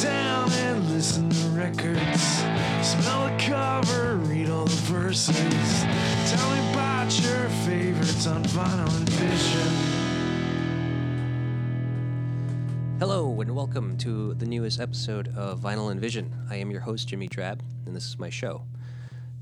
Down 0.00 0.52
and 0.52 0.90
listen 0.90 1.30
to 1.30 1.48
records. 1.48 2.22
Smell 2.82 3.28
the 3.28 3.36
cover, 3.38 4.16
read 4.16 4.50
all 4.50 4.66
the 4.66 4.82
verses. 4.92 5.84
Tell 6.30 6.50
me 6.50 6.72
about 6.72 7.18
your 7.22 7.48
favorites 7.64 8.26
on 8.26 8.44
vinyl 8.44 8.94
and 8.94 9.08
vision. 9.08 9.96
Hello, 12.98 13.40
and 13.40 13.56
welcome 13.56 13.96
to 13.96 14.34
the 14.34 14.44
newest 14.44 14.80
episode 14.80 15.34
of 15.34 15.60
Vinyl 15.60 15.90
and 15.90 15.98
Vision. 15.98 16.30
I 16.50 16.56
am 16.56 16.70
your 16.70 16.80
host, 16.82 17.08
Jimmy 17.08 17.28
Drab, 17.28 17.62
and 17.86 17.96
this 17.96 18.06
is 18.06 18.18
my 18.18 18.28
show. 18.28 18.64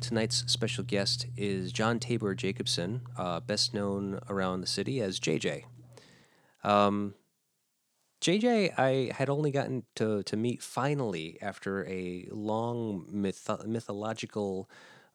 Tonight's 0.01 0.45
special 0.47 0.85
guest 0.85 1.27
is 1.37 1.73
John 1.73 1.99
Tabor 1.99 2.37
Jacobson, 2.37 3.01
uh, 3.19 3.41
best 3.41 3.75
known 3.75 4.21
around 4.29 4.61
the 4.61 4.69
city 4.69 5.01
as 5.01 5.19
JJ. 5.19 5.65
Um, 6.63 7.15
JJ, 8.25 8.79
I 8.79 9.13
had 9.15 9.29
only 9.29 9.51
gotten 9.51 9.83
to, 9.97 10.23
to 10.23 10.35
meet 10.35 10.63
finally 10.63 11.37
after 11.43 11.87
a 11.87 12.27
long 12.31 13.05
myth- 13.13 13.51
mythological 13.67 14.71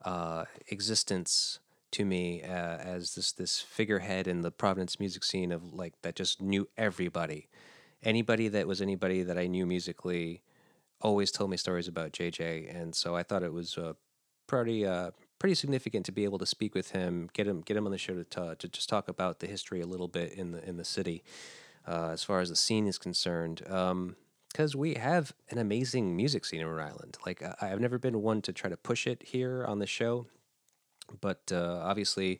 uh, 0.05 0.45
existence 0.67 1.57
to 1.89 2.05
me 2.05 2.43
uh, 2.43 2.77
as 2.77 3.16
this 3.16 3.31
this 3.31 3.59
figurehead 3.59 4.27
in 4.27 4.41
the 4.43 4.52
Providence 4.52 4.99
music 4.99 5.23
scene 5.23 5.52
of 5.52 5.73
like 5.73 5.99
that 6.03 6.16
just 6.16 6.39
knew 6.39 6.69
everybody. 6.77 7.49
Anybody 8.03 8.47
that 8.47 8.67
was 8.67 8.80
anybody 8.80 9.23
that 9.23 9.39
I 9.39 9.47
knew 9.47 9.66
musically 9.66 10.44
always 11.02 11.31
told 11.31 11.49
me 11.49 11.57
stories 11.57 11.88
about 11.88 12.11
JJ, 12.11 12.80
and 12.80 12.94
so 12.94 13.16
I 13.16 13.23
thought 13.23 13.41
it 13.41 13.53
was 13.53 13.75
uh, 13.75 13.94
pretty 14.45 14.85
uh, 14.85 15.09
pretty 15.39 15.55
significant 15.55 16.05
to 16.05 16.11
be 16.11 16.25
able 16.25 16.38
to 16.38 16.45
speak 16.45 16.75
with 16.75 16.91
him, 16.91 17.27
get 17.33 17.47
him 17.47 17.61
get 17.61 17.75
him 17.75 17.88
on 17.88 17.91
the 17.91 17.97
show 17.97 18.13
to 18.13 18.23
ta- 18.23 18.53
to 18.53 18.67
just 18.67 18.88
talk 18.88 19.07
about 19.07 19.39
the 19.39 19.47
history 19.47 19.81
a 19.81 19.88
little 19.88 20.07
bit 20.07 20.33
in 20.33 20.52
the 20.52 20.63
in 20.69 20.77
the 20.77 20.85
city, 20.85 21.23
uh, 21.88 22.09
as 22.11 22.23
far 22.23 22.39
as 22.39 22.49
the 22.49 22.55
scene 22.55 22.88
is 22.88 22.97
concerned. 22.97 23.61
because 24.51 24.75
we 24.75 24.95
have 24.95 25.33
an 25.49 25.57
amazing 25.57 26.15
music 26.15 26.45
scene 26.45 26.61
in 26.61 26.67
Rhode 26.67 26.83
Island. 26.83 27.17
Like 27.25 27.43
I've 27.61 27.80
never 27.80 27.97
been 27.97 28.22
one 28.22 28.41
to 28.44 28.53
try 28.53 28.69
to 28.69 28.77
push 28.77 29.08
it 29.08 29.23
here 29.23 29.66
on 29.66 29.80
the 29.80 29.88
show, 29.88 30.27
but 31.22 31.52
uh, 31.52 31.81
obviously 31.83 32.39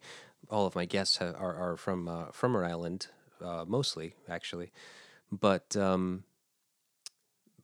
all 0.50 0.66
of 0.66 0.76
my 0.76 0.86
guests 0.86 1.22
are, 1.22 1.36
are 1.36 1.78
from 1.78 2.08
uh, 2.08 2.26
from 2.32 2.56
Rhode 2.56 2.70
Island, 2.70 3.08
uh, 3.44 3.66
mostly 3.68 4.16
actually. 4.28 4.72
But 5.32 5.76
um, 5.78 6.24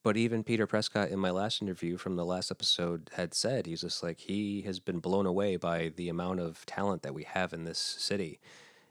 but 0.04 0.18
even 0.18 0.44
Peter 0.44 0.68
Prescott 0.68 1.10
in 1.10 1.18
my 1.18 1.32
last 1.32 1.64
interview 1.64 1.98
from 1.98 2.16
the 2.16 2.26
last 2.26 2.52
episode 2.52 3.10
had 3.16 3.34
said 3.34 3.66
he's 3.66 3.82
just 3.82 4.04
like 4.04 4.20
he 4.20 4.62
has 4.62 4.80
been 4.80 5.00
blown 5.00 5.26
away 5.26 5.58
by 5.58 5.92
the 5.96 6.10
amount 6.10 6.40
of 6.40 6.64
talent 6.68 7.02
that 7.02 7.16
we 7.16 7.24
have 7.24 7.54
in 7.54 7.64
this 7.64 7.80
city. 7.80 8.40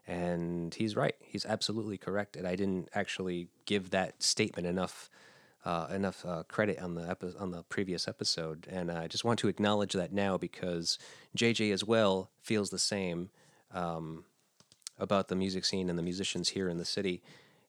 And 0.07 0.75
he's 0.75 0.97
right. 0.97 1.15
He's 1.21 1.47
absolutely 1.47 1.97
correct. 1.97 2.37
And 2.37 2.47
I 2.47 2.57
didn't 2.57 2.89
actually 2.95 3.49
give 3.65 3.91
that 3.91 4.23
statement 4.23 4.67
enough 4.67 5.11
uh, 5.65 5.87
enough 5.91 6.25
uh, 6.27 6.43
credit 6.47 6.79
on 6.79 6.95
the 6.95 7.09
epi- 7.09 7.35
on 7.39 7.51
the 7.51 7.63
previous 7.65 8.07
episode, 8.07 8.67
and 8.71 8.91
I 8.91 9.09
just 9.09 9.25
want 9.25 9.39
to 9.41 9.49
acknowledge 9.49 9.95
that 9.95 10.13
now 10.13 10.37
because 10.37 10.99
JJ 11.37 11.73
as 11.73 11.83
well 11.83 12.31
feels 12.43 12.71
the 12.71 12.79
same 12.79 13.31
um, 13.73 14.25
about 14.99 15.29
the 15.29 15.37
music 15.37 15.65
scene 15.65 15.89
and 15.89 15.99
the 15.99 16.03
musicians 16.03 16.51
here 16.51 16.69
in 16.69 16.77
the 16.77 16.85
city, 16.85 17.23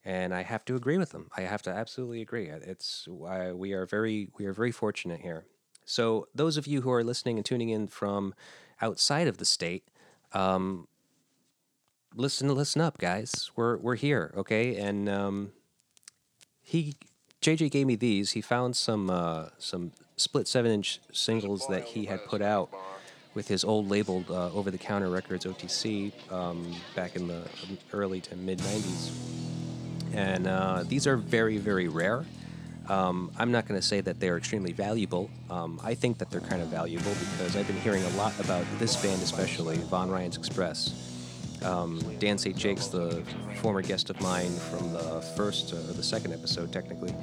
and 0.03 0.33
I 0.33 0.44
have 0.44 0.66
to 0.66 0.75
agree 0.75 0.97
with 0.97 1.11
them. 1.11 1.30
I 1.38 1.42
have 1.42 1.61
to 1.64 1.70
absolutely 1.70 2.22
agree. 2.22 2.47
It's 2.47 3.08
I, 3.25 3.53
we 3.53 3.72
are 3.72 3.86
very 3.86 4.30
we 4.38 4.45
are 4.45 4.53
very 4.53 4.72
fortunate 4.72 5.22
here. 5.22 5.45
So 5.86 6.27
those 6.36 6.58
of 6.58 6.67
you 6.67 6.81
who 6.81 6.92
are 6.92 7.03
listening 7.03 7.38
and 7.38 7.45
tuning 7.45 7.70
in 7.70 7.88
from 7.88 8.33
outside 8.81 9.27
of 9.27 9.38
the 9.38 9.45
state, 9.45 9.88
um, 10.33 10.88
listen 12.16 12.53
listen 12.53 12.81
up, 12.81 12.97
guys. 12.97 13.52
We're 13.55 13.77
we're 13.77 13.95
here, 13.95 14.33
okay? 14.35 14.75
And 14.77 15.09
um, 15.09 15.52
he 16.61 16.95
JJ 17.41 17.71
gave 17.71 17.88
me 17.88 17.95
these. 17.95 18.31
He 18.31 18.41
found 18.41 18.75
some 18.75 19.09
uh, 19.09 19.47
some 19.58 19.91
split 20.17 20.47
seven 20.47 20.71
inch 20.71 20.99
singles 21.11 21.67
that 21.69 21.83
he 21.83 22.05
had 22.05 22.25
put 22.25 22.41
out 22.41 22.69
with 23.33 23.47
his 23.47 23.63
old 23.63 23.89
label 23.89 24.23
uh, 24.30 24.52
Over 24.53 24.71
the 24.71 24.77
Counter 24.77 25.09
Records 25.09 25.45
OTC 25.45 26.14
um, 26.31 26.73
back 26.95 27.15
in 27.15 27.27
the 27.27 27.43
early 27.93 28.21
to 28.21 28.36
mid 28.36 28.59
'90s, 28.59 29.11
and 30.14 30.47
uh, 30.47 30.83
these 30.83 31.05
are 31.08 31.17
very 31.17 31.58
very 31.58 31.87
rare. 31.87 32.26
Um, 32.87 33.32
I'm 33.39 33.52
not 33.52 33.67
going 33.67 33.80
to 33.82 33.86
say 33.86 33.99
that 34.02 34.20
they're 34.20 34.37
extremely 34.37 34.71
valuable. 34.71 35.32
Um, 35.49 35.82
I 35.83 35.95
think 35.95 36.20
that 36.20 36.30
they're 36.30 36.39
kind 36.39 36.61
of 36.61 36.67
valuable 36.67 37.14
because 37.32 37.55
I've 37.55 37.65
been 37.65 37.82
hearing 37.82 38.03
a 38.03 38.09
lot 38.09 38.39
about 38.39 38.64
this 38.77 38.95
band, 38.95 39.23
especially 39.23 39.77
Von 39.77 40.11
Ryan's 40.11 40.37
Express. 40.37 41.14
Um, 41.64 41.99
Dan 42.20 42.38
St. 42.38 42.58
Jacques 42.58 42.92
the 42.92 43.23
former 43.61 43.82
guest 43.82 44.10
of 44.10 44.20
mine 44.21 44.52
from 44.52 44.93
the 44.93 45.21
first 45.36 45.73
uh, 45.73 45.77
or 45.77 45.93
the 45.93 46.04
second 46.04 46.33
episode, 46.33 46.71
technically, 46.71 47.14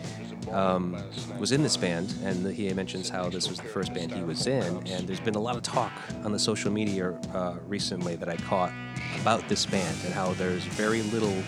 um, 0.50 0.96
was 1.38 1.52
in 1.52 1.62
this 1.62 1.76
band, 1.76 2.14
and 2.24 2.46
he 2.52 2.72
mentions 2.72 3.08
how 3.08 3.28
this 3.28 3.48
was 3.48 3.58
the 3.58 3.68
first 3.68 3.94
band 3.94 4.12
he 4.12 4.22
was 4.22 4.46
in. 4.46 4.86
And 4.88 5.06
there's 5.06 5.20
been 5.20 5.34
a 5.36 5.40
lot 5.40 5.56
of 5.56 5.62
talk 5.62 5.92
on 6.24 6.32
the 6.32 6.38
social 6.38 6.72
media 6.72 7.10
uh, 7.34 7.56
recently 7.68 8.16
that 8.16 8.28
I 8.28 8.36
caught 8.36 8.72
about 9.20 9.48
this 9.48 9.66
band 9.66 9.96
and 10.04 10.12
how 10.12 10.32
there's 10.34 10.64
very 10.64 11.02
little 11.02 11.42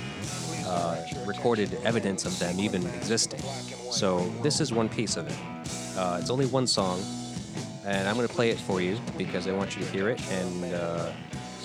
uh, 0.67 0.97
recorded 1.27 1.75
evidence 1.85 2.25
of 2.25 2.39
them 2.39 2.59
even 2.61 2.87
existing. 2.87 3.41
So 3.91 4.21
this 4.43 4.61
is 4.61 4.73
one 4.73 4.89
piece 4.89 5.17
of 5.17 5.29
it. 5.29 5.39
Uh, 5.97 6.19
it's 6.21 6.31
only 6.31 6.47
one 6.47 6.67
song, 6.67 7.01
and 7.85 8.09
I'm 8.09 8.17
going 8.17 8.27
to 8.27 8.35
play 8.35 8.51
it 8.51 8.59
for 8.59 8.81
you 8.81 8.99
because 9.17 9.47
I 9.47 9.53
want 9.53 9.77
you 9.77 9.85
to 9.85 9.91
hear 9.91 10.09
it. 10.11 10.21
And 10.31 10.75
uh, 10.75 11.13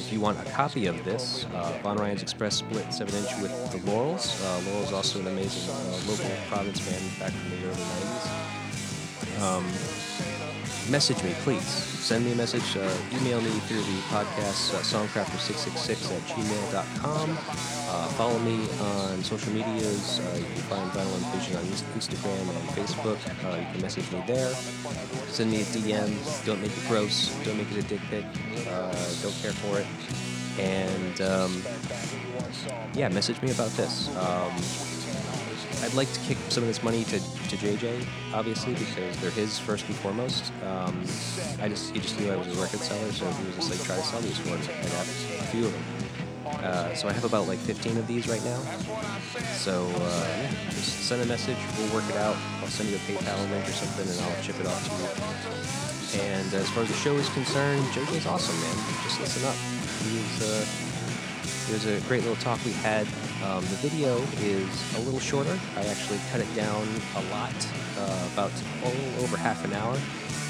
if 0.10 0.14
you 0.14 0.20
want 0.20 0.40
a 0.40 0.52
copy 0.54 0.88
of 0.88 1.06
this, 1.06 1.46
uh, 1.54 1.80
Von 1.84 1.98
Ryan's 1.98 2.24
Express 2.24 2.56
split 2.56 2.92
7 2.92 3.14
inch 3.14 3.30
with 3.44 3.52
the 3.72 3.92
Laurels. 3.92 4.44
Uh, 4.44 4.60
Laurels 4.66 4.92
also 4.92 5.20
an 5.20 5.28
amazing 5.28 5.72
uh, 5.72 6.00
local 6.10 6.26
Providence 6.48 6.80
band 6.80 7.20
back 7.20 7.32
from 7.32 7.52
the 7.52 7.58
early 7.68 7.76
90s. 9.36 9.40
Um, 9.40 10.92
message 10.92 11.24
me, 11.24 11.36
please. 11.42 11.62
Send 11.62 12.26
me 12.26 12.32
a 12.32 12.36
message. 12.36 12.76
Uh, 12.76 12.92
email 13.22 13.40
me 13.40 13.52
through 13.68 13.84
the 13.84 14.02
podcast 14.10 14.74
uh, 14.74 14.80
songcrafter666 14.82 16.12
at 16.12 16.24
gmail.com. 16.24 17.79
Uh, 17.92 18.06
follow 18.10 18.38
me 18.40 18.68
on 18.80 19.24
social 19.24 19.52
medias. 19.52 20.20
Uh, 20.20 20.38
you 20.38 20.46
can 20.46 20.62
find 20.70 20.92
Vinyl 20.92 21.16
and 21.16 21.58
on 21.58 21.66
Instagram 21.98 22.40
and 22.40 22.50
on 22.50 22.68
Facebook. 22.78 23.18
Uh, 23.44 23.58
you 23.58 23.66
can 23.72 23.82
message 23.82 24.12
me 24.12 24.22
there. 24.28 24.54
Send 25.28 25.50
me 25.50 25.62
a 25.62 25.66
DM. 25.66 26.46
Don't 26.46 26.62
make 26.62 26.72
it 26.72 26.88
gross. 26.88 27.36
Don't 27.44 27.58
make 27.58 27.72
it 27.72 27.84
a 27.84 27.88
dick 27.88 28.02
pic. 28.12 28.26
Uh, 28.68 28.94
don't 29.24 29.34
care 29.42 29.54
for 29.54 29.80
it. 29.80 29.88
And 30.60 31.22
um, 31.22 31.64
yeah, 32.94 33.10
message 33.10 33.42
me 33.42 33.50
about 33.50 33.72
this. 33.72 34.10
Um, 34.18 34.54
I'd 35.82 35.96
like 35.96 36.12
to 36.14 36.20
kick 36.20 36.38
some 36.50 36.62
of 36.62 36.68
this 36.68 36.84
money 36.84 37.06
to, 37.06 37.20
to 37.20 37.58
JJ, 37.58 38.06
obviously, 38.34 38.76
because 38.76 39.18
they're 39.18 39.32
his 39.32 39.58
first 39.58 39.88
and 39.88 39.96
foremost. 39.96 40.52
Um, 40.64 41.00
I 41.60 41.70
just 41.70 41.92
he 41.92 42.00
just 42.00 42.20
knew 42.20 42.32
I 42.32 42.36
was 42.36 42.48
a 42.48 42.62
record 42.62 42.82
seller, 42.82 43.12
so 43.12 43.26
he 43.26 43.46
was 43.48 43.56
just 43.56 43.72
like, 43.72 43.82
try 43.84 43.96
to 43.96 44.04
sell 44.04 44.22
these 44.22 44.46
me. 44.46 44.52
I 44.52 44.58
got 44.58 45.08
a 45.08 45.48
few 45.50 45.66
of 45.66 45.74
them. 45.74 46.09
Uh, 46.64 46.94
so 46.94 47.08
I 47.08 47.14
have 47.14 47.24
about 47.24 47.48
like 47.48 47.60
15 47.60 47.98
of 47.98 48.08
these 48.08 48.28
right 48.28 48.44
now. 48.44 48.60
So 49.56 49.86
uh, 49.86 50.28
yeah, 50.42 50.52
just 50.72 51.08
send 51.08 51.22
a 51.22 51.26
message. 51.26 51.58
We'll 51.78 51.94
work 51.94 52.10
it 52.10 52.18
out. 52.18 52.36
I'll 52.62 52.68
send 52.68 52.90
you 52.90 52.96
a 52.96 53.00
PayPal 53.00 53.50
link 53.52 53.68
or 53.68 53.72
something, 53.72 54.08
and 54.10 54.20
I'll 54.22 54.44
chip 54.44 54.60
it 54.60 54.68
off 54.68 54.84
to 54.84 56.18
you. 56.18 56.24
And 56.24 56.54
as 56.54 56.70
far 56.72 56.84
as 56.84 56.90
the 56.90 56.96
show 56.96 57.16
is 57.16 57.30
concerned, 57.30 57.84
JJ's 57.94 58.26
awesome, 58.26 58.60
man. 58.62 58.76
Just 59.04 59.20
listen 59.20 59.48
up. 59.48 59.56
He's 60.04 60.42
uh, 60.42 60.66
it 61.70 61.74
was 61.74 61.86
a 61.86 62.00
great 62.08 62.24
little 62.24 62.42
talk 62.42 62.60
we 62.66 62.72
had. 62.72 63.06
Um, 63.46 63.62
the 63.62 63.78
video 63.78 64.18
is 64.42 64.96
a 64.98 65.02
little 65.02 65.20
shorter. 65.20 65.58
I 65.78 65.86
actually 65.86 66.20
cut 66.32 66.42
it 66.42 66.56
down 66.56 66.88
a 67.16 67.22
lot, 67.30 67.54
uh, 67.98 68.30
about 68.34 68.52
over 69.22 69.38
half 69.38 69.64
an 69.64 69.74
hour, 69.74 69.96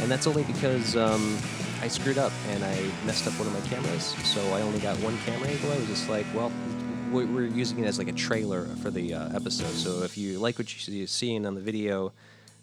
and 0.01 0.09
that's 0.09 0.27
only 0.27 0.43
because 0.43 0.95
um, 0.95 1.37
I 1.81 1.87
screwed 1.87 2.17
up 2.17 2.31
and 2.49 2.63
I 2.63 2.75
messed 3.05 3.25
up 3.27 3.33
one 3.39 3.47
of 3.47 3.53
my 3.53 3.67
cameras. 3.69 4.03
So 4.25 4.41
I 4.53 4.61
only 4.61 4.79
got 4.79 4.97
one 4.99 5.17
camera 5.19 5.47
angle. 5.47 5.71
I 5.71 5.77
was 5.77 5.87
just 5.87 6.09
like, 6.09 6.25
well, 6.33 6.51
we- 7.11 7.25
we're 7.25 7.47
using 7.47 7.79
it 7.79 7.87
as 7.87 7.97
like 7.97 8.07
a 8.09 8.13
trailer 8.13 8.65
for 8.81 8.91
the 8.91 9.13
uh, 9.13 9.35
episode. 9.35 9.71
So 9.73 10.03
if 10.03 10.17
you 10.17 10.39
like 10.39 10.57
what 10.59 10.87
you're 10.87 11.07
seeing 11.07 11.45
on 11.45 11.55
the 11.55 11.61
video, 11.61 12.11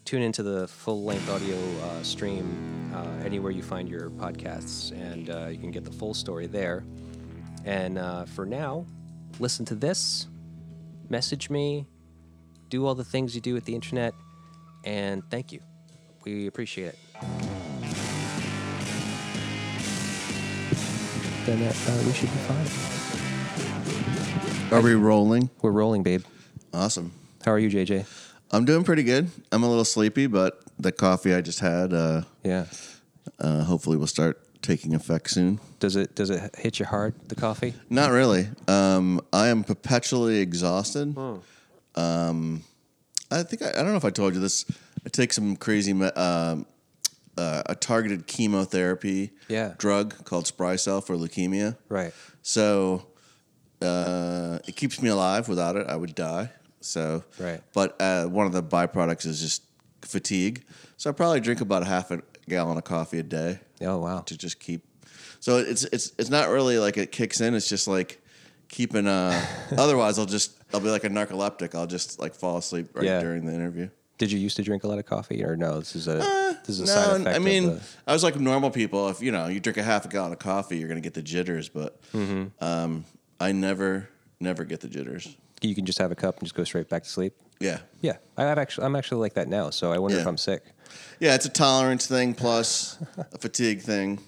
tune 0.04 0.22
into 0.22 0.42
the 0.42 0.68
full 0.68 1.02
length 1.04 1.28
audio 1.30 1.56
uh, 1.82 2.02
stream 2.02 2.92
uh, 2.94 3.24
anywhere 3.24 3.50
you 3.50 3.62
find 3.62 3.88
your 3.88 4.10
podcasts, 4.10 4.92
and 4.92 5.28
uh, 5.30 5.46
you 5.48 5.58
can 5.58 5.70
get 5.70 5.84
the 5.84 5.90
full 5.92 6.14
story 6.14 6.46
there. 6.46 6.84
And 7.64 7.98
uh, 7.98 8.24
for 8.26 8.46
now, 8.46 8.86
listen 9.40 9.64
to 9.66 9.74
this, 9.74 10.28
message 11.08 11.50
me, 11.50 11.86
do 12.70 12.86
all 12.86 12.94
the 12.94 13.04
things 13.04 13.34
you 13.34 13.40
do 13.40 13.52
with 13.54 13.64
the 13.64 13.74
internet, 13.74 14.14
and 14.84 15.28
thank 15.30 15.50
you. 15.52 15.60
We 16.24 16.46
appreciate 16.46 16.94
it. 16.94 17.55
Then 21.46 21.62
uh, 21.62 21.72
uh, 21.88 22.02
we 22.04 22.12
should 22.12 22.28
be 22.30 22.38
fine. 22.38 22.66
Are 24.72 24.82
we 24.82 24.94
rolling? 24.94 25.48
We're 25.62 25.70
rolling, 25.70 26.02
babe. 26.02 26.24
Awesome. 26.74 27.12
How 27.44 27.52
are 27.52 27.58
you, 27.58 27.70
JJ? 27.70 28.04
I'm 28.50 28.64
doing 28.64 28.82
pretty 28.84 29.04
good. 29.04 29.30
I'm 29.52 29.62
a 29.62 29.68
little 29.68 29.84
sleepy, 29.84 30.26
but 30.26 30.60
the 30.78 30.90
coffee 30.92 31.32
I 31.34 31.40
just 31.40 31.60
had 31.60 31.92
uh, 31.92 32.22
Yeah. 32.42 32.66
uh, 33.38 33.62
hopefully 33.62 33.96
will 33.96 34.06
start 34.08 34.40
taking 34.62 34.92
effect 34.94 35.30
soon. 35.30 35.60
Does 35.78 35.94
it 35.94 36.14
does 36.16 36.30
it 36.30 36.54
hit 36.56 36.80
you 36.80 36.84
hard? 36.86 37.14
The 37.28 37.36
coffee? 37.36 37.74
Not 37.90 38.10
really. 38.10 38.48
Um, 38.66 39.20
I 39.32 39.46
am 39.48 39.62
perpetually 39.62 40.38
exhausted. 40.40 41.16
Um, 41.94 42.64
I 43.30 43.42
think 43.44 43.62
I, 43.62 43.70
I 43.70 43.72
don't 43.82 43.90
know 43.92 43.96
if 43.96 44.04
I 44.04 44.10
told 44.10 44.34
you 44.34 44.40
this. 44.40 44.64
I 45.04 45.08
take 45.10 45.32
some 45.32 45.54
crazy 45.56 45.92
me- 45.92 46.06
um, 46.08 46.66
uh, 47.38 47.62
a 47.66 47.74
targeted 47.74 48.26
chemotherapy 48.26 49.32
Yeah. 49.48 49.74
drug 49.78 50.24
called 50.24 50.44
Sprycel 50.46 51.04
for 51.04 51.16
leukemia. 51.16 51.76
Right. 51.88 52.12
So 52.42 53.06
uh, 53.82 54.58
it 54.66 54.76
keeps 54.76 55.00
me 55.02 55.08
alive. 55.08 55.48
Without 55.48 55.76
it, 55.76 55.86
I 55.88 55.96
would 55.96 56.14
die. 56.14 56.50
So, 56.80 57.24
Right. 57.38 57.60
But 57.74 58.00
uh, 58.00 58.26
one 58.26 58.46
of 58.46 58.52
the 58.52 58.62
byproducts 58.62 59.26
is 59.26 59.40
just 59.40 59.62
fatigue. 60.02 60.64
So 60.96 61.10
I 61.10 61.12
probably 61.12 61.40
drink 61.40 61.60
about 61.60 61.82
a 61.82 61.86
half 61.86 62.10
a 62.10 62.22
gallon 62.48 62.78
of 62.78 62.84
coffee 62.84 63.18
a 63.18 63.22
day 63.22 63.58
Oh 63.82 63.98
wow. 63.98 64.20
to 64.20 64.36
just 64.38 64.60
keep. 64.60 64.82
So 65.40 65.58
it's 65.58 65.84
it's 65.84 66.12
it's 66.18 66.30
not 66.30 66.48
really 66.48 66.78
like 66.78 66.96
it 66.96 67.12
kicks 67.12 67.40
in. 67.40 67.54
It's 67.54 67.68
just 67.68 67.86
like 67.86 68.22
keeping. 68.68 69.06
Uh, 69.06 69.44
otherwise, 69.76 70.18
I'll 70.18 70.24
just 70.26 70.52
I'll 70.72 70.80
be 70.80 70.88
like 70.88 71.04
a 71.04 71.10
narcoleptic. 71.10 71.74
I'll 71.74 71.86
just 71.86 72.18
like 72.18 72.34
fall 72.34 72.56
asleep 72.56 72.88
right 72.94 73.04
Yeah. 73.04 73.20
during 73.20 73.44
the 73.44 73.52
interview. 73.52 73.90
Did 74.18 74.32
you 74.32 74.38
used 74.38 74.56
to 74.56 74.62
drink 74.62 74.84
a 74.84 74.88
lot 74.88 74.98
of 74.98 75.04
coffee, 75.06 75.44
or 75.44 75.56
no? 75.56 75.78
This 75.78 75.94
is 75.94 76.08
a 76.08 76.16
this 76.66 76.78
is 76.78 76.80
a 76.80 76.86
No, 76.86 76.92
side 76.92 77.20
effect. 77.20 77.36
I 77.36 77.38
mean, 77.38 77.66
the, 77.66 77.80
I 78.06 78.12
was 78.12 78.22
like 78.22 78.38
normal 78.40 78.70
people. 78.70 79.08
If 79.08 79.20
you 79.20 79.30
know 79.32 79.46
you 79.46 79.60
drink 79.60 79.76
a 79.76 79.82
half 79.82 80.04
a 80.04 80.08
gallon 80.08 80.32
of 80.32 80.38
coffee, 80.38 80.78
you're 80.78 80.88
gonna 80.88 81.00
get 81.00 81.14
the 81.14 81.22
jitters. 81.22 81.68
But 81.68 82.00
Mm-hmm. 82.12 82.64
um, 82.64 83.04
I 83.38 83.52
never 83.52 84.08
never 84.40 84.64
get 84.64 84.80
the 84.80 84.88
jitters. 84.88 85.36
you 85.60 85.74
can 85.74 85.84
just 85.86 85.98
have 85.98 86.10
a 86.12 86.14
cup 86.14 86.38
and 86.38 86.46
just 86.46 86.54
go 86.54 86.64
straight 86.64 86.88
back 86.88 87.02
to 87.04 87.08
sleep. 87.08 87.34
Yeah, 87.60 87.78
Yeah, 88.02 88.16
I 88.36 88.42
have 88.44 88.58
actually. 88.58 88.84
I'm 88.86 88.94
actually 88.96 89.20
like 89.20 89.34
that 89.34 89.48
now. 89.48 89.70
So 89.70 89.90
I 89.92 89.98
wonder 89.98 90.18
if 90.18 90.26
I'm 90.26 90.36
sick. 90.36 90.62
yeah. 91.20 91.34
It's 91.34 91.46
a 91.46 91.50
tolerance 91.50 92.06
thing 92.06 92.34
plus 92.34 92.98
a 93.32 93.38
fatigue 93.38 93.80
thing. 93.80 94.20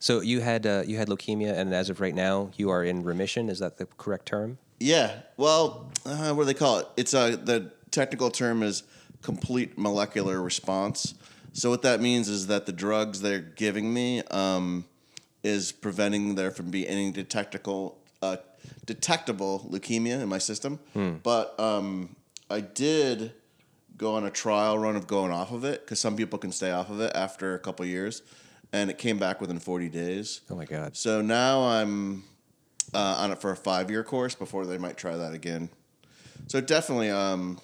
So 0.00 0.20
you 0.20 0.40
had 0.40 0.66
uh, 0.66 0.82
you 0.86 0.96
had 0.98 1.08
leukemia, 1.08 1.56
and 1.56 1.72
as 1.74 1.88
of 1.90 2.00
right 2.00 2.14
now, 2.14 2.50
you 2.56 2.68
are 2.70 2.84
in 2.84 3.02
remission. 3.04 3.48
Is 3.48 3.58
that 3.60 3.78
the 3.78 3.86
correct 3.96 4.26
term? 4.26 4.58
Yeah. 4.80 5.20
Well, 5.38 5.90
uh, 6.04 6.32
what 6.34 6.42
do 6.42 6.46
they 6.46 6.54
call 6.54 6.80
it? 6.80 6.86
It's 6.98 7.14
uh, 7.14 7.36
the 7.42 7.70
technical 7.90 8.30
term 8.30 8.62
is 8.62 8.82
complete 9.24 9.76
molecular 9.76 10.40
response. 10.40 11.14
So 11.52 11.70
what 11.70 11.82
that 11.82 12.00
means 12.00 12.28
is 12.28 12.46
that 12.48 12.66
the 12.66 12.72
drugs 12.72 13.20
they're 13.20 13.40
giving 13.40 13.92
me 13.92 14.22
um, 14.30 14.84
is 15.42 15.72
preventing 15.72 16.34
there 16.34 16.50
from 16.50 16.70
being 16.70 16.86
any 16.86 17.10
detectable 17.10 17.98
uh, 18.22 18.36
detectable 18.86 19.66
leukemia 19.70 20.20
in 20.22 20.28
my 20.28 20.38
system. 20.38 20.78
But 21.22 21.58
um, 21.58 22.16
I 22.50 22.60
did 22.60 23.32
go 23.96 24.14
on 24.14 24.24
a 24.24 24.30
trial 24.30 24.78
run 24.78 24.96
of 24.96 25.06
going 25.06 25.30
off 25.32 25.52
of 25.52 25.64
it 25.64 25.80
because 25.82 26.00
some 26.00 26.16
people 26.16 26.38
can 26.38 26.52
stay 26.52 26.70
off 26.70 26.90
of 26.90 27.00
it 27.00 27.12
after 27.14 27.54
a 27.54 27.58
couple 27.58 27.84
years, 27.86 28.22
and 28.72 28.90
it 28.90 28.98
came 28.98 29.18
back 29.18 29.40
within 29.40 29.58
40 29.58 29.88
days. 29.88 30.40
Oh 30.50 30.56
my 30.56 30.64
god. 30.64 30.96
So 30.96 31.22
now 31.22 31.62
I'm 31.62 32.24
uh, 32.92 33.16
on 33.20 33.30
it 33.32 33.40
for 33.40 33.50
a 33.52 33.56
five 33.56 33.90
year 33.90 34.04
course 34.04 34.34
before 34.34 34.66
they 34.66 34.78
might 34.78 34.96
try 34.96 35.16
that 35.16 35.32
again. 35.34 35.68
So 36.48 36.60
definitely, 36.60 37.10
um, 37.10 37.58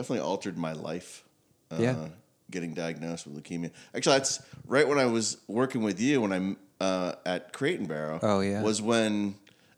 definitely 0.00 0.24
altered 0.26 0.56
my 0.56 0.72
life. 0.72 1.24
Uh, 1.70 1.76
Yeah. 1.78 2.08
Getting 2.50 2.74
diagnosed 2.74 3.26
with 3.26 3.36
leukemia. 3.40 3.70
Actually, 3.94 4.16
that's 4.18 4.42
right 4.66 4.88
when 4.88 4.98
I 4.98 5.06
was 5.06 5.36
working 5.46 5.82
with 5.82 6.00
you 6.00 6.20
when 6.20 6.32
I'm 6.32 6.56
uh, 6.80 7.12
at 7.24 7.52
Crate 7.52 7.78
and 7.78 7.86
Barrel. 7.86 8.18
Oh, 8.22 8.40
yeah. 8.40 8.62
Was 8.62 8.82
when 8.82 9.36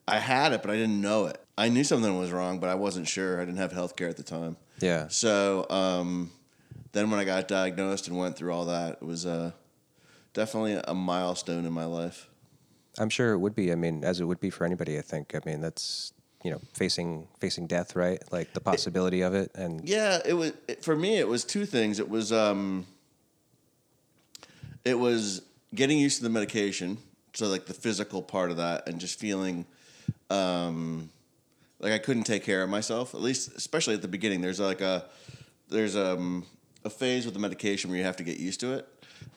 I 0.09 0.19
had 0.19 0.53
it, 0.53 0.63
but 0.63 0.71
I 0.71 0.77
didn't 0.77 1.01
know 1.01 1.27
it. 1.27 1.39
I 1.59 1.69
knew 1.69 1.85
something 1.85 2.17
was 2.19 2.31
wrong, 2.31 2.61
but 2.61 2.71
I 2.71 2.77
wasn't 2.77 3.09
sure. 3.09 3.41
I 3.41 3.45
didn't 3.45 3.59
have 3.59 3.73
health 3.73 3.95
care 3.97 4.09
at 4.09 4.17
the 4.17 4.23
time. 4.23 4.57
Yeah. 4.81 5.09
So 5.09 5.67
um, 5.69 6.31
then 6.93 7.11
when 7.11 7.21
I 7.21 7.25
got 7.25 7.47
diagnosed 7.47 8.09
and 8.09 8.17
went 8.17 8.37
through 8.37 8.53
all 8.55 8.65
that, 8.67 8.99
it 9.03 9.03
was 9.03 9.27
uh, 9.27 9.51
definitely 10.33 10.81
a 10.83 10.95
milestone 10.95 11.67
in 11.67 11.73
my 11.75 11.85
life. 11.85 12.31
I'm 12.99 13.11
sure 13.11 13.33
it 13.33 13.39
would 13.39 13.55
be. 13.55 13.71
I 13.71 13.75
mean, 13.75 14.03
as 14.03 14.19
it 14.21 14.25
would 14.25 14.41
be 14.41 14.51
for 14.51 14.65
anybody. 14.65 14.97
I 14.99 15.03
think. 15.03 15.35
I 15.35 15.41
mean, 15.45 15.61
that's 15.61 16.13
you 16.43 16.51
know 16.51 16.61
facing 16.75 17.29
facing 17.41 17.67
death, 17.67 17.97
right? 17.97 18.23
Like 18.33 18.53
the 18.53 18.61
possibility 18.61 19.23
of 19.23 19.35
it, 19.35 19.51
and 19.55 19.87
Yeah, 19.89 20.19
it 20.25 20.35
was 20.35 20.53
it, 20.69 20.85
for 20.85 20.97
me. 20.97 21.19
It 21.19 21.29
was 21.29 21.45
two 21.45 21.67
things. 21.67 21.99
It 21.99 22.09
was 22.09 22.33
um, 22.33 22.87
it 24.85 24.99
was 24.99 25.43
getting 25.75 25.99
used 25.99 26.19
to 26.19 26.25
the 26.25 26.31
medication, 26.31 26.99
so 27.33 27.47
like 27.49 27.67
the 27.67 27.75
physical 27.75 28.23
part 28.23 28.51
of 28.51 28.57
that, 28.59 28.89
and 28.89 29.01
just 29.01 29.19
feeling 29.19 29.67
um, 30.31 31.11
like 31.79 31.93
I 31.93 31.99
couldn't 31.99 32.25
take 32.25 32.45
care 32.45 32.63
of 32.63 32.71
myself. 32.71 33.15
At 33.15 33.21
least, 33.21 33.53
especially 33.57 33.95
at 33.95 34.03
the 34.03 34.09
beginning, 34.09 34.41
there's 34.41 34.61
like 34.61 34.81
a 34.81 35.05
there's 35.69 35.97
um, 35.97 36.45
a 36.85 36.91
phase 36.91 37.25
with 37.25 37.35
the 37.35 37.41
medication 37.41 37.91
where 37.91 37.99
you 37.99 38.05
have 38.05 38.17
to 38.17 38.25
get 38.25 38.39
used 38.39 38.61
to 38.61 38.73
it, 38.73 38.89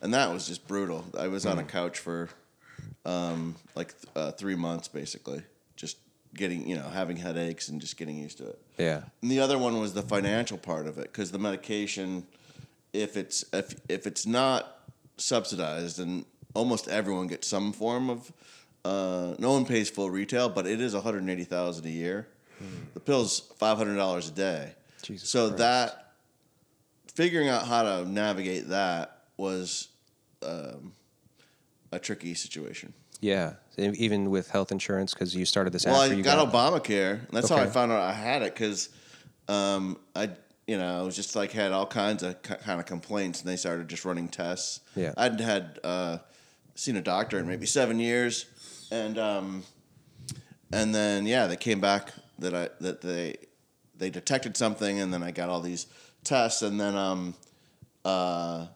and 0.02 0.14
that 0.14 0.32
was 0.32 0.48
just 0.48 0.68
brutal. 0.68 1.06
I 1.18 1.28
was 1.28 1.46
on 1.46 1.60
a 1.60 1.64
couch 1.64 2.00
for 2.00 2.30
um, 3.06 3.56
like 3.76 3.94
th- 4.02 4.12
uh, 4.16 4.32
three 4.32 4.56
months, 4.56 4.88
basically, 4.88 5.44
getting 6.36 6.68
you 6.68 6.76
know 6.76 6.88
having 6.90 7.18
headaches 7.18 7.70
and 7.70 7.82
just 7.82 7.98
getting 7.98 8.18
used 8.18 8.38
to 8.38 8.50
it. 8.50 8.60
yeah, 8.78 9.02
And 9.22 9.32
the 9.32 9.40
other 9.40 9.58
one 9.58 9.80
was 9.80 9.94
the 9.94 10.02
financial 10.02 10.58
part 10.58 10.88
of 10.88 10.98
it 10.98 11.04
because 11.12 11.32
the 11.32 11.40
medication, 11.40 12.26
if 12.94 13.18
it's 13.18 13.46
if 13.54 13.76
if 13.90 14.06
it's 14.06 14.26
not 14.26 14.80
subsidized, 15.18 16.00
and 16.00 16.26
almost 16.54 16.88
everyone 16.88 17.28
gets 17.28 17.48
some 17.48 17.72
form 17.74 18.10
of, 18.10 18.32
uh, 18.84 19.36
no 19.40 19.54
one 19.54 19.66
pays 19.66 19.90
full 19.90 20.10
retail, 20.10 20.50
but 20.50 20.68
it 20.68 20.82
is 20.82 20.94
one 20.94 21.04
hundred 21.04 21.28
eighty 21.30 21.46
thousand 21.46 21.86
a 21.86 21.90
year. 21.90 22.28
The 22.94 23.00
pill's 23.00 23.52
five 23.58 23.78
hundred 23.78 23.96
dollars 23.98 24.30
a 24.30 24.32
day. 24.32 24.74
Jesus 25.02 25.30
so 25.30 25.48
Christ. 25.48 25.58
that 25.60 26.14
figuring 27.14 27.48
out 27.50 27.68
how 27.68 27.84
to 27.84 28.06
navigate 28.10 28.70
that 28.70 29.20
was 29.38 29.90
um, 30.42 30.94
a 31.92 32.00
tricky 32.00 32.34
situation. 32.34 32.94
yeah. 33.22 33.54
Even 33.78 34.30
with 34.30 34.50
health 34.50 34.72
insurance, 34.72 35.14
because 35.14 35.36
you 35.36 35.46
started 35.46 35.74
this 35.74 35.86
Well, 35.86 36.02
after 36.02 36.14
I 36.14 36.18
you 36.18 36.24
got, 36.24 36.52
Obamacare. 36.52 37.20
And 37.20 37.30
that's 37.32 37.50
how 37.50 37.58
I 37.58 37.68
found 37.68 37.92
out 37.92 38.02
I 38.02 38.14
had 38.14 38.42
it 38.42 38.54
because 38.54 38.90
um, 39.48 39.98
I, 40.16 40.30
you 40.68 40.78
know, 40.78 41.00
I 41.00 41.04
was 41.04 41.16
just 41.16 41.36
like 41.36 41.52
had 41.52 41.72
all 41.72 41.86
kinds 41.86 42.24
of 42.24 42.42
ki- 42.42 42.56
kind 42.64 42.80
of 42.80 42.86
complaints, 42.86 43.42
and 43.42 43.50
they 43.50 43.56
started 43.56 43.88
just 43.88 44.06
running 44.06 44.28
tests. 44.28 44.80
Yeah. 44.96 45.14
I'd 45.18 45.40
had 45.40 45.80
uh, 45.84 46.18
seen 46.76 46.96
a 46.96 47.02
doctor 47.02 47.38
in 47.38 47.48
maybe 47.48 47.66
seven 47.66 48.00
years, 48.00 48.46
and 48.92 49.18
um, 49.18 49.64
and 50.72 50.94
then 50.94 51.26
yeah, 51.26 51.48
they 51.48 51.58
came 51.58 51.80
back 51.80 52.12
that 52.40 52.54
I 52.54 52.70
that 52.82 53.02
they 53.02 53.36
they 53.98 54.10
detected 54.10 54.58
something, 54.58 55.00
and 55.00 55.14
then 55.14 55.24
I 55.24 55.32
got 55.32 55.50
all 55.50 55.62
these 55.62 55.88
tests, 56.24 56.62
and 56.62 56.80
then 56.80 56.96
um, 56.96 57.36
uh, 58.04 58.68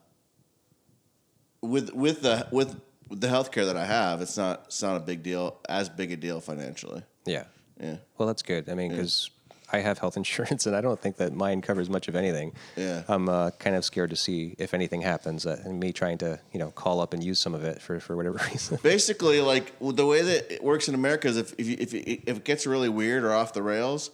with 1.60 1.92
with 1.94 2.22
the 2.22 2.46
with 2.50 2.80
the 3.10 3.26
healthcare 3.26 3.66
that 3.66 3.76
I 3.76 3.84
have, 3.84 4.20
it's 4.20 4.36
not 4.36 4.64
it's 4.66 4.82
not 4.82 4.96
a 4.96 5.00
big 5.00 5.22
deal, 5.22 5.58
as 5.68 5.88
big 5.88 6.12
a 6.12 6.16
deal 6.16 6.40
financially. 6.40 7.02
Yeah. 7.26 7.44
Yeah. 7.80 7.96
Well, 8.18 8.26
that's 8.26 8.42
good. 8.42 8.68
I 8.68 8.74
mean, 8.74 8.90
because 8.90 9.30
I 9.72 9.78
have 9.80 9.98
health 9.98 10.16
insurance, 10.16 10.66
and 10.66 10.76
I 10.76 10.80
don't 10.80 11.00
think 11.00 11.16
that 11.16 11.32
mine 11.32 11.62
covers 11.62 11.88
much 11.88 12.08
of 12.08 12.14
anything. 12.14 12.52
Yeah. 12.76 13.02
I'm 13.08 13.28
uh, 13.28 13.50
kind 13.52 13.76
of 13.76 13.84
scared 13.84 14.10
to 14.10 14.16
see 14.16 14.54
if 14.58 14.74
anything 14.74 15.02
happens, 15.02 15.46
uh, 15.46 15.60
and 15.64 15.80
me 15.80 15.92
trying 15.92 16.18
to 16.18 16.38
you 16.52 16.58
know 16.58 16.70
call 16.70 17.00
up 17.00 17.14
and 17.14 17.22
use 17.22 17.40
some 17.40 17.54
of 17.54 17.64
it 17.64 17.80
for 17.80 18.00
for 18.00 18.16
whatever 18.16 18.40
reason. 18.50 18.78
Basically, 18.82 19.40
like 19.40 19.72
the 19.80 20.06
way 20.06 20.22
that 20.22 20.52
it 20.52 20.62
works 20.62 20.88
in 20.88 20.94
America 20.94 21.28
is 21.28 21.36
if 21.36 21.54
if, 21.58 21.66
you, 21.66 21.76
if, 21.78 21.94
it, 21.94 22.22
if 22.26 22.36
it 22.38 22.44
gets 22.44 22.66
really 22.66 22.88
weird 22.88 23.24
or 23.24 23.32
off 23.32 23.52
the 23.52 23.62
rails, 23.62 24.10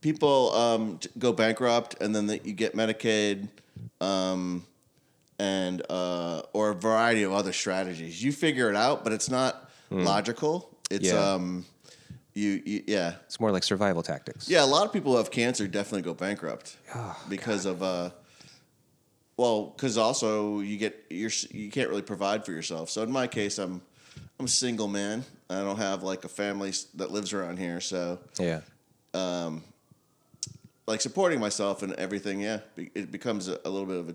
people 0.00 0.52
um, 0.54 1.00
go 1.18 1.32
bankrupt, 1.32 1.96
and 2.00 2.14
then 2.14 2.26
the, 2.26 2.38
you 2.38 2.52
get 2.52 2.74
Medicaid, 2.74 3.48
um, 4.00 4.64
and 5.42 5.82
uh, 5.90 6.42
or 6.52 6.70
a 6.70 6.74
variety 6.74 7.24
of 7.24 7.32
other 7.32 7.52
strategies. 7.52 8.22
You 8.22 8.30
figure 8.30 8.70
it 8.70 8.76
out, 8.76 9.02
but 9.02 9.12
it's 9.12 9.28
not 9.28 9.68
logical. 9.90 10.70
It's 10.88 11.08
Yeah. 11.08 11.34
um, 11.34 11.66
you, 12.32 12.62
you 12.64 12.84
yeah. 12.86 13.14
it's 13.26 13.40
more 13.40 13.50
like 13.50 13.64
survival 13.64 14.02
tactics. 14.02 14.48
Yeah, 14.48 14.64
a 14.64 14.70
lot 14.76 14.86
of 14.86 14.92
people 14.92 15.12
who 15.12 15.18
have 15.18 15.30
cancer 15.32 15.66
definitely 15.66 16.02
go 16.02 16.14
bankrupt 16.14 16.76
because 17.28 17.66
of 17.66 17.82
uh, 17.82 18.10
well, 19.36 19.66
because 19.76 19.98
also 19.98 20.60
you 20.60 20.76
get 20.78 20.94
you're 21.10 21.30
you 21.50 21.70
can't 21.70 21.88
really 21.88 22.02
provide 22.02 22.44
for 22.46 22.52
yourself. 22.52 22.88
So 22.88 23.02
in 23.02 23.10
my 23.10 23.26
case, 23.26 23.58
I'm 23.58 23.82
I'm 24.38 24.46
a 24.46 24.48
single 24.48 24.88
man. 24.88 25.24
I 25.50 25.60
don't 25.60 25.78
have 25.78 26.04
like 26.04 26.24
a 26.24 26.28
family 26.28 26.72
that 26.94 27.10
lives 27.10 27.32
around 27.32 27.58
here, 27.58 27.80
so 27.80 28.20
Yeah. 28.38 28.60
Um, 29.12 29.62
like 30.86 31.00
supporting 31.00 31.40
myself 31.40 31.82
and 31.82 31.92
everything. 31.94 32.40
Yeah, 32.40 32.60
it 32.76 33.10
becomes 33.10 33.48
a, 33.48 33.58
a 33.64 33.70
little 33.70 33.86
bit 33.86 33.96
of 33.98 34.08
a, 34.10 34.14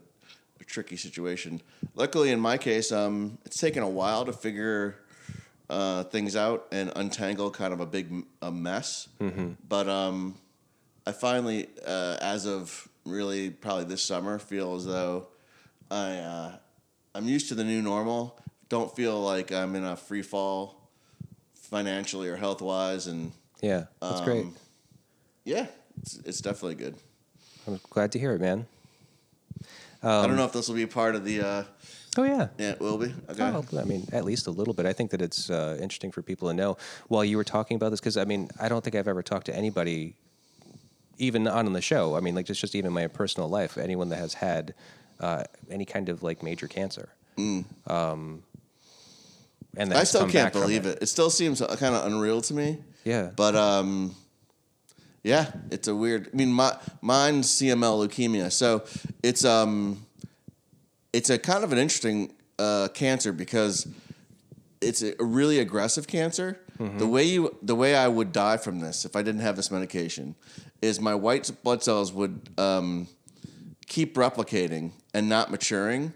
a 0.60 0.64
tricky 0.64 0.98
situation. 0.98 1.62
Luckily, 1.96 2.32
in 2.32 2.40
my 2.40 2.58
case, 2.58 2.92
um, 2.92 3.38
it's 3.46 3.58
taken 3.58 3.84
a 3.84 3.90
while 3.90 4.26
to 4.26 4.34
figure 4.34 4.98
uh, 5.70 6.04
things 6.06 6.36
out 6.36 6.68
and 6.72 6.92
untangle 6.96 7.52
kind 7.52 7.74
of 7.74 7.80
a 7.80 7.86
big 7.86 8.12
a 8.42 8.52
mess. 8.52 9.08
But 9.68 9.90
um, 9.90 10.36
I 11.06 11.12
finally, 11.12 11.68
uh, 11.86 12.18
as 12.22 12.46
of 12.46 12.88
really 13.06 13.50
probably 13.50 13.86
this 13.86 14.02
summer, 14.04 14.40
feel 14.40 14.76
as 14.76 14.86
though 14.86 15.28
I 15.92 16.18
uh, 16.18 16.52
I'm 17.16 17.28
used 17.28 17.50
to 17.50 17.56
the 17.56 17.64
new 17.64 17.82
normal. 17.82 18.40
Don't 18.70 18.94
feel 18.96 19.20
like 19.22 19.52
I'm 19.52 19.76
in 19.76 19.84
a 19.86 19.96
free 19.96 20.22
fall 20.22 20.90
financially 21.54 22.28
or 22.30 22.36
health 22.36 22.62
wise, 22.62 23.08
and 23.08 23.32
Yeah. 23.62 23.86
That's 24.02 24.22
great. 24.22 24.44
Um, 24.44 24.56
yeah, 25.46 25.68
it's, 26.02 26.18
it's 26.26 26.42
definitely 26.42 26.76
good. 26.76 26.96
I'm 27.66 27.80
glad 27.90 28.12
to 28.14 28.20
hear 28.20 28.34
it, 28.34 28.42
man. 28.42 28.68
I 30.08 30.22
Um, 30.24 30.28
don't 30.30 30.38
know 30.38 30.46
if 30.46 30.54
this 30.54 30.68
will 30.68 30.76
be 30.76 30.86
part 30.86 31.16
of 31.16 31.24
the. 31.26 31.42
Uh, 31.42 31.64
Oh 32.20 32.24
yeah. 32.24 32.48
yeah, 32.58 32.72
it 32.72 32.80
will 32.80 32.98
be. 32.98 33.14
Okay. 33.30 33.44
Oh, 33.44 33.64
I 33.80 33.84
mean, 33.84 34.08
at 34.12 34.26
least 34.26 34.48
a 34.48 34.52
little 34.52 34.74
bit. 34.74 34.88
I 34.88 34.94
think 34.94 35.12
that 35.12 35.22
it's 35.22 35.52
uh, 35.52 35.78
interesting 35.80 36.12
for 36.12 36.24
people 36.24 36.48
to 36.48 36.54
know. 36.56 36.76
While 37.10 37.24
you 37.24 37.38
were 37.38 37.44
talking 37.44 37.76
about 37.76 37.92
this, 37.92 38.00
because 38.00 38.18
I 38.18 38.26
mean, 38.26 38.50
I 38.60 38.70
don't 38.70 38.84
think 38.84 38.96
I've 38.96 39.08
ever 39.08 39.22
talked 39.22 39.46
to 39.48 39.56
anybody 39.56 40.16
even 41.20 41.48
on 41.48 41.72
the 41.74 41.82
show. 41.82 42.16
I 42.16 42.20
mean, 42.22 42.34
like 42.34 42.48
just 42.48 42.60
just 42.62 42.74
even 42.74 42.92
my 42.92 43.06
personal 43.08 43.50
life. 43.50 43.78
Anyone 43.78 44.10
that 44.10 44.18
has 44.18 44.34
had 44.34 44.74
uh, 45.20 45.44
any 45.70 45.86
kind 45.86 46.10
of 46.10 46.24
like 46.24 46.42
major 46.42 46.68
cancer. 46.68 47.10
Um, 47.38 48.44
and 49.76 49.92
Mm. 49.92 49.96
I 49.96 50.04
still 50.06 50.28
can't 50.28 50.52
believe 50.54 50.88
it. 50.88 51.00
it. 51.04 51.08
still 51.08 51.30
seems 51.30 51.60
kind 51.62 51.94
of 51.94 52.08
unreal 52.08 52.42
to 52.42 52.54
me. 52.56 52.80
Yeah. 53.04 53.30
But 53.36 53.56
um, 53.56 54.16
yeah, 55.28 55.52
it's 55.72 55.90
a 55.90 55.96
weird. 55.96 56.30
I 56.32 56.36
mean, 56.36 56.54
my 56.54 56.78
mine's 57.02 57.50
CML 57.50 58.08
leukemia, 58.08 58.50
so 58.50 58.86
it's 59.22 59.44
um, 59.44 60.06
it's 61.12 61.30
a 61.30 61.38
kind 61.38 61.66
of 61.66 61.74
an 61.74 61.78
interesting 61.78 62.34
uh, 62.58 62.88
cancer 62.94 63.34
because 63.34 63.88
it's 64.80 65.02
a 65.02 65.14
really 65.20 65.60
aggressive 65.60 66.08
cancer. 66.08 66.62
Mm-hmm. 66.80 67.00
The 67.00 67.08
way 67.08 67.24
you, 67.24 67.58
the 67.62 67.76
way 67.76 67.94
I 67.94 68.08
would 68.08 68.32
die 68.32 68.56
from 68.56 68.80
this 68.80 69.04
if 69.04 69.18
I 69.18 69.22
didn't 69.22 69.42
have 69.42 69.58
this 69.58 69.70
medication, 69.70 70.36
is 70.82 71.02
my 71.02 71.14
white 71.14 71.52
blood 71.62 71.84
cells 71.84 72.14
would 72.14 72.50
um, 72.58 73.08
keep 73.86 74.16
replicating 74.16 74.92
and 75.14 75.28
not 75.28 75.52
maturing, 75.52 76.14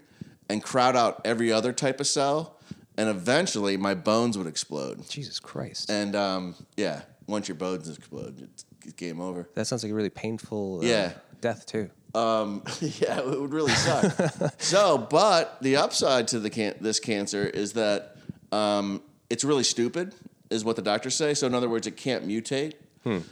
and 0.48 0.62
crowd 0.62 0.96
out 0.96 1.20
every 1.26 1.52
other 1.52 1.74
type 1.74 2.00
of 2.00 2.06
cell, 2.06 2.58
and 2.96 3.10
eventually 3.10 3.76
my 3.76 3.94
bones 3.94 4.38
would 4.38 4.46
explode. 4.46 5.06
Jesus 5.10 5.38
Christ. 5.38 5.90
And 5.90 6.16
um, 6.16 6.54
yeah, 6.78 7.02
once 7.26 7.48
your 7.48 7.56
bones 7.56 7.88
explode, 7.88 8.40
it's, 8.40 8.64
it's 8.70 8.71
game 8.96 9.20
over. 9.20 9.48
that 9.54 9.66
sounds 9.66 9.82
like 9.82 9.92
a 9.92 9.94
really 9.94 10.10
painful 10.10 10.80
uh, 10.82 10.86
Yeah. 10.86 11.12
death 11.40 11.66
too. 11.66 11.90
Um, 12.14 12.62
yeah, 12.80 13.18
it 13.20 13.40
would 13.40 13.52
really 13.52 13.72
suck. 13.72 14.52
so, 14.60 14.98
but 14.98 15.56
the 15.62 15.76
upside 15.76 16.28
to 16.28 16.38
the 16.40 16.50
can- 16.50 16.74
this 16.80 17.00
cancer 17.00 17.44
is 17.46 17.72
that 17.74 18.16
um, 18.50 19.00
it's 19.30 19.44
really 19.44 19.64
stupid, 19.64 20.14
is 20.50 20.62
what 20.64 20.76
the 20.76 20.82
doctors 20.82 21.14
say. 21.14 21.32
So, 21.32 21.46
in 21.46 21.54
other 21.54 21.70
words, 21.70 21.86
it 21.86 21.96
can't 21.96 22.26
mutate. 22.28 22.74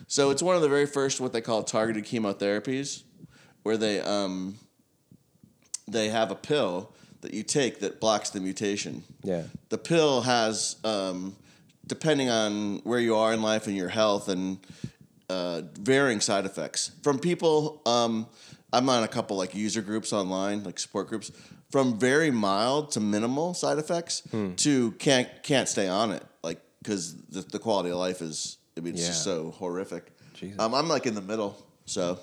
So, 0.08 0.30
it's 0.30 0.42
one 0.42 0.56
of 0.56 0.62
the 0.62 0.68
very 0.68 0.86
first 0.86 1.20
what 1.20 1.32
they 1.32 1.40
call 1.42 1.62
targeted 1.62 2.04
chemotherapies, 2.06 3.02
where 3.62 3.76
they 3.76 4.00
um, 4.00 4.58
they 5.86 6.08
have 6.08 6.30
a 6.30 6.34
pill 6.34 6.92
that 7.20 7.34
you 7.34 7.42
take 7.42 7.80
that 7.80 8.00
blocks 8.00 8.30
the 8.30 8.40
mutation. 8.40 9.04
Yeah. 9.22 9.42
The 9.68 9.78
pill 9.78 10.22
has, 10.22 10.76
um, 10.84 11.36
depending 11.86 12.30
on 12.30 12.78
where 12.78 12.98
you 12.98 13.14
are 13.16 13.32
in 13.34 13.42
life 13.42 13.66
and 13.66 13.76
your 13.76 13.90
health, 13.90 14.28
and 14.28 14.58
uh, 15.30 15.62
varying 15.80 16.20
side 16.20 16.44
effects 16.44 16.90
from 17.02 17.18
people. 17.18 17.80
Um, 17.86 18.26
I'm 18.72 18.88
on 18.88 19.02
a 19.02 19.08
couple 19.08 19.36
like 19.36 19.54
user 19.54 19.82
groups 19.82 20.12
online, 20.12 20.64
like 20.64 20.78
support 20.78 21.08
groups, 21.08 21.30
from 21.70 21.98
very 21.98 22.30
mild 22.30 22.90
to 22.92 23.00
minimal 23.00 23.54
side 23.54 23.78
effects 23.78 24.22
to 24.56 24.92
can't 24.92 25.28
can't 25.42 25.68
stay 25.68 25.88
on 25.88 26.10
it, 26.12 26.24
like 26.42 26.60
because 26.82 27.14
the, 27.28 27.40
the 27.42 27.58
quality 27.58 27.90
of 27.90 27.96
life 27.96 28.20
is. 28.22 28.58
I 28.76 28.80
mean, 28.80 28.94
it's 28.94 29.06
just 29.06 29.24
so 29.24 29.50
horrific. 29.50 30.12
Jesus. 30.34 30.58
Um, 30.58 30.74
I'm 30.74 30.88
like 30.88 31.04
in 31.06 31.14
the 31.14 31.20
middle, 31.20 31.52
so 31.84 32.18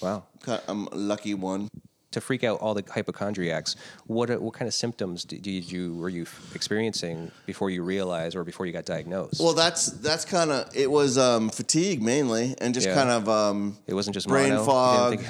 Wow. 0.00 0.24
I'm 0.68 0.86
a 0.88 0.94
lucky 0.94 1.34
one. 1.34 1.68
To 2.12 2.20
freak 2.20 2.42
out 2.42 2.58
all 2.60 2.74
the 2.74 2.82
hypochondriacs, 2.92 3.76
what 4.06 4.30
what 4.42 4.52
kind 4.54 4.66
of 4.66 4.74
symptoms 4.74 5.24
did 5.24 5.46
you, 5.46 5.94
were 5.94 6.08
you 6.08 6.26
experiencing 6.56 7.30
before 7.46 7.70
you 7.70 7.84
realized 7.84 8.34
or 8.34 8.42
before 8.42 8.66
you 8.66 8.72
got 8.72 8.84
diagnosed? 8.84 9.40
Well, 9.40 9.52
that's 9.54 9.86
that's 9.86 10.24
kind 10.24 10.50
of 10.50 10.68
it 10.74 10.90
was 10.90 11.16
um, 11.18 11.50
fatigue 11.50 12.02
mainly, 12.02 12.56
and 12.60 12.74
just 12.74 12.88
Yeah. 12.88 12.94
kind 12.96 13.10
of 13.10 13.28
um, 13.28 13.78
it 13.86 13.94
wasn't 13.94 14.14
just 14.14 14.26
brain 14.26 14.48
mono? 14.50 14.64
Fog. 14.64 15.20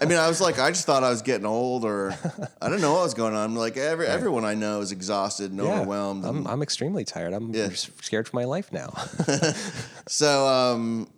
I 0.00 0.04
mean, 0.04 0.16
I 0.16 0.28
was 0.28 0.40
like, 0.40 0.58
I 0.66 0.70
just 0.70 0.86
thought 0.86 1.02
I 1.02 1.10
was 1.10 1.22
getting 1.22 1.44
old, 1.44 1.84
or 1.84 2.14
I 2.62 2.68
don't 2.68 2.80
know 2.80 2.92
what 2.92 3.02
was 3.02 3.14
going 3.14 3.34
on. 3.34 3.56
Like 3.56 3.76
every 3.76 4.06
everyone 4.06 4.44
I 4.44 4.54
know 4.54 4.80
is 4.80 4.92
exhausted 4.92 5.50
and 5.50 5.58
Yeah. 5.60 5.72
overwhelmed. 5.80 6.24
I'm, 6.24 6.46
I'm 6.46 6.62
extremely 6.62 7.04
tired. 7.04 7.32
I'm 7.32 7.52
Yeah. 7.52 7.70
scared 7.72 8.28
for 8.28 8.36
my 8.36 8.44
life 8.44 8.72
now. 8.72 8.90
so, 10.06 10.46
um, 10.46 11.08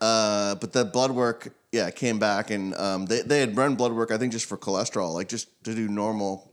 uh, 0.00 0.54
but 0.56 0.72
the 0.72 0.84
blood 0.84 1.10
work, 1.10 1.52
yeah, 1.76 1.90
came 1.90 2.18
back, 2.18 2.50
and 2.50 2.74
um, 2.74 3.06
they 3.06 3.20
they 3.22 3.40
had 3.40 3.56
run 3.56 3.76
blood 3.76 3.92
work. 3.92 4.10
I 4.10 4.18
think 4.18 4.32
just 4.32 4.46
for 4.46 4.56
cholesterol, 4.56 5.12
like 5.14 5.28
just 5.28 5.48
to 5.64 5.74
do 5.74 5.88
normal 5.88 6.50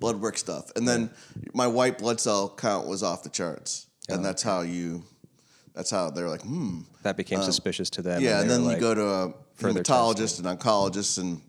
blood 0.00 0.20
work 0.20 0.38
stuff, 0.38 0.70
and 0.76 0.88
then 0.88 1.10
my 1.52 1.66
white 1.66 1.98
blood 1.98 2.20
cell 2.20 2.48
count 2.48 2.86
was 2.86 3.02
off 3.02 3.22
the 3.22 3.28
charts, 3.28 3.86
and 4.08 4.20
Oh, 4.20 4.22
that's 4.22 4.42
how 4.42 4.62
you. 4.62 5.04
That's 5.74 5.90
how 5.90 6.10
they're 6.10 6.28
like, 6.28 6.42
hmm. 6.42 6.82
that 7.02 7.16
became 7.16 7.42
suspicious 7.42 7.90
to 7.90 8.02
them. 8.02 8.22
Yeah, 8.22 8.40
and, 8.40 8.48
they 8.48 8.54
then 8.54 8.64
were 8.64 8.74
you 8.74 8.80
go 8.80 8.94
to 8.94 9.08
a 9.08 9.34
hematologist 9.58 10.38
and 10.38 10.58
oncologist, 10.58 11.18
and 11.18 11.40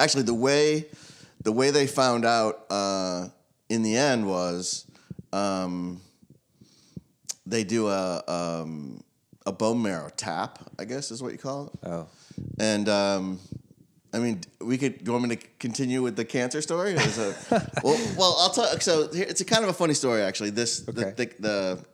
actually 0.00 0.22
the 0.22 0.34
way 0.34 0.86
the 1.42 1.52
way 1.52 1.70
they 1.70 1.86
found 1.86 2.24
out 2.24 2.64
uh, 2.70 3.28
in 3.68 3.82
the 3.82 3.96
end 3.96 4.26
was 4.26 4.86
um, 5.32 6.00
they 7.44 7.62
do 7.62 7.88
a 7.88 8.22
um, 8.26 9.04
a 9.46 9.52
bone 9.52 9.80
marrow 9.82 10.10
tap, 10.16 10.58
I 10.78 10.84
guess 10.84 11.10
is 11.10 11.22
what 11.22 11.32
you 11.32 11.38
call 11.38 11.66
it, 11.66 11.88
Oh, 11.88 12.06
and. 12.58 12.88
Um, 12.88 13.40
I 14.14 14.18
mean, 14.18 14.40
we 14.62 14.78
could. 14.78 14.98
Do 14.98 15.04
you 15.06 15.12
want 15.12 15.28
me 15.28 15.36
to 15.36 15.46
continue 15.58 16.00
with 16.00 16.16
the 16.16 16.24
cancer 16.24 16.62
story? 16.62 16.94
Or 16.94 17.00
is 17.00 17.18
it, 17.18 17.36
well, 17.84 17.98
well, 18.16 18.36
I'll 18.38 18.48
tell. 18.50 18.64
So 18.80 19.12
here, 19.12 19.26
it's 19.28 19.42
a 19.42 19.44
kind 19.44 19.62
of 19.62 19.68
a 19.68 19.74
funny 19.74 19.92
story, 19.92 20.22
actually. 20.22 20.50
This 20.50 20.88
Okay. 20.88 21.10
the 21.10 21.26
the 21.38 21.84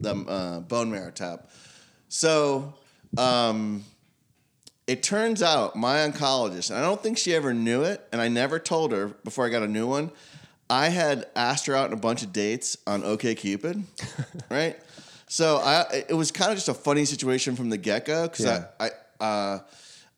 the, 0.00 0.14
the 0.14 0.30
uh, 0.30 0.60
bone 0.60 0.90
marrow 0.90 1.12
tap. 1.12 1.50
So, 2.08 2.74
um, 3.16 3.84
it 4.88 5.04
turns 5.04 5.40
out 5.40 5.76
my 5.76 5.98
oncologist, 5.98 6.70
and 6.70 6.78
I 6.80 6.82
don't 6.82 7.00
think 7.00 7.16
she 7.16 7.32
ever 7.32 7.54
knew 7.54 7.82
it, 7.82 8.00
and 8.10 8.20
I 8.20 8.26
never 8.26 8.58
told 8.58 8.90
her 8.90 9.08
before 9.22 9.46
I 9.46 9.48
got 9.50 9.62
a 9.62 9.68
new 9.68 9.86
one. 9.86 10.10
I 10.68 10.88
had 10.88 11.26
asked 11.36 11.66
her 11.66 11.76
out 11.76 11.88
on 11.88 11.92
a 11.92 12.00
bunch 12.00 12.24
of 12.24 12.32
dates 12.32 12.76
on 12.88 13.04
OK 13.04 13.36
Cupid, 13.36 13.84
right? 14.50 14.76
So 15.32 15.56
I, 15.56 16.04
it 16.10 16.12
was 16.12 16.30
kind 16.30 16.50
of 16.50 16.58
just 16.58 16.68
a 16.68 16.74
funny 16.74 17.06
situation 17.06 17.56
from 17.56 17.70
the 17.70 17.78
get 17.78 18.04
go 18.04 18.28
because 18.28 18.44
Yeah. 18.44 18.66
I, 18.78 18.90
I, 19.18 19.24
uh, 19.24 19.58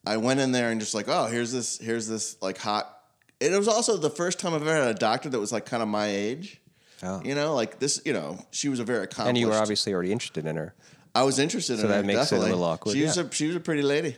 I 0.04 0.16
went 0.16 0.40
in 0.40 0.50
there 0.50 0.72
and 0.72 0.80
just 0.80 0.92
like, 0.92 1.06
oh, 1.06 1.26
here's 1.26 1.52
this, 1.52 1.78
here's 1.78 2.08
this 2.08 2.36
like 2.42 2.58
hot. 2.58 2.90
It 3.38 3.56
was 3.56 3.68
also 3.68 3.96
the 3.96 4.10
first 4.10 4.40
time 4.40 4.54
I've 4.54 4.62
ever 4.62 4.74
had 4.74 4.88
a 4.88 4.98
doctor 4.98 5.28
that 5.28 5.38
was 5.38 5.52
like 5.52 5.66
kind 5.66 5.84
of 5.84 5.88
my 5.88 6.08
age. 6.08 6.60
Oh. 7.04 7.22
You 7.24 7.36
know, 7.36 7.54
like 7.54 7.78
this. 7.78 8.02
You 8.04 8.12
know, 8.12 8.44
she 8.50 8.68
was 8.68 8.80
a 8.80 8.84
very 8.84 9.04
accomplished. 9.04 9.28
and 9.28 9.38
you 9.38 9.46
were 9.46 9.54
obviously 9.54 9.92
already 9.94 10.10
interested 10.10 10.46
in 10.46 10.56
her. 10.56 10.74
I 11.14 11.22
was 11.22 11.38
interested 11.38 11.78
in 11.78 11.86
that 11.86 11.98
her. 11.98 12.02
makes 12.02 12.16
it 12.16 12.20
a 12.20 12.24
definitely. 12.24 12.48
little 12.50 12.64
awkward, 12.64 12.96
She 12.96 13.02
was 13.02 13.16
a 13.16 13.30
she 13.32 13.46
was 13.46 13.54
a 13.54 13.60
pretty 13.60 13.82
lady, 13.82 14.16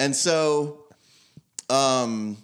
and 0.00 0.16
so, 0.16 0.84
um, 1.70 2.38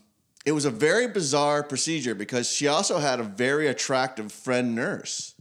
it 0.47 0.53
was 0.53 0.65
a 0.65 0.71
very 0.71 1.09
bizarre 1.09 1.65
procedure 1.65 2.15
because 2.15 2.49
she 2.49 2.69
also 2.69 2.99
had 2.99 3.19
a 3.19 3.25
very 3.25 3.67
attractive 3.67 4.31
friend 4.31 4.77
nurse, 4.77 5.35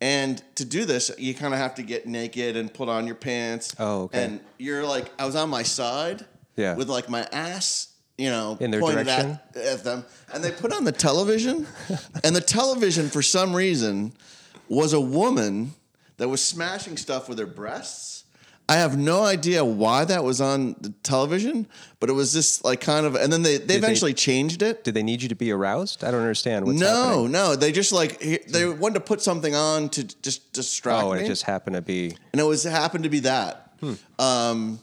and 0.00 0.42
to 0.56 0.64
do 0.64 0.84
this, 0.84 1.10
you 1.18 1.34
kind 1.34 1.52
of 1.54 1.60
have 1.60 1.74
to 1.76 1.82
get 1.82 2.06
naked 2.06 2.56
and 2.56 2.72
put 2.72 2.88
on 2.88 3.06
your 3.06 3.16
pants. 3.16 3.74
Oh, 3.78 4.02
okay. 4.02 4.24
And 4.24 4.40
you're 4.58 4.84
like, 4.84 5.10
I 5.18 5.26
was 5.26 5.34
on 5.36 5.50
my 5.50 5.62
side, 5.64 6.24
Yeah. 6.56 6.74
with 6.76 6.88
like 6.88 7.08
my 7.08 7.26
ass. 7.32 7.88
You 8.16 8.30
know, 8.30 8.56
In 8.58 8.72
their 8.72 8.80
pointed 8.80 9.06
direction? 9.06 9.38
at, 9.54 9.62
at 9.62 9.84
them, 9.84 10.04
and 10.34 10.42
they 10.42 10.50
put 10.50 10.72
on 10.72 10.82
the 10.82 10.90
television, 10.90 11.68
and 12.24 12.34
the 12.34 12.40
television 12.40 13.08
for 13.08 13.22
some 13.22 13.54
reason 13.54 14.12
was 14.68 14.92
a 14.92 15.00
woman 15.00 15.74
that 16.16 16.28
was 16.28 16.44
smashing 16.44 16.96
stuff 16.96 17.28
with 17.28 17.38
her 17.38 17.46
breasts. 17.46 18.17
I 18.70 18.74
have 18.76 18.98
no 18.98 19.22
idea 19.24 19.64
why 19.64 20.04
that 20.04 20.22
was 20.24 20.40
on 20.42 20.76
the 20.80 20.90
television, 21.02 21.66
but 22.00 22.10
it 22.10 22.12
was 22.12 22.34
just 22.34 22.64
like 22.66 22.80
kind 22.82 23.06
of, 23.06 23.14
and 23.14 23.32
then 23.32 23.42
they, 23.42 23.56
they 23.56 23.64
they- 23.64 23.76
eventually 23.76 24.12
changed 24.12 24.60
it. 24.62 24.84
Did 24.84 24.92
they 24.94 25.02
need 25.02 25.22
you 25.22 25.28
to 25.30 25.34
be 25.34 25.50
aroused? 25.50 26.04
I 26.04 26.10
don't 26.10 26.20
understand 26.20 26.66
what's 26.66 26.78
no, 26.78 26.86
happening. 26.86 27.32
no, 27.32 27.56
they 27.56 27.72
just 27.72 27.92
like 27.92 28.18
they 28.20 28.66
wanted 28.68 28.94
to 28.94 29.00
put 29.00 29.22
something 29.22 29.54
on 29.54 29.88
to 29.90 30.04
just 30.22 30.52
distract 30.52 31.02
Oh, 31.04 31.12
and 31.12 31.20
me, 31.20 31.24
it 31.26 31.28
just 31.28 31.44
happened 31.44 31.76
to 31.76 31.82
be. 31.82 32.14
and 32.32 32.40
it 32.40 32.44
was 32.44 32.62
happened 32.64 33.04
to 33.04 33.10
be 33.10 33.20
that. 33.20 33.72
Hmm. 33.80 33.94
Um, 34.18 34.80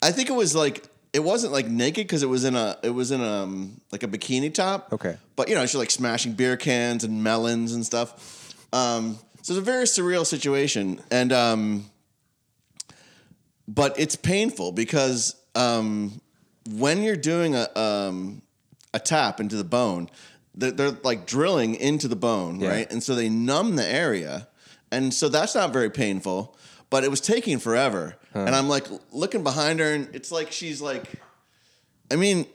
I 0.00 0.12
think 0.12 0.30
it 0.30 0.34
was 0.34 0.54
like 0.54 0.88
it 1.12 1.20
wasn't 1.22 1.52
like 1.52 1.66
naked 1.66 2.06
because 2.06 2.22
it 2.22 2.28
was 2.28 2.44
in 2.44 2.56
a 2.56 2.76
it 2.82 2.90
was 2.90 3.10
in 3.10 3.20
a 3.20 3.42
um, 3.42 3.80
like 3.92 4.02
a 4.02 4.08
bikini 4.08 4.52
top. 4.54 4.92
Okay. 4.92 5.16
but 5.34 5.48
you 5.50 5.54
know 5.56 5.62
she's 5.66 5.74
like 5.74 5.90
smashing 5.90 6.32
beer 6.32 6.56
cans 6.56 7.04
and 7.04 7.22
melons 7.22 7.74
and 7.74 7.84
stuff. 7.84 8.54
Um, 8.72 9.18
so 9.42 9.52
it's 9.52 9.58
a 9.58 9.60
very 9.60 9.84
surreal 9.84 10.24
situation, 10.26 11.00
and 11.10 11.32
um, 11.32 11.90
but 13.68 13.98
it's 13.98 14.16
painful 14.16 14.72
because 14.72 15.34
um, 15.54 16.20
when 16.70 17.02
you're 17.02 17.16
doing 17.16 17.54
a 17.54 17.68
um, 17.78 18.42
a 18.94 18.98
tap 18.98 19.40
into 19.40 19.56
the 19.56 19.64
bone, 19.64 20.08
they're, 20.54 20.70
they're 20.70 20.96
like 21.02 21.26
drilling 21.26 21.74
into 21.74 22.08
the 22.08 22.16
bone, 22.16 22.60
Yeah. 22.60 22.68
right? 22.70 22.90
And 22.92 23.02
so 23.02 23.14
they 23.14 23.28
numb 23.28 23.76
the 23.76 23.86
area, 23.86 24.48
and 24.90 25.12
so 25.12 25.28
that's 25.28 25.54
not 25.54 25.72
very 25.72 25.90
painful. 25.90 26.56
But 26.88 27.02
it 27.02 27.10
was 27.10 27.20
taking 27.20 27.58
forever, 27.58 28.16
and 28.32 28.54
I'm 28.54 28.68
like 28.68 28.86
looking 29.10 29.42
behind 29.42 29.80
her, 29.80 29.92
and 29.92 30.08
it's 30.14 30.30
like 30.30 30.52
she's 30.52 30.80
like, 30.80 31.04
I 32.12 32.16
mean, 32.16 32.46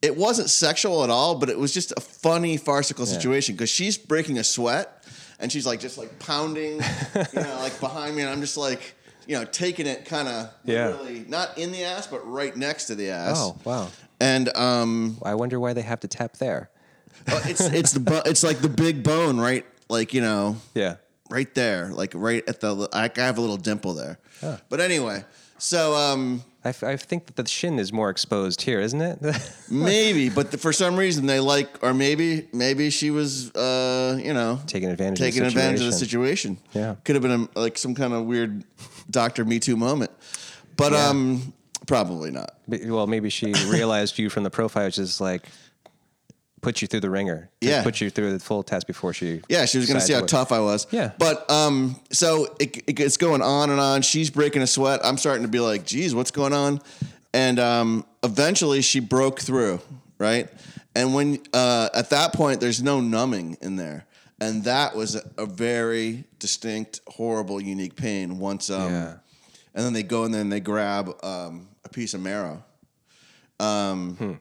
it 0.00 0.16
wasn't 0.16 0.48
sexual 0.48 1.04
at 1.04 1.10
all, 1.10 1.34
but 1.34 1.50
it 1.50 1.58
was 1.58 1.72
just 1.74 1.92
a 1.96 2.00
funny 2.00 2.56
farcical 2.56 3.04
situation 3.04 3.54
because 3.54 3.68
she's 3.70 3.98
breaking 3.98 4.38
a 4.38 4.44
sweat 4.44 5.04
and 5.40 5.52
she's 5.52 5.66
like 5.66 5.80
just 5.80 5.98
like 5.98 6.18
pounding, 6.18 6.74
you 6.74 7.40
know, 7.42 7.56
like 7.60 7.78
behind 7.80 8.16
me, 8.16 8.22
and 8.22 8.30
I'm 8.30 8.40
just 8.40 8.56
like, 8.56 8.94
you 9.26 9.36
know, 9.38 9.44
taking 9.44 9.86
it 9.86 10.04
kind 10.04 10.28
of 10.28 10.50
Yeah. 10.64 10.86
really 10.88 11.24
not 11.28 11.56
in 11.58 11.72
the 11.72 11.84
ass, 11.84 12.06
but 12.06 12.20
right 12.30 12.56
next 12.56 12.86
to 12.86 12.94
the 12.94 13.10
ass. 13.10 13.36
Oh, 13.38 13.56
wow. 13.64 13.88
And 14.20 14.54
um, 14.56 15.18
I 15.22 15.34
wonder 15.34 15.58
why 15.60 15.72
they 15.72 15.82
have 15.82 16.00
to 16.00 16.08
tap 16.08 16.36
there. 16.38 16.70
oh, 17.28 17.42
it's 17.46 17.60
it's 17.60 17.92
the 17.92 18.00
bo- 18.00 18.22
it's 18.24 18.42
like 18.42 18.58
the 18.58 18.68
big 18.68 19.02
bone, 19.02 19.38
right? 19.38 19.64
Like 19.88 20.14
you 20.14 20.20
know, 20.20 20.56
Yeah. 20.74 20.96
right 21.30 21.52
there, 21.54 21.88
like 21.92 22.12
right 22.14 22.42
at 22.48 22.60
the. 22.60 22.88
I 22.92 23.04
I 23.04 23.24
have 23.24 23.38
a 23.38 23.40
little 23.40 23.56
dimple 23.56 23.94
there. 23.94 24.18
But 24.68 24.80
anyway, 24.80 25.24
So 25.58 25.94
um, 25.94 26.42
I, 26.64 26.68
f- 26.70 26.82
I 26.82 26.96
think 26.96 27.26
that 27.26 27.36
the 27.36 27.46
shin 27.48 27.78
is 27.78 27.92
more 27.92 28.10
exposed 28.10 28.60
here, 28.62 28.78
isn't 28.80 29.00
it? 29.00 29.18
maybe, 29.70 30.28
but 30.28 30.50
the, 30.50 30.58
for 30.58 30.72
some 30.72 30.96
reason 30.96 31.24
they 31.26 31.40
like, 31.40 31.82
or 31.82 31.94
maybe 31.94 32.46
maybe 32.52 32.90
she 32.90 33.10
was, 33.10 33.50
uh, 33.54 34.18
you 34.22 34.34
know, 34.34 34.60
Taking 34.66 34.90
advantage 34.90 35.18
taking 35.20 35.42
of 35.46 35.52
the 35.54 35.58
advantage 35.58 35.80
of 35.80 35.86
the 35.86 35.92
situation. 35.92 36.56
situation. 36.56 36.58
Yeah. 36.74 36.96
could 37.04 37.14
have 37.16 37.22
been 37.22 37.48
a, 37.56 37.58
like 37.58 37.78
some 37.78 37.94
kind 37.94 38.12
of 38.12 38.26
weird 38.26 38.64
Doctor 39.10 39.44
Me 39.44 39.58
Too 39.60 39.76
moment, 39.76 40.10
but 40.76 40.92
Yeah. 40.92 41.08
um, 41.08 41.52
probably 41.86 42.30
not. 42.30 42.56
But- 42.68 42.84
well, 42.86 43.06
maybe 43.06 43.30
she 43.30 43.52
realized 43.68 44.18
you 44.18 44.30
from 44.30 44.42
the 44.44 44.50
profile, 44.50 44.86
which 44.86 44.98
is 44.98 45.20
like 45.20 45.46
put 46.60 46.80
you 46.80 46.88
through 46.88 47.00
the 47.00 47.10
ringer. 47.10 47.50
Yeah. 47.60 47.82
Put 47.82 48.00
you 48.00 48.08
through 48.08 48.32
the 48.32 48.38
full 48.38 48.62
test 48.62 48.86
before 48.86 49.12
she. 49.12 49.42
Yeah, 49.50 49.66
she 49.66 49.76
was 49.78 49.86
going 49.86 50.00
to 50.00 50.04
see 50.06 50.14
how 50.14 50.24
tough 50.24 50.50
I 50.50 50.60
was. 50.60 50.86
Yeah. 50.90 51.12
But 51.18 51.48
um, 51.50 52.00
so 52.10 52.56
it, 52.58 52.78
it, 52.88 53.00
it's 53.00 53.18
going 53.18 53.42
on 53.42 53.68
and 53.70 53.78
on. 53.78 54.00
She's 54.00 54.30
breaking 54.30 54.62
a 54.62 54.66
sweat. 54.66 55.00
I'm 55.04 55.18
starting 55.18 55.42
to 55.42 55.48
be 55.48 55.60
like, 55.60 55.84
geez, 55.84 56.14
what's 56.14 56.30
going 56.30 56.54
on? 56.54 56.80
And 57.34 57.58
um, 57.58 58.06
eventually 58.22 58.80
she 58.80 59.00
broke 59.00 59.40
through, 59.40 59.80
right? 60.18 60.48
And 60.96 61.12
when 61.14 61.40
uh, 61.52 61.90
at 61.92 62.08
that 62.10 62.32
point, 62.32 62.60
there's 62.60 62.82
no 62.82 63.00
numbing 63.00 63.58
in 63.60 63.76
there. 63.76 64.06
And 64.40 64.64
that 64.64 64.96
was 64.96 65.14
a, 65.14 65.22
a 65.38 65.46
very 65.46 66.24
distinct, 66.38 67.00
horrible, 67.06 67.60
unique 67.60 67.94
pain 67.96 68.38
once. 68.38 68.68
Um, 68.70 68.92
Yeah. 68.92 69.14
And 69.74 69.84
then 69.84 69.92
they 69.92 70.02
go 70.04 70.24
in 70.24 70.32
there 70.32 70.40
and 70.40 70.52
they 70.52 70.60
grab 70.60 71.08
um, 71.24 71.68
a 71.84 71.88
piece 71.88 72.14
of 72.14 72.20
marrow. 72.20 72.62
Um, 73.60 74.40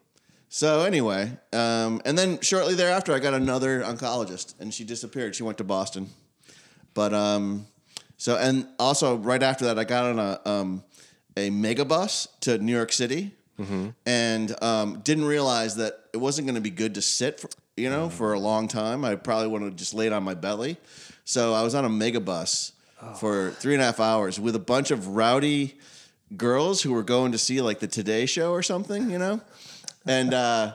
So 0.50 0.84
anyway, 0.84 1.32
um, 1.52 2.02
and 2.06 2.16
then 2.16 2.40
shortly 2.42 2.76
thereafter, 2.76 3.12
I 3.14 3.18
got 3.20 3.34
another 3.34 3.82
oncologist, 3.82 4.54
and 4.60 4.72
she 4.72 4.84
disappeared. 4.84 5.36
She 5.36 5.42
went 5.42 5.58
to 5.58 5.64
Boston, 5.64 6.10
but 6.94 7.12
um, 7.12 7.66
so 8.18 8.38
and 8.38 8.68
also 8.78 9.16
right 9.16 9.42
after 9.42 9.66
that, 9.66 9.80
I 9.80 9.84
got 9.84 10.06
on 10.06 10.20
a 10.20 10.40
um, 10.48 10.84
a 11.36 11.50
megabus 11.50 12.28
to 12.42 12.60
New 12.60 12.72
York 12.76 12.92
City, 12.92 13.32
and 14.06 14.64
um, 14.64 15.00
didn't 15.04 15.26
realize 15.26 15.76
that 15.78 15.94
it 16.14 16.18
wasn't 16.18 16.46
going 16.46 16.56
to 16.56 16.62
be 16.62 16.70
good 16.70 16.94
to 16.96 17.02
sit, 17.02 17.40
for, 17.40 17.50
you 17.76 17.90
know, 17.90 18.10
for 18.10 18.34
a 18.34 18.40
long 18.40 18.68
time. 18.68 19.04
I 19.04 19.16
probably 19.16 19.48
would 19.48 19.62
have 19.62 19.76
just 19.76 19.94
laid 19.94 20.12
on 20.12 20.24
my 20.24 20.34
belly. 20.34 20.78
So 21.26 21.54
I 21.54 21.64
was 21.64 21.76
on 21.76 21.86
a 21.86 21.90
mega 21.90 22.20
megabus 22.20 22.72
for 23.20 23.52
three 23.52 23.74
and 23.74 23.82
a 23.82 23.86
half 23.86 24.00
hours 24.00 24.40
with 24.40 24.56
a 24.56 24.60
bunch 24.60 24.92
of 24.92 25.10
rowdy 25.10 25.76
girls 26.38 26.82
who 26.82 26.94
were 26.94 27.04
going 27.04 27.32
to 27.32 27.38
see 27.38 27.62
like 27.62 27.80
the 27.80 27.88
Today 27.88 28.26
Show 28.26 28.52
or 28.52 28.64
something, 28.64 29.10
you 29.10 29.18
know, 29.18 29.42
and 30.06 30.34
uh, 30.34 30.74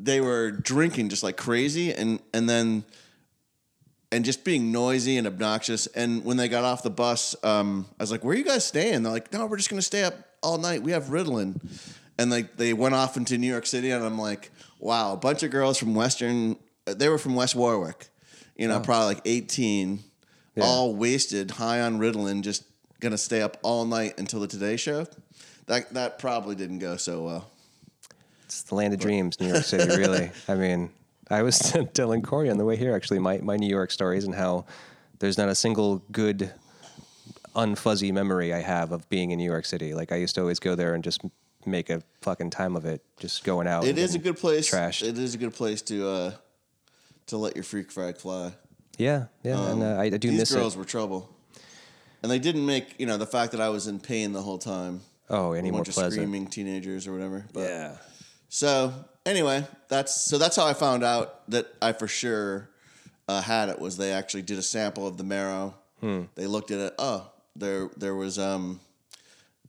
they 0.00 0.20
were 0.20 0.50
drinking 0.50 1.08
just 1.08 1.22
like 1.22 1.36
crazy, 1.36 1.92
and 1.92 2.20
and 2.32 2.48
then 2.48 2.84
and 4.10 4.24
just 4.24 4.44
being 4.44 4.72
noisy 4.72 5.16
and 5.16 5.26
obnoxious. 5.26 5.86
And 5.88 6.24
when 6.24 6.36
they 6.36 6.48
got 6.48 6.64
off 6.64 6.82
the 6.82 6.90
bus, 6.90 7.34
um, 7.44 7.86
I 7.98 8.02
was 8.02 8.10
like, 8.10 8.24
"Where 8.24 8.34
are 8.34 8.38
you 8.38 8.44
guys 8.44 8.64
staying?" 8.64 9.02
They're 9.02 9.12
like, 9.12 9.32
"No, 9.32 9.46
we're 9.46 9.56
just 9.56 9.70
gonna 9.70 9.82
stay 9.82 10.04
up 10.04 10.14
all 10.42 10.58
night. 10.58 10.82
We 10.82 10.92
have 10.92 11.04
Ritalin." 11.04 11.60
And 12.18 12.30
like 12.30 12.56
they 12.56 12.72
went 12.72 12.94
off 12.94 13.16
into 13.16 13.38
New 13.38 13.48
York 13.48 13.66
City, 13.66 13.90
and 13.90 14.04
I'm 14.04 14.18
like, 14.18 14.50
"Wow, 14.78 15.14
a 15.14 15.16
bunch 15.16 15.42
of 15.42 15.50
girls 15.50 15.78
from 15.78 15.94
Western. 15.94 16.56
They 16.84 17.08
were 17.08 17.18
from 17.18 17.34
West 17.34 17.54
Warwick, 17.54 18.08
you 18.56 18.68
know, 18.68 18.76
oh. 18.76 18.80
probably 18.80 19.14
like 19.14 19.22
18, 19.24 20.00
all 20.60 20.94
wasted, 20.94 21.52
high 21.52 21.80
on 21.80 21.98
Ritalin, 21.98 22.42
just 22.42 22.64
gonna 23.00 23.18
stay 23.18 23.40
up 23.40 23.56
all 23.62 23.84
night 23.84 24.18
until 24.18 24.40
the 24.40 24.46
Today 24.46 24.76
Show." 24.76 25.06
That 25.66 25.92
that 25.94 26.18
probably 26.18 26.54
didn't 26.54 26.80
go 26.80 26.96
so 26.96 27.22
well. 27.22 27.50
It's 28.44 28.62
the 28.64 28.74
land 28.74 28.92
of 28.92 29.00
dreams, 29.00 29.40
New 29.40 29.48
York 29.48 29.64
City, 29.64 29.96
really. 29.96 30.30
I 30.48 30.54
mean, 30.54 30.90
I 31.30 31.42
was 31.42 31.58
telling 31.94 32.20
Corey 32.20 32.50
on 32.50 32.58
the 32.58 32.64
way 32.66 32.76
here, 32.76 32.94
actually, 32.94 33.18
my, 33.18 33.38
my 33.38 33.56
New 33.56 33.68
York 33.68 33.90
stories 33.90 34.24
and 34.24 34.34
how 34.34 34.66
there's 35.20 35.38
not 35.38 35.48
a 35.48 35.54
single 35.54 36.02
good, 36.12 36.52
unfuzzy 37.56 38.12
memory 38.12 38.52
I 38.52 38.60
have 38.60 38.92
of 38.92 39.08
being 39.08 39.30
in 39.30 39.38
New 39.38 39.50
York 39.50 39.64
City. 39.64 39.94
Like, 39.94 40.12
I 40.12 40.16
used 40.16 40.34
to 40.34 40.42
always 40.42 40.58
go 40.58 40.74
there 40.74 40.94
and 40.94 41.02
just 41.02 41.22
make 41.66 41.90
a 41.90 42.02
fucking 42.20 42.50
time 42.50 42.76
of 42.76 42.84
it, 42.84 43.02
just 43.18 43.44
going 43.44 43.66
out. 43.66 43.84
It 43.84 43.98
is 43.98 44.14
a 44.14 44.18
good 44.18 44.36
place. 44.36 44.70
Trashed. 44.70 45.02
It 45.06 45.18
is 45.18 45.34
a 45.34 45.38
good 45.38 45.54
place 45.54 45.82
to 45.82 46.08
uh, 46.08 46.32
to 47.26 47.36
let 47.36 47.54
your 47.56 47.64
freak 47.64 47.90
flag 47.90 48.16
fly. 48.18 48.52
yeah, 48.98 49.26
yeah. 49.42 49.70
and 49.70 49.82
uh, 49.82 49.96
I, 49.98 50.04
I 50.04 50.10
do 50.10 50.30
These 50.30 50.40
miss 50.40 50.54
girls 50.54 50.74
it. 50.74 50.78
were 50.78 50.84
trouble, 50.84 51.28
and 52.22 52.30
they 52.30 52.38
didn't 52.38 52.66
make 52.66 52.94
you 52.98 53.06
know 53.06 53.16
the 53.16 53.26
fact 53.26 53.52
that 53.52 53.60
I 53.60 53.68
was 53.68 53.86
in 53.86 54.00
pain 54.00 54.32
the 54.32 54.42
whole 54.42 54.58
time. 54.58 55.00
Oh, 55.30 55.52
any 55.52 55.70
a 55.70 55.72
more 55.72 55.84
pleasant. 55.84 56.12
screaming 56.12 56.46
teenagers 56.46 57.06
or 57.06 57.12
whatever. 57.12 57.46
But 57.52 57.60
Yeah. 57.68 57.96
So 58.48 58.92
anyway, 59.24 59.66
that's 59.88 60.14
so 60.28 60.36
that's 60.36 60.56
how 60.56 60.66
I 60.66 60.74
found 60.74 61.02
out 61.04 61.48
that 61.50 61.72
I 61.80 61.92
for 61.92 62.06
sure 62.06 62.68
uh, 63.28 63.40
had 63.40 63.70
it. 63.70 63.78
Was 63.78 63.96
they 63.96 64.12
actually 64.12 64.42
did 64.42 64.58
a 64.58 64.62
sample 64.62 65.06
of 65.06 65.16
the 65.16 65.24
marrow? 65.24 65.74
Hmm. 66.00 66.22
They 66.34 66.46
looked 66.46 66.70
at 66.70 66.80
it. 66.80 66.94
Oh, 66.98 67.30
there 67.56 67.88
there 67.96 68.14
was 68.14 68.38
um, 68.38 68.80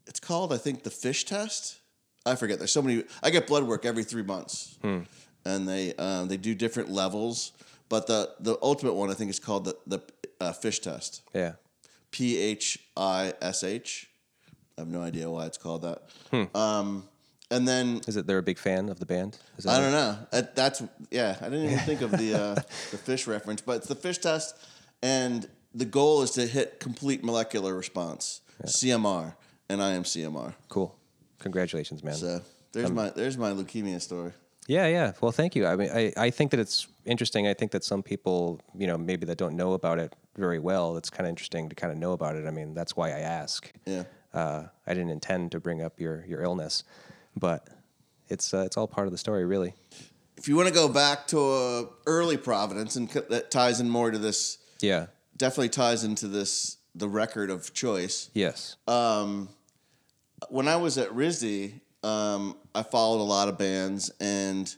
it's 0.05 0.19
called 0.19 0.51
I 0.51 0.57
think 0.57 0.83
the 0.83 0.89
fish 0.89 1.23
test. 1.23 1.79
I 2.25 2.35
forget. 2.35 2.57
There's 2.57 2.71
so 2.71 2.81
many. 2.81 3.03
I 3.21 3.29
get 3.29 3.47
blood 3.47 3.63
work 3.63 3.85
every 3.85 4.03
three 4.03 4.23
months, 4.23 4.77
Hmm. 4.81 4.99
and 5.45 5.67
they 5.67 5.93
um, 5.95 6.27
they 6.27 6.37
do 6.37 6.55
different 6.55 6.89
levels. 6.89 7.51
But 7.89 8.07
the 8.07 8.31
the 8.39 8.57
ultimate 8.61 8.93
one 8.93 9.09
I 9.11 9.13
think 9.13 9.29
is 9.29 9.39
called 9.39 9.65
the 9.65 9.75
the 9.85 9.99
uh, 10.39 10.53
fish 10.53 10.79
test. 10.79 11.21
Yeah. 11.33 11.53
P 12.11 12.37
H 12.37 12.79
I 12.95 13.33
S 13.41 13.63
H. 13.63 14.09
I 14.77 14.81
have 14.81 14.87
no 14.87 15.01
idea 15.01 15.29
why 15.29 15.45
it's 15.45 15.57
called 15.57 15.81
that. 15.83 16.03
Um, 16.55 17.07
and 17.51 17.67
then 17.67 18.01
Is 18.07 18.15
it 18.17 18.25
they're 18.25 18.39
a 18.39 18.43
big 18.43 18.57
fan 18.57 18.89
of 18.89 18.99
the 18.99 19.05
band? 19.05 19.37
I 19.67 19.79
don't 19.79 19.91
know. 19.91 20.17
That- 20.31 20.55
That's 20.55 20.81
yeah. 21.11 21.37
I 21.41 21.45
didn't 21.49 21.65
even 21.65 21.79
think 21.79 22.01
of 22.01 22.11
the 22.11 22.33
uh, 22.35 22.55
the 22.91 22.97
fish 22.97 23.27
reference, 23.27 23.61
but 23.61 23.77
it's 23.77 23.87
the 23.87 23.95
fish 23.95 24.17
test, 24.19 24.55
and 25.03 25.47
the 25.75 25.85
goal 25.85 26.21
is 26.23 26.31
to 26.31 26.47
hit 26.47 26.79
complete 26.79 27.23
molecular 27.23 27.75
response, 27.75 28.41
CMR, 28.65 29.35
and 29.69 29.81
I 29.83 29.91
am 29.91 30.03
CMR. 30.03 30.53
Cool. 30.69 30.95
Congratulations, 31.43 32.03
man. 32.03 32.15
So 32.15 32.41
there's 32.71 32.91
my 32.91 33.09
there's 33.11 33.37
my 33.37 33.51
leukemia 33.51 34.01
story. 34.01 34.31
Yeah, 34.67 34.87
yeah. 34.87 35.11
Well, 35.19 35.33
thank 35.33 35.55
you. 35.57 35.67
I 35.67 35.75
mean, 35.75 35.89
I, 35.93 36.13
I 36.15 36.29
think 36.29 36.51
that 36.51 36.59
it's 36.59 36.87
interesting. 37.05 37.47
I 37.47 37.53
think 37.53 37.71
that 37.71 37.83
some 37.83 38.01
people, 38.01 38.61
you 38.73 38.87
know, 38.87 38.97
maybe 38.97 39.25
that 39.25 39.37
don't 39.37 39.57
know 39.57 39.73
about 39.73 39.99
it 39.99 40.15
very 40.37 40.57
well, 40.57 40.95
it's 40.95 41.09
kind 41.09 41.25
of 41.27 41.29
interesting 41.29 41.67
to 41.67 41.75
kind 41.75 41.91
of 41.91 41.99
know 41.99 42.13
about 42.13 42.37
it. 42.37 42.47
I 42.47 42.51
mean, 42.51 42.73
that's 42.73 42.95
why 42.95 43.09
I 43.09 43.19
ask. 43.19 43.69
Yeah. 43.85 44.03
Uh, 44.33 44.63
I 44.87 44.93
didn't 44.93 45.09
intend 45.11 45.51
to 45.51 45.59
bring 45.59 45.81
up 45.81 45.99
your, 45.99 46.25
your 46.25 46.41
illness, 46.41 46.85
but 47.35 47.67
it's 48.29 48.53
uh, 48.53 48.59
it's 48.65 48.77
all 48.77 48.87
part 48.87 49.05
of 49.05 49.11
the 49.11 49.17
story, 49.17 49.43
really. 49.45 49.73
If 50.37 50.47
you 50.47 50.55
want 50.55 50.69
to 50.69 50.73
go 50.73 50.87
back 50.87 51.27
to 51.27 51.39
uh, 51.41 51.83
early 52.07 52.37
Providence, 52.37 52.95
and 52.95 53.09
that 53.29 53.51
ties 53.51 53.81
in 53.81 53.89
more 53.89 54.11
to 54.11 54.17
this, 54.17 54.57
Yeah. 54.81 55.07
definitely 55.37 55.69
ties 55.69 56.03
into 56.05 56.27
this 56.29 56.77
the 56.95 57.09
record 57.09 57.49
of 57.49 57.73
choice. 57.73 58.29
Yes. 58.33 58.77
um, 58.87 59.49
when 60.49 60.67
I 60.67 60.75
was 60.75 60.97
at 60.97 61.09
RISD, 61.09 61.79
um, 62.03 62.57
I 62.75 62.83
followed 62.83 63.21
a 63.21 63.23
lot 63.23 63.47
of 63.47 63.57
bands, 63.57 64.11
and 64.19 64.73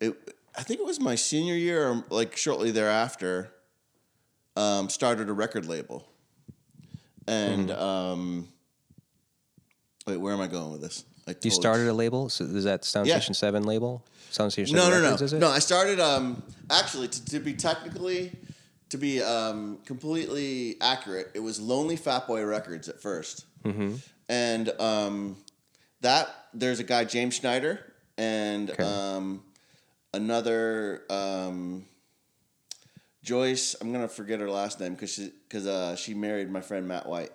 it, 0.00 0.14
I 0.56 0.62
think 0.62 0.80
it 0.80 0.86
was 0.86 1.00
my 1.00 1.14
senior 1.14 1.54
year, 1.54 1.88
or 1.88 2.04
like 2.10 2.36
shortly 2.36 2.70
thereafter, 2.70 3.50
um, 4.56 4.88
started 4.88 5.28
a 5.28 5.32
record 5.32 5.66
label. 5.66 6.08
And 7.26 7.70
um, 7.70 8.48
wait, 10.06 10.16
where 10.16 10.32
am 10.32 10.40
I 10.40 10.46
going 10.46 10.72
with 10.72 10.80
this? 10.80 11.04
I 11.28 11.34
you 11.42 11.50
started 11.50 11.88
a 11.88 11.92
label. 11.92 12.28
So 12.28 12.44
is 12.44 12.64
that 12.64 12.84
Sound 12.84 13.06
Yeah. 13.06 13.18
Station 13.18 13.34
Seven 13.34 13.64
label? 13.64 14.02
Sound 14.30 14.52
Station 14.52 14.76
No, 14.76 14.84
Seven 14.84 15.02
no, 15.02 15.10
Records, 15.10 15.32
no, 15.32 15.36
it? 15.36 15.40
no. 15.40 15.48
I 15.48 15.58
started 15.58 16.00
um, 16.00 16.42
actually 16.70 17.08
to, 17.08 17.24
to 17.26 17.38
be 17.38 17.52
technically, 17.52 18.32
to 18.88 18.96
be 18.96 19.22
um, 19.22 19.78
completely 19.84 20.76
accurate. 20.80 21.30
It 21.34 21.40
was 21.40 21.60
Lonely 21.60 21.96
Fat 21.96 22.26
Boy 22.26 22.44
Records 22.44 22.88
at 22.88 23.00
1st 23.00 23.44
mm-hmm. 23.64 23.94
And 24.28 24.68
um, 24.80 25.36
that 26.00 26.28
there's 26.52 26.80
a 26.80 26.84
guy 26.84 27.04
James 27.04 27.34
Schneider 27.36 27.80
and 28.16 28.70
Okay. 28.70 28.82
um, 28.82 29.42
another 30.12 31.02
um, 31.10 31.84
Joyce. 33.22 33.74
I'm 33.80 33.92
gonna 33.92 34.08
forget 34.08 34.40
her 34.40 34.50
last 34.50 34.80
name 34.80 34.94
because 34.94 35.12
she 35.12 35.32
because 35.48 35.66
uh, 35.66 35.96
she 35.96 36.14
married 36.14 36.50
my 36.50 36.60
friend 36.60 36.86
Matt 36.86 37.06
White. 37.06 37.30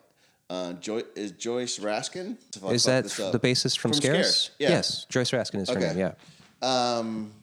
Uh, 0.50 0.74
Joy 0.74 1.02
is 1.16 1.32
Joyce 1.32 1.80
Raskin. 1.80 2.38
Is 2.72 2.84
that 2.84 3.04
this 3.04 3.20
f- 3.20 3.28
up. 3.28 3.32
the 3.32 3.40
bassist 3.40 3.80
from, 3.80 3.92
Scarce? 3.94 4.52
Yeah. 4.60 4.70
Yes. 4.70 5.06
Joyce 5.10 5.32
Raskin 5.32 5.62
is 5.62 5.70
her 5.70 5.78
Okay. 5.78 5.88
name. 5.94 5.98
Yeah. 5.98 6.14
um, 6.98 7.34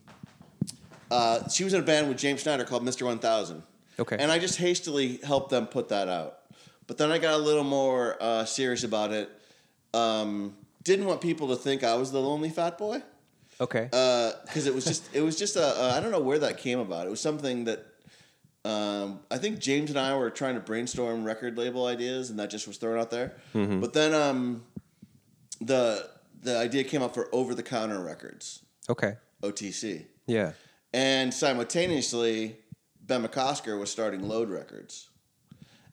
uh, 1.11 1.49
she 1.49 1.65
was 1.65 1.75
in 1.75 1.81
a 1.81 1.85
band 1.85 2.09
with 2.09 2.19
James 2.19 2.41
Schneider 2.41 2.63
called 2.65 2.85
Mr. 2.85 3.03
1000. 3.03 3.65
Okay. 3.99 4.17
And 4.17 4.31
I 4.31 4.39
just 4.39 4.59
hastily 4.59 5.19
helped 5.25 5.51
them 5.51 5.67
put 5.67 5.89
that 5.89 6.07
out. 6.09 6.39
But 6.87 6.99
then 6.99 7.11
I 7.11 7.19
got 7.19 7.35
a 7.35 7.39
little 7.43 7.65
more 7.65 8.17
uh, 8.21 8.45
serious 8.45 8.85
about 8.85 9.11
it. 9.13 9.29
Um, 9.93 10.57
didn't 10.83 11.07
want 11.07 11.21
people 11.21 11.49
to 11.49 11.57
think 11.57 11.85
I 11.85 11.95
was 11.97 12.11
the 12.13 12.21
lonely 12.21 12.51
fat 12.51 12.79
boy 12.79 13.03
Okay. 13.61 13.89
Uh 13.93 14.33
because 14.47 14.67
it 14.67 14.75
was 14.75 14.85
just 14.85 15.15
it 15.15 15.21
was 15.21 15.37
just 15.37 15.57
a 15.57 15.81
a 15.81 15.91
I 15.97 16.01
don't 16.01 16.11
know 16.11 16.21
where 16.21 16.39
that 16.39 16.59
came 16.59 16.79
about. 16.79 17.07
It 17.07 17.11
was 17.11 17.21
something 17.21 17.65
that 17.65 17.87
um, 18.63 19.21
I 19.31 19.39
think 19.39 19.59
James 19.59 19.89
and 19.91 19.99
I 19.99 20.15
were 20.17 20.29
trying 20.31 20.55
to 20.55 20.61
brainstorm 20.61 21.25
record 21.25 21.57
label 21.57 21.87
ideas, 21.87 22.29
and 22.29 22.39
that 22.39 22.51
just 22.51 22.67
was 22.67 22.77
thrown 22.77 22.99
out 22.99 23.11
there. 23.11 23.35
But 23.55 23.93
then 23.95 24.15
um, 24.15 24.65
the 25.61 26.09
the 26.43 26.59
idea 26.59 26.85
came 26.85 27.03
up 27.03 27.15
for 27.15 27.29
over 27.33 27.55
the 27.55 27.63
counter 27.63 28.01
records, 28.01 28.63
okay. 28.89 29.17
OTC. 29.43 30.07
Yeah. 30.27 30.53
And 30.93 31.33
simultaneously, 31.33 32.57
Ben 33.07 33.23
McOsker 33.27 33.79
was 33.79 33.91
starting 33.91 34.23
Load 34.27 34.49
Records. 34.51 35.09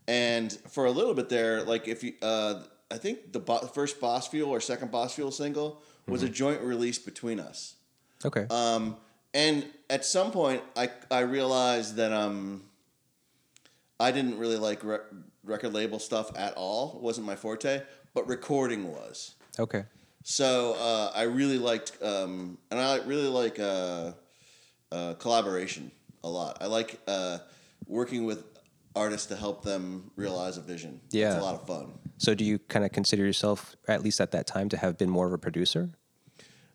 And 0.08 0.52
for 0.70 0.86
a 0.86 0.92
little 0.92 1.14
bit 1.14 1.30
there, 1.30 1.64
like 1.64 1.88
if 1.88 2.04
you, 2.04 2.14
uh, 2.22 2.64
I 2.90 2.98
think 2.98 3.34
the 3.34 3.40
bo- 3.40 3.68
first 3.68 4.00
Boss 4.00 4.28
Fuel 4.30 4.50
or 4.50 4.62
second 4.62 4.92
Boss 4.92 5.16
Fuel 5.16 5.32
single 5.32 5.82
was 6.08 6.24
a 6.24 6.30
joint 6.30 6.62
release 6.62 6.98
between 6.98 7.40
us. 7.40 7.76
Okay. 8.24 8.46
Um, 8.50 8.96
and 9.34 9.66
at 9.90 10.06
some 10.06 10.32
point, 10.32 10.62
I 10.76 10.90
I 11.12 11.20
realized 11.20 11.96
that 11.98 12.14
um, 12.14 12.64
I 14.00 14.12
didn't 14.12 14.38
really 14.38 14.58
like 14.58 14.84
re- 14.84 15.00
record 15.44 15.74
label 15.74 16.00
stuff 16.00 16.32
at 16.38 16.54
all. 16.56 16.96
It 16.96 17.02
wasn't 17.02 17.28
my 17.28 17.36
forte, 17.36 17.82
but 18.14 18.28
recording 18.28 18.92
was. 18.92 19.36
okay. 19.60 19.84
So 20.24 20.74
uh, 20.78 21.12
I 21.16 21.22
really 21.24 21.58
liked, 21.58 21.98
um, 22.04 22.58
and 22.70 22.80
I 22.82 22.98
really 23.06 23.30
like 23.30 23.60
uh, 23.60 24.12
uh, 24.92 25.14
collaboration 25.14 25.90
a 26.22 26.28
lot. 26.28 26.58
I 26.60 26.66
like 26.66 27.00
uh, 27.08 27.38
working 27.88 28.26
with 28.26 28.44
artists 28.94 29.28
to 29.28 29.38
help 29.38 29.64
them 29.64 30.12
realize 30.18 30.58
a 30.58 30.62
vision. 30.62 31.00
Yeah. 31.12 31.30
it's 31.30 31.38
a 31.42 31.44
lot 31.44 31.56
of 31.56 31.66
fun. 31.66 31.94
So 32.18 32.34
do 32.34 32.44
you 32.44 32.60
kind 32.60 32.84
of 32.86 32.92
consider 32.92 33.24
yourself, 33.26 33.76
at 33.88 34.04
least 34.04 34.20
at 34.20 34.32
that 34.32 34.48
time, 34.48 34.70
to 34.70 34.78
have 34.78 34.98
been 34.98 35.10
more 35.10 35.28
of 35.28 35.34
a 35.34 35.38
producer? 35.38 35.90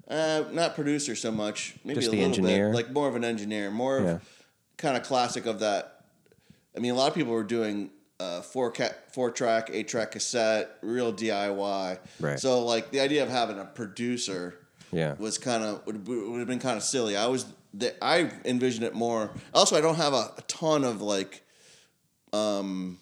Uh, 0.09 0.45
not 0.53 0.75
producer 0.75 1.15
so 1.17 1.31
much. 1.33 1.75
Maybe 1.85 1.97
Just 2.01 2.09
a 2.09 2.11
the 2.11 2.17
little 2.19 2.29
engineer? 2.31 2.69
bit, 2.71 2.75
like 2.77 2.91
more 2.93 3.09
of 3.09 3.17
an 3.17 3.25
engineer, 3.25 3.71
more 3.71 3.99
of 3.99 4.05
Yeah. 4.05 4.19
kind 4.77 4.97
of 4.97 5.03
classic 5.03 5.47
of 5.47 5.61
that. 5.61 6.05
I 6.77 6.81
mean, 6.81 6.93
a 6.93 6.95
lot 6.95 7.09
of 7.09 7.15
people 7.15 7.33
were 7.33 7.45
doing 7.45 7.91
uh, 8.21 8.41
four 8.41 8.71
ca- 8.71 8.93
four 9.13 9.31
track, 9.33 9.69
eight 9.73 9.89
track 9.89 10.13
cassette, 10.13 10.77
real 10.81 11.13
DIY. 11.13 11.99
Right. 12.21 12.39
So 12.39 12.65
like 12.65 12.91
the 12.93 13.01
idea 13.01 13.23
of 13.25 13.29
having 13.29 13.59
a 13.59 13.65
producer 13.65 14.61
Yeah. 14.93 15.15
was 15.19 15.39
kind 15.39 15.65
of 15.65 15.85
would, 15.87 16.07
would 16.07 16.39
have 16.39 16.47
been 16.47 16.61
kind 16.61 16.77
of 16.77 16.85
silly. 16.85 17.17
I 17.17 17.27
was 17.27 17.47
the, 17.75 17.93
I 18.05 18.31
envisioned 18.45 18.85
it 18.85 18.95
more. 18.95 19.31
Also, 19.55 19.77
I 19.77 19.81
don't 19.81 19.97
have 19.97 20.13
a, 20.13 20.33
a 20.39 20.43
ton 20.47 20.85
of 20.85 21.01
like, 21.03 21.43
um, 22.33 22.99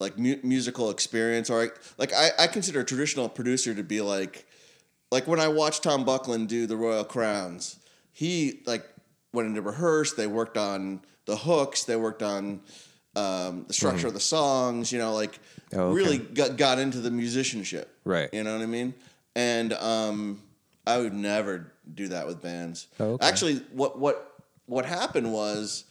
like 0.00 0.18
mu- 0.18 0.40
musical 0.42 0.90
experience, 0.90 1.50
or 1.50 1.62
I, 1.62 1.68
like 1.98 2.12
I, 2.12 2.30
I 2.38 2.46
consider 2.48 2.80
a 2.80 2.84
traditional 2.84 3.28
producer 3.28 3.74
to 3.74 3.82
be 3.84 4.00
like, 4.00 4.46
like 5.12 5.28
when 5.28 5.38
I 5.38 5.48
watched 5.48 5.82
Tom 5.84 6.04
Buckland 6.04 6.48
do 6.48 6.66
the 6.66 6.76
Royal 6.76 7.04
Crowns, 7.04 7.78
he 8.12 8.62
like 8.66 8.84
went 9.32 9.48
into 9.48 9.62
rehearse. 9.62 10.14
They 10.14 10.26
worked 10.26 10.56
on 10.56 11.02
the 11.26 11.36
hooks. 11.36 11.84
They 11.84 11.96
worked 11.96 12.22
on 12.22 12.60
um, 13.14 13.64
the 13.68 13.74
structure 13.74 14.06
of 14.08 14.14
the 14.14 14.20
songs. 14.20 14.90
You 14.90 14.98
know, 14.98 15.12
like 15.14 15.38
Oh, 15.72 15.82
okay. 15.82 15.94
really 15.94 16.18
got 16.18 16.56
got 16.56 16.78
into 16.80 16.98
the 16.98 17.12
musicianship. 17.12 17.94
Right. 18.04 18.28
You 18.32 18.42
know 18.42 18.54
what 18.54 18.62
I 18.62 18.66
mean? 18.66 18.92
And 19.36 19.72
um, 19.74 20.40
I 20.84 20.98
would 20.98 21.14
never 21.14 21.70
do 21.94 22.08
that 22.08 22.26
with 22.26 22.42
bands. 22.42 22.88
Oh, 22.98 23.12
okay. 23.12 23.26
Actually, 23.28 23.56
what 23.72 23.96
what 23.98 24.34
what 24.66 24.84
happened 24.86 25.32
was, 25.32 25.84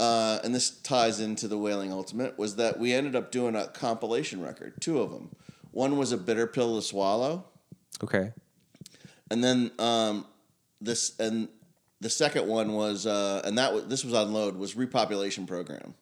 uh, 0.00 0.38
and 0.44 0.54
this 0.54 0.70
ties 0.70 1.20
into 1.20 1.48
the 1.48 1.58
Wailing 1.58 1.92
Ultimate, 1.92 2.38
was 2.38 2.56
that 2.56 2.78
we 2.78 2.92
ended 2.92 3.16
up 3.16 3.30
doing 3.32 3.54
a 3.56 3.66
compilation 3.68 4.40
record, 4.42 4.74
two 4.80 5.00
of 5.00 5.10
them. 5.10 5.30
One 5.72 5.96
was 5.98 6.12
a 6.12 6.16
bitter 6.16 6.46
pill 6.46 6.76
to 6.76 6.82
swallow, 6.82 7.44
Okay. 8.02 8.32
and 9.30 9.42
then 9.44 9.70
um, 9.78 10.26
this 10.80 11.18
and 11.18 11.48
the 12.00 12.10
second 12.10 12.46
one 12.46 12.72
was, 12.74 13.06
uh, 13.06 13.42
and 13.44 13.58
that 13.58 13.74
was 13.74 13.86
this 13.86 14.04
was 14.04 14.14
on 14.14 14.32
load 14.32 14.56
was 14.56 14.74
repopulation 14.74 15.46
program. 15.46 15.94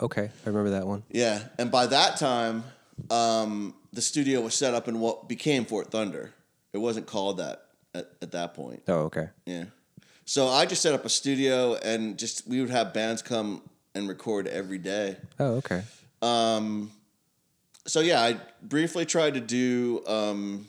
Okay. 0.00 0.22
I 0.24 0.48
remember 0.48 0.70
that 0.70 0.86
one. 0.86 1.02
Yeah, 1.10 1.42
and 1.58 1.70
by 1.70 1.86
that 1.86 2.16
time, 2.16 2.64
um, 3.10 3.74
the 3.92 4.00
studio 4.02 4.40
was 4.40 4.54
set 4.54 4.74
up 4.74 4.88
in 4.88 5.00
what 5.00 5.28
became 5.28 5.64
Fort 5.64 5.90
Thunder. 5.90 6.32
It 6.72 6.78
wasn't 6.78 7.06
called 7.06 7.38
that 7.38 7.66
at, 7.94 8.10
at 8.22 8.32
that 8.32 8.54
point. 8.54 8.82
Oh, 8.88 9.02
okay. 9.04 9.28
Yeah. 9.46 9.64
So 10.24 10.48
I 10.48 10.66
just 10.66 10.82
set 10.82 10.94
up 10.94 11.04
a 11.04 11.08
studio, 11.08 11.74
and 11.74 12.18
just 12.18 12.46
we 12.48 12.60
would 12.60 12.70
have 12.70 12.92
bands 12.94 13.22
come 13.22 13.62
and 13.94 14.08
record 14.08 14.46
every 14.46 14.78
day. 14.78 15.16
Oh, 15.38 15.56
okay. 15.56 15.82
So 17.86 18.00
yeah, 18.00 18.20
I 18.22 18.38
briefly 18.62 19.04
tried 19.04 19.34
to 19.34 19.40
do 19.40 20.02
um, 20.06 20.66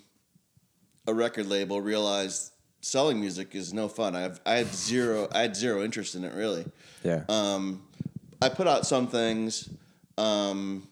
a 1.07 1.13
record 1.13 1.47
label. 1.47 1.79
Realized 1.79 2.51
selling 2.81 3.19
music 3.19 3.55
is 3.55 3.73
no 3.73 3.87
fun. 3.87 4.15
I 4.15 4.21
have 4.21 4.41
I 4.45 4.55
had 4.55 4.73
zero 4.73 5.27
I 5.31 5.41
had 5.41 5.55
zero 5.55 5.83
interest 5.83 6.15
in 6.15 6.23
it 6.25 6.33
really. 6.33 6.65
Yeah. 7.03 7.23
Um, 7.29 7.83
I 8.41 8.49
put 8.49 8.67
out 8.67 8.85
some 8.85 9.07
things, 9.07 9.69
um, 10.17 10.87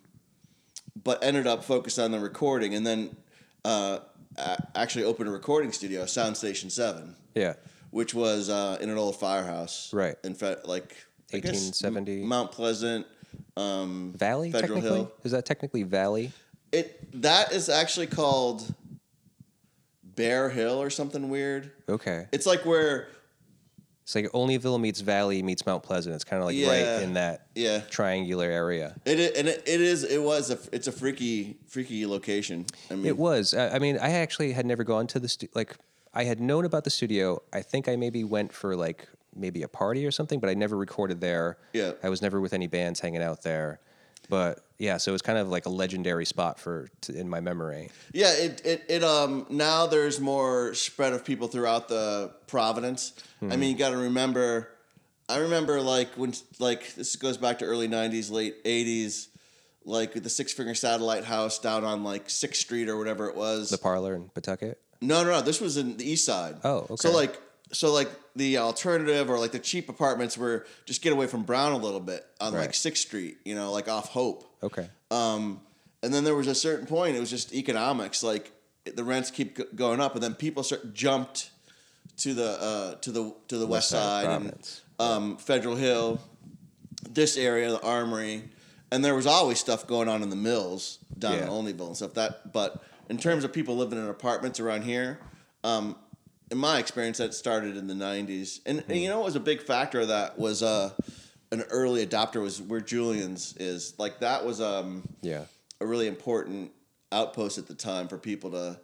but 1.04 1.22
ended 1.24 1.46
up 1.46 1.64
focused 1.66 2.00
on 2.00 2.12
the 2.12 2.20
recording, 2.20 2.74
and 2.74 2.88
then 2.88 3.16
uh, 3.66 4.00
a- 4.38 4.64
actually 4.76 5.04
opened 5.04 5.28
a 5.28 5.32
recording 5.32 5.74
studio, 5.74 6.06
Sound 6.06 6.38
Station 6.38 6.70
Seven, 6.70 7.16
yeah. 7.36 7.54
Which 7.94 8.14
was 8.16 8.50
uh, 8.50 8.80
in 8.82 8.90
an 8.90 8.98
old 8.98 9.16
firehouse, 9.18 9.94
Right. 9.94 10.16
In 10.24 10.34
fact, 10.34 10.66
like 10.68 10.96
1870. 11.32 12.24
M- 12.24 12.28
Mount 12.28 12.52
Pleasant, 12.52 13.06
um, 13.56 14.14
Valley, 14.18 14.52
Federal 14.52 14.78
technically? 14.82 14.98
Hill. 15.02 15.12
Is 15.24 15.32
that 15.32 15.46
technically 15.46 15.84
Valley? 15.84 16.32
It 16.72 17.22
that 17.22 17.54
is 17.54 17.70
actually 17.70 18.08
called 18.08 18.74
Bear 20.04 20.50
Hill 20.50 20.82
or 20.82 20.90
something 20.90 21.30
weird. 21.30 21.72
Okay. 21.88 22.26
It's 22.32 22.48
like 22.48 22.66
where 22.66 23.10
It's 24.02 24.16
like 24.16 24.26
Olneyville 24.32 24.80
meets 24.82 25.02
Valley 25.02 25.44
meets 25.44 25.64
Mount 25.68 25.84
Pleasant. 25.84 26.16
It's 26.16 26.24
kind 26.24 26.42
of 26.42 26.48
like 26.48 26.56
Yeah. 26.56 26.68
right 26.96 27.04
in 27.04 27.14
that 27.14 27.48
yeah. 27.54 27.82
triangular 27.92 28.46
area. 28.48 28.96
It 29.06 29.38
and 29.38 29.48
it, 29.48 29.64
it 29.68 29.82
is 29.82 30.04
it 30.04 30.22
was 30.22 30.50
a 30.50 30.58
it's 30.72 30.88
a 30.88 30.92
freaky 30.92 31.58
freaky 31.68 32.08
location. 32.08 32.66
I 32.90 32.96
mean, 32.96 33.06
It 33.06 33.18
was. 33.18 33.54
I 33.54 33.76
I 33.76 33.80
mean, 33.80 34.00
I 34.00 34.14
actually 34.14 34.52
had 34.54 34.66
never 34.66 34.84
gone 34.84 35.06
to 35.08 35.20
the 35.20 35.30
stu- 35.30 35.50
like. 35.54 35.76
I 36.14 36.24
had 36.26 36.40
known 36.40 36.66
about 36.66 36.84
the 36.84 36.90
studio. 36.90 37.42
I 37.52 37.62
think 37.62 37.88
I 37.88 37.96
maybe 37.96 38.24
went 38.24 38.54
for 38.54 38.76
like 38.76 39.08
maybe 39.36 39.64
a 39.64 39.68
party 39.68 40.06
or 40.06 40.12
something, 40.12 40.40
but 40.40 40.50
I 40.50 40.54
never 40.54 40.78
recorded 40.78 41.22
there. 41.22 41.58
Yeah. 41.74 41.94
I 42.04 42.10
was 42.10 42.22
never 42.22 42.40
with 42.40 42.54
any 42.54 42.68
bands 42.68 43.00
hanging 43.00 43.24
out 43.24 43.42
there. 43.42 43.80
But 44.30 44.64
yeah, 44.78 44.98
so 44.98 45.12
it 45.12 45.14
was 45.14 45.22
kind 45.22 45.38
of 45.38 45.50
like 45.50 45.66
a 45.66 45.70
legendary 45.70 46.26
spot 46.26 46.60
for 46.60 46.88
t- 47.02 47.18
in 47.18 47.28
my 47.28 47.42
memory. 47.42 47.90
Yeah, 48.14 48.32
it, 48.34 48.66
it, 48.66 48.84
it 48.88 49.04
um 49.04 49.46
now 49.50 49.86
there's 49.88 50.20
more 50.20 50.74
spread 50.74 51.14
of 51.14 51.26
people 51.26 51.48
throughout 51.48 51.90
the 51.90 52.32
Providence. 52.48 53.14
I 53.42 53.58
mean, 53.58 53.72
you 53.72 53.78
got 53.78 53.90
to 53.90 53.98
remember. 53.98 54.70
I 55.28 55.40
remember 55.40 55.82
like 55.82 56.14
when 56.16 56.34
like 56.60 56.96
this 56.96 57.16
goes 57.18 57.38
back 57.38 57.60
to 57.60 57.66
early 57.66 57.90
'90s, 57.90 58.32
late 58.32 58.64
'80s, 58.64 59.28
like 59.84 60.14
the 60.14 60.30
Six 60.30 60.54
Finger 60.54 60.76
Satellite 60.76 61.26
House 61.26 61.60
down 61.60 61.84
on 61.84 62.04
like 62.04 62.30
Sixth 62.30 62.62
Street 62.62 62.88
or 62.88 62.98
whatever 62.98 63.28
it 63.28 63.36
was. 63.36 63.70
The 63.70 63.78
parlor 63.78 64.16
in 64.16 64.30
Pawtucket. 64.30 64.80
No, 65.08 65.24
no, 65.24 65.32
no. 65.32 65.42
This 65.42 65.60
was 65.62 65.78
in 65.78 65.98
the 65.98 66.10
East 66.10 66.26
Side. 66.26 66.58
Oh, 66.64 66.78
okay. 66.80 66.96
So 66.98 67.12
like, 67.12 67.40
so 67.72 67.92
like 67.94 68.10
the 68.36 68.58
alternative 68.58 69.30
or 69.30 69.38
like 69.40 69.52
the 69.52 69.60
cheap 69.60 69.90
apartments 69.90 70.38
were 70.38 70.66
just 70.86 71.02
get 71.02 71.14
away 71.14 71.28
from 71.28 71.44
Brown 71.44 71.72
a 71.74 71.78
little 71.78 72.00
bit 72.00 72.26
on 72.42 72.54
like 72.54 72.74
Sixth 72.74 73.06
Street. 73.06 73.38
You 73.46 73.56
know, 73.56 73.72
like 73.72 73.88
off 73.88 74.10
Hope. 74.10 74.44
Okay. 74.62 74.88
Um, 75.12 75.62
and 76.02 76.14
then 76.14 76.24
there 76.24 76.36
was 76.36 76.48
a 76.48 76.56
certain 76.56 76.86
point. 76.88 77.16
It 77.16 77.20
was 77.20 77.30
just 77.30 77.54
economics. 77.54 78.24
Like 78.24 78.52
the 78.96 79.04
rents 79.04 79.32
keep 79.32 79.56
go- 79.56 79.66
going 79.76 80.00
up, 80.02 80.14
and 80.16 80.24
then 80.24 80.34
people 80.36 80.64
start 80.64 80.94
jumped 80.94 81.52
to 82.18 82.34
the 82.34 82.50
uh, 82.62 82.96
to 82.96 83.12
the 83.12 83.34
to 83.48 83.58
the 83.58 83.66
west, 83.68 83.92
West 83.94 84.04
side 84.04 84.26
and 84.42 84.70
um, 85.00 85.38
Federal 85.38 85.76
Hill, 85.76 86.20
this 87.10 87.38
area, 87.38 87.70
the 87.70 87.82
Armory, 87.82 88.44
and 88.92 89.04
there 89.04 89.16
was 89.16 89.26
always 89.26 89.60
stuff 89.60 89.88
going 89.88 90.08
on 90.08 90.22
in 90.22 90.30
the 90.30 90.36
mills 90.36 91.00
down 91.18 91.34
in 91.34 91.40
Yeah. 91.40 91.48
Olneyville 91.48 91.88
and 91.88 91.96
stuff. 91.96 92.14
That, 92.16 92.52
but 92.54 92.84
in 93.10 93.18
terms 93.18 93.44
of 93.44 93.52
people 93.54 93.76
living 93.76 94.00
in 94.00 94.08
apartments 94.08 94.60
around 94.60 94.84
here, 94.84 95.20
um, 95.64 95.96
in 96.52 96.58
my 96.58 96.78
experience, 96.80 97.18
that 97.18 97.34
started 97.34 97.78
in 97.78 97.88
the 97.88 97.94
'90s, 97.94 98.60
and, 98.66 98.84
and 98.88 98.98
you 98.98 99.10
know 99.10 99.18
what 99.18 99.26
was 99.26 99.36
a 99.36 99.40
big 99.40 99.62
factor 99.62 100.02
of 100.02 100.10
that 100.10 100.38
was 100.38 100.62
uh, 100.62 100.92
an 101.52 101.62
early 101.70 102.06
adopter 102.06 102.42
was 102.42 102.62
where 102.62 102.82
Julian's 102.82 103.56
is. 103.58 103.94
Like 103.98 104.20
that 104.20 104.46
was 104.46 104.62
um, 104.62 105.04
Yeah. 105.22 105.46
a 105.82 105.86
really 105.86 106.08
important 106.08 106.72
outpost 107.12 107.58
at 107.58 107.68
the 107.68 107.76
time 107.76 108.08
for 108.08 108.18
people 108.18 108.52
to 108.52 108.80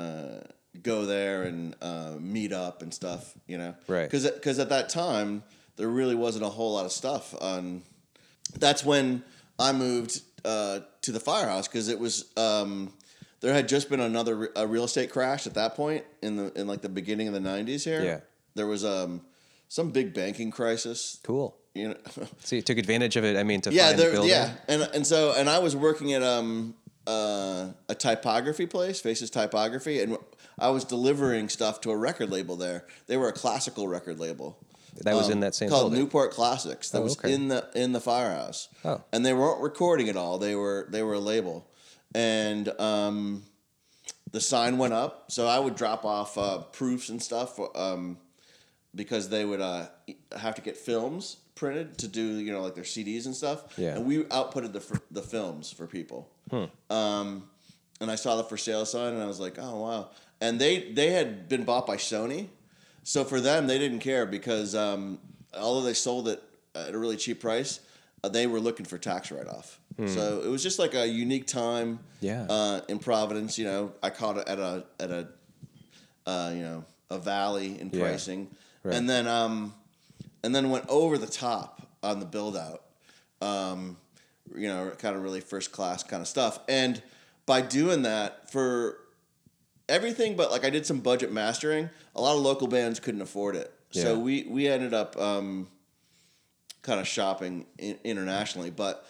uh, 0.00 0.40
go 0.82 1.06
there 1.06 1.42
and 1.44 1.74
uh, 1.82 2.14
meet 2.18 2.52
up 2.52 2.82
and 2.82 2.92
stuff. 2.92 3.34
You 3.46 3.58
know, 3.58 3.74
Right. 3.86 4.10
Because 4.10 4.58
at 4.58 4.68
that 4.70 4.88
time 4.88 5.42
there 5.76 5.88
really 5.88 6.14
wasn't 6.14 6.44
a 6.44 6.48
whole 6.48 6.74
lot 6.74 6.84
of 6.84 6.92
stuff 6.92 7.34
on. 7.40 7.82
That's 8.58 8.84
when 8.84 9.24
I 9.58 9.72
moved 9.72 10.20
uh, 10.44 10.80
to 11.02 11.12
the 11.12 11.20
firehouse 11.20 11.68
because 11.68 11.88
it 11.88 11.98
was. 12.00 12.24
Um, 12.36 12.92
there 13.44 13.52
had 13.54 13.68
just 13.68 13.88
been 13.90 14.00
another 14.00 14.34
re- 14.36 14.48
a 14.56 14.66
real 14.66 14.84
estate 14.84 15.10
crash 15.10 15.46
at 15.46 15.54
that 15.54 15.74
point 15.76 16.04
in 16.22 16.36
the 16.36 16.52
in 16.58 16.66
like 16.66 16.80
the 16.80 16.88
beginning 16.88 17.28
of 17.28 17.34
the 17.34 17.40
'90s 17.40 17.84
here. 17.84 18.02
Yeah. 18.02 18.20
there 18.54 18.66
was 18.66 18.84
um 18.84 19.20
some 19.68 19.90
big 19.90 20.14
banking 20.14 20.50
crisis. 20.50 21.18
Cool. 21.22 21.54
You 21.74 21.88
know, 21.88 21.96
So 22.44 22.56
you 22.56 22.62
took 22.62 22.78
advantage 22.78 23.16
of 23.16 23.24
it. 23.24 23.36
I 23.36 23.42
mean, 23.42 23.60
to 23.62 23.72
yeah, 23.72 23.86
find 23.88 23.94
a 23.98 24.02
there, 24.02 24.12
building. 24.12 24.30
yeah, 24.30 24.52
and 24.68 24.82
and 24.94 25.06
so 25.06 25.34
and 25.36 25.48
I 25.50 25.58
was 25.58 25.74
working 25.76 26.12
at 26.14 26.22
um 26.22 26.74
uh, 27.06 27.68
a 27.88 27.94
typography 27.94 28.66
place, 28.66 28.98
Faces 29.00 29.28
Typography, 29.30 30.00
and 30.00 30.16
I 30.58 30.70
was 30.70 30.84
delivering 30.84 31.48
stuff 31.50 31.80
to 31.82 31.90
a 31.90 31.96
record 31.96 32.30
label 32.30 32.56
there. 32.56 32.86
They 33.08 33.16
were 33.18 33.28
a 33.28 33.32
classical 33.32 33.86
record 33.88 34.18
label. 34.18 34.56
That 35.02 35.14
was 35.14 35.26
um, 35.26 35.32
in 35.32 35.40
that 35.40 35.54
same 35.54 35.68
called 35.68 35.90
building. 35.90 35.98
Newport 35.98 36.30
Classics. 36.30 36.90
That 36.90 37.00
Oh, 37.00 37.02
was 37.02 37.18
okay. 37.18 37.34
in 37.34 37.48
the 37.48 37.68
in 37.74 37.92
the 37.92 38.00
firehouse. 38.00 38.68
Oh. 38.84 39.02
and 39.12 39.26
they 39.26 39.34
weren't 39.34 39.60
recording 39.60 40.08
at 40.08 40.16
all. 40.16 40.38
They 40.38 40.54
were 40.54 40.86
they 40.88 41.02
were 41.02 41.14
a 41.14 41.18
label, 41.20 41.66
and 42.14 42.68
um, 42.80 43.42
the 44.30 44.40
sign 44.40 44.78
went 44.78 44.94
up. 44.94 45.30
So 45.30 45.46
I 45.46 45.58
would 45.58 45.76
drop 45.76 46.04
off 46.04 46.38
uh, 46.38 46.58
proofs 46.58 47.08
and 47.08 47.22
stuff 47.22 47.58
um, 47.74 48.18
because 48.94 49.28
they 49.28 49.44
would 49.44 49.60
uh, 49.60 49.86
have 50.36 50.54
to 50.56 50.62
get 50.62 50.76
films 50.76 51.38
printed 51.54 51.96
to 51.96 52.08
do 52.08 52.20
you 52.20 52.52
know 52.52 52.62
like 52.62 52.74
their 52.74 52.84
CDs 52.84 53.26
and 53.26 53.34
stuff. 53.34 53.64
Yeah. 53.76 53.96
and 53.96 54.06
we 54.06 54.24
outputted 54.24 54.72
the 54.72 55.00
the 55.10 55.22
films 55.22 55.72
for 55.72 55.86
people. 55.86 56.30
Um, 56.90 57.48
and 58.00 58.10
I 58.10 58.16
saw 58.16 58.36
the 58.36 58.44
for 58.44 58.56
sale 58.56 58.84
sign, 58.84 59.14
and 59.14 59.22
I 59.22 59.26
was 59.26 59.40
like, 59.40 59.56
oh 59.58 59.82
wow. 59.82 60.10
And 60.40 60.60
they 60.60 60.92
they 60.92 61.10
had 61.10 61.48
been 61.48 61.64
bought 61.64 61.86
by 61.86 61.96
Sony, 61.96 62.48
so 63.02 63.24
for 63.24 63.40
them 63.40 63.66
they 63.66 63.78
didn't 63.78 64.00
care 64.00 64.26
because 64.26 64.74
um, 64.74 65.18
although 65.56 65.86
they 65.86 65.94
sold 65.94 66.28
it 66.28 66.42
at 66.74 66.94
a 66.94 66.98
really 66.98 67.16
cheap 67.16 67.40
price, 67.40 67.80
uh, 68.22 68.28
they 68.28 68.46
were 68.46 68.60
looking 68.60 68.84
for 68.84 68.98
tax 68.98 69.30
write 69.30 69.46
off. 69.46 69.80
So 70.06 70.42
it 70.44 70.48
was 70.48 70.62
just 70.62 70.78
like 70.78 70.94
a 70.94 71.06
unique 71.06 71.46
time. 71.46 72.00
Yeah. 72.20 72.46
Uh, 72.48 72.80
in 72.88 72.98
Providence, 72.98 73.58
you 73.58 73.64
know, 73.64 73.92
I 74.02 74.10
caught 74.10 74.36
it 74.38 74.48
at 74.48 74.58
a 74.58 74.84
at 74.98 75.10
a 75.10 75.28
uh, 76.26 76.50
you 76.54 76.62
know 76.62 76.84
a 77.10 77.18
valley 77.18 77.78
in 77.80 77.90
Yeah. 77.92 78.00
pricing, 78.00 78.48
Right. 78.82 78.96
and 78.96 79.08
then 79.08 79.26
um, 79.28 79.72
and 80.42 80.54
then 80.54 80.70
went 80.70 80.86
over 80.88 81.16
the 81.18 81.26
top 81.28 81.82
on 82.02 82.18
the 82.18 82.26
build 82.26 82.56
out. 82.56 82.82
Um, 83.40 83.96
you 84.54 84.68
know, 84.68 84.90
kind 84.98 85.14
of 85.16 85.22
really 85.22 85.40
first 85.40 85.70
class 85.72 86.02
kind 86.02 86.20
of 86.20 86.28
stuff. 86.28 86.58
And 86.68 87.00
by 87.46 87.60
doing 87.60 88.02
that 88.02 88.50
for 88.50 88.98
everything, 89.88 90.36
but 90.36 90.50
like 90.50 90.64
I 90.64 90.70
did 90.70 90.86
some 90.86 91.00
budget 91.00 91.32
mastering, 91.32 91.88
a 92.14 92.20
lot 92.20 92.36
of 92.36 92.42
local 92.42 92.66
bands 92.68 93.00
couldn't 93.00 93.22
afford 93.22 93.54
it. 93.56 93.72
So 93.90 94.18
we 94.18 94.42
we 94.50 94.66
ended 94.66 94.92
up 94.92 95.16
um, 95.20 95.68
kind 96.82 96.98
of 96.98 97.06
shopping 97.06 97.64
in, 97.78 97.96
internationally, 98.02 98.70
but 98.70 99.06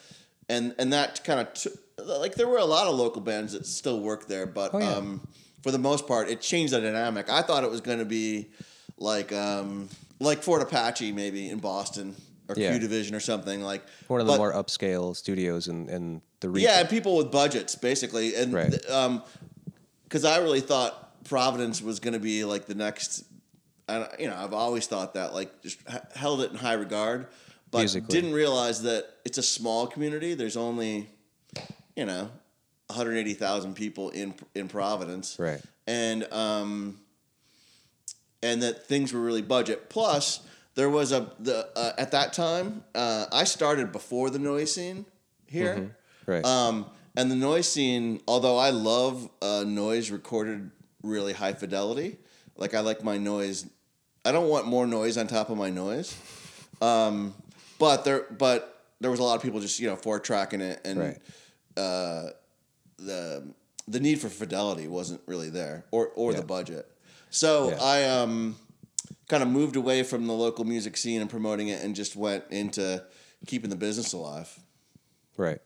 and 0.48 0.74
and 0.78 0.92
that 0.92 1.24
kind 1.24 1.40
of 1.40 1.54
t- 1.54 1.70
like 2.04 2.34
there 2.34 2.48
were 2.48 2.58
a 2.58 2.64
lot 2.64 2.86
of 2.86 2.96
local 2.96 3.20
bands 3.22 3.52
that 3.52 3.66
still 3.66 4.00
work 4.00 4.26
there, 4.26 4.46
but 4.46 4.74
Oh, 4.74 4.78
yeah. 4.78 4.94
um, 4.94 5.26
for 5.62 5.70
the 5.70 5.78
most 5.78 6.06
part, 6.06 6.28
it 6.28 6.40
changed 6.40 6.72
the 6.72 6.80
dynamic. 6.80 7.30
I 7.30 7.42
thought 7.42 7.64
it 7.64 7.70
was 7.70 7.80
going 7.80 7.98
to 7.98 8.04
be 8.04 8.48
like 8.98 9.32
um, 9.32 9.88
like 10.20 10.42
Fort 10.42 10.62
Apache 10.62 11.12
maybe 11.12 11.48
in 11.48 11.58
Boston 11.58 12.14
or 12.48 12.54
Yeah. 12.58 12.72
Q 12.72 12.80
Division 12.80 13.14
or 13.14 13.20
something 13.20 13.62
like 13.62 13.82
One 14.08 14.20
of 14.20 14.26
the 14.26 14.32
but- 14.34 14.38
more 14.38 14.52
upscale 14.52 15.16
studios 15.16 15.68
in, 15.68 15.88
in 15.88 16.20
the 16.40 16.50
region. 16.50 16.68
yeah, 16.70 16.80
and 16.80 16.88
people 16.88 17.16
with 17.16 17.30
budgets, 17.30 17.74
basically, 17.74 18.34
and 18.34 18.52
Right. 18.52 18.70
th- 18.70 18.86
um, 18.90 19.22
because 20.04 20.24
I 20.26 20.38
really 20.38 20.60
thought 20.60 21.24
Providence 21.24 21.80
was 21.80 22.00
going 22.00 22.12
to 22.14 22.20
be 22.20 22.44
like 22.44 22.66
the 22.66 22.74
next. 22.74 23.24
I, 23.88 24.06
you 24.18 24.28
know, 24.28 24.36
I've 24.36 24.52
always 24.54 24.86
thought 24.86 25.12
that, 25.14 25.34
like, 25.34 25.62
just 25.62 25.78
held 26.14 26.40
it 26.40 26.50
in 26.50 26.56
high 26.56 26.72
regard, 26.74 27.26
but 27.74 27.80
Musically. 27.80 28.08
didn't 28.08 28.34
realize 28.34 28.82
that 28.82 29.04
it's 29.24 29.36
a 29.36 29.42
small 29.42 29.88
community. 29.88 30.34
There's 30.34 30.56
only, 30.56 31.08
you 31.96 32.06
know, 32.06 32.30
180,000 32.86 33.74
people 33.74 34.10
in 34.10 34.32
in 34.54 34.68
Providence, 34.68 35.36
Right. 35.40 35.60
And 35.88 36.32
um, 36.32 37.00
and 38.44 38.62
that 38.62 38.86
things 38.86 39.12
were 39.12 39.20
really 39.20 39.42
budget. 39.42 39.90
Plus, 39.90 40.40
there 40.76 40.88
was 40.88 41.10
a 41.10 41.32
the 41.40 41.68
uh, 41.74 41.94
at 41.98 42.12
that 42.12 42.32
time 42.32 42.84
uh, 42.94 43.26
I 43.32 43.42
started 43.42 43.90
before 43.90 44.30
the 44.30 44.38
noise 44.38 44.72
scene 44.72 45.04
here. 45.48 45.96
Right. 46.26 46.44
Um, 46.44 46.86
and 47.16 47.28
the 47.28 47.36
noise 47.36 47.68
scene, 47.68 48.20
although 48.28 48.56
I 48.56 48.70
love 48.70 49.28
uh, 49.42 49.64
noise 49.66 50.12
recorded 50.12 50.70
really 51.02 51.32
high 51.32 51.54
fidelity, 51.54 52.18
like 52.56 52.72
I 52.72 52.80
like 52.80 53.02
my 53.02 53.18
noise. 53.18 53.66
I 54.24 54.30
don't 54.30 54.48
want 54.48 54.68
more 54.68 54.86
noise 54.86 55.18
on 55.18 55.26
top 55.26 55.50
of 55.50 55.58
my 55.58 55.70
noise. 55.70 56.16
Um, 56.80 57.34
but 57.78 58.04
there, 58.04 58.26
but 58.36 58.82
there 59.00 59.10
was 59.10 59.20
a 59.20 59.22
lot 59.22 59.36
of 59.36 59.42
people 59.42 59.60
just 59.60 59.78
you 59.80 59.86
know 59.88 59.96
four 59.96 60.20
tracking 60.20 60.60
it, 60.60 60.80
and 60.84 60.98
Right. 60.98 61.18
uh, 61.76 62.30
the 62.98 63.44
the 63.86 64.00
need 64.00 64.20
for 64.20 64.28
fidelity 64.28 64.88
wasn't 64.88 65.20
really 65.26 65.50
there, 65.50 65.84
or 65.90 66.08
or 66.14 66.32
Yeah. 66.32 66.40
the 66.40 66.46
budget. 66.46 66.90
So 67.30 67.70
Yeah. 67.70 67.82
I 67.82 68.04
um 68.04 68.56
kind 69.28 69.42
of 69.42 69.48
moved 69.48 69.76
away 69.76 70.02
from 70.02 70.26
the 70.26 70.32
local 70.34 70.64
music 70.64 70.96
scene 70.96 71.20
and 71.20 71.28
promoting 71.30 71.68
it, 71.68 71.82
and 71.82 71.94
just 71.94 72.14
went 72.16 72.44
into 72.50 73.04
keeping 73.46 73.70
the 73.70 73.76
business 73.76 74.12
alive. 74.12 74.58
Right. 75.36 75.60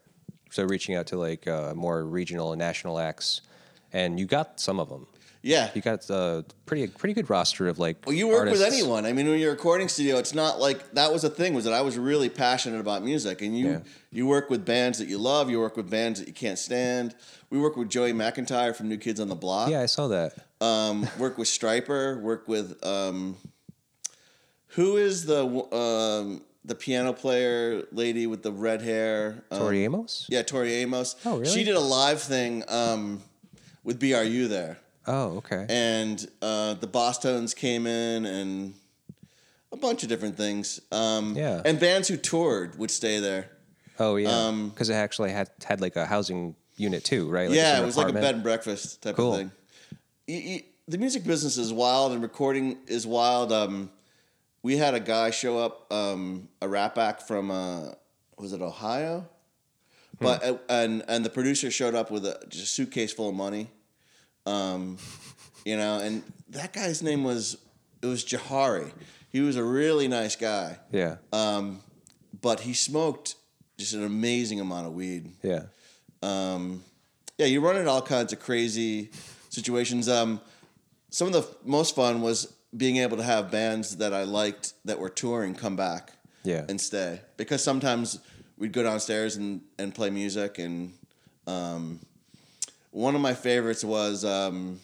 So 0.51 0.65
reaching 0.65 0.95
out 0.95 1.07
to 1.09 1.19
like 1.19 1.47
uh, 1.47 1.75
more 1.75 2.05
regional 2.05 2.53
and 2.53 2.59
national 2.59 2.99
acts, 2.99 3.43
and 3.93 4.19
you 4.19 4.27
got 4.27 4.59
some 4.61 4.81
of 4.81 4.89
them. 4.89 5.07
Yeah, 5.41 5.71
You 5.75 5.81
got 5.81 6.09
a 6.11 6.45
pretty 6.67 6.89
pretty 6.89 7.15
good 7.15 7.31
roster 7.31 7.69
of 7.69 7.79
like. 7.79 7.99
Well, 8.05 8.15
you 8.15 8.27
work 8.27 8.51
with 8.51 8.61
anyone. 8.61 9.07
I 9.07 9.13
mean, 9.13 9.29
when 9.29 9.39
you're 9.39 9.51
a 9.51 9.55
recording 9.55 9.89
studio, 9.89 10.17
it's 10.19 10.35
not 10.35 10.59
like 10.59 10.93
that 10.95 11.13
was 11.13 11.23
a 11.23 11.31
thing. 11.31 11.55
Was 11.55 11.65
that 11.65 11.73
I 11.73 11.81
was 11.83 11.97
really 11.97 12.29
passionate 12.29 12.81
about 12.81 13.05
music, 13.05 13.41
and 13.41 13.57
you 13.57 13.69
Yeah. 13.71 13.79
you 14.11 14.27
work 14.27 14.51
with 14.51 14.65
bands 14.65 14.99
that 14.99 15.07
you 15.09 15.17
love. 15.19 15.49
You 15.49 15.61
work 15.61 15.77
with 15.77 15.89
bands 15.89 16.19
that 16.19 16.27
you 16.27 16.35
can't 16.35 16.59
stand. 16.59 17.15
We 17.51 17.59
work 17.59 17.77
with 17.77 17.89
Joey 17.89 18.13
McIntyre 18.13 18.75
from 18.75 18.89
New 18.89 18.99
Kids 18.99 19.21
on 19.21 19.29
the 19.29 19.37
Block. 19.37 19.71
Yeah, 19.71 19.81
I 19.81 19.87
saw 19.87 20.09
that. 20.09 20.35
Um, 20.61 21.07
work 21.19 21.39
with 21.39 21.47
Stryper. 21.49 22.21
Work 22.21 22.49
with 22.49 22.85
um, 22.85 23.37
who 24.69 24.97
is 24.97 25.25
the 25.27 25.45
um, 25.75 26.43
the 26.65 26.75
piano 26.75 27.13
player 27.13 27.85
lady 27.93 28.27
with 28.27 28.43
the 28.43 28.53
red 28.53 28.83
hair? 28.83 29.45
Um, 29.53 29.61
Tori 29.61 29.85
Amos. 29.85 30.27
Yeah, 30.29 30.43
Tori 30.43 30.75
Amos. 30.75 31.15
Oh, 31.25 31.39
really? 31.39 31.47
She 31.53 31.63
did 31.65 31.77
a 31.77 31.81
live 31.81 32.21
thing 32.21 32.65
um, 32.69 33.23
with 33.85 34.01
BRU 34.01 34.49
there 34.49 34.79
Oh, 35.09 35.39
okay. 35.39 35.67
and 35.69 36.25
uh, 36.43 36.75
the 36.75 36.87
Boston's 36.87 37.55
came 37.55 37.87
in 37.87 38.27
and 38.27 38.75
a 39.73 39.77
bunch 39.77 40.03
of 40.03 40.09
different 40.09 40.37
things. 40.37 40.81
Um, 40.93 41.35
Yeah. 41.37 41.63
And 41.65 41.81
bands 41.81 42.09
who 42.09 42.17
toured 42.17 42.79
would 42.79 42.91
stay 42.91 43.19
there. 43.21 43.51
oh 43.99 44.17
yeah, 44.17 44.29
um, 44.31 44.69
because 44.69 44.91
it 44.91 44.95
actually 44.95 45.31
had 45.33 45.49
had 45.65 45.81
like 45.81 45.97
a 45.97 46.07
housing 46.07 46.55
unit 46.77 47.03
too, 47.05 47.29
right? 47.29 47.49
Like 47.49 47.57
yeah, 47.57 47.81
it 47.81 47.85
was 47.85 47.97
like 47.97 48.09
a 48.09 48.13
bed 48.13 48.35
and 48.37 48.43
breakfast 48.45 49.03
type 49.03 49.17
Cool. 49.17 49.33
of 49.33 49.39
thing. 49.39 49.51
Y- 50.29 50.43
y- 50.47 50.65
the 50.87 50.99
music 50.99 51.25
business 51.25 51.57
is 51.59 51.73
wild 51.73 52.13
and 52.13 52.23
recording 52.23 52.77
is 52.87 53.07
wild. 53.07 53.51
Um, 53.53 53.91
we 54.63 54.77
had 54.77 54.95
a 54.95 55.01
guy 55.01 55.31
show 55.31 55.59
up, 55.59 55.93
um, 55.93 56.49
a 56.63 56.69
rap 56.69 56.97
act 56.99 57.23
from, 57.23 57.51
uh, 57.51 57.93
was 58.39 58.53
it 58.53 58.61
Ohio? 58.63 59.21
Hmm. 60.19 60.25
But 60.25 60.45
uh, 60.45 60.59
and 60.69 61.03
and 61.09 61.25
the 61.25 61.31
producer 61.31 61.71
showed 61.71 61.95
up 61.95 62.11
with 62.11 62.25
a 62.27 62.39
just 62.49 62.65
a 62.65 62.67
suitcase 62.67 63.13
full 63.13 63.29
of 63.29 63.35
money, 63.35 63.71
um, 64.47 64.97
you 65.65 65.77
know, 65.77 65.99
and 66.01 66.23
that 66.51 66.73
guy's 66.73 67.03
name 67.03 67.25
was 67.25 67.57
it 68.03 68.07
was 68.07 68.25
Jahari. 68.25 68.91
He 69.31 69.41
was 69.41 69.57
a 69.57 69.65
really 69.65 70.09
nice 70.09 70.37
guy, 70.37 70.79
Yeah, 70.91 71.17
um, 71.33 71.81
but 72.41 72.61
he 72.61 72.73
smoked 72.73 73.35
just 73.77 73.93
an 73.95 74.05
amazing 74.05 74.61
amount 74.61 74.87
of 74.87 74.95
weed. 74.95 75.33
yeah, 75.43 75.65
Um, 76.23 76.83
yeah, 77.37 77.47
you 77.47 77.61
run 77.61 77.77
into 77.77 77.91
all 77.91 78.03
kinds 78.03 78.33
of 78.33 78.41
crazy 78.41 79.11
situations. 79.51 80.09
Um, 80.09 80.41
some 81.11 81.27
of 81.29 81.33
the 81.35 81.41
f- 81.41 81.55
most 81.65 81.95
fun 81.95 82.23
was 82.23 82.53
being 82.77 82.97
able 82.99 83.17
to 83.17 83.23
have 83.23 83.51
bands 83.51 83.97
that 83.99 84.13
I 84.15 84.25
liked 84.25 84.73
that 84.85 84.99
were 84.99 85.09
touring 85.09 85.55
come 85.55 85.77
back 85.77 86.13
yeah. 86.43 86.65
and 86.69 86.81
stay 86.81 87.21
because 87.37 87.63
sometimes 87.63 88.19
we'd 88.59 88.73
go 88.73 88.83
downstairs 88.83 89.37
and, 89.37 89.61
and 89.79 89.95
play 89.95 90.11
music 90.11 90.59
and 90.59 90.93
um, 91.47 92.01
one 92.99 93.15
of 93.15 93.21
my 93.21 93.35
favorites 93.35 93.85
was 93.85 94.25
um, 94.25 94.81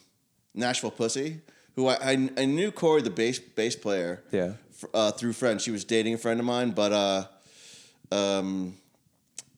Nashville 0.54 0.90
Pussy, 0.92 1.40
who 1.74 1.88
I, 1.88 1.94
I, 1.94 2.30
I 2.38 2.44
knew 2.44 2.70
Corey 2.70 3.02
the 3.02 3.10
bass 3.10 3.38
bass 3.40 3.74
player 3.76 4.22
Yeah. 4.30 4.52
f- 4.70 4.84
uh, 4.94 5.10
through 5.12 5.32
friends. 5.32 5.62
She 5.64 5.70
was 5.72 5.84
dating 5.84 6.14
a 6.14 6.18
friend 6.18 6.38
of 6.38 6.46
mine, 6.46 6.70
but 6.70 6.92
uh, 6.92 7.24
um, 8.14 8.76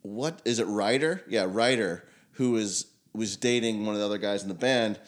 what 0.02 0.40
is 0.44 0.58
it? 0.58 0.66
Ruyter, 0.66 1.20
yeah, 1.28 1.44
Ruyter, 1.46 2.02
who 2.32 2.56
is 2.56 2.86
was 3.12 3.36
dating 3.36 3.84
one 3.86 3.94
of 3.94 4.00
the 4.00 4.06
other 4.06 4.18
guys 4.18 4.42
in 4.42 4.48
the 4.48 4.54
band. 4.54 4.98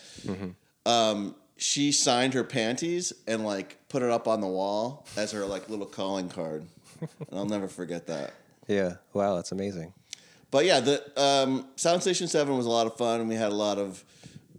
Um, 0.86 1.34
she 1.56 1.92
signed 1.92 2.34
her 2.34 2.44
panties 2.44 3.12
and 3.26 3.44
like 3.44 3.76
put 3.88 4.02
it 4.02 4.10
up 4.10 4.26
on 4.28 4.40
the 4.40 4.46
wall 4.46 5.06
as 5.16 5.32
her 5.32 5.44
like 5.44 5.68
little 5.68 5.86
calling 5.86 6.28
card, 6.28 6.66
and 7.00 7.10
I'll 7.38 7.44
never 7.46 7.68
forget 7.68 8.06
that. 8.08 8.32
Yeah. 8.66 8.96
Wow, 9.14 9.36
that's 9.36 9.52
amazing. 9.52 9.92
But 10.50 10.64
yeah, 10.64 10.80
the 10.80 11.02
um, 11.20 11.66
Sound 11.76 12.02
Station 12.02 12.26
Seven 12.28 12.56
was 12.56 12.66
a 12.66 12.70
lot 12.70 12.86
of 12.86 12.96
fun, 12.96 13.20
and 13.20 13.28
we 13.28 13.34
had 13.34 13.52
a 13.52 13.54
lot 13.54 13.78
of 13.78 14.02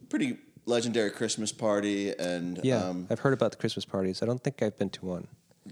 pretty 0.09 0.37
legendary 0.65 1.09
Christmas 1.11 1.51
party. 1.51 2.13
And 2.17 2.59
Yeah, 2.63 2.85
um, 2.85 3.07
I've 3.09 3.19
heard 3.19 3.33
about 3.33 3.51
the 3.51 3.57
Christmas 3.57 3.85
parties. 3.85 4.21
I 4.21 4.25
don't 4.25 4.43
think 4.43 4.61
I've 4.61 4.77
been 4.77 4.89
to 4.91 5.05
one. 5.05 5.27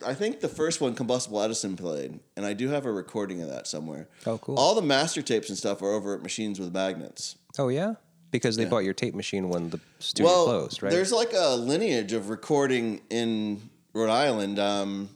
I 0.06 0.14
think 0.14 0.42
the 0.42 0.48
first 0.50 0.80
one, 0.80 0.94
Combustible 0.94 1.42
Edison, 1.42 1.76
played, 1.76 2.20
and 2.36 2.46
I 2.46 2.54
do 2.54 2.70
have 2.70 2.86
a 2.86 2.92
recording 2.92 3.42
of 3.42 3.50
that 3.50 3.66
somewhere. 3.68 4.08
Oh, 4.26 4.38
cool. 4.38 4.58
All 4.58 4.76
the 4.76 4.82
master 4.82 5.22
tapes 5.22 5.50
and 5.50 5.58
stuff 5.58 5.82
are 5.82 5.92
over 5.92 6.14
at 6.14 6.22
Machines 6.22 6.60
with 6.60 6.72
Magnets. 6.74 7.36
Oh 7.58 7.70
yeah, 7.70 7.96
because 8.32 8.58
they 8.58 8.64
Yeah. 8.64 8.70
bought 8.70 8.84
your 8.84 8.94
tape 8.94 9.16
machine 9.16 9.50
when 9.50 9.70
the 9.72 9.80
studio 10.00 10.26
well, 10.32 10.46
closed, 10.46 10.84
right? 10.84 10.92
there's 10.92 11.12
like 11.12 11.34
a 11.36 11.56
lineage 11.56 12.14
of 12.14 12.30
recording 12.30 13.02
in 13.10 13.70
Rhode 13.94 14.12
Island. 14.12 14.60
Um, 14.60 15.10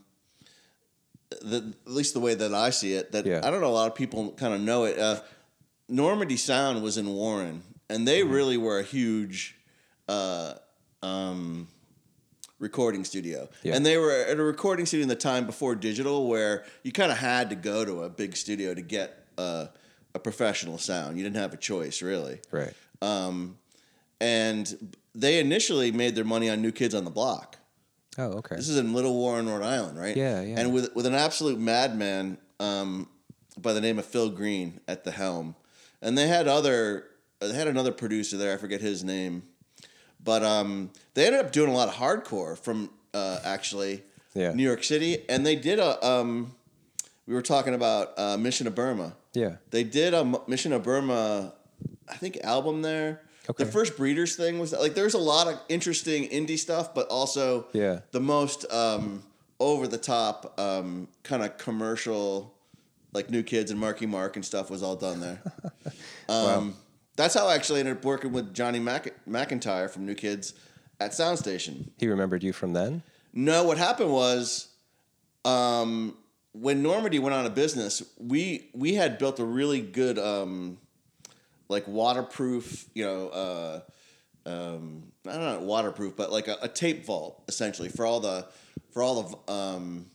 the, 1.40 1.74
at 1.86 1.92
least 1.92 2.14
the 2.14 2.20
way 2.20 2.34
that 2.34 2.52
I 2.54 2.70
see 2.70 2.94
it, 2.94 3.12
that 3.12 3.24
Yeah. 3.26 3.40
I 3.42 3.50
don't 3.50 3.60
know 3.60 3.68
a 3.68 3.78
lot 3.80 3.86
of 3.88 3.94
people 3.94 4.32
kind 4.32 4.52
of 4.54 4.60
know 4.60 4.84
it. 4.84 4.98
Uh, 4.98 5.20
Normandy 5.88 6.36
Sound 6.36 6.82
was 6.82 6.96
in 6.98 7.08
Warren, 7.08 7.62
and 7.88 8.06
they 8.06 8.20
Mm-hmm. 8.22 8.32
really 8.32 8.56
were 8.56 8.78
a 8.78 8.82
huge 8.84 9.56
uh, 10.08 10.54
um, 11.02 11.68
recording 12.58 13.04
studio. 13.04 13.48
Yeah. 13.62 13.74
And 13.76 13.84
they 13.84 13.96
were 13.98 14.10
at 14.12 14.38
a 14.38 14.42
recording 14.42 14.86
studio 14.86 15.02
in 15.02 15.08
the 15.08 15.16
time 15.16 15.46
before 15.46 15.74
digital, 15.74 16.28
where 16.28 16.64
you 16.82 16.92
kind 16.92 17.10
of 17.12 17.18
had 17.18 17.50
to 17.50 17.56
go 17.56 17.84
to 17.84 18.02
a 18.04 18.08
big 18.10 18.36
studio 18.36 18.74
to 18.74 18.82
get 18.82 19.26
uh, 19.38 19.66
a 20.14 20.18
professional 20.18 20.78
sound. 20.78 21.16
You 21.18 21.24
didn't 21.24 21.36
have 21.36 21.52
a 21.52 21.56
choice, 21.58 22.02
really. 22.02 22.40
right. 22.50 22.72
Um, 23.00 23.58
and 24.20 24.94
they 25.14 25.40
initially 25.40 25.90
made 25.90 26.14
their 26.14 26.24
money 26.24 26.48
on 26.48 26.62
New 26.62 26.70
Kids 26.72 26.94
on 26.94 27.04
the 27.04 27.10
Block. 27.10 27.56
Oh 28.18 28.32
okay. 28.38 28.56
This 28.56 28.68
is 28.68 28.76
in 28.78 28.92
Little 28.92 29.14
Warren, 29.14 29.48
Rhode 29.48 29.62
Island, 29.62 29.98
right? 29.98 30.16
Yeah, 30.16 30.40
yeah. 30.42 30.60
And 30.60 30.72
with 30.72 30.94
with 30.94 31.06
an 31.06 31.14
absolute 31.14 31.58
madman 31.58 32.38
um, 32.60 33.08
by 33.58 33.72
the 33.72 33.80
name 33.80 33.98
of 33.98 34.04
Phil 34.04 34.28
Green 34.30 34.80
at 34.86 35.04
the 35.04 35.10
helm, 35.10 35.54
and 36.02 36.16
they 36.18 36.28
had 36.28 36.46
other 36.48 37.04
they 37.40 37.52
had 37.54 37.68
another 37.68 37.92
producer 37.92 38.36
there. 38.36 38.52
I 38.54 38.58
forget 38.58 38.80
his 38.80 39.02
name, 39.02 39.42
but 40.22 40.42
um, 40.42 40.90
they 41.14 41.26
ended 41.26 41.44
up 41.44 41.52
doing 41.52 41.70
a 41.70 41.74
lot 41.74 41.88
of 41.88 41.94
hardcore 41.94 42.56
from 42.58 42.90
uh, 43.14 43.38
actually 43.44 44.02
Yeah. 44.34 44.52
New 44.52 44.62
York 44.62 44.84
City, 44.84 45.24
and 45.28 45.44
they 45.46 45.56
did 45.56 45.78
a. 45.78 46.04
Um, 46.06 46.54
we 47.26 47.34
were 47.34 47.42
talking 47.42 47.72
about 47.74 48.18
uh, 48.18 48.36
Mission 48.36 48.66
of 48.66 48.74
Burma. 48.74 49.14
Yeah. 49.32 49.56
They 49.70 49.84
did 49.84 50.12
a 50.12 50.18
M- 50.18 50.36
Mission 50.48 50.72
of 50.72 50.82
Burma, 50.82 51.54
I 52.08 52.16
think, 52.16 52.36
album 52.42 52.82
there. 52.82 53.22
Okay. 53.50 53.64
The 53.64 53.70
first 53.72 53.96
Breeders 53.96 54.36
thing 54.36 54.58
was 54.58 54.72
like 54.72 54.94
there's 54.94 55.14
a 55.14 55.18
lot 55.18 55.48
of 55.48 55.58
interesting 55.68 56.28
indie 56.28 56.58
stuff, 56.58 56.94
but 56.94 57.08
also 57.08 57.66
Yeah. 57.72 58.00
the 58.12 58.20
most 58.20 58.70
um, 58.72 59.24
over 59.58 59.88
the 59.88 59.98
top 59.98 60.58
um, 60.60 61.08
kind 61.24 61.42
of 61.42 61.58
commercial, 61.58 62.54
like 63.12 63.30
New 63.30 63.42
Kids 63.42 63.70
and 63.70 63.80
Marky 63.80 64.06
Mark 64.06 64.36
and 64.36 64.44
stuff 64.44 64.70
was 64.70 64.82
all 64.82 64.94
done 64.96 65.20
there. 65.20 65.40
um, 66.28 66.76
That's 67.16 67.34
how 67.34 67.46
I 67.48 67.54
actually 67.56 67.80
ended 67.80 67.96
up 67.98 68.04
working 68.04 68.32
with 68.32 68.54
Johnny 68.54 68.78
Mac- 68.78 69.12
McIntyre 69.28 69.90
from 69.90 70.06
New 70.06 70.14
Kids 70.14 70.54
at 71.00 71.10
Soundstation. 71.10 71.90
He 71.98 72.06
remembered 72.08 72.42
you 72.44 72.52
from 72.52 72.72
then. 72.74 73.02
No, 73.34 73.64
what 73.64 73.76
happened 73.78 74.12
was, 74.12 74.68
um, 75.44 76.16
when 76.52 76.82
Normandy 76.82 77.18
went 77.18 77.34
out 77.34 77.46
of 77.46 77.54
business, 77.54 78.02
we 78.18 78.68
we 78.74 78.94
had 78.94 79.18
built 79.18 79.40
a 79.40 79.44
really 79.44 79.80
good, 79.80 80.18
um, 80.18 80.78
like 81.72 81.88
waterproof, 81.88 82.88
you 82.94 83.04
know, 83.04 83.28
uh, 83.28 83.80
um, 84.46 85.12
I 85.26 85.32
don't 85.32 85.60
know, 85.60 85.66
waterproof, 85.66 86.16
but 86.16 86.30
like 86.30 86.48
a, 86.48 86.56
a 86.62 86.68
tape 86.68 87.04
vault 87.04 87.42
essentially 87.48 87.88
for 87.88 88.04
all 88.06 88.20
the 88.20 88.46
for 88.92 89.02
all 89.02 89.22
the 89.22 89.52
um, 89.52 90.06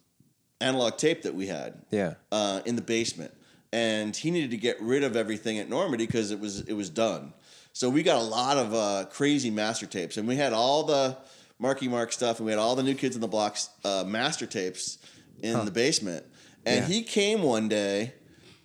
analog 0.62 0.98
tape 0.98 1.24
that 1.24 1.36
we 1.36 1.48
had 1.48 1.82
Yeah. 1.92 2.14
uh, 2.32 2.62
in 2.66 2.76
the 2.76 2.82
basement, 2.82 3.34
and 3.74 4.16
he 4.16 4.32
needed 4.32 4.52
to 4.52 4.58
get 4.58 4.80
rid 4.82 5.04
of 5.04 5.16
everything 5.16 5.60
at 5.60 5.70
Normandy 5.70 6.06
because 6.06 6.32
it 6.32 6.40
was 6.40 6.62
it 6.62 6.74
was 6.74 6.90
done. 6.90 7.34
So 7.74 7.90
we 7.90 8.02
got 8.04 8.20
a 8.20 8.24
lot 8.24 8.58
of 8.58 8.74
uh, 8.74 9.06
crazy 9.12 9.52
master 9.52 9.86
tapes, 9.86 10.18
and 10.18 10.28
we 10.28 10.36
had 10.36 10.52
all 10.54 10.84
the 10.84 11.18
Marky 11.60 11.88
Mark 11.88 12.12
stuff, 12.12 12.38
and 12.40 12.46
we 12.46 12.52
had 12.52 12.60
all 12.60 12.76
the 12.76 12.84
New 12.84 12.96
Kids 12.96 13.16
in 13.16 13.22
the 13.22 13.28
Blocks 13.28 13.70
uh, 13.86 14.04
master 14.06 14.46
tapes 14.46 14.98
in 15.42 15.66
the 15.66 15.72
basement. 15.72 16.26
And 16.66 16.82
Yeah. 16.82 16.88
he 16.88 17.04
came 17.04 17.42
one 17.44 17.68
day, 17.70 18.14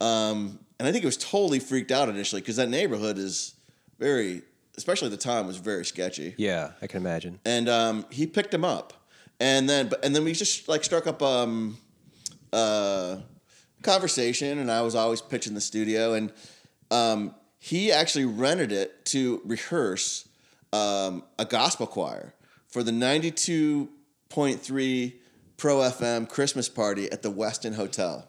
um, 0.00 0.59
and 0.83 0.88
I 0.88 0.92
think 0.92 1.05
it 1.05 1.07
was 1.07 1.16
totally 1.16 1.61
freaked 1.61 1.92
out 1.92 2.09
initially 2.09 2.40
because 2.40 2.57
that 2.57 2.68
neighborhood 2.68 3.16
is 3.16 3.55
very, 4.01 4.42
especially 4.77 5.07
at 5.07 5.12
the 5.12 5.16
time, 5.16 5.47
was 5.47 5.59
very 5.59 5.85
sketchy 5.85 6.35
Yeah, 6.37 6.73
I 6.83 6.88
can 6.88 7.01
imagine. 7.01 7.38
and 7.45 7.68
um, 7.68 8.05
he 8.11 8.27
picked 8.27 8.53
him 8.53 8.64
up, 8.64 8.92
and 9.38 9.68
then 9.71 9.88
but 9.88 10.05
and 10.05 10.14
then 10.14 10.25
we 10.25 10.33
just 10.33 10.66
like 10.68 10.83
struck 10.83 11.07
up 11.07 11.23
um, 11.23 11.79
uh, 12.53 13.18
conversation, 13.83 14.59
and 14.59 14.71
I 14.71 14.83
was 14.83 14.95
always 14.97 15.21
pitching 15.21 15.55
the 15.55 15.61
studio, 15.61 16.14
and 16.14 16.33
um, 16.90 17.35
he 17.59 17.92
actually 17.92 18.25
rented 18.25 18.73
it 18.73 19.05
to 19.07 19.40
rehearse 19.45 20.29
um, 20.73 21.23
a 21.38 21.45
gospel 21.45 21.87
choir 21.87 22.35
for 22.66 22.83
the 22.83 22.92
ninety 22.92 23.31
two 23.31 23.88
point 24.29 24.61
three 24.61 25.21
Pro 25.57 25.77
FM 25.77 26.29
Christmas 26.29 26.68
party 26.68 27.09
at 27.12 27.23
the 27.23 27.31
Westin 27.31 27.75
Hotel 27.77 28.27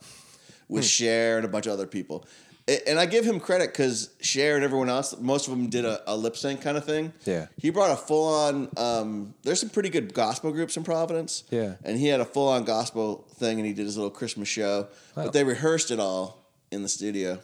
with 0.70 0.86
Cher 0.86 1.38
and 1.38 1.46
a 1.46 1.48
bunch 1.50 1.66
of 1.66 1.74
other 1.74 1.88
people. 1.88 2.26
And 2.66 2.98
I 2.98 3.06
give 3.06 3.26
him 3.26 3.42
credit 3.42 3.74
because 3.74 4.12
Cher 4.22 4.56
and 4.56 4.64
everyone 4.64 4.88
else, 4.88 5.18
most 5.20 5.48
of 5.48 5.52
them 5.52 5.70
did 5.70 5.84
a, 5.84 6.02
a 6.10 6.16
lip 6.16 6.38
sync 6.38 6.62
kind 6.62 6.78
of 6.78 6.86
thing. 6.86 7.12
Yeah. 7.26 7.48
He 7.58 7.72
brought 7.72 7.92
a 7.92 7.98
full 7.98 8.34
on. 8.34 8.70
Um, 8.78 9.34
there's 9.44 9.60
some 9.60 9.70
pretty 9.70 9.90
good 9.90 10.14
gospel 10.14 10.52
groups 10.54 10.78
in 10.78 10.86
Providence. 10.86 11.44
Yeah. 11.50 11.76
And 11.84 11.98
he 11.98 12.08
had 12.08 12.22
a 12.22 12.26
full 12.26 12.48
on 12.48 12.64
gospel 12.64 13.28
thing, 13.36 13.60
and 13.60 13.68
he 13.68 13.74
did 13.74 13.86
his 13.86 13.98
little 13.98 14.12
Christmas 14.12 14.48
show. 14.48 14.88
Wow. 15.16 15.26
But 15.26 15.34
they 15.34 15.44
rehearsed 15.44 15.92
it 15.92 16.00
all 16.00 16.48
in 16.72 16.84
the 16.84 16.90
studio. 16.90 17.40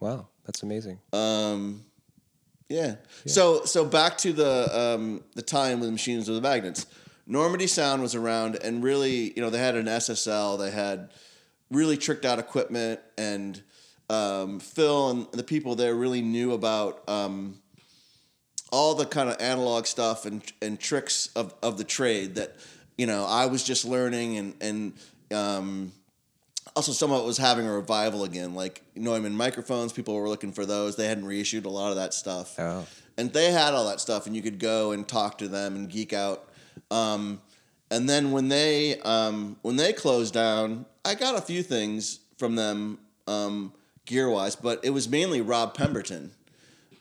Wow, 0.00 0.26
that's 0.44 0.62
amazing. 0.62 0.98
Um, 1.12 1.84
yeah. 2.68 2.96
So 3.26 3.64
so 3.64 3.84
back 3.84 4.18
to 4.18 4.32
the 4.32 4.78
um, 4.96 5.22
the 5.34 5.42
time 5.42 5.80
with 5.80 5.88
the 5.88 5.92
machines 5.92 6.28
with 6.28 6.36
the 6.36 6.48
magnets. 6.48 6.86
Normandy 7.26 7.66
Sound 7.66 8.02
was 8.02 8.14
around, 8.14 8.56
and 8.56 8.82
really, 8.82 9.32
you 9.34 9.40
know, 9.40 9.48
they 9.48 9.58
had 9.58 9.76
an 9.76 9.86
SSL. 9.86 10.58
They 10.58 10.70
had 10.70 11.10
really 11.70 11.96
tricked 11.96 12.24
out 12.24 12.38
equipment, 12.38 13.00
and 13.16 13.62
um, 14.10 14.60
Phil 14.60 15.10
and 15.10 15.26
the 15.32 15.42
people 15.42 15.74
there 15.74 15.94
really 15.94 16.20
knew 16.22 16.52
about 16.52 17.08
um, 17.08 17.58
all 18.72 18.94
the 18.94 19.06
kind 19.06 19.28
of 19.30 19.36
analog 19.40 19.86
stuff 19.86 20.26
and 20.26 20.42
and 20.60 20.78
tricks 20.78 21.28
of, 21.36 21.54
of 21.62 21.78
the 21.78 21.84
trade 21.84 22.34
that 22.36 22.56
you 22.98 23.06
know 23.06 23.24
I 23.24 23.46
was 23.46 23.64
just 23.64 23.84
learning, 23.84 24.36
and 24.36 24.54
and 24.60 24.92
um, 25.32 25.92
also 26.76 26.92
some 26.92 27.12
of 27.12 27.22
it 27.22 27.26
was 27.26 27.38
having 27.38 27.66
a 27.66 27.72
revival 27.72 28.24
again. 28.24 28.54
Like 28.54 28.82
Neumann 28.94 29.36
microphones, 29.36 29.92
people 29.92 30.14
were 30.14 30.28
looking 30.28 30.52
for 30.52 30.66
those. 30.66 30.96
They 30.96 31.06
hadn't 31.06 31.24
reissued 31.26 31.64
a 31.66 31.70
lot 31.70 31.90
of 31.90 31.96
that 31.96 32.14
stuff, 32.14 32.58
Oh. 32.58 32.86
and 33.16 33.32
they 33.32 33.52
had 33.52 33.74
all 33.74 33.86
that 33.88 34.00
stuff, 34.00 34.26
and 34.26 34.34
you 34.36 34.42
could 34.42 34.58
go 34.58 34.92
and 34.92 35.06
talk 35.06 35.38
to 35.38 35.48
them 35.48 35.76
and 35.76 35.88
geek 35.88 36.12
out. 36.12 36.48
Um, 36.90 37.40
and 37.90 38.08
then 38.08 38.32
when 38.32 38.48
they 38.48 39.00
um, 39.00 39.56
when 39.62 39.76
they 39.76 39.92
closed 39.92 40.34
down, 40.34 40.84
I 41.04 41.14
got 41.14 41.36
a 41.36 41.40
few 41.40 41.62
things 41.62 42.20
from 42.38 42.56
them 42.56 42.98
um, 43.28 43.72
gear 44.06 44.28
wise, 44.28 44.56
but 44.56 44.84
it 44.84 44.90
was 44.90 45.08
mainly 45.08 45.40
Rob 45.40 45.74
Pemberton 45.74 46.32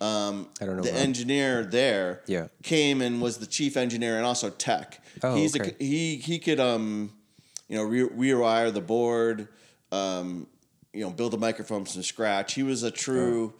I 0.01 0.45
don't 0.59 0.75
know. 0.77 0.83
the 0.83 0.91
Rob. 0.91 0.99
engineer 0.99 1.63
there 1.63 2.21
Yeah. 2.27 2.47
came 2.61 3.01
and 3.01 3.21
was 3.21 3.37
the 3.37 3.45
chief 3.45 3.77
engineer 3.77 4.17
and 4.17 4.25
also 4.25 4.49
tech. 4.49 5.01
Oh, 5.21 5.35
He's 5.35 5.55
okay. 5.59 5.75
a, 5.79 5.83
he 5.83 6.15
he 6.17 6.39
could 6.39 6.59
um 6.59 7.13
you 7.69 7.77
know 7.77 7.83
re- 7.83 8.09
rewire 8.31 8.73
the 8.73 8.81
board, 8.81 9.47
um 9.91 10.47
you 10.93 11.01
know 11.05 11.09
build 11.09 11.33
a 11.33 11.37
microphone 11.37 11.85
from 11.85 12.03
scratch. 12.03 12.53
He 12.55 12.63
was 12.63 12.83
a 12.83 12.91
true 12.91 13.53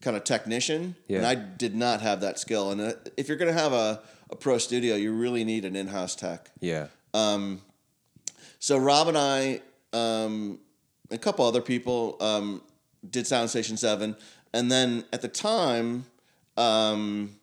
kind 0.00 0.16
of 0.16 0.22
technician, 0.22 0.94
Oh. 0.98 1.02
Yeah. 1.08 1.18
and 1.18 1.26
I 1.26 1.34
did 1.34 1.74
not 1.74 2.00
have 2.02 2.20
that 2.20 2.38
skill. 2.38 2.70
And 2.70 2.80
uh, 2.80 2.92
if 3.16 3.26
you're 3.26 3.36
gonna 3.38 3.52
have 3.52 3.72
a 3.72 4.00
a 4.30 4.36
pro 4.36 4.58
studio, 4.58 4.94
you 4.94 5.12
really 5.12 5.42
need 5.42 5.64
an 5.64 5.74
in-house 5.74 6.14
tech. 6.14 6.50
yeah. 6.60 6.88
Um, 7.14 7.62
So 8.60 8.76
Rob 8.76 9.08
and 9.08 9.16
I, 9.16 9.62
um, 9.92 10.58
a 11.10 11.16
couple 11.18 11.44
other 11.46 11.62
people, 11.62 12.16
um, 12.20 12.60
did 13.08 13.26
Sound 13.26 13.50
Station 13.50 13.76
Seven, 13.76 14.16
and 14.52 14.70
then 14.70 15.04
at 15.12 15.22
the 15.22 15.28
time, 15.28 16.04
um, 16.56 17.36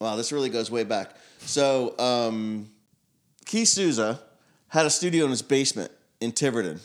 wow, 0.00 0.16
this 0.16 0.32
really 0.32 0.50
goes 0.50 0.70
way 0.70 0.84
back. 0.84 1.16
So 1.40 1.98
um, 1.98 2.68
Keith 3.46 3.68
Souza 3.68 4.20
had 4.68 4.86
a 4.86 4.90
studio 4.90 5.24
in 5.24 5.30
his 5.30 5.42
basement 5.42 5.90
in 6.20 6.32
Tiverton, 6.32 6.80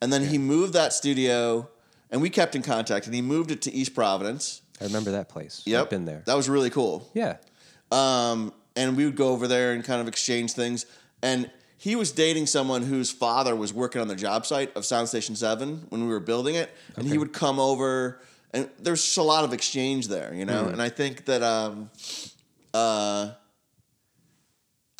and 0.00 0.12
then 0.12 0.26
he 0.26 0.38
moved 0.38 0.72
that 0.74 0.92
studio, 0.92 1.68
and 2.10 2.20
we 2.20 2.30
kept 2.30 2.54
in 2.56 2.62
contact, 2.62 3.06
and 3.06 3.14
he 3.14 3.22
moved 3.22 3.50
it 3.50 3.62
to 3.62 3.72
East 3.72 3.94
Providence. 3.94 4.62
I 4.80 4.84
remember 4.84 5.12
that 5.12 5.28
place. 5.28 5.62
Yep, 5.64 5.82
I've 5.82 5.90
been 5.90 6.04
there. 6.04 6.22
That 6.26 6.36
was 6.36 6.48
really 6.48 6.70
cool. 6.70 7.08
yeah. 7.14 7.36
Um, 7.92 8.52
and 8.74 8.96
we 8.96 9.04
would 9.04 9.16
go 9.16 9.28
over 9.28 9.46
there 9.46 9.72
and 9.72 9.84
kind 9.84 10.00
of 10.00 10.08
exchange 10.08 10.52
things. 10.52 10.86
And 11.22 11.50
he 11.82 11.96
was 11.96 12.12
dating 12.12 12.46
someone 12.46 12.84
whose 12.84 13.10
father 13.10 13.56
was 13.56 13.74
working 13.74 14.00
on 14.00 14.06
the 14.06 14.14
job 14.14 14.46
site 14.46 14.72
of 14.76 14.84
Soundstation 14.84 15.36
Seven 15.36 15.84
when 15.88 16.02
we 16.02 16.12
were 16.12 16.20
building 16.20 16.54
it, 16.54 16.70
and 16.94 17.08
he 17.08 17.18
would 17.18 17.32
come 17.32 17.58
over, 17.58 18.20
and 18.52 18.70
there's 18.78 19.04
just 19.04 19.16
a 19.16 19.22
lot 19.24 19.42
of 19.42 19.52
exchange 19.52 20.06
there, 20.06 20.32
you 20.32 20.44
know. 20.44 20.66
And 20.66 20.80
I 20.80 20.88
think 20.90 21.24
that 21.24 21.42
um, 21.42 21.90
uh, 22.72 23.32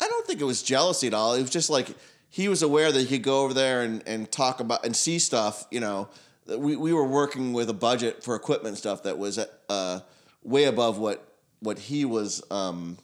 I 0.01 0.07
don't 0.09 0.27
think 0.27 0.41
it 0.41 0.43
was 0.43 0.61
jealousy 0.61 1.07
at 1.07 1.13
all. 1.13 1.35
It 1.35 1.41
was 1.41 1.51
just 1.51 1.69
like 1.69 1.87
he 2.27 2.49
was 2.49 2.61
aware 2.61 2.91
that 2.91 2.99
he 2.99 3.07
could 3.15 3.23
go 3.23 3.45
over 3.45 3.53
there 3.53 3.83
and, 3.83 4.03
and 4.05 4.29
talk 4.29 4.59
about 4.59 4.85
and 4.85 4.93
see 4.93 5.19
stuff, 5.19 5.65
you 5.71 5.79
know. 5.79 6.09
We, 6.45 6.75
we 6.75 6.91
were 6.91 7.07
working 7.07 7.53
with 7.53 7.69
a 7.69 7.73
budget 7.73 8.25
for 8.25 8.35
equipment 8.35 8.71
and 8.73 8.77
stuff 8.77 9.03
that 9.03 9.17
was 9.17 9.39
uh, 9.69 10.01
way 10.43 10.65
above 10.65 10.97
what 10.97 11.25
what 11.61 11.79
he 11.79 12.03
was 12.03 12.43
um, 12.51 12.97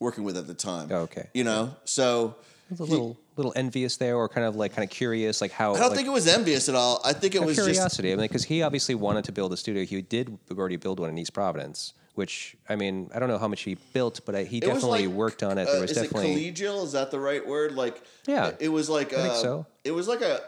working 0.00 0.24
with 0.24 0.36
at 0.36 0.48
the 0.48 0.54
time. 0.54 0.88
Oh, 0.90 1.02
okay. 1.02 1.28
You 1.34 1.44
know, 1.44 1.76
so 1.84 2.34
A 2.70 2.82
little 2.82 3.16
little 3.36 3.52
envious 3.54 3.96
there, 3.96 4.16
or 4.16 4.28
kind 4.28 4.44
of 4.46 4.56
like 4.56 4.74
kind 4.74 4.82
of 4.84 4.90
curious, 4.90 5.40
like 5.40 5.52
how. 5.52 5.74
I 5.74 5.78
don't 5.78 5.88
like, 5.88 5.96
think 5.96 6.08
it 6.08 6.12
was 6.12 6.26
envious 6.26 6.68
at 6.68 6.74
all. 6.74 7.00
I 7.04 7.12
think 7.12 7.34
it 7.36 7.42
was 7.44 7.54
just 7.56 7.68
curiosity. 7.68 8.12
I 8.12 8.16
mean, 8.16 8.24
because 8.24 8.42
he 8.44 8.62
obviously 8.62 8.94
wanted 8.96 9.24
to 9.26 9.32
build 9.32 9.52
a 9.52 9.56
studio. 9.56 9.84
He 9.84 10.02
did 10.02 10.36
already 10.50 10.76
build 10.76 10.98
one 10.98 11.08
in 11.08 11.16
East 11.16 11.32
Providence, 11.32 11.94
which 12.16 12.56
I 12.68 12.74
mean, 12.74 13.08
I 13.14 13.20
don't 13.20 13.28
know 13.28 13.38
how 13.38 13.46
much 13.46 13.60
he 13.62 13.74
built, 13.92 14.20
but 14.26 14.34
I, 14.34 14.42
he 14.44 14.58
it 14.58 14.62
definitely 14.64 15.06
like, 15.06 15.16
worked 15.16 15.42
on 15.44 15.58
it. 15.58 15.68
uh, 15.68 15.72
There 15.72 15.80
was 15.82 15.90
is 15.92 15.96
definitely 15.96 16.46
it 16.46 16.54
collegial? 16.56 16.82
Is 16.84 16.92
that 16.92 17.12
the 17.12 17.20
right 17.20 17.46
word? 17.46 17.74
Like, 17.76 18.02
Yeah, 18.26 18.50
it 18.58 18.68
was 18.70 18.88
like 18.90 19.12
I 19.12 19.16
think 19.22 19.34
uh, 19.34 19.42
so. 19.42 19.66
It 19.84 19.92
was 19.92 20.08
like 20.08 20.22
a, 20.22 20.40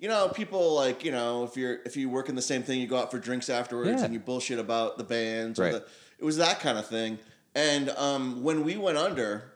you 0.00 0.08
know, 0.08 0.28
people 0.30 0.74
like 0.74 1.04
you 1.04 1.12
know, 1.12 1.44
if 1.44 1.56
you're 1.56 1.78
if 1.84 1.96
you 1.96 2.08
work 2.10 2.28
in 2.28 2.34
the 2.34 2.42
same 2.42 2.64
thing, 2.64 2.80
you 2.80 2.88
go 2.88 2.96
out 2.98 3.12
for 3.12 3.20
drinks 3.20 3.48
afterwards 3.48 3.90
Yeah. 4.00 4.04
and 4.04 4.12
you 4.12 4.18
bullshit 4.18 4.58
about 4.58 4.98
the 4.98 5.04
bands. 5.04 5.60
Or 5.60 5.62
Right. 5.62 5.72
the, 5.74 5.84
it 6.18 6.24
was 6.24 6.38
that 6.38 6.58
kind 6.58 6.78
of 6.78 6.86
thing. 6.88 7.20
And 7.54 7.90
um, 7.90 8.42
when 8.42 8.64
we 8.64 8.76
went 8.76 8.98
under, 8.98 9.52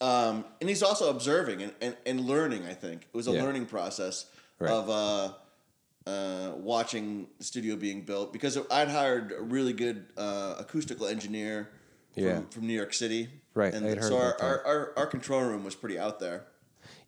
um, 0.00 0.44
and 0.60 0.68
he's 0.68 0.82
also 0.82 1.10
observing 1.10 1.62
and, 1.62 1.72
and, 1.80 1.96
and 2.06 2.20
learning. 2.20 2.64
I 2.66 2.74
think 2.74 3.02
it 3.02 3.16
was 3.16 3.28
a 3.28 3.32
Yeah. 3.32 3.42
learning 3.44 3.66
process 3.66 4.26
Right. 4.58 4.70
of. 4.70 4.88
Uh, 4.90 5.32
uh, 6.06 6.52
watching 6.56 7.26
the 7.38 7.44
studio 7.44 7.76
being 7.76 8.02
built 8.02 8.30
because 8.30 8.58
I'd 8.70 8.88
hired 8.88 9.32
a 9.32 9.40
really 9.40 9.72
good 9.72 10.04
uh, 10.18 10.56
acoustical 10.58 11.06
engineer 11.06 11.70
from, 12.12 12.22
Yeah. 12.24 12.40
from 12.50 12.66
New 12.66 12.74
York 12.74 12.92
City. 12.92 13.30
Right, 13.54 13.72
And 13.72 13.86
I 13.86 13.88
had 13.88 13.98
heard 13.98 14.08
so 14.08 14.18
our, 14.18 14.36
our, 14.38 14.66
our, 14.66 14.92
our 14.98 15.06
control 15.06 15.40
room 15.42 15.64
was 15.64 15.74
pretty 15.74 15.98
out 15.98 16.20
there. 16.20 16.44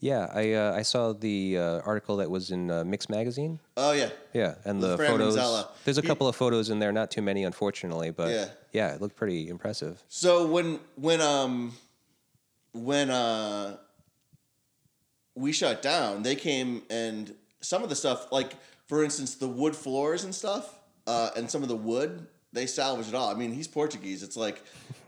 Yeah, 0.01 0.30
I 0.32 0.53
uh, 0.55 0.72
I 0.74 0.80
saw 0.80 1.12
the 1.12 1.59
uh, 1.59 1.80
article 1.84 2.16
that 2.18 2.30
was 2.30 2.51
in 2.51 2.70
uh, 2.70 2.84
Mix 2.84 3.11
magazine. 3.11 3.59
Oh 3.76 3.93
yeah, 3.93 4.09
Yeah, 4.32 4.55
and 4.64 4.82
the 4.82 4.97
Fran 4.97 5.11
photos. 5.11 5.37
Manzella. 5.37 5.68
There's 5.84 5.99
a 5.99 6.01
He- 6.01 6.07
couple 6.07 6.26
of 6.28 6.34
photos 6.37 6.70
in 6.70 6.78
there, 6.78 6.93
not 6.93 7.11
too 7.11 7.20
many, 7.22 7.45
unfortunately, 7.45 8.11
but 8.12 8.30
Yeah. 8.30 8.49
yeah, 8.72 8.95
it 8.95 9.03
looked 9.03 9.16
pretty 9.16 9.49
impressive. 9.51 10.03
So 10.09 10.47
when 10.47 10.80
when 10.95 11.20
um 11.20 11.72
when 12.85 13.11
uh 13.11 13.77
we 15.35 15.53
shut 15.53 15.83
down, 15.83 16.22
they 16.22 16.35
came 16.35 16.83
and 16.91 17.35
some 17.61 17.83
of 17.83 17.89
the 17.89 17.97
stuff, 17.97 18.31
like 18.33 18.53
for 18.87 19.03
instance, 19.05 19.35
the 19.35 19.49
wood 19.49 19.74
floors 19.74 20.24
and 20.24 20.35
stuff, 20.35 20.79
uh, 21.07 21.31
and 21.37 21.51
some 21.51 21.62
of 21.62 21.68
the 21.68 21.77
wood, 21.77 22.27
they 22.53 22.66
salvaged 22.66 23.09
it 23.11 23.14
all. 23.14 23.29
I 23.31 23.35
mean, 23.35 23.53
he's 23.53 23.66
Portuguese. 23.68 24.22
It's 24.22 24.37
like 24.37 24.62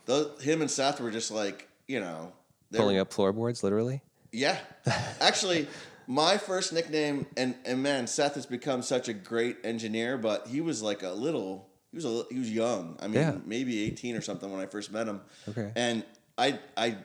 the 0.07 0.31
him 0.41 0.61
and 0.61 0.71
Seth 0.71 1.01
were 1.01 1.11
just 1.11 1.31
like 1.31 1.69
you 1.87 2.01
know 2.01 2.33
Pulling 2.73 2.97
were- 2.97 3.03
up 3.03 3.13
floorboards, 3.13 3.63
literally. 3.63 4.03
Yeah, 4.33 4.59
actually, 5.21 5.67
my 6.07 6.37
first 6.37 6.73
nickname, 6.75 7.27
and 7.37 7.55
and 7.65 7.83
man, 7.83 8.07
Seth 8.07 8.35
has 8.35 8.45
become 8.45 8.83
such 8.83 9.09
a 9.09 9.15
great 9.15 9.57
engineer, 9.65 10.19
but 10.19 10.47
he 10.49 10.61
was 10.61 10.83
like 10.83 11.03
a 11.03 11.11
little. 11.11 11.67
He 11.93 11.97
was 11.97 12.05
a 12.05 12.25
he 12.31 12.39
was 12.39 12.53
young. 12.53 12.99
I 13.01 13.07
mean, 13.07 13.15
Yeah. 13.15 13.37
maybe 13.47 13.83
eighteen 13.85 14.15
or 14.17 14.21
something 14.21 14.51
when 14.53 14.61
I 14.61 14.67
first 14.67 14.93
met 14.93 15.07
him. 15.09 15.23
Okay. 15.49 15.73
And 15.75 16.05
I 16.37 16.59
I 16.77 16.97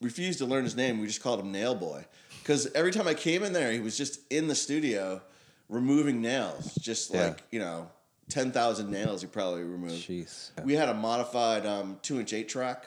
refused 0.00 0.38
to 0.38 0.46
learn 0.46 0.64
his 0.64 0.76
name. 0.76 0.98
We 1.00 1.06
just 1.06 1.22
called 1.22 1.40
him 1.40 1.52
Nail 1.52 1.74
Boy 1.74 2.04
because 2.42 2.66
every 2.74 2.92
time 2.92 3.08
I 3.08 3.14
came 3.14 3.42
in 3.42 3.52
there, 3.52 3.72
he 3.72 3.80
was 3.80 3.96
just 3.96 4.20
in 4.30 4.48
the 4.48 4.54
studio 4.54 5.22
removing 5.68 6.20
nails, 6.20 6.74
just 6.76 7.12
Yeah. 7.12 7.26
like 7.28 7.42
you 7.50 7.58
know, 7.58 7.90
ten 8.28 8.52
thousand 8.52 8.90
nails 8.90 9.20
he 9.22 9.26
probably 9.28 9.62
removed. 9.62 10.06
Jeez. 10.08 10.50
We 10.64 10.74
had 10.74 10.88
a 10.88 10.94
modified 10.94 11.66
um, 11.66 11.98
two 12.02 12.20
inch 12.20 12.32
eight 12.32 12.48
track. 12.48 12.86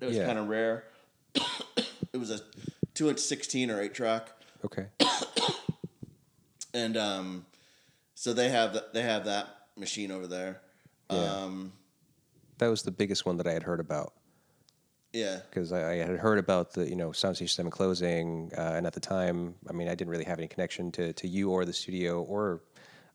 It 0.00 0.06
was 0.06 0.16
Yeah. 0.16 0.26
kind 0.26 0.38
of 0.38 0.48
rare. 0.48 0.84
it 2.12 2.16
was 2.18 2.30
a 2.30 2.40
two 2.94 3.08
inch 3.08 3.18
sixteen 3.20 3.70
or 3.70 3.80
eight 3.80 3.94
track, 3.94 4.30
Okay. 4.64 4.86
and 6.74 6.96
um, 6.96 7.46
so 8.14 8.32
they 8.32 8.48
have 8.50 8.72
th- 8.72 8.84
they 8.92 9.02
have 9.02 9.24
that 9.26 9.48
machine 9.76 10.10
over 10.10 10.26
there. 10.26 10.60
Yeah. 11.10 11.16
Um, 11.18 11.72
That 12.58 12.68
was 12.68 12.82
the 12.82 12.90
biggest 12.90 13.26
one 13.26 13.36
that 13.38 13.46
I 13.46 13.52
had 13.52 13.62
heard 13.64 13.80
about 13.80 14.12
yeah, 15.14 15.38
because 15.48 15.72
I, 15.72 15.92
I 15.92 15.94
had 15.96 16.18
heard 16.18 16.38
about 16.38 16.72
the 16.74 16.86
you 16.88 16.96
know 16.96 17.12
Sound 17.12 17.36
Seven 17.38 17.70
closing, 17.70 18.50
uh, 18.58 18.72
and 18.76 18.86
at 18.86 18.92
the 18.92 19.00
time, 19.00 19.54
I 19.70 19.72
mean, 19.72 19.88
I 19.88 19.94
didn't 19.94 20.10
really 20.10 20.24
have 20.24 20.38
any 20.38 20.48
connection 20.48 20.92
to, 20.92 21.12
to 21.14 21.26
you 21.28 21.50
or 21.50 21.64
the 21.64 21.72
studio 21.72 22.22
or 22.22 22.60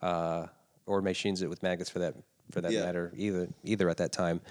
uh, 0.02 0.48
or 0.88 1.02
machines 1.02 1.44
with 1.46 1.62
magnets 1.62 1.90
for 1.90 2.00
that 2.00 2.16
for 2.52 2.62
that 2.62 2.72
Yeah. 2.72 2.86
matter 2.86 3.12
either 3.16 3.48
either 3.64 3.90
at 3.90 3.98
that 3.98 4.12
time. 4.12 4.42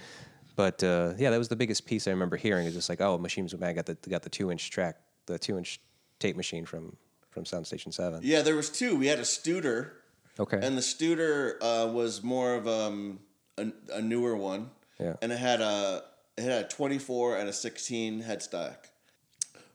But 0.55 0.83
uh, 0.83 1.13
yeah, 1.17 1.29
that 1.31 1.37
was 1.37 1.47
the 1.49 1.55
biggest 1.55 1.85
piece 1.85 2.07
I 2.07 2.11
remember 2.11 2.37
hearing. 2.37 2.67
Is 2.67 2.73
just 2.75 2.89
like, 2.89 3.01
oh, 3.01 3.17
machines 3.17 3.51
with 3.53 3.61
mag 3.61 3.75
got 3.75 3.85
the 3.87 3.95
got 4.09 4.21
the 4.21 4.29
two 4.29 4.51
inch 4.51 4.69
track, 4.71 4.97
the 5.25 5.39
two 5.39 5.57
inch 5.57 5.79
tape 6.19 6.35
machine 6.37 6.65
from 6.65 6.95
from 7.31 7.45
Sound 7.45 7.65
Station 7.67 7.91
Seven. 7.91 8.19
yeah. 8.23 8.41
There 8.41 8.55
was 8.55 8.69
two. 8.69 8.95
We 8.97 9.07
had 9.07 9.19
a 9.19 9.23
Studer, 9.23 9.91
Okay. 10.39 10.59
and 10.61 10.75
the 10.77 10.81
Studer 10.81 11.55
uh, 11.61 11.87
was 11.91 12.23
more 12.23 12.55
of 12.55 12.67
um, 12.67 13.19
a, 13.57 13.67
a 13.93 14.01
newer 14.01 14.35
one. 14.35 14.71
Yeah. 14.99 15.15
and 15.21 15.31
it 15.31 15.37
had 15.39 15.61
a 15.61 16.03
it 16.39 16.43
had 16.43 16.65
a 16.65 16.67
twenty 16.67 16.97
four 16.97 17.37
and 17.37 17.49
a 17.49 17.53
sixteen 17.53 18.21
head 18.21 18.41
stack. 18.41 18.89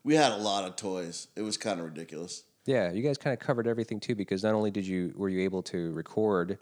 We 0.02 0.14
had 0.14 0.32
a 0.32 0.36
lot 0.36 0.64
of 0.64 0.76
toys. 0.76 1.28
It 1.36 1.42
was 1.42 1.56
kind 1.56 1.78
of 1.80 1.86
ridiculous. 1.86 2.42
Yeah, 2.66 2.92
you 2.92 3.02
guys 3.02 3.18
kind 3.18 3.34
of 3.34 3.40
covered 3.40 3.66
everything 3.66 4.00
too, 4.00 4.14
because 4.14 4.42
not 4.42 4.54
only 4.54 4.70
did 4.70 4.86
you 4.86 5.12
were 5.16 5.28
you 5.28 5.42
able 5.42 5.62
to 5.64 5.92
record 5.92 6.58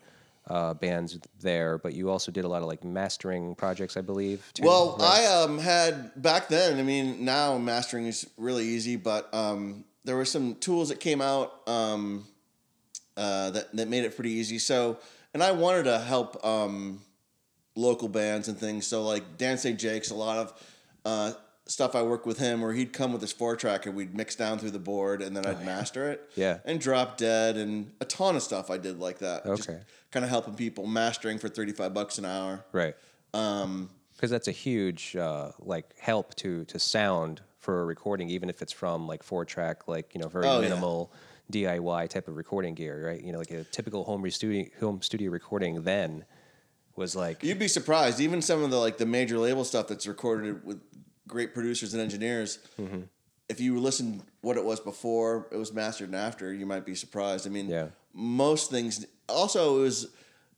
uh, 0.49 0.75
bands 0.75 1.19
there, 1.41 1.79
but 1.79 1.95
you 1.95 2.11
also 2.11 2.33
did 2.33 2.45
a 2.45 2.49
lot 2.49 2.63
of 2.63 2.69
like 2.69 2.83
mastering 2.83 3.55
projects, 3.55 3.97
I 3.97 4.01
believe. 4.01 4.51
Too, 4.55 4.65
Well, 4.65 4.97
right? 4.99 5.21
I 5.21 5.43
um 5.43 5.59
had 5.59 6.11
back 6.21 6.49
then. 6.49 6.81
I 6.81 6.83
mean, 6.83 7.25
now 7.25 7.59
mastering 7.59 8.07
is 8.07 8.29
really 8.37 8.65
easy, 8.65 8.97
but 8.97 9.33
um, 9.33 9.85
there 10.05 10.17
were 10.17 10.25
some 10.25 10.57
tools 10.57 10.89
that 10.89 10.99
came 10.99 11.21
out 11.21 11.69
um, 11.69 12.27
uh, 13.17 13.51
that 13.51 13.77
that 13.77 13.89
made 13.89 14.05
it 14.05 14.17
pretty 14.17 14.33
easy. 14.33 14.59
So, 14.59 14.99
and 15.33 15.43
I 15.43 15.53
wanted 15.53 15.85
to 15.85 16.01
help 16.01 16.45
um, 16.45 17.03
local 17.75 18.09
bands 18.09 18.49
and 18.49 18.59
things. 18.59 18.87
So, 18.87 19.03
like 19.03 19.37
Dan 19.39 19.59
St. 19.59 19.81
Jacques, 19.81 20.11
a 20.11 20.15
lot 20.15 20.39
of 20.39 20.53
uh, 21.05 21.33
stuff 21.67 21.95
I 21.95 22.03
worked 22.03 22.27
with 22.27 22.39
him, 22.39 22.61
where 22.61 22.73
he'd 22.73 22.93
come 22.93 23.13
with 23.13 23.23
his 23.23 23.33
four 23.33 23.57
track 23.57 23.87
and 23.87 23.95
we'd 23.95 24.15
mix 24.15 24.35
down 24.37 24.59
through 24.59 24.73
the 24.73 24.79
board, 24.79 25.23
and 25.23 25.37
then 25.37 25.47
I'd 25.47 25.65
master 25.65 26.11
it. 26.11 26.21
Oh, 26.25 26.31
Yeah. 26.35 26.59
and 26.65 26.81
Drop 26.81 27.17
Dead, 27.17 27.57
and 27.57 27.93
a 28.01 28.05
ton 28.05 28.37
of 28.37 28.43
stuff 28.43 28.71
I 28.71 28.79
did 28.79 28.99
like 28.99 29.19
that. 29.21 29.45
Just 29.47 29.69
Okay. 29.69 29.81
kind 30.11 30.25
of 30.25 30.31
helping 30.31 30.55
people 30.55 30.87
mastering 30.87 31.39
for 31.39 31.49
thirty 31.49 31.73
five 31.73 31.95
bucks 31.95 32.19
an 32.19 32.25
hour. 32.25 32.65
right, 32.73 32.95
Um, 33.35 33.91
because 34.15 34.31
that's 34.31 34.49
a 34.49 34.53
huge 34.53 35.17
uh, 35.17 35.53
like 35.61 35.99
help 35.99 36.35
to 36.37 36.65
to 36.67 36.79
sound 36.79 37.41
for 37.59 37.81
a 37.81 37.85
recording, 37.85 38.29
even 38.29 38.49
if 38.51 38.61
it's 38.61 38.73
from 38.73 39.07
like 39.07 39.23
four 39.23 39.45
track, 39.45 39.87
like 39.89 40.15
you 40.15 40.21
know, 40.21 40.29
very 40.29 40.47
Oh, 40.47 40.57
yeah. 40.57 40.69
minimal 40.69 41.13
DIY 41.51 42.09
type 42.09 42.29
of 42.29 42.37
recording 42.37 42.75
gear, 42.75 43.07
right? 43.07 43.23
You 43.23 43.33
know, 43.33 43.39
like 43.39 43.51
a 43.51 43.65
typical 43.65 44.05
home 44.05 44.29
studio 44.31 44.67
home 44.81 45.01
studio 45.03 45.31
recording 45.31 45.83
then 45.83 46.25
was 46.97 47.17
like 47.17 47.43
You'd 47.43 47.59
be 47.59 47.69
surprised. 47.69 48.21
Even 48.21 48.43
some 48.43 48.63
of 48.63 48.71
the 48.71 48.77
like 48.79 48.99
the 48.99 49.07
major 49.07 49.39
label 49.39 49.65
stuff 49.65 49.89
that's 49.89 50.07
recorded 50.07 50.65
with 50.65 50.81
great 51.29 51.55
producers 51.55 51.95
and 51.95 52.03
engineers. 52.03 52.59
Mm-hmm. 52.79 53.03
If 53.49 53.61
you 53.61 53.79
listen 53.81 54.23
what 54.41 54.57
it 54.57 54.65
was 54.65 54.81
before 54.81 55.47
it 55.53 55.57
was 55.57 55.73
mastered 55.73 56.09
and 56.09 56.17
after, 56.17 56.53
you 56.53 56.65
might 56.67 56.85
be 56.87 56.95
surprised. 56.95 57.47
I 57.47 57.51
mean, 57.51 57.69
Yeah. 57.69 57.89
most 58.15 58.71
things. 58.71 59.05
Also, 59.29 59.79
it 59.79 59.83
was 59.83 60.09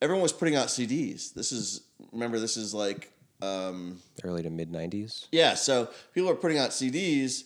everyone 0.02 0.22
was 0.22 0.32
putting 0.32 0.56
out 0.56 0.68
CDs. 0.68 1.32
This 1.34 1.52
is 1.52 1.82
remember 2.12 2.38
this 2.38 2.56
is 2.56 2.72
like 2.74 3.10
um, 3.42 4.00
early 4.22 4.42
to 4.42 4.50
mid 4.50 4.70
'90s. 4.72 5.26
yeah. 5.32 5.54
So 5.54 5.88
people 6.14 6.30
are 6.30 6.34
putting 6.36 6.58
out 6.58 6.70
CDs. 6.70 7.44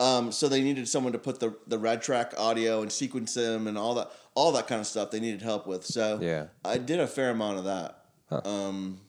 Um, 0.00 0.32
so 0.32 0.48
they 0.48 0.62
needed 0.62 0.88
someone 0.88 1.12
to 1.12 1.18
put 1.18 1.38
the 1.38 1.54
the 1.68 1.78
red 1.78 2.02
track 2.02 2.34
audio 2.36 2.82
and 2.82 2.90
sequence 2.90 3.34
them 3.34 3.66
and 3.68 3.78
all 3.78 3.94
that 3.94 4.10
all 4.34 4.50
that 4.52 4.66
kind 4.66 4.80
of 4.80 4.86
stuff. 4.86 5.10
They 5.12 5.20
needed 5.20 5.42
help 5.42 5.66
with. 5.66 5.84
So 5.84 6.18
Yeah. 6.20 6.46
I 6.64 6.78
did 6.78 6.98
a 6.98 7.06
fair 7.06 7.30
amount 7.30 7.58
of 7.58 7.64
that. 7.64 8.01
Huh. 8.32 8.48
Um, 8.48 9.00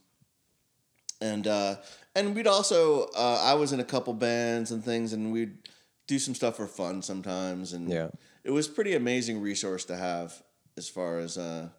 and 1.22 1.48
uh, 1.48 1.76
and 2.16 2.36
we'd 2.36 2.48
also 2.48 3.06
uh, 3.16 3.40
I 3.44 3.54
was 3.54 3.72
in 3.72 3.80
a 3.80 3.84
couple 3.86 4.14
bands 4.14 4.72
and 4.72 4.84
things, 4.84 5.14
and 5.14 5.32
we'd 5.32 5.58
do 6.08 6.20
some 6.20 6.36
stuff 6.36 6.58
for 6.58 6.68
fun 6.68 7.02
sometimes, 7.02 7.74
and 7.74 7.90
Yeah. 7.90 8.10
it 8.44 8.52
was 8.52 8.68
pretty 8.68 8.94
amazing 8.96 9.40
resource 9.42 9.86
to 9.86 9.96
have 9.96 10.44
as 10.76 10.90
far 10.90 11.20
as 11.20 11.38
uh, 11.38 11.70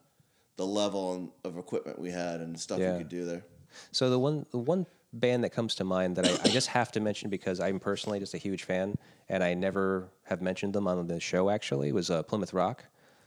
the 0.57 0.67
level 0.67 1.35
of 1.45 1.59
equipment 1.59 1.99
we 1.99 2.11
had 2.11 2.41
and 2.41 2.59
stuff 2.59 2.79
Yeah. 2.79 2.93
we 2.93 2.99
could 2.99 3.09
do 3.11 3.25
there. 3.27 3.45
So 3.93 4.09
the 4.09 4.19
one 4.19 4.47
the 4.51 4.59
one 4.59 4.87
band 5.13 5.45
that 5.45 5.51
comes 5.51 5.75
to 5.77 5.85
mind 5.85 6.17
that 6.17 6.25
I, 6.27 6.49
I 6.49 6.49
just 6.53 6.69
have 6.69 6.91
to 6.93 7.01
mention 7.01 7.29
because 7.31 7.61
I'm 7.61 7.79
personally 7.79 8.19
just 8.19 8.35
a 8.35 8.39
huge 8.39 8.65
fan, 8.65 8.97
and 9.29 9.45
I 9.45 9.53
never 9.55 10.09
have 10.25 10.41
mentioned 10.41 10.73
them 10.73 10.89
on 10.89 11.07
the 11.07 11.21
show 11.21 11.51
actually 11.51 11.93
was 11.93 12.11
uh, 12.11 12.23
Plymouth 12.23 12.53
Rock. 12.55 12.85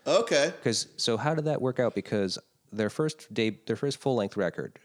Okay, 0.08 0.54
Because 0.58 0.88
so 0.96 1.18
how 1.18 1.36
did 1.36 1.46
that 1.46 1.62
work 1.62 1.80
out? 1.82 1.94
Because 1.94 2.40
their 2.72 2.90
first 2.90 3.34
day, 3.34 3.58
their 3.66 3.76
first 3.76 4.00
full 4.00 4.16
length 4.16 4.38
record, 4.38 4.80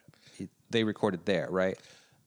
they 0.71 0.85
recorded 0.85 1.27
there, 1.27 1.49
right? 1.51 1.79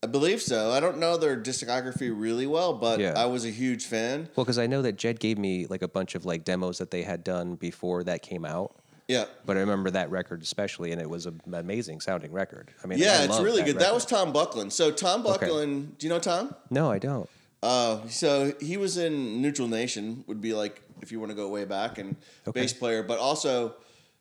I 0.03 0.07
believe 0.07 0.41
so. 0.41 0.71
I 0.71 0.79
don't 0.79 0.99
know 0.99 1.17
their 1.17 1.35
discography 1.35 2.13
really 2.15 2.45
well, 2.45 2.73
but 2.73 2.99
Yeah. 2.99 3.13
I 3.15 3.25
was 3.25 3.43
a 3.45 3.49
huge 3.49 3.85
fan. 3.85 4.29
Well, 4.35 4.43
because 4.45 4.59
I 4.59 4.67
know 4.67 4.81
that 4.83 4.97
Jed 4.97 5.19
gave 5.19 5.37
me 5.39 5.65
like 5.67 5.81
a 5.81 5.87
bunch 5.87 6.13
of 6.13 6.25
like 6.25 6.43
demos 6.43 6.77
that 6.77 6.91
they 6.91 7.01
had 7.03 7.23
done 7.23 7.55
before 7.55 8.03
that 8.03 8.21
came 8.21 8.45
out. 8.45 8.75
Yeah. 9.07 9.25
But 9.45 9.57
I 9.57 9.61
remember 9.61 9.89
that 9.91 10.09
record 10.11 10.41
especially, 10.43 10.91
and 10.91 11.01
it 11.01 11.09
was 11.09 11.25
an 11.25 11.39
amazing 11.51 12.01
sounding 12.01 12.31
record. 12.31 12.71
I 12.83 12.87
mean, 12.87 12.99
I 12.99 13.03
Yeah, 13.05 13.19
it's 13.21 13.29
loved 13.33 13.45
really 13.45 13.63
good. 13.63 13.79
That 13.79 13.93
was 13.93 14.05
Tom 14.05 14.31
Buckland. 14.33 14.73
So 14.73 14.91
Tom 14.91 15.23
Buckland, 15.23 15.97
do 15.97 16.05
you 16.07 16.13
know 16.13 16.19
Tom? 16.19 16.53
no, 16.69 16.91
I 16.91 16.99
don't. 16.99 17.29
Uh, 17.63 18.07
so 18.09 18.53
he 18.59 18.77
was 18.77 18.97
in 18.97 19.41
Neutral 19.41 19.67
Nation, 19.67 20.23
would 20.27 20.41
be 20.41 20.53
like 20.53 20.81
if 21.01 21.11
you 21.11 21.19
want 21.19 21.31
to 21.31 21.35
go 21.35 21.47
way 21.49 21.65
back, 21.65 21.97
and 21.97 22.15
Okay. 22.47 22.61
bass 22.61 22.73
player, 22.73 23.01
but 23.01 23.17
also 23.17 23.73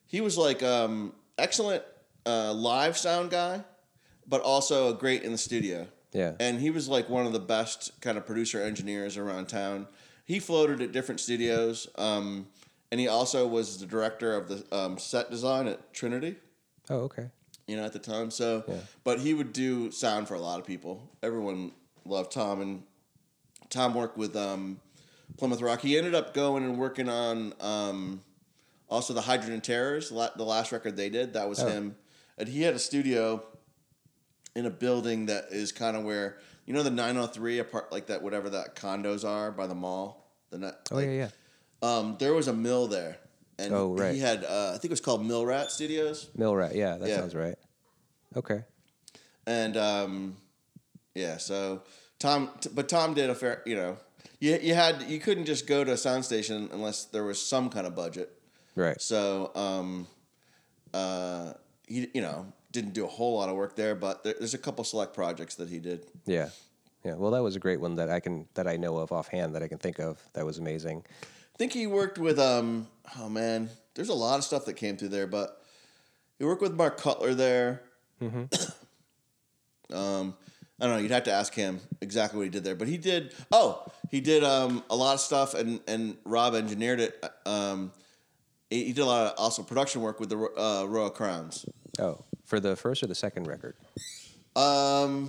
he 0.07 0.23
was 0.23 0.39
like 0.39 0.63
um, 0.63 1.13
excellent 1.39 1.83
uh, 2.27 2.53
live 2.53 2.97
sound 2.97 3.31
guy, 3.31 3.63
but 4.27 4.41
also 4.43 4.89
a 4.95 4.95
great 4.99 5.23
in 5.23 5.33
the 5.33 5.39
studio. 5.39 5.87
Yeah. 6.13 6.35
and 6.39 6.61
he 6.61 6.71
was 6.71 6.89
like 6.89 7.09
one 7.09 7.27
of 7.27 7.33
the 7.33 7.41
best 7.41 8.01
kind 8.01 8.17
of 8.17 8.25
producer 8.25 8.63
engineers 8.63 9.17
around 9.17 9.49
town. 9.49 9.89
He 10.25 10.39
floated 10.39 10.81
at 10.81 10.93
different 10.93 11.21
studios, 11.21 11.89
um, 11.99 12.47
and 12.93 13.01
he 13.01 13.09
also 13.09 13.49
was 13.49 13.79
the 13.81 13.87
director 13.87 14.33
of 14.37 14.47
the 14.49 14.65
um, 14.77 14.97
set 14.97 15.29
design 15.29 15.67
at 15.67 15.93
Trinity 15.93 16.37
Oh, 16.89 16.99
okay. 17.01 17.31
you 17.67 17.77
know, 17.77 17.83
at 17.85 17.93
the 17.93 17.99
time. 17.99 18.31
So, 18.31 18.63
Yeah. 18.69 18.77
but 19.03 19.19
he 19.19 19.35
would 19.35 19.53
do 19.53 19.91
sound 19.91 20.29
for 20.29 20.35
a 20.35 20.39
lot 20.41 20.61
of 20.61 20.67
people. 20.67 21.11
Everyone 21.21 21.73
loved 22.05 22.31
Tom, 22.31 22.61
and 22.61 22.85
Tom 23.69 23.93
worked 23.93 24.17
with 24.17 24.37
um, 24.37 24.79
Plymouth 25.37 25.61
Rock. 25.63 25.81
He 25.81 25.99
ended 25.99 26.15
up 26.15 26.33
going 26.33 26.63
and 26.63 26.79
working 26.79 27.09
on 27.09 27.55
um, 27.61 28.23
also 28.95 29.13
the 29.13 29.21
Hydrogen 29.23 29.61
Terrors, 29.61 30.09
the 30.11 30.45
last 30.45 30.73
record 30.73 30.97
they 30.97 31.11
did. 31.11 31.35
That 31.35 31.49
was 31.49 31.61
Oh. 31.61 31.67
him, 31.69 31.97
and 32.39 32.49
he 32.49 32.63
had 32.63 32.75
a 32.75 32.79
studio 32.79 33.45
in 34.57 34.67
a 34.67 34.71
building 34.71 35.27
that 35.27 35.47
is 35.51 35.73
kind 35.73 35.97
of 35.97 36.05
where 36.05 36.39
you 36.67 36.73
know 36.73 36.83
the 36.83 36.91
903 36.91 37.59
apart 37.59 37.93
like 37.93 38.07
that 38.07 38.23
whatever 38.23 38.49
that 38.51 38.77
condos 38.77 39.25
are 39.29 39.51
by 39.51 39.67
the 39.67 39.75
mall. 39.75 40.31
The 40.51 40.59
ni- 40.59 40.71
Oh 40.93 40.99
yeah, 41.01 41.11
yeah. 41.11 41.29
Um, 41.83 42.17
there 42.19 42.33
was 42.33 42.49
a 42.49 42.53
mill 42.53 42.87
there, 42.87 43.19
and 43.59 43.75
Oh, 43.75 43.95
right. 43.97 44.15
he 44.15 44.21
had 44.21 44.45
uh, 44.45 44.69
I 44.71 44.79
think 44.79 44.87
it 44.87 44.91
was 44.91 45.01
called 45.01 45.27
Mill 45.27 45.45
Rat 45.45 45.71
Studios. 45.73 46.31
Mill 46.37 46.55
Rat. 46.57 46.75
Yeah, 46.75 46.97
that 46.97 47.09
Yeah. 47.09 47.17
sounds 47.19 47.35
right. 47.35 47.59
Okay. 48.37 48.65
and 49.47 49.77
um, 49.77 50.37
yeah, 51.15 51.37
so 51.37 51.83
Tom, 52.19 52.51
t- 52.61 52.71
but 52.73 52.89
Tom 52.89 53.13
did 53.15 53.29
a 53.29 53.35
fair, 53.35 53.63
you 53.67 53.77
know, 53.77 53.99
you 54.41 54.57
you 54.63 54.75
had 54.75 55.03
you 55.03 55.19
couldn't 55.21 55.45
just 55.45 55.67
go 55.67 55.85
to 55.85 55.93
a 55.93 55.97
sound 55.97 56.25
station 56.25 56.69
unless 56.73 57.05
there 57.05 57.25
was 57.25 57.41
some 57.41 57.69
kind 57.71 57.87
of 57.87 57.95
budget. 57.95 58.31
Right. 58.77 59.01
So, 59.01 59.51
um, 59.55 60.07
uh, 60.93 61.55
he 61.87 62.09
you 62.15 62.23
know 62.23 62.47
didn't 62.73 62.93
do 62.93 63.05
a 63.05 63.09
whole 63.09 63.39
lot 63.39 63.49
of 63.49 63.57
work 63.57 63.77
there, 63.77 63.95
but 63.95 64.25
there, 64.25 64.35
there's 64.39 64.55
a 64.55 64.59
couple 64.59 64.85
select 64.85 65.15
projects 65.15 65.55
that 65.57 65.69
he 65.69 65.79
did. 65.79 66.07
Yeah. 66.27 66.51
Yeah. 67.05 67.15
Well, 67.15 67.33
that 67.33 67.43
was 67.43 67.57
a 67.57 67.61
great 67.61 67.81
one 67.81 67.97
that 67.97 68.11
I 68.11 68.21
can 68.21 68.47
that 68.55 68.67
I 68.67 68.77
know 68.77 68.99
of 68.99 69.13
offhand 69.13 69.55
that 69.55 69.63
I 69.63 69.69
can 69.69 69.79
think 69.79 69.99
of. 69.99 70.23
That 70.33 70.45
was 70.45 70.59
amazing. 70.59 71.05
I 71.23 71.59
think 71.59 71.73
he 71.73 71.87
worked 71.87 72.19
with 72.19 72.39
um 72.39 72.89
oh 73.19 73.29
man, 73.29 73.71
there's 73.95 74.09
a 74.09 74.15
lot 74.15 74.39
of 74.39 74.45
stuff 74.45 74.65
that 74.65 74.75
came 74.75 74.97
through 74.97 75.09
there, 75.09 75.27
but 75.27 75.63
he 76.39 76.45
worked 76.45 76.63
with 76.63 76.75
Mark 76.75 77.01
Cutler 77.01 77.35
there. 77.35 77.83
um, 78.21 80.35
I 80.81 80.87
don't 80.87 80.95
know. 80.95 80.99
You'd 80.99 81.11
have 81.11 81.25
to 81.25 81.33
ask 81.33 81.55
him 81.55 81.81
exactly 82.01 82.39
what 82.39 82.45
he 82.45 82.51
did 82.51 82.65
there, 82.65 82.75
but 82.75 82.89
he 82.89 82.97
did. 82.97 83.35
Oh, 83.53 83.87
he 84.11 84.21
did 84.21 84.43
um 84.43 84.83
a 84.91 84.97
lot 84.97 85.15
of 85.15 85.21
stuff, 85.21 85.55
and 85.55 85.81
and 85.87 86.17
Rob 86.25 86.55
engineered 86.55 87.01
it. 87.01 87.23
Um, 87.47 87.93
he 88.85 88.93
did 88.93 89.03
a 89.03 89.07
lot 89.07 89.27
of 89.27 89.39
also 89.39 89.63
production 89.63 90.01
work 90.03 90.19
with 90.21 90.31
the 90.31 90.39
uh, 90.39 90.85
Royal 90.87 91.11
Crowns. 91.11 91.67
Oh, 91.99 92.25
for 92.45 92.59
the 92.61 92.75
first 92.75 93.03
or 93.03 93.07
the 93.07 93.15
second 93.15 93.47
record? 93.47 93.77
Um, 94.57 95.29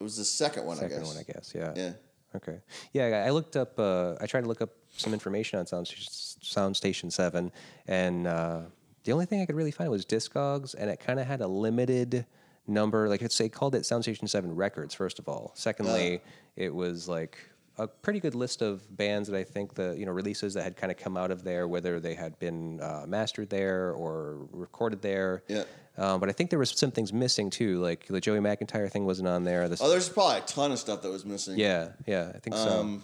it 0.00 0.02
was 0.02 0.16
the 0.16 0.24
second 0.24 0.64
one, 0.66 0.76
Second 0.78 0.96
I 0.96 0.98
guess. 1.00 1.08
one, 1.08 1.16
I 1.18 1.32
guess. 1.32 1.52
Yeah. 1.54 1.72
Yeah. 1.76 1.92
Okay. 2.34 2.58
Yeah, 2.92 3.24
I 3.26 3.30
looked 3.30 3.56
up. 3.56 3.78
Uh, 3.78 4.14
I 4.20 4.26
tried 4.26 4.42
to 4.42 4.48
look 4.48 4.62
up 4.62 4.70
some 4.96 5.12
information 5.12 5.58
on 5.58 5.66
Sound, 5.66 5.86
Sound 5.86 6.76
Station 6.76 7.10
Seven, 7.10 7.52
and 7.86 8.26
uh, 8.26 8.62
the 9.04 9.12
only 9.12 9.26
thing 9.26 9.42
I 9.42 9.46
could 9.46 9.54
really 9.54 9.70
find 9.70 9.90
was 9.90 10.06
Discogs, 10.06 10.74
and 10.74 10.88
it 10.90 10.98
kind 10.98 11.20
of 11.20 11.26
had 11.26 11.40
a 11.42 11.46
limited 11.46 12.24
number. 12.66 13.08
Like 13.08 13.20
it's 13.20 13.36
they 13.36 13.48
called 13.50 13.74
it 13.74 13.84
Sound 13.84 14.04
Station 14.04 14.26
Seven 14.28 14.54
Records. 14.54 14.94
First 14.94 15.18
of 15.18 15.28
all, 15.28 15.52
secondly, 15.54 16.22
it 16.56 16.74
was 16.74 17.06
like 17.06 17.36
a 17.82 17.86
pretty 17.88 18.20
good 18.20 18.34
list 18.34 18.62
of 18.62 18.96
bands 18.96 19.28
that 19.28 19.36
I 19.36 19.44
think 19.44 19.74
the 19.74 19.94
you 19.98 20.06
know 20.06 20.12
releases 20.12 20.54
that 20.54 20.62
had 20.62 20.76
kind 20.76 20.90
of 20.90 20.98
come 20.98 21.16
out 21.16 21.30
of 21.30 21.44
there, 21.44 21.66
whether 21.68 22.00
they 22.00 22.14
had 22.14 22.38
been 22.38 22.80
uh, 22.80 23.04
mastered 23.06 23.50
there 23.50 23.92
or 23.92 24.46
recorded 24.52 25.02
there. 25.02 25.42
Yeah. 25.48 25.64
Um, 25.98 26.20
but 26.20 26.28
I 26.28 26.32
think 26.32 26.48
there 26.50 26.58
was 26.58 26.70
some 26.70 26.90
things 26.90 27.12
missing 27.12 27.50
too, 27.50 27.78
like 27.80 28.06
the 28.06 28.20
Joey 28.20 28.38
McIntyre 28.38 28.90
thing 28.90 29.04
wasn't 29.04 29.28
on 29.28 29.44
there. 29.44 29.68
The, 29.68 29.76
Oh, 29.80 29.90
there's 29.90 30.08
probably 30.08 30.38
a 30.38 30.42
ton 30.42 30.72
of 30.72 30.78
stuff 30.78 31.02
that 31.02 31.10
was 31.10 31.26
missing. 31.26 31.58
yeah, 31.58 31.90
yeah, 32.06 32.32
I 32.34 32.38
think 32.38 32.56
so. 32.56 32.80
Um, 32.80 33.02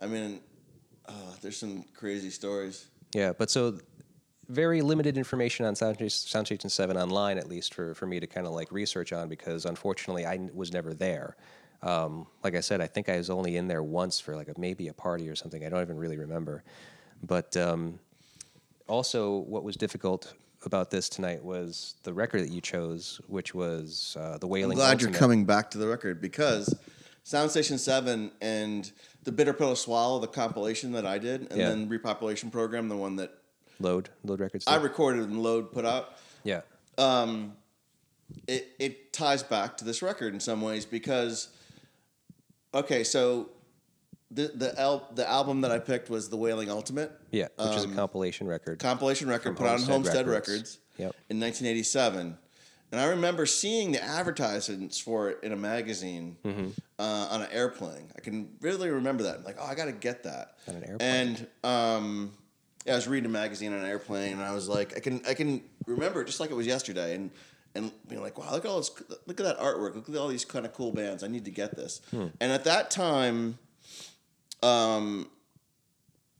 I 0.00 0.06
mean, 0.06 0.40
uh, 1.06 1.12
there's 1.42 1.58
some 1.58 1.84
crazy 1.94 2.30
stories. 2.30 2.86
Yeah, 3.14 3.32
but 3.36 3.50
so 3.50 3.78
very 4.48 4.82
limited 4.82 5.16
information 5.16 5.66
on 5.66 5.74
Sound, 5.74 5.98
7 6.00 6.96
online, 6.96 7.38
at 7.38 7.48
least 7.48 7.74
for, 7.74 7.94
for 7.94 8.06
me 8.06 8.20
to 8.20 8.26
kind 8.26 8.46
of 8.46 8.52
like 8.52 8.70
research 8.72 9.12
on 9.12 9.28
because 9.28 9.64
unfortunately 9.64 10.26
I 10.26 10.48
was 10.52 10.72
never 10.72 10.94
there. 10.94 11.36
Um, 11.84 12.26
like 12.42 12.54
I 12.54 12.60
said, 12.60 12.80
I 12.80 12.86
think 12.86 13.08
I 13.08 13.16
was 13.18 13.28
only 13.30 13.56
in 13.56 13.68
there 13.68 13.82
once 13.82 14.18
for 14.18 14.34
like 14.34 14.48
a, 14.48 14.54
maybe 14.58 14.88
a 14.88 14.94
party 14.94 15.28
or 15.28 15.36
something. 15.36 15.64
I 15.64 15.68
don't 15.68 15.82
even 15.82 15.98
really 15.98 16.16
remember. 16.16 16.64
But 17.22 17.56
um, 17.56 17.98
also, 18.88 19.38
what 19.38 19.64
was 19.64 19.76
difficult 19.76 20.32
about 20.64 20.90
this 20.90 21.08
tonight 21.10 21.44
was 21.44 21.96
the 22.02 22.12
record 22.12 22.40
that 22.42 22.50
you 22.50 22.62
chose, 22.62 23.20
which 23.28 23.54
was 23.54 24.16
uh, 24.18 24.38
The 24.38 24.46
I'm 24.46 24.70
glad 24.70 24.92
Ultimate. 24.92 25.00
you're 25.02 25.10
coming 25.18 25.44
back 25.44 25.70
to 25.72 25.78
the 25.78 25.86
record 25.86 26.22
because 26.22 26.74
Sound 27.22 27.50
Station 27.50 27.76
7 27.76 28.30
and 28.40 28.90
the 29.24 29.32
Bitter 29.32 29.52
Pill 29.52 29.76
Swallow, 29.76 30.18
the 30.20 30.26
compilation 30.26 30.92
that 30.92 31.04
I 31.06 31.18
did, 31.18 31.48
and 31.50 31.58
Yeah. 31.60 31.68
then 31.68 31.88
Repopulation 31.88 32.50
Program, 32.50 32.88
the 32.88 32.96
one 32.96 33.16
that 33.16 33.38
Load, 33.80 34.08
Load 34.24 34.40
Records. 34.40 34.64
I 34.66 34.76
recorded 34.76 35.28
and 35.28 35.42
Load 35.42 35.72
put 35.72 35.84
out, 35.84 36.14
yeah. 36.44 36.60
it, 38.46 38.68
it 38.78 39.12
ties 39.12 39.42
back 39.42 39.76
to 39.78 39.84
this 39.84 40.00
record 40.02 40.32
in 40.32 40.40
some 40.40 40.62
ways 40.62 40.84
because, 40.86 41.48
okay, 42.74 43.04
so 43.04 43.50
the 44.30 44.48
the, 44.48 45.02
the 45.14 45.28
album 45.28 45.60
that 45.62 45.70
I 45.70 45.78
picked 45.78 46.10
was 46.10 46.28
The 46.28 46.36
Wailing 46.36 46.70
Ultimate. 46.70 47.12
Yeah, 47.30 47.48
which 47.56 47.76
is 47.76 47.84
a 47.84 47.88
compilation 47.88 48.46
record. 48.46 48.78
compilation 48.80 49.28
record 49.28 49.56
put 49.56 49.66
out 49.66 49.74
on 49.80 49.82
Homestead 49.86 49.92
Homestead 49.94 50.26
Records. 50.28 50.48
Records, 50.48 50.78
Yep. 50.96 51.12
in 51.28 51.40
1987. 51.40 52.38
And 52.92 53.00
I 53.00 53.06
remember 53.06 53.44
seeing 53.46 53.90
the 53.90 54.00
advertisements 54.00 55.00
for 55.00 55.30
it 55.30 55.38
in 55.42 55.50
a 55.50 55.56
magazine 55.56 56.36
Mm-hmm. 56.44 56.68
uh, 57.00 57.02
on 57.30 57.42
an 57.42 57.48
airplane. 57.50 58.12
I 58.16 58.20
can 58.20 58.50
really 58.60 58.88
remember 58.90 59.24
that. 59.24 59.38
I'm 59.38 59.44
like, 59.44 59.56
oh, 59.60 59.66
I 59.66 59.74
got 59.74 59.86
to 59.86 59.92
get 59.92 60.22
that. 60.22 60.52
On 60.68 60.76
an 60.76 60.84
airplane. 60.84 61.00
And 61.10 61.46
um, 61.64 62.32
yeah, 62.86 62.92
I 62.92 62.96
was 62.96 63.08
reading 63.08 63.26
a 63.28 63.32
magazine 63.32 63.72
on 63.72 63.80
an 63.80 63.86
airplane, 63.86 64.34
and 64.34 64.42
I 64.42 64.54
was 64.54 64.68
like, 64.68 64.96
I 64.96 65.00
can 65.00 65.22
I 65.28 65.34
can 65.34 65.62
remember 65.86 66.20
it 66.22 66.26
just 66.26 66.38
like 66.38 66.50
it 66.50 66.54
was 66.54 66.66
yesterday, 66.68 67.14
and 67.16 67.30
and 67.74 67.90
being 68.08 68.22
like, 68.22 68.38
wow, 68.38 68.50
look 68.52 68.64
at 68.64 68.70
all 68.70 68.78
this, 68.78 68.90
look 69.26 69.40
at 69.40 69.44
that 69.46 69.58
artwork, 69.58 69.94
look 69.96 70.08
at 70.08 70.16
all 70.16 70.28
these 70.28 70.44
kind 70.44 70.64
of 70.64 70.72
cool 70.72 70.92
bands. 70.92 71.22
I 71.24 71.28
need 71.28 71.44
to 71.46 71.50
get 71.50 71.76
this. 71.76 72.00
Hmm. 72.10 72.26
And 72.40 72.52
at 72.52 72.64
that 72.64 72.90
time, 72.90 73.58
um, 74.62 75.28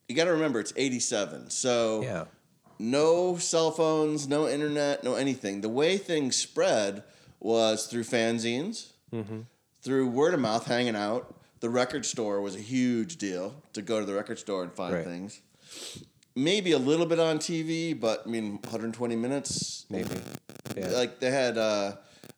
you 0.09 0.15
got 0.15 0.25
to 0.25 0.33
remember 0.33 0.61
it's 0.61 0.73
87, 0.77 1.51
so 1.51 2.03
Yeah. 2.03 2.25
no 2.79 3.37
cell 3.39 3.71
phones, 3.71 4.29
no 4.29 4.49
internet, 4.49 5.03
no 5.05 5.15
anything. 5.15 5.61
The 5.61 5.69
way 5.69 5.97
things 5.99 6.37
spread 6.37 7.03
was 7.41 7.87
through 7.87 8.05
fanzines, 8.05 8.89
through 9.83 10.09
word 10.09 10.35
of 10.35 10.41
mouth, 10.41 10.67
hanging 10.67 10.97
out. 10.97 11.35
The 11.61 11.69
record 11.71 12.05
store 12.07 12.41
was 12.41 12.55
a 12.55 12.61
huge 12.61 13.17
deal 13.17 13.55
to 13.73 13.83
go 13.83 14.01
to 14.01 14.07
the 14.07 14.15
record 14.15 14.39
store 14.39 14.63
and 14.63 14.73
find 14.73 14.95
Right. 14.95 15.05
things. 15.05 15.41
Maybe 16.37 16.73
a 16.73 16.79
little 16.79 17.07
bit 17.07 17.19
on 17.21 17.39
TV, 17.39 17.93
but 17.99 18.23
I 18.27 18.29
mean, 18.29 18.59
120 18.63 19.15
minutes. 19.17 19.87
Maybe. 19.89 20.11
Yeah. 20.77 20.89
Like 20.89 21.21
they 21.21 21.31
had 21.31 21.57
uh, 21.59 21.97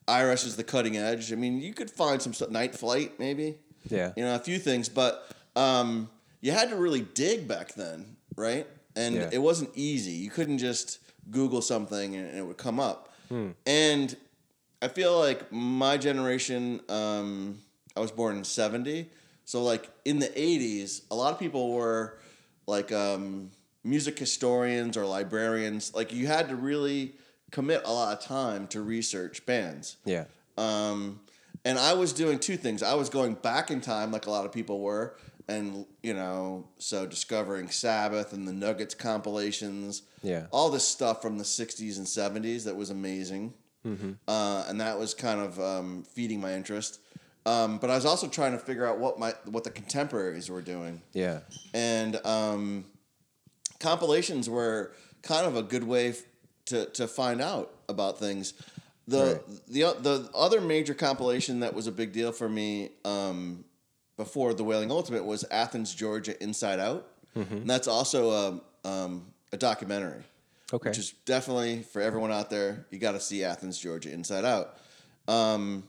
IRS 0.09 0.47
is 0.47 0.57
the 0.57 0.65
cutting 0.65 0.97
edge. 0.97 1.33
I 1.33 1.37
mean, 1.37 1.61
you 1.61 1.73
could 1.75 1.91
find 1.91 2.21
some 2.21 2.33
stuff. 2.35 2.51
Night 2.51 2.75
Flight, 2.75 3.19
maybe. 3.19 3.57
Yeah. 3.89 4.13
You 4.17 4.25
know, 4.25 4.35
a 4.35 4.39
few 4.39 4.59
things, 4.59 4.89
but 4.89 5.31
um, 5.55 6.09
you 6.41 6.53
had 6.53 6.71
to 6.71 6.77
really 6.77 7.01
dig 7.01 7.47
back 7.49 7.75
then, 7.75 8.17
right? 8.37 8.67
And 8.95 9.15
Yeah. 9.15 9.31
it 9.33 9.39
wasn't 9.39 9.71
easy. 9.75 10.13
You 10.13 10.31
couldn't 10.31 10.59
just 10.59 10.99
Google 11.31 11.63
something 11.63 12.15
and 12.17 12.37
it 12.37 12.43
would 12.47 12.57
come 12.57 12.79
up. 12.81 13.13
And 13.67 14.17
I 14.81 14.89
feel 14.89 15.19
like 15.19 15.51
my 15.51 15.97
generation, 15.97 16.81
um, 16.89 17.59
I 17.97 18.01
was 18.01 18.13
born 18.13 18.37
in 18.37 18.45
70. 18.45 19.11
So, 19.45 19.63
like, 19.65 19.91
in 20.05 20.19
the 20.21 20.29
80s, 20.29 21.03
a 21.11 21.15
lot 21.17 21.33
of 21.33 21.39
people 21.39 21.73
were 21.73 22.19
like 22.69 22.93
um, 22.93 23.51
music 23.83 24.17
historians 24.19 24.97
or 24.97 25.05
librarians. 25.07 25.93
Like, 25.95 26.13
you 26.13 26.27
had 26.29 26.49
to 26.51 26.57
really 26.57 27.15
commit 27.51 27.83
a 27.85 27.93
lot 27.93 28.17
of 28.17 28.25
time 28.25 28.67
to 28.69 28.81
research 28.81 29.47
bands. 29.47 29.97
Yeah. 30.05 30.25
Um, 30.59 31.21
and 31.65 31.79
I 31.79 31.95
was 31.95 32.13
doing 32.13 32.39
two 32.39 32.57
things. 32.57 32.83
I 32.83 32.95
was 32.95 33.09
going 33.09 33.35
back 33.35 33.71
in 33.71 33.81
time, 33.81 34.11
like 34.13 34.27
a 34.27 34.31
lot 34.31 34.45
of 34.47 34.53
people 34.53 34.81
were, 34.81 35.17
and 35.49 35.87
you 36.03 36.15
know, 36.15 36.69
so 36.79 37.07
discovering 37.07 37.69
Sabbath 37.71 38.33
and 38.33 38.47
the 38.47 38.53
Nuggets 38.53 38.95
compilations, 38.95 40.03
Yeah. 40.23 40.47
all 40.51 40.71
this 40.71 40.87
stuff 40.87 41.23
from 41.23 41.39
the 41.39 41.45
'60s 41.45 41.99
and 41.99 42.07
'70s 42.07 42.65
that 42.65 42.77
was 42.77 42.91
amazing, 42.91 43.55
uh, 44.29 44.65
and 44.69 44.81
that 44.81 44.99
was 44.99 45.15
kind 45.15 45.41
of 45.41 45.61
um, 45.61 46.05
feeding 46.05 46.41
my 46.41 46.55
interest. 46.55 47.01
Um, 47.47 47.79
but 47.79 47.91
I 47.91 47.95
was 47.95 48.05
also 48.05 48.27
trying 48.27 48.53
to 48.53 48.59
figure 48.59 48.85
out 48.87 48.99
what 48.99 49.19
my 49.21 49.35
what 49.45 49.63
the 49.63 49.71
contemporaries 49.71 50.51
were 50.51 50.63
doing 50.63 51.01
Yeah. 51.13 51.41
and 51.75 52.17
um, 52.27 52.87
compilations 53.79 54.49
were 54.49 54.93
kind 55.23 55.47
of 55.47 55.57
a 55.57 55.63
good 55.63 55.85
way 55.85 56.09
f- 56.11 56.23
to 56.67 56.87
to 56.87 57.07
find 57.09 57.41
out 57.41 57.73
about 57.89 58.19
things. 58.19 58.55
The 59.09 59.41
Right. 59.47 59.67
the 59.69 59.97
the 60.03 60.31
other 60.35 60.61
major 60.61 60.95
compilation 60.95 61.61
that 61.61 61.75
was 61.75 61.87
a 61.87 61.93
big 61.93 62.13
deal 62.13 62.33
for 62.33 62.49
me 62.49 62.91
um, 63.05 63.65
before 64.17 64.53
the 64.55 64.65
Wailing 64.65 64.91
Ultimate 64.91 65.25
was 65.25 65.45
Athens, 65.51 65.95
Georgia, 65.95 66.41
Inside 66.43 66.81
Out, 66.81 67.07
and 67.35 67.69
that's 67.69 67.87
also 67.89 68.31
a 68.85 68.89
um, 68.89 69.27
a 69.53 69.57
documentary. 69.57 70.23
Okay. 70.73 70.89
Which 70.89 70.99
is 70.99 71.13
definitely 71.25 71.83
for 71.85 72.03
everyone 72.03 72.33
out 72.33 72.51
there. 72.51 72.87
You 72.91 72.99
got 72.99 73.13
to 73.13 73.21
see 73.21 73.45
Athens, 73.45 73.79
Georgia, 73.79 74.11
Inside 74.13 74.45
Out. 74.45 74.77
Um, 75.29 75.85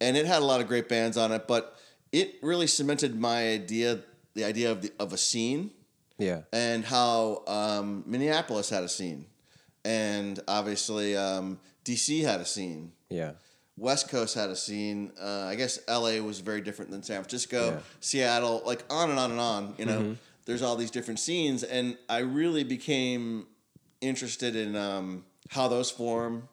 and 0.00 0.16
it 0.16 0.26
had 0.26 0.42
a 0.42 0.44
lot 0.44 0.60
of 0.60 0.68
great 0.68 0.88
bands 0.88 1.16
on 1.16 1.32
it, 1.32 1.48
but 1.48 1.76
it 2.12 2.36
really 2.40 2.68
cemented 2.68 3.18
my 3.18 3.48
idea, 3.48 4.00
the 4.34 4.44
idea 4.44 4.70
of 4.70 4.82
the, 4.82 4.92
of 5.00 5.12
a 5.12 5.16
scene, 5.18 5.72
Yeah. 6.18 6.42
and 6.52 6.84
how 6.84 7.42
um, 7.48 8.04
Minneapolis 8.06 8.70
had 8.70 8.84
a 8.84 8.88
scene, 8.88 9.26
and 9.86 10.40
obviously 10.48 11.16
um, 11.16 11.60
DC 11.84 12.22
had 12.22 12.40
a 12.40 12.44
scene. 12.44 12.92
Yeah. 13.08 13.32
West 13.78 14.08
Coast 14.08 14.34
had 14.34 14.50
a 14.50 14.56
scene. 14.56 15.12
Uh, 15.20 15.44
I 15.44 15.54
guess 15.54 15.78
LA 15.88 16.18
was 16.20 16.40
very 16.40 16.60
different 16.60 16.90
than 16.90 17.02
San 17.02 17.18
Francisco, 17.22 17.66
Yeah. 17.66 17.78
Seattle, 18.00 18.62
like 18.66 18.84
on 18.90 19.10
and 19.10 19.18
on 19.18 19.30
and 19.30 19.40
on. 19.40 19.74
You 19.78 19.84
know, 19.84 20.16
there's 20.46 20.62
all 20.62 20.76
these 20.76 20.90
different 20.90 21.20
scenes, 21.20 21.62
and 21.62 21.96
I 22.08 22.18
really 22.18 22.64
became 22.64 23.46
interested 24.00 24.56
in 24.56 24.74
um, 24.76 25.24
how 25.50 25.68
those 25.68 25.90
form, 25.90 26.48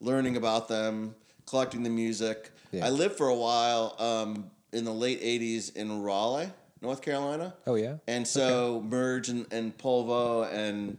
learning 0.00 0.36
about 0.36 0.68
them, 0.68 1.14
collecting 1.46 1.82
the 1.82 1.90
music. 1.90 2.50
Yeah. 2.70 2.86
I 2.86 2.90
lived 2.90 3.16
for 3.16 3.28
a 3.28 3.34
while 3.34 3.96
um, 3.98 4.50
in 4.72 4.84
the 4.84 4.92
late 4.92 5.22
'80s 5.22 5.74
in 5.74 6.02
Raleigh, 6.02 6.50
North 6.82 7.00
Carolina. 7.00 7.54
Oh 7.66 7.76
yeah. 7.76 7.96
And 8.06 8.28
so 8.28 8.84
Merge 8.86 9.30
and, 9.30 9.46
and 9.50 9.76
Polvo 9.78 10.52
and 10.52 10.98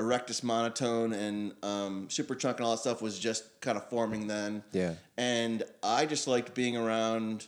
Erectus 0.00 0.42
Monotone 0.42 1.12
and 1.12 1.52
um, 1.62 2.08
Superchunk 2.08 2.56
and 2.56 2.60
all 2.64 2.72
that 2.72 2.78
stuff 2.80 3.02
was 3.02 3.18
just 3.18 3.60
kind 3.60 3.76
of 3.76 3.88
forming 3.90 4.26
then. 4.26 4.62
Yeah. 4.72 4.94
And 5.16 5.62
I 5.82 6.06
just 6.06 6.26
liked 6.26 6.54
being 6.54 6.76
around 6.76 7.46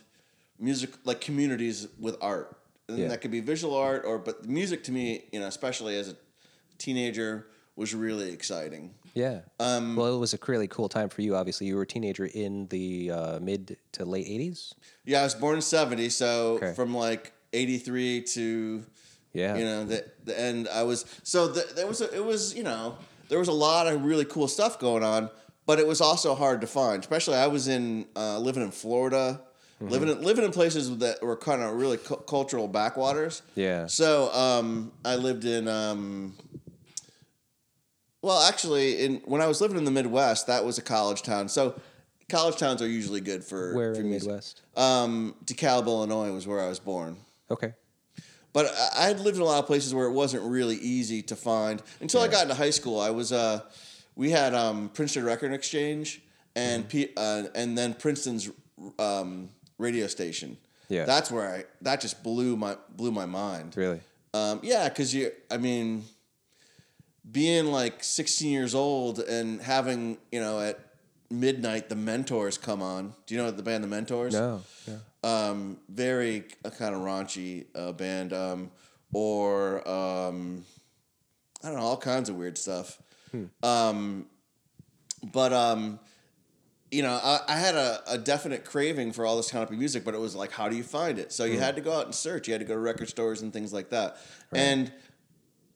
music 0.59 0.91
like 1.03 1.19
communities 1.21 1.87
with 1.99 2.15
art, 2.21 2.55
and 2.87 2.97
Yeah. 2.99 3.07
that 3.09 3.21
could 3.21 3.31
be 3.31 3.39
visual 3.39 3.75
art 3.75 4.03
or 4.05 4.19
but 4.19 4.45
music 4.47 4.83
to 4.85 4.91
me, 4.91 5.25
you 5.31 5.39
know, 5.39 5.47
especially 5.47 5.97
as 5.97 6.09
a 6.09 6.15
teenager, 6.77 7.47
was 7.75 7.95
really 7.95 8.31
exciting. 8.31 8.93
Yeah. 9.15 9.41
Um, 9.59 9.95
well, 9.95 10.15
it 10.15 10.19
was 10.19 10.33
a 10.33 10.39
really 10.47 10.67
cool 10.67 10.89
time 10.89 11.09
for 11.09 11.21
you. 11.21 11.35
Obviously, 11.35 11.67
you 11.67 11.75
were 11.75 11.81
a 11.83 11.87
teenager 11.87 12.25
in 12.25 12.67
the 12.67 13.11
uh, 13.11 13.39
mid 13.39 13.77
to 13.93 14.05
late 14.05 14.27
'80s. 14.27 14.73
Yeah, 15.05 15.21
I 15.21 15.23
was 15.23 15.35
born 15.35 15.55
in 15.55 15.61
'70, 15.61 16.09
so 16.09 16.53
Okay. 16.55 16.73
from 16.73 16.93
like 16.95 17.33
'83 17.51 18.21
to 18.33 18.85
Yeah. 19.33 19.55
you 19.57 19.65
know 19.65 19.83
the 19.85 20.05
the 20.25 20.39
end, 20.39 20.67
I 20.69 20.83
was 20.83 21.05
so 21.23 21.47
the, 21.47 21.65
there 21.75 21.87
was 21.87 22.01
a, 22.01 22.15
it 22.15 22.23
was 22.23 22.53
you 22.55 22.63
know 22.63 22.97
there 23.29 23.39
was 23.39 23.47
a 23.47 23.53
lot 23.53 23.87
of 23.87 24.03
really 24.05 24.25
cool 24.25 24.47
stuff 24.47 24.79
going 24.79 25.03
on, 25.03 25.29
but 25.65 25.79
it 25.79 25.87
was 25.87 26.01
also 26.01 26.35
hard 26.35 26.61
to 26.61 26.67
find. 26.67 26.99
Especially 27.01 27.35
I 27.35 27.47
was 27.47 27.67
in 27.67 28.05
uh, 28.15 28.37
living 28.39 28.63
in 28.63 28.71
Florida, 28.71 29.41
Mm-hmm. 29.81 29.91
living 29.91 30.09
in, 30.09 30.21
living 30.21 30.45
in 30.45 30.51
places 30.51 30.95
that 30.99 31.21
were 31.23 31.35
kind 31.35 31.61
of 31.63 31.73
really 31.75 31.97
cu- 31.97 32.17
cultural 32.27 32.67
backwaters. 32.67 33.41
Yeah. 33.55 33.87
So 33.87 34.31
um, 34.31 34.91
I 35.03 35.15
lived 35.15 35.45
in. 35.45 35.67
Um, 35.67 36.35
well, 38.21 38.41
actually, 38.47 39.03
in 39.03 39.15
when 39.25 39.41
I 39.41 39.47
was 39.47 39.59
living 39.61 39.77
in 39.77 39.83
the 39.83 39.91
Midwest, 39.91 40.47
that 40.47 40.63
was 40.63 40.77
a 40.77 40.81
college 40.81 41.23
town. 41.23 41.49
So 41.49 41.79
college 42.29 42.55
towns 42.57 42.81
are 42.81 42.87
usually 42.87 43.19
good 43.19 43.43
for 43.43 43.73
Where 43.75 43.93
for 43.95 44.01
in 44.01 44.09
music. 44.09 44.27
Midwest? 44.29 44.61
Um, 44.77 45.35
DeKalb, 45.45 45.87
Illinois 45.87 46.31
was 46.31 46.47
where 46.47 46.61
I 46.61 46.67
was 46.69 46.79
born. 46.79 47.17
Okay. 47.51 47.73
But 48.53 48.67
I- 48.95 49.07
had 49.07 49.19
lived 49.19 49.37
in 49.37 49.41
a 49.41 49.45
lot 49.45 49.59
of 49.59 49.65
places 49.65 49.93
where 49.93 50.05
it 50.05 50.11
wasn't 50.11 50.43
really 50.43 50.75
easy 50.77 51.21
to 51.23 51.35
find 51.35 51.81
until 51.99 52.21
I 52.21 52.27
got 52.27 52.43
into 52.43 52.53
high 52.55 52.69
school. 52.69 52.99
I 52.99 53.09
was 53.09 53.31
uh, 53.31 53.61
we 54.15 54.29
had 54.29 54.53
um, 54.53 54.89
Princeton 54.93 55.25
Record 55.25 55.53
Exchange 55.53 56.21
and 56.55 56.87
P- 56.87 57.09
uh, 57.17 57.43
and 57.55 57.75
then 57.77 57.93
Princeton's 57.95 58.49
um, 58.99 59.49
radio 59.79 60.07
station. 60.07 60.57
Yeah. 60.89 61.05
that's 61.05 61.31
where 61.31 61.49
I 61.49 61.63
that 61.81 62.01
just 62.01 62.21
blew 62.23 62.55
my 62.55 62.77
blew 62.95 63.11
my 63.11 63.25
mind. 63.25 63.75
Really. 63.75 64.01
Um, 64.35 64.59
yeah, 64.63 64.89
because 64.89 65.13
you, 65.13 65.31
I 65.51 65.57
mean, 65.57 66.03
being 67.31 67.67
like 67.67 68.03
16 68.03 68.51
years 68.51 68.75
old 68.75 69.19
and 69.19 69.61
having, 69.61 70.17
you 70.31 70.39
know, 70.39 70.59
at 70.59 70.79
midnight, 71.29 71.89
the 71.89 71.95
Mentors 71.95 72.57
come 72.57 72.81
on. 72.81 73.13
Do 73.25 73.35
you 73.35 73.41
know 73.41 73.51
the 73.51 73.63
band 73.63 73.83
The 73.83 73.87
Mentors? 73.87 74.33
No. 74.33 74.61
Yeah. 74.87 74.97
Um, 75.23 75.77
very 75.89 76.45
uh, 76.65 76.69
kind 76.69 76.93
of 76.93 77.01
raunchy 77.01 77.65
uh, 77.75 77.91
band. 77.93 78.33
Um, 78.33 78.71
or, 79.13 79.87
um, 79.87 80.65
I 81.63 81.67
don't 81.67 81.77
know, 81.77 81.83
all 81.83 81.97
kinds 81.97 82.29
of 82.29 82.35
weird 82.35 82.57
stuff. 82.57 83.01
Um, 83.61 84.27
but, 85.31 85.53
um, 85.53 85.99
you 86.91 87.01
know, 87.01 87.19
I, 87.23 87.39
I 87.47 87.55
had 87.57 87.75
a, 87.75 88.01
a 88.07 88.17
definite 88.17 88.65
craving 88.65 89.13
for 89.13 89.25
all 89.25 89.37
this 89.37 89.49
kind 89.49 89.63
of 89.63 89.71
music, 89.71 90.03
but 90.03 90.13
it 90.13 90.19
was 90.19 90.35
like, 90.35 90.51
how 90.51 90.69
do 90.69 90.75
you 90.75 90.83
find 90.83 91.17
it? 91.17 91.31
So 91.31 91.45
you 91.45 91.59
had 91.59 91.75
to 91.75 91.81
go 91.81 91.93
out 91.93 92.05
and 92.05 92.13
search. 92.13 92.47
You 92.47 92.53
had 92.53 92.61
to 92.61 92.65
go 92.65 92.73
to 92.73 92.79
record 92.79 93.09
stores 93.09 93.41
and 93.41 93.51
things 93.51 93.71
like 93.73 93.89
that. 93.89 94.17
And 94.51 94.91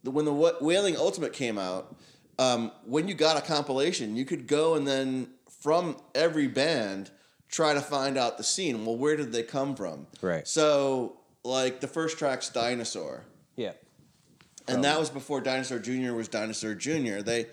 the, 0.04 0.12
when 0.12 0.26
the 0.26 0.34
Wailing 0.62 0.98
Ultimate 0.98 1.34
came 1.34 1.58
out, 1.58 1.95
um, 2.38 2.72
when 2.86 3.08
you 3.08 3.16
got 3.16 3.38
a 3.38 3.41
compilation, 3.41 4.16
you 4.16 4.26
could 4.26 4.45
go 4.45 4.76
and 4.76 4.88
then 4.88 5.30
from 5.68 5.97
every 6.15 6.47
band 6.47 7.11
try 7.49 7.74
to 7.74 7.82
find 7.82 8.18
out 8.18 8.38
the 8.38 8.43
scene. 8.43 8.86
Well, 8.86 8.95
where 8.95 9.18
did 9.18 9.34
they 9.34 9.43
come 9.43 9.76
from? 9.76 10.07
Right. 10.22 10.47
So, 10.47 11.18
like 11.43 11.82
the 11.82 11.89
first 11.89 12.18
track's 12.18 12.47
Dinosaur 12.47 13.26
Yeah. 13.57 13.74
and 14.70 14.82
that 14.86 14.97
was 14.97 15.09
before 15.09 15.41
Dinosaur 15.41 15.80
Jr. 15.80 16.13
was 16.13 16.30
Dinosaur 16.30 16.74
Jr. 16.74 17.20
They 17.20 17.47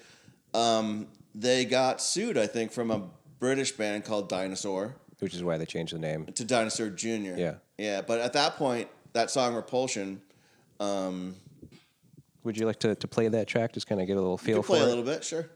um, 0.55 1.09
they 1.35 1.65
got 1.65 2.01
sued, 2.01 2.39
I 2.39 2.47
think, 2.47 2.71
from 2.71 2.93
a 2.93 3.03
British 3.41 3.73
band 3.73 4.05
called 4.05 4.29
Dinosaur 4.29 4.95
Which 5.19 5.35
is 5.35 5.43
why 5.43 5.59
they 5.59 5.67
changed 5.67 5.93
the 5.93 5.99
name. 5.99 6.27
to 6.27 6.45
Dinosaur 6.45 6.91
Jr. 6.91 7.35
Yeah. 7.37 7.55
yeah. 7.79 8.01
But 8.01 8.21
at 8.21 8.35
that 8.35 8.55
point, 8.55 8.87
that 9.13 9.29
song 9.33 9.57
Repulsion, 9.57 10.23
Would 10.79 11.35
you 12.57 12.65
like 12.67 12.79
to, 12.79 12.95
to 12.95 13.09
play 13.09 13.27
that 13.27 13.49
track? 13.49 13.73
Just 13.73 13.89
kind 13.89 14.01
of 14.01 14.07
get 14.07 14.17
a 14.17 14.21
little 14.21 14.39
feel 14.39 14.63
for 14.63 14.77
play 14.77 14.83
a 14.83 14.87
little 14.87 15.03
bit, 15.03 15.25
sure. 15.25 15.49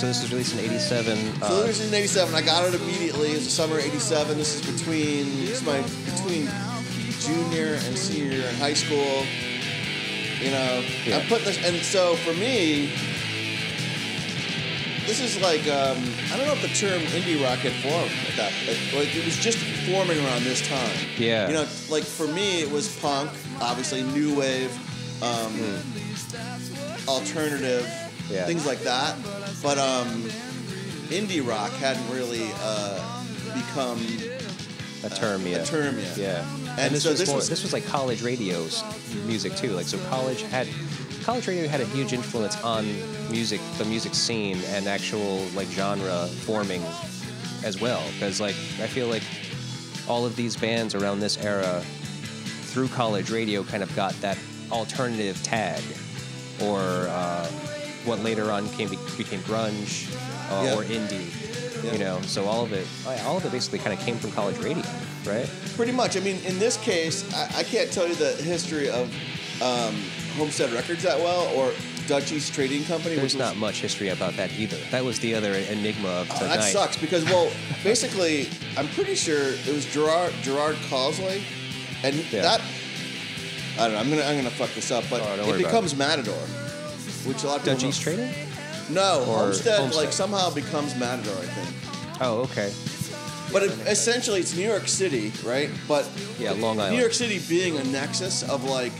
So 0.00 0.06
this 0.06 0.22
was 0.22 0.32
released 0.32 0.54
in 0.54 0.60
'87. 0.60 1.40
So 1.40 1.46
Uh, 1.46 1.66
this 1.66 1.78
is 1.78 1.88
in 1.88 1.94
'87. 1.94 2.34
I 2.34 2.40
got 2.40 2.64
it 2.66 2.74
immediately. 2.74 3.32
It 3.32 3.34
was 3.34 3.44
the 3.44 3.50
summer 3.50 3.76
of 3.78 3.84
'87. 3.84 4.38
This 4.38 4.54
is 4.54 4.62
between 4.64 5.26
is 5.42 5.60
my 5.62 5.82
between 6.06 6.48
junior 7.20 7.74
and 7.84 7.98
senior 7.98 8.32
year 8.32 8.48
in 8.48 8.54
high 8.54 8.72
school. 8.72 9.26
You 10.40 10.52
know, 10.52 10.82
Yeah. 11.04 11.18
I'm 11.18 11.26
putting 11.26 11.44
this, 11.44 11.62
and 11.62 11.76
so 11.82 12.14
for 12.24 12.32
me, 12.32 12.94
this 15.06 15.20
is 15.20 15.38
like 15.42 15.68
um, 15.68 15.98
I 16.32 16.38
don't 16.38 16.46
know 16.46 16.54
if 16.54 16.62
the 16.62 16.68
term 16.68 17.02
indie 17.12 17.36
rock 17.44 17.58
had 17.58 17.72
formed 17.84 18.10
at 18.26 18.36
that. 18.36 18.52
It, 18.66 18.78
like, 18.96 19.14
it 19.14 19.22
was 19.26 19.36
just 19.36 19.58
forming 19.84 20.18
around 20.24 20.44
this 20.44 20.66
time. 20.66 20.96
Yeah. 21.18 21.46
You 21.48 21.52
know, 21.52 21.66
like 21.90 22.04
for 22.04 22.26
me, 22.26 22.62
it 22.62 22.70
was 22.70 22.88
punk, 23.02 23.30
obviously 23.60 24.02
new 24.02 24.34
wave, 24.34 24.72
um, 25.22 25.52
alternative, 27.06 27.84
Yeah. 28.30 28.46
things 28.46 28.66
like 28.66 28.80
that. 28.80 29.16
But 29.62 29.78
um, 29.78 30.22
indie 31.10 31.46
rock 31.46 31.70
hadn't 31.72 32.08
really 32.10 32.48
uh, 32.62 33.22
become 33.54 33.98
a 35.04 35.10
term, 35.10 35.46
yeah. 35.46 35.58
a 35.58 35.64
term 35.66 35.98
yet. 35.98 36.16
Yeah. 36.16 36.44
And, 36.70 36.78
And 36.78 36.94
this 36.94 37.02
so 37.02 37.10
was 37.10 37.18
this 37.18 37.28
more, 37.28 37.36
was- 37.38 37.48
this 37.48 37.62
was 37.62 37.72
like 37.72 37.86
college 37.86 38.22
radio's 38.22 38.82
music 39.26 39.54
too. 39.56 39.70
Like 39.72 39.86
so, 39.86 39.98
college 40.08 40.42
had 40.42 40.68
college 41.24 41.46
radio 41.48 41.68
had 41.68 41.80
a 41.80 41.86
huge 41.86 42.12
influence 42.12 42.62
on 42.62 42.86
music, 43.30 43.60
the 43.78 43.84
music 43.84 44.14
scene, 44.14 44.58
and 44.68 44.86
actual 44.86 45.38
like 45.54 45.68
genre 45.68 46.26
forming 46.46 46.82
as 47.64 47.80
well. 47.80 48.02
Because 48.14 48.40
like 48.40 48.54
I 48.80 48.86
feel 48.86 49.08
like 49.08 49.22
all 50.08 50.24
of 50.24 50.36
these 50.36 50.56
bands 50.56 50.94
around 50.94 51.20
this 51.20 51.36
era 51.44 51.82
through 52.72 52.88
college 52.88 53.30
radio 53.30 53.62
kind 53.64 53.82
of 53.82 53.94
got 53.96 54.12
that 54.20 54.38
alternative 54.70 55.42
tag, 55.42 55.82
or 56.62 56.78
uh, 56.80 57.50
what 58.04 58.20
later 58.20 58.50
on 58.50 58.68
came 58.70 58.88
became 58.88 59.40
grunge 59.40 60.10
uh, 60.50 60.62
Yeah. 60.64 60.74
or 60.76 60.84
indie. 60.84 61.28
Yeah. 61.84 61.92
You 61.92 61.98
know, 61.98 62.20
so 62.22 62.44
all 62.44 62.62
of 62.62 62.72
it, 62.74 62.86
all 63.24 63.38
of 63.38 63.44
it 63.46 63.52
basically 63.52 63.78
kind 63.78 63.98
of 63.98 64.04
came 64.04 64.16
from 64.18 64.32
college 64.32 64.58
radio, 64.58 64.84
right? 65.24 65.48
Pretty 65.76 65.92
much. 65.92 66.14
I 66.16 66.20
mean, 66.20 66.36
in 66.44 66.58
this 66.58 66.76
case, 66.76 67.24
I, 67.34 67.60
I 67.60 67.62
can't 67.62 67.90
tell 67.90 68.06
you 68.06 68.14
the 68.14 68.32
history 68.32 68.90
of 68.90 69.08
um, 69.62 69.94
Homestead 70.36 70.70
Records 70.72 71.02
that 71.04 71.18
well, 71.18 71.46
or 71.56 71.72
Dutch 72.06 72.32
East 72.32 72.52
Trading 72.52 72.84
Company. 72.84 73.14
There's 73.14 73.32
which 73.32 73.34
was- 73.34 73.38
not 73.40 73.56
much 73.56 73.80
history 73.80 74.08
about 74.10 74.34
that 74.36 74.52
either. 74.58 74.76
That 74.90 75.04
was 75.06 75.18
the 75.20 75.34
other 75.34 75.54
enigma 75.54 76.08
of 76.08 76.30
Oh, 76.32 76.38
tonight. 76.40 76.56
that 76.56 76.64
sucks 76.72 76.98
because 76.98 77.24
well, 77.24 77.50
basically, 77.82 78.50
I'm 78.76 78.88
pretty 78.88 79.14
sure 79.14 79.40
it 79.54 79.66
was 79.72 79.86
Gerard 79.86 80.34
Gerard 80.42 80.76
Cosloy, 80.90 81.40
and 82.04 82.14
Yeah. 82.30 82.42
that 82.42 82.60
I 83.78 83.84
don't 83.84 83.92
know. 83.94 84.00
I'm 84.00 84.10
gonna 84.10 84.22
I'm 84.24 84.36
gonna 84.36 84.50
fuck 84.50 84.74
this 84.74 84.90
up, 84.90 85.04
but 85.08 85.22
Oh, 85.24 85.54
it 85.54 85.58
becomes 85.58 85.96
Matador, 85.96 86.36
which 87.24 87.44
a 87.44 87.46
lot 87.48 87.56
of 87.58 87.62
people 87.64 87.74
Dutch 87.74 87.84
East 87.84 88.04
don't-? 88.04 88.34
No, 88.90 89.20
Or 89.28 89.36
Homestead, 89.44 89.78
Homestead? 89.80 90.04
like 90.04 90.12
somehow 90.12 90.50
becomes 90.50 90.96
Matador, 90.96 91.36
I 91.36 91.46
think. 91.46 92.20
Oh, 92.20 92.40
okay. 92.40 92.72
But 93.52 93.62
it, 93.64 93.70
essentially, 93.86 94.40
it's 94.40 94.54
New 94.56 94.66
York 94.66 94.86
City, 94.88 95.32
right? 95.44 95.70
But 95.88 96.08
Yeah, 96.38 96.52
Long 96.52 96.78
Island. 96.78 96.94
New 96.96 97.00
York 97.00 97.14
City 97.14 97.40
being 97.48 97.76
a 97.78 97.84
nexus 97.84 98.42
of 98.48 98.64
like 98.64 98.92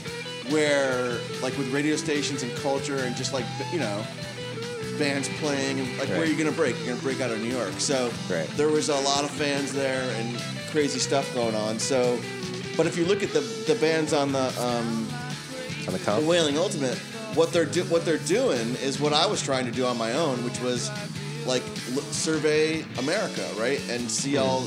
where, 0.51 1.17
like 1.43 1.57
with 1.59 1.73
radio 1.73 1.97
stations 1.97 2.43
and 2.43 2.55
culture 2.57 2.99
and 2.99 3.15
just 3.17 3.33
like 3.33 3.45
you 3.73 3.79
know, 3.79 4.05
bands 4.99 5.29
playing 5.41 5.81
and 5.81 5.99
like 5.99 6.09
where 6.09 6.21
Right. 6.21 6.29
you're 6.29 6.39
gonna 6.39 6.51
break? 6.53 6.77
You're 6.79 6.89
gonna 6.89 7.03
break 7.03 7.21
out 7.21 7.31
of 7.31 7.41
New 7.41 7.49
York. 7.53 7.75
So 7.79 8.13
Right. 8.29 8.49
there 8.57 8.69
was 8.69 8.89
a 8.89 8.97
lot 8.97 9.25
of 9.25 9.31
fans 9.31 9.73
there 9.73 10.03
and 10.19 10.37
crazy 10.71 10.99
stuff 10.99 11.33
going 11.35 11.55
on. 11.55 11.79
So, 11.79 12.19
but 12.77 12.87
if 12.87 12.97
you 12.97 13.05
look 13.05 13.23
at 13.23 13.33
the 13.33 13.41
the 13.67 13.75
bands 13.77 14.13
on 14.13 14.33
the 14.33 14.47
um, 14.61 15.09
On 15.87 15.93
the 15.93 15.99
the 15.99 15.99
comp? 16.05 16.25
Wailing 16.25 16.59
Ultimate, 16.59 16.99
what 17.35 17.53
they're 17.53 17.65
do- 17.65 17.85
what 17.85 18.05
they're 18.05 18.19
doing 18.19 18.75
is 18.77 18.99
what 19.01 19.13
I 19.13 19.27
was 19.27 19.43
trying 19.43 19.65
to 19.67 19.71
do 19.73 19.85
on 19.87 19.97
my 19.97 20.13
own, 20.13 20.45
which 20.45 20.61
was 20.61 20.91
like 21.47 21.63
l- 21.95 22.03
survey 22.11 22.85
America, 22.99 23.49
right, 23.59 23.81
and 23.89 24.11
see 24.11 24.37
all 24.37 24.61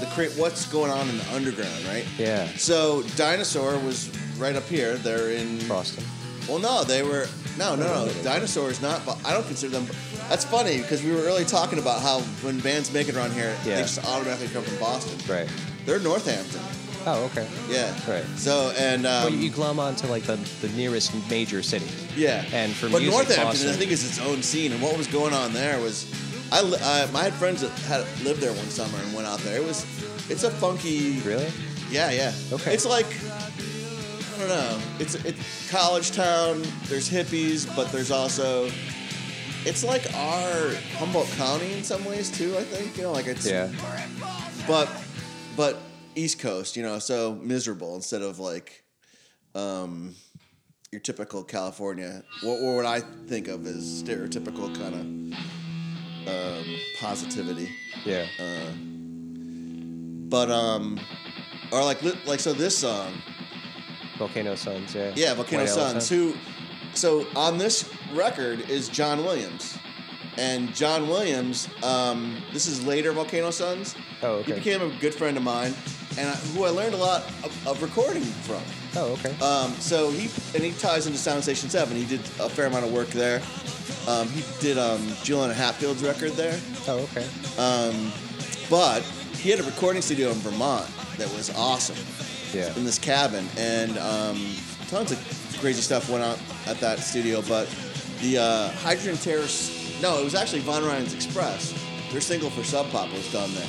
the 0.00 0.06
cra- 0.14 0.30
what's 0.36 0.66
going 0.66 0.90
on 0.90 1.08
in 1.08 1.18
the 1.18 1.34
underground, 1.34 1.84
right. 1.88 2.04
Yeah. 2.18 2.46
So 2.56 3.02
Dinosaur 3.16 3.78
was 3.78 4.10
right 4.38 4.54
up 4.56 4.64
here. 4.68 4.94
They're 4.96 5.30
in. 5.30 5.66
Boston. 5.68 6.04
Well, 6.48 6.58
no, 6.58 6.84
they 6.84 7.02
were. 7.02 7.26
No, 7.58 7.74
no, 7.74 8.04
no. 8.06 8.12
Dinosaur 8.22 8.70
is 8.70 8.80
not. 8.82 9.04
But 9.06 9.18
I 9.24 9.32
don't 9.32 9.46
consider 9.46 9.72
them. 9.72 9.86
That's 10.28 10.44
funny 10.44 10.78
because 10.78 11.02
we 11.02 11.10
were 11.12 11.22
really 11.22 11.44
talking 11.44 11.78
about 11.78 12.02
how 12.02 12.20
when 12.42 12.60
bands 12.60 12.92
make 12.92 13.08
it 13.08 13.16
around 13.16 13.32
here, 13.32 13.54
Yeah. 13.64 13.76
they 13.76 13.82
just 13.82 14.04
automatically 14.04 14.48
come 14.48 14.62
from 14.62 14.76
Boston. 14.78 15.18
Right. 15.28 15.48
They're 15.86 15.98
Northampton. 16.00 16.60
Oh, 17.08 17.24
okay. 17.26 17.46
Yeah. 17.68 17.94
Right. 18.10 18.24
So 18.36 18.72
and 18.76 19.06
um, 19.06 19.24
Well, 19.24 19.30
you 19.32 19.50
glom 19.50 19.78
onto 19.78 20.06
like 20.08 20.24
the, 20.24 20.36
the 20.60 20.68
nearest 20.70 21.12
major 21.30 21.62
city. 21.62 21.86
Yeah, 22.16 22.44
And 22.52 22.72
for 22.72 22.86
me. 22.86 22.92
but 22.92 23.02
music, 23.02 23.14
Northampton, 23.14 23.44
Boston- 23.46 23.70
I 23.70 23.72
think, 23.74 23.92
is 23.92 24.04
its 24.04 24.20
own 24.20 24.42
scene. 24.42 24.72
And 24.72 24.82
what 24.82 24.96
was 24.98 25.06
going 25.06 25.32
on 25.32 25.52
there 25.52 25.78
was, 25.80 26.10
I, 26.50 26.60
I, 26.60 27.18
I 27.18 27.22
had 27.24 27.32
friends 27.34 27.60
that 27.60 27.70
had 27.86 28.04
lived 28.24 28.40
there 28.40 28.52
one 28.52 28.66
summer 28.70 28.98
and 29.04 29.14
went 29.14 29.26
out 29.28 29.38
there. 29.40 29.56
It 29.56 29.64
was, 29.64 29.84
it's 30.28 30.42
a 30.42 30.50
funky. 30.50 31.20
Really? 31.20 31.46
Yeah, 31.90 32.10
yeah. 32.10 32.32
Okay. 32.52 32.74
It's 32.74 32.84
like, 32.86 33.06
I 34.34 34.38
don't 34.40 34.48
know. 34.48 34.78
It's 34.98 35.14
it's 35.14 35.70
college 35.70 36.10
town. 36.12 36.62
There's 36.88 37.08
hippies, 37.08 37.64
but 37.76 37.90
there's 37.92 38.10
also 38.10 38.68
it's 39.64 39.82
like 39.82 40.12
our 40.14 40.74
Humboldt 40.98 41.28
County 41.38 41.72
in 41.72 41.82
some 41.84 42.04
ways 42.04 42.30
too. 42.30 42.54
I 42.58 42.62
think 42.64 42.96
you 42.98 43.04
know, 43.04 43.12
like 43.12 43.28
it's 43.28 43.46
Yeah. 43.48 43.70
but 44.68 44.90
but 45.56 45.78
East 46.16 46.38
Coast, 46.40 46.76
you 46.76 46.82
know, 46.82 46.98
so 46.98 47.38
miserable 47.42 47.94
instead 47.94 48.22
of 48.22 48.38
like 48.38 48.82
um, 49.54 50.14
your 50.90 51.00
typical 51.00 51.44
California, 51.44 52.22
or, 52.44 52.56
or 52.58 52.76
what 52.76 52.86
I 52.86 53.00
think 53.00 53.48
of 53.48 53.66
as 53.66 54.02
stereotypical 54.02 54.74
kind 54.76 55.34
of 56.26 56.28
um, 56.28 56.64
positivity. 56.98 57.68
Yeah. 58.04 58.26
But 60.28 60.50
um, 60.50 60.98
or 61.70 61.84
like 61.84 62.02
like 62.26 62.40
so 62.40 62.52
this 62.52 62.78
song, 62.78 63.12
Volcano 64.18 64.54
Suns. 64.54 64.94
Yeah. 64.94 65.12
yeah, 65.14 65.34
Volcano 65.34 65.66
Suns. 65.66 66.08
Who, 66.08 66.34
so 66.94 67.26
on 67.36 67.58
this 67.58 67.88
record 68.14 68.68
is 68.68 68.88
John 68.88 69.24
Williams, 69.24 69.78
and 70.38 70.74
John 70.74 71.08
Williams. 71.08 71.68
Um, 71.82 72.36
this 72.52 72.66
is 72.66 72.84
later 72.86 73.12
Volcano 73.12 73.50
Suns. 73.50 73.94
Oh, 74.22 74.34
okay. 74.36 74.52
He 74.52 74.58
became 74.58 74.82
a 74.82 74.88
good 75.00 75.14
friend 75.14 75.36
of 75.36 75.42
mine, 75.42 75.74
and 76.18 76.28
I, 76.28 76.32
who 76.54 76.64
I 76.64 76.70
learned 76.70 76.94
a 76.94 76.98
lot 76.98 77.22
of, 77.44 77.66
of 77.66 77.82
recording 77.82 78.22
from. 78.22 78.62
Oh, 78.96 79.12
okay. 79.12 79.30
Um, 79.44 79.72
so 79.72 80.10
he 80.10 80.30
and 80.54 80.64
he 80.64 80.72
ties 80.78 81.06
into 81.06 81.18
Sound 81.18 81.42
Station 81.42 81.68
Seven. 81.68 81.96
He 81.96 82.04
did 82.06 82.20
a 82.40 82.48
fair 82.48 82.66
amount 82.66 82.84
of 82.86 82.92
work 82.92 83.08
there. 83.08 83.42
Um, 84.08 84.28
he 84.28 84.42
did 84.60 84.78
um, 84.78 85.00
Juliana 85.24 85.52
Hatfield's 85.54 86.02
record 86.02 86.32
there, 86.32 86.58
oh, 86.88 87.00
okay. 87.10 87.26
but 88.70 89.00
he 89.38 89.50
had 89.50 89.60
a 89.60 89.64
recording 89.64 90.00
studio 90.02 90.28
in 90.30 90.36
Vermont 90.36 90.86
that 91.18 91.28
was 91.34 91.50
awesome 91.56 91.96
Yeah. 92.52 92.74
in 92.76 92.84
this 92.84 92.98
cabin, 92.98 93.46
and 93.56 93.98
um, 93.98 94.54
tons 94.88 95.12
of 95.12 95.56
crazy 95.60 95.80
stuff 95.82 96.08
went 96.08 96.22
on 96.24 96.38
at 96.66 96.78
that 96.80 97.00
studio. 97.00 97.42
But 97.48 97.68
the 98.20 98.38
uh, 98.38 98.70
Hydrogen 98.78 99.16
Terrors, 99.16 99.75
no, 100.02 100.18
it 100.20 100.24
was 100.24 100.34
actually 100.34 100.60
Von 100.60 100.84
Ryan's 100.84 101.14
Express. 101.14 101.74
Their 102.12 102.20
single 102.20 102.50
for 102.50 102.62
Sub 102.62 102.88
Pop 102.90 103.12
was 103.12 103.30
done 103.32 103.52
there, 103.54 103.66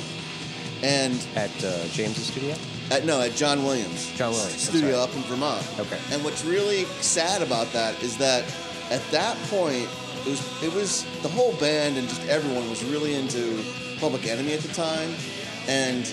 and 0.82 1.26
At 1.34 1.50
uh, 1.64 1.86
James's 1.88 2.26
studio. 2.26 2.54
At 2.90 3.04
no, 3.04 3.20
at 3.20 3.34
John 3.34 3.64
Williams. 3.64 4.12
John 4.16 4.32
Williams, 4.32 4.52
that's 4.52 4.68
studio 4.68 4.98
right. 4.98 5.08
up 5.08 5.14
in 5.14 5.22
Vermont. 5.22 5.66
Okay. 5.78 5.98
And 6.12 6.24
what's 6.24 6.44
really 6.44 6.84
sad 7.00 7.42
about 7.42 7.70
that 7.72 8.00
is 8.02 8.16
that 8.18 8.44
at 8.90 9.02
that 9.10 9.36
point 9.50 9.88
it 10.24 10.30
was 10.30 10.62
it 10.62 10.72
was 10.72 11.04
the 11.22 11.28
whole 11.28 11.52
band 11.56 11.98
and 11.98 12.08
just 12.08 12.24
everyone 12.28 12.68
was 12.70 12.84
really 12.84 13.14
into 13.14 13.62
Public 14.00 14.26
Enemy 14.26 14.54
at 14.54 14.60
the 14.60 14.72
time, 14.72 15.14
and 15.66 16.10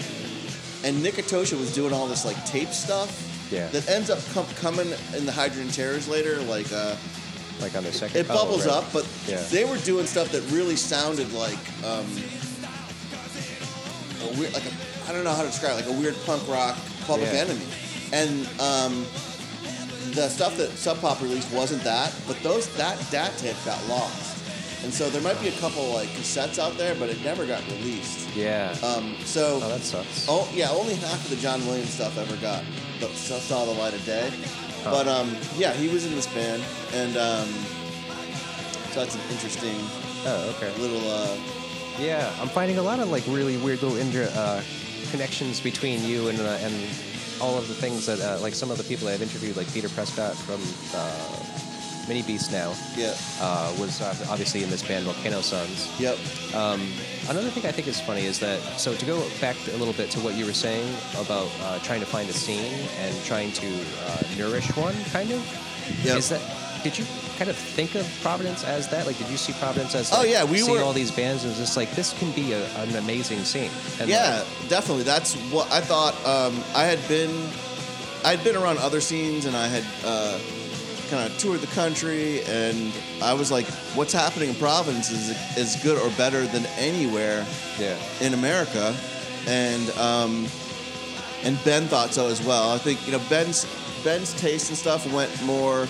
and 0.83 1.01
Nick 1.01 1.15
Atosha 1.15 1.57
was 1.57 1.73
doing 1.73 1.93
all 1.93 2.07
this 2.07 2.25
like 2.25 2.43
tape 2.45 2.69
stuff. 2.69 3.21
Yeah. 3.51 3.67
That 3.67 3.87
ends 3.87 4.09
up 4.09 4.19
com- 4.33 4.47
coming 4.55 4.91
in 5.15 5.25
the 5.25 5.31
Hydrogen 5.31 5.69
Terrors 5.69 6.07
later, 6.07 6.41
like. 6.43 6.71
Uh, 6.73 6.95
Like 7.61 7.75
on 7.75 7.83
their 7.83 7.93
second. 7.93 8.17
it 8.19 8.25
oh, 8.29 8.33
bubbles 8.35 8.65
right. 8.65 8.75
up, 8.75 8.85
but 8.91 9.07
Yeah. 9.27 9.41
they 9.49 9.63
were 9.65 9.77
doing 9.77 10.05
stuff 10.05 10.29
that 10.31 10.41
really 10.51 10.75
sounded 10.75 11.31
like 11.33 11.57
um, 11.83 12.05
a 14.21 14.39
weird, 14.39 14.53
like 14.53 14.65
a 14.65 14.71
I 15.07 15.11
don't 15.13 15.23
know 15.23 15.33
how 15.33 15.41
to 15.41 15.47
describe 15.47 15.73
it, 15.79 15.85
like 15.87 15.95
a 15.95 15.99
weird 15.99 16.15
punk 16.25 16.47
rock 16.47 16.77
Public 17.07 17.31
Yeah. 17.31 17.39
Enemy, 17.41 17.65
and 18.11 18.45
um, 18.59 19.05
the 20.13 20.27
stuff 20.29 20.57
that 20.57 20.69
Sub 20.71 20.99
Pop 20.99 21.21
released 21.21 21.51
wasn't 21.53 21.83
that, 21.83 22.13
but 22.27 22.41
those 22.41 22.67
that 22.77 22.99
dat 23.11 23.37
tape 23.37 23.55
got 23.65 23.79
lost, 23.87 24.43
and 24.83 24.93
so 24.93 25.09
there 25.09 25.21
might 25.21 25.39
be 25.41 25.47
a 25.49 25.57
couple 25.59 25.83
like 25.93 26.09
cassettes 26.09 26.57
out 26.59 26.75
there, 26.77 26.95
but 26.95 27.09
it 27.09 27.23
never 27.23 27.45
got 27.45 27.65
released. 27.67 28.27
Yeah. 28.35 28.75
Um, 28.83 29.15
so 29.23 29.59
oh, 29.63 29.69
that 29.69 29.81
sucks. 29.81 30.25
Oh 30.27 30.49
yeah, 30.53 30.69
only 30.71 30.95
half 30.95 31.23
of 31.23 31.29
the 31.29 31.37
John 31.37 31.65
Williams 31.67 31.91
stuff 31.91 32.17
ever 32.17 32.35
got 32.37 32.63
the, 32.99 33.07
saw 33.09 33.63
the 33.65 33.71
light 33.71 33.93
of 33.93 34.03
day. 34.05 34.31
But 34.85 35.07
um, 35.07 35.35
yeah, 35.57 35.73
he 35.73 35.87
was 35.89 36.05
in 36.05 36.13
this 36.15 36.27
band, 36.27 36.63
and 36.93 37.17
um, 37.17 37.47
so 38.93 39.01
that's 39.01 39.15
an 39.15 39.21
interesting 39.31 39.75
Oh, 40.27 40.55
okay. 40.57 40.71
little. 40.81 41.01
Uh, 41.09 41.37
Yeah, 41.99 42.29
I'm 42.41 42.49
finding 42.49 42.77
a 42.77 42.81
lot 42.81 42.99
of 42.99 43.09
like 43.09 43.23
really 43.27 43.57
weird 43.57 43.81
little 43.81 43.97
inter- 43.97 44.29
uh, 44.35 44.61
connections 45.11 45.59
between 45.61 46.03
you 46.03 46.27
and 46.29 46.39
uh, 46.39 46.57
and 46.65 46.73
all 47.41 47.57
of 47.57 47.67
the 47.67 47.73
things 47.73 48.05
that 48.05 48.19
uh, 48.19 48.39
like 48.41 48.53
some 48.53 48.69
of 48.71 48.77
the 48.77 48.83
people 48.83 49.07
I've 49.07 49.21
interviewed, 49.21 49.55
like 49.57 49.71
Peter 49.73 49.89
Prescott 49.89 50.35
from 50.35 50.59
uh, 50.93 51.54
Mini 52.07 52.21
Beast 52.21 52.51
now, 52.51 52.73
yeah. 52.95 53.13
uh, 53.41 53.73
was 53.79 54.01
uh, 54.01 54.13
obviously 54.29 54.63
in 54.63 54.69
this 54.69 54.83
band 54.87 55.05
Volcano 55.05 55.41
Suns. 55.41 55.89
Yep. 55.99 56.17
Um, 56.53 56.87
another 57.29 57.49
thing 57.49 57.65
I 57.65 57.71
think 57.71 57.87
is 57.87 57.99
funny 57.99 58.25
is 58.25 58.39
that 58.39 58.59
so 58.79 58.93
to 58.95 59.05
go 59.05 59.23
back 59.41 59.55
a 59.73 59.77
little 59.77 59.93
bit 59.93 60.11
to 60.11 60.19
what 60.19 60.35
you 60.35 60.45
were 60.45 60.53
saying 60.53 60.87
about 61.17 61.49
uh, 61.63 61.79
trying 61.79 61.99
to 62.01 62.05
find 62.05 62.29
a 62.29 62.33
scene 62.33 62.73
and 62.99 63.23
trying 63.25 63.51
to 63.53 63.67
uh, 64.05 64.21
nourish 64.37 64.75
one, 64.77 64.95
kind 65.11 65.31
of. 65.31 66.01
Yep. 66.03 66.17
Is 66.17 66.29
that? 66.29 66.41
Did 66.83 66.99
you 66.99 67.05
kind 67.39 67.49
of 67.49 67.55
think 67.57 67.95
of 67.95 68.07
Providence 68.21 68.63
as 68.63 68.87
that? 68.89 69.07
Like, 69.07 69.17
did 69.17 69.27
you 69.29 69.37
see 69.37 69.53
Providence 69.53 69.95
as? 69.95 70.11
Oh, 70.13 70.23
yeah, 70.23 70.43
we 70.43 70.59
seeing 70.59 70.77
were- 70.77 70.83
all 70.83 70.93
these 70.93 71.09
bands 71.11 71.43
and 71.43 71.51
it 71.51 71.57
was 71.57 71.67
just 71.67 71.77
like 71.77 71.89
this 71.95 72.13
can 72.19 72.31
be 72.33 72.53
a, 72.53 72.63
an 72.77 72.95
amazing 72.95 73.43
scene. 73.43 73.71
And 73.99 74.07
Yeah, 74.07 74.43
like, 74.61 74.69
definitely. 74.69 75.03
That's 75.03 75.33
what 75.51 75.71
I 75.71 75.81
thought. 75.81 76.13
Um, 76.25 76.63
I 76.75 76.83
had 76.83 76.99
been, 77.07 77.31
I 78.23 78.35
had 78.35 78.43
been 78.43 78.55
around 78.55 78.77
other 78.77 79.01
scenes, 79.01 79.45
and 79.45 79.55
I 79.57 79.67
had 79.67 79.83
uh, 80.05 80.37
kind 81.09 81.29
of 81.31 81.37
toured 81.37 81.61
the 81.61 81.67
country, 81.67 82.43
and 82.45 82.91
I 83.21 83.33
was 83.33 83.51
like, 83.51 83.65
"What's 83.95 84.13
happening 84.13 84.49
in 84.49 84.55
Providence 84.55 85.11
is 85.11 85.29
is 85.57 85.75
good 85.83 85.97
or 86.01 86.09
better 86.17 86.45
than 86.47 86.65
anywhere 86.77 87.45
yeah. 87.79 87.97
in 88.21 88.33
America," 88.33 88.95
and 89.47 89.89
um, 89.97 90.47
and 91.43 91.57
Ben 91.63 91.87
thought 91.87 92.13
so 92.13 92.27
as 92.27 92.41
well. 92.45 92.71
I 92.71 92.77
think 92.77 93.05
you 93.05 93.11
know 93.11 93.21
Ben's 93.29 93.65
Ben's 94.03 94.33
taste 94.39 94.69
and 94.69 94.77
stuff 94.77 95.11
went 95.11 95.31
more 95.43 95.87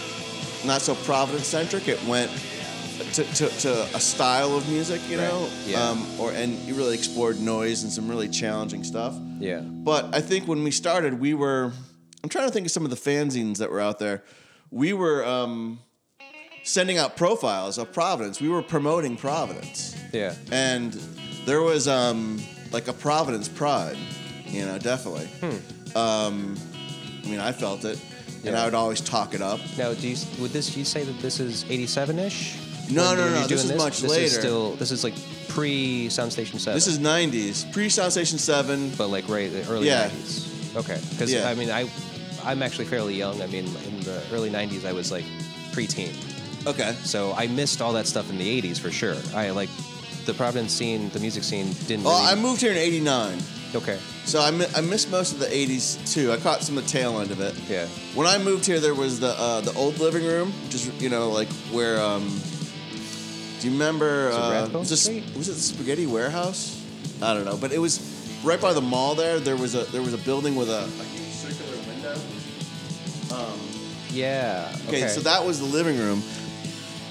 not 0.66 0.82
so 0.82 0.95
Providence 0.95 1.45
centric. 1.47 1.88
It 1.88 2.03
went 2.05 2.32
to, 3.13 3.24
to, 3.24 3.47
to 3.49 3.84
a 3.95 3.99
style 3.99 4.55
of 4.55 4.68
music, 4.70 5.01
you 5.09 5.18
Right. 5.20 5.28
know, 5.28 5.47
Yeah. 5.66 5.89
um, 5.89 6.05
or 6.20 6.32
and 6.32 6.57
he 6.59 6.72
really 6.72 6.95
explored 6.95 7.39
noise 7.39 7.84
and 7.84 7.91
some 7.91 8.07
really 8.07 8.28
challenging 8.30 8.84
stuff. 8.84 9.13
Yeah. 9.39 9.59
But 9.59 10.16
I 10.16 10.22
think 10.22 10.47
when 10.47 10.63
we 10.63 10.72
started, 10.72 11.20
we 11.20 11.34
were. 11.34 11.72
I'm 12.24 12.30
trying 12.30 12.47
to 12.47 12.53
think 12.53 12.66
of 12.66 12.72
some 12.72 12.84
of 12.86 12.89
the 12.89 12.95
fanzines 12.97 13.57
that 13.59 13.70
were 13.70 13.80
out 13.80 13.99
there. 13.99 14.24
We 14.72 14.93
were 14.93 15.26
um, 15.26 15.80
sending 16.63 16.97
out 16.97 17.16
profiles 17.18 17.78
of 17.78 17.91
Providence. 17.93 18.41
We 18.41 18.49
were 18.49 18.61
promoting 18.63 19.16
Providence 19.18 19.95
Yeah. 20.11 20.34
and 20.51 20.93
there 21.45 21.61
was 21.61 21.88
um 21.88 22.41
like 22.72 22.88
a 22.88 22.93
Providence 22.93 23.47
pride, 23.47 23.97
you 24.45 24.66
know, 24.66 24.78
definitely. 24.80 25.30
Um, 25.95 26.57
I 27.24 27.28
mean, 27.28 27.39
I 27.39 27.51
felt 27.53 27.86
it, 27.86 27.99
and 28.43 28.55
I 28.55 28.66
would 28.66 28.74
always 28.74 28.99
talk 29.01 29.34
it 29.34 29.41
up. 29.41 29.59
Now, 29.78 29.93
do 29.93 30.07
you 30.07 30.18
would 30.39 30.51
this 30.51 30.76
you 30.76 30.84
say 30.84 31.03
that 31.03 31.20
this 31.20 31.39
is 31.39 31.63
87-ish? 31.66 32.57
No, 32.91 33.03
When 33.09 33.18
no, 33.18 33.24
you're 33.26 33.34
no, 33.41 33.47
this 33.47 33.63
is 33.63 33.78
much 33.78 34.01
this 34.01 34.11
later. 34.11 34.26
Is 34.26 34.34
still, 34.36 34.76
this 34.76 34.91
is 34.91 35.03
like 35.03 35.16
pre 35.47 36.07
Soundstation 36.09 36.59
Seven. 36.59 36.76
This 36.76 36.86
is 36.88 36.99
'90s, 36.99 37.72
pre 37.72 37.89
Sound 37.89 38.11
Station 38.11 38.38
Seven. 38.38 38.91
but 38.97 39.07
like 39.07 39.28
right 39.30 39.51
the 39.51 39.68
early 39.72 39.88
Yeah. 39.88 40.09
90s. 40.09 40.76
Okay, 40.76 40.99
because 41.11 41.32
Yeah. 41.34 41.47
I 41.49 41.55
mean 41.55 41.72
I 41.72 41.89
I'm 42.46 42.62
actually 42.64 42.86
fairly 42.86 43.16
young. 43.16 43.41
I 43.41 43.48
mean 43.48 43.66
in 43.88 44.00
the 44.02 44.22
early 44.32 44.50
90s 44.50 44.86
I 44.86 44.93
was 44.93 45.12
like 45.12 45.26
preteen, 45.74 46.14
Okay, 46.68 46.93
so 47.04 47.34
I 47.34 47.48
missed 47.48 47.82
all 47.82 47.93
that 47.93 48.08
stuff 48.08 48.30
in 48.30 48.38
the 48.38 48.62
80s 48.62 48.80
for 48.80 48.89
sure. 48.91 49.16
I 49.36 49.52
like 49.52 49.70
the 50.26 50.34
Providence 50.34 50.72
scene, 50.74 51.10
the 51.10 51.20
music 51.20 51.43
scene 51.43 51.68
didn't. 51.88 52.04
well, 52.06 52.20
really, 52.20 52.32
I 52.39 52.41
moved 52.41 52.62
here 52.62 52.72
in 52.72 52.78
'89, 52.78 53.38
okay. 53.76 54.00
so 54.26 54.41
I, 54.41 54.50
mi- 54.50 54.66
I 54.76 54.82
missed 54.82 55.12
most 55.12 55.34
of 55.34 55.39
the 55.39 55.46
'80s 55.46 56.12
too. 56.12 56.32
I 56.32 56.38
caught 56.38 56.64
some 56.64 56.78
of 56.80 56.84
the 56.86 56.89
tail 56.89 57.20
end 57.20 57.30
of 57.30 57.39
it. 57.41 57.54
Yeah. 57.70 57.86
When 58.16 58.26
I 58.26 58.39
moved 58.39 58.66
here, 58.66 58.80
there 58.80 58.96
was 58.96 59.20
the 59.20 59.36
uh, 59.38 59.62
the 59.62 59.74
old 59.74 60.00
living 60.00 60.26
room, 60.26 60.52
just 60.70 60.91
you 61.00 61.10
know, 61.10 61.30
like 61.30 61.48
where. 61.72 62.02
Um, 62.02 62.24
do 63.60 63.68
you 63.68 63.74
remember? 63.74 64.30
it 64.30 64.34
Uh, 64.34 64.70
was, 64.80 64.89
this, 64.89 65.08
was 65.38 65.48
it 65.50 65.54
the 65.54 65.60
Spaghetti 65.60 66.08
Warehouse? 66.08 66.82
I 67.22 67.34
don't 67.36 67.46
know, 67.46 67.58
but 67.58 67.72
it 67.72 67.78
was 67.80 68.00
right 68.43 68.60
by 68.60 68.74
the 68.74 68.82
mall. 68.82 69.14
There, 69.14 69.39
there 69.39 69.56
was 69.56 69.76
a 69.76 69.84
there 69.91 70.02
was 70.02 70.14
a 70.16 70.18
building 70.26 70.56
with 70.56 70.70
a, 70.70 70.86
a 70.86 71.04
huge 71.14 71.24
circular 71.24 71.24
window. 71.24 71.24
Um, 73.36 73.60
Yeah. 74.12 74.72
Okay. 74.88 75.04
okay, 75.04 75.08
so 75.10 75.20
that 75.22 75.46
was 75.46 75.60
the 75.60 75.66
living 75.66 75.98
room. 75.98 76.22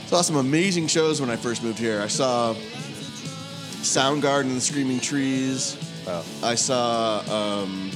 Saw 0.06 0.22
some 0.22 0.36
amazing 0.36 0.86
shows 0.86 1.20
when 1.20 1.30
I 1.30 1.36
first 1.36 1.62
moved 1.62 1.78
here. 1.78 2.00
I 2.00 2.06
saw 2.08 2.54
Soundgarden 3.82 4.42
and 4.42 4.56
the 4.56 4.60
Screaming 4.60 5.00
Trees. 5.00 5.76
Wow. 6.06 6.22
I 6.42 6.54
saw 6.54 7.18
um, 7.62 7.90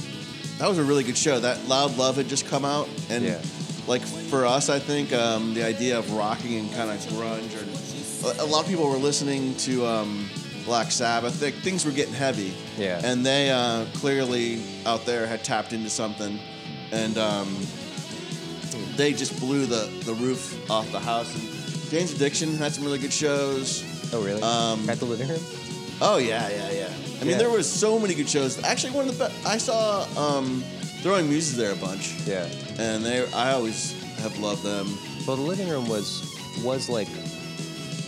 that 0.57 0.67
was 0.67 0.77
a 0.77 0.83
really 0.83 1.03
good 1.03 1.17
show. 1.17 1.39
That 1.39 1.67
Loud 1.67 1.97
Love 1.97 2.17
had 2.17 2.27
just 2.27 2.47
come 2.47 2.65
out, 2.65 2.89
and 3.09 3.23
Yeah. 3.23 3.39
like 3.87 4.01
for 4.03 4.45
us, 4.45 4.69
I 4.69 4.79
think 4.79 5.13
um, 5.13 5.53
the 5.53 5.63
idea 5.63 5.97
of 5.97 6.11
rocking 6.13 6.57
and 6.59 6.73
kind 6.73 6.89
of 6.89 6.97
grunge, 7.07 7.53
or 7.55 8.31
a, 8.41 8.43
a 8.43 8.47
lot 8.47 8.63
of 8.63 8.67
people 8.69 8.89
were 8.89 8.97
listening 8.97 9.55
to 9.57 9.85
um, 9.85 10.29
Black 10.65 10.91
Sabbath. 10.91 11.39
They, 11.39 11.51
things 11.51 11.85
were 11.85 11.91
getting 11.91 12.13
heavy, 12.13 12.53
Yeah. 12.77 13.01
and 13.03 13.25
they 13.25 13.49
uh, 13.51 13.85
clearly 13.95 14.61
out 14.85 15.05
there 15.05 15.25
had 15.27 15.43
tapped 15.43 15.71
into 15.73 15.89
something, 15.89 16.39
and 16.91 17.17
um, 17.17 17.55
they 18.95 19.13
just 19.13 19.39
blew 19.39 19.65
the 19.65 19.89
the 20.05 20.13
roof 20.13 20.69
off 20.69 20.91
the 20.91 20.99
house. 20.99 21.33
And 21.35 21.89
Jane's 21.91 22.13
Addiction 22.13 22.55
had 22.57 22.71
some 22.73 22.83
really 22.85 22.99
good 22.99 23.13
shows. 23.13 23.83
oh 24.13 24.21
really? 24.23 24.41
um, 24.41 24.89
At 24.89 24.99
the 24.99 25.05
living 25.05 25.27
room. 25.27 25.41
Oh 26.01 26.17
yeah, 26.17 26.47
yeah, 26.49 26.71
yeah. 26.71 26.87
I 26.87 27.23
mean, 27.23 27.31
Yeah. 27.31 27.37
there 27.37 27.49
was 27.49 27.67
so 27.69 27.99
many 27.99 28.13
good 28.15 28.29
shows. 28.29 28.61
Actually, 28.63 28.93
one 28.93 29.07
of 29.09 29.17
the 29.17 29.25
best. 29.25 29.45
I 29.45 29.57
saw 29.57 30.05
um, 30.17 30.63
Throwing 31.01 31.27
Muses 31.29 31.55
there 31.57 31.71
a 31.73 31.75
bunch, 31.75 32.13
Yeah. 32.25 32.47
and 32.77 33.03
they. 33.05 33.25
I 33.33 33.51
always 33.53 33.93
have 34.19 34.37
loved 34.39 34.63
them. 34.63 34.87
Well, 35.27 35.35
the 35.35 35.43
living 35.43 35.67
room 35.69 35.87
was 35.89 36.23
was 36.63 36.89
like 36.89 37.07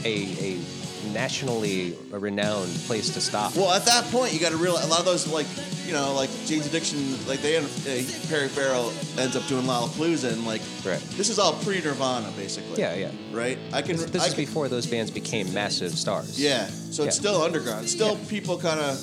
a, 0.06 0.14
a 0.42 0.58
nationally 1.06 1.96
a 2.14 2.20
renowned 2.20 2.74
place 2.88 3.10
to 3.14 3.22
stop. 3.22 3.56
Well, 3.56 3.72
at 3.72 3.86
that 3.86 4.04
point, 4.06 4.34
you 4.34 4.40
got 4.40 4.52
to 4.52 4.58
realize 4.58 4.86
a 4.86 4.88
lot 4.90 5.00
of 5.00 5.06
those, 5.06 5.28
like, 5.28 5.48
you 5.86 5.94
know, 5.94 6.14
like 6.14 6.30
Jane's 6.46 6.66
Addiction, 6.68 7.16
like 7.28 7.42
they 7.42 7.58
end, 7.58 7.66
uh, 7.66 8.28
Perry 8.30 8.48
Farrell 8.48 8.92
ends 9.18 9.36
up 9.36 9.46
doing 9.48 9.66
Lollapalooza, 9.66 10.32
and 10.34 10.46
like, 10.46 10.62
Right. 10.86 11.00
this 11.18 11.30
is 11.30 11.40
all 11.40 11.54
pre 11.54 11.82
Nirvana, 11.82 12.32
basically. 12.38 12.80
Yeah, 12.80 12.96
yeah. 12.96 13.12
Right? 13.32 13.58
I 13.74 13.82
can. 13.82 13.98
This 13.98 14.16
I 14.22 14.28
is 14.28 14.34
can, 14.34 14.44
before 14.46 14.68
those 14.70 14.86
bands 14.88 15.12
became 15.12 15.54
massive 15.54 15.98
stars. 15.98 16.40
Yeah, 16.40 16.68
so 16.92 17.04
it's 17.04 17.16
still 17.18 17.42
underground. 17.42 17.90
Still 17.90 18.18
Yeah. 18.22 18.30
people 18.30 18.58
kind 18.58 18.80
of 18.80 19.00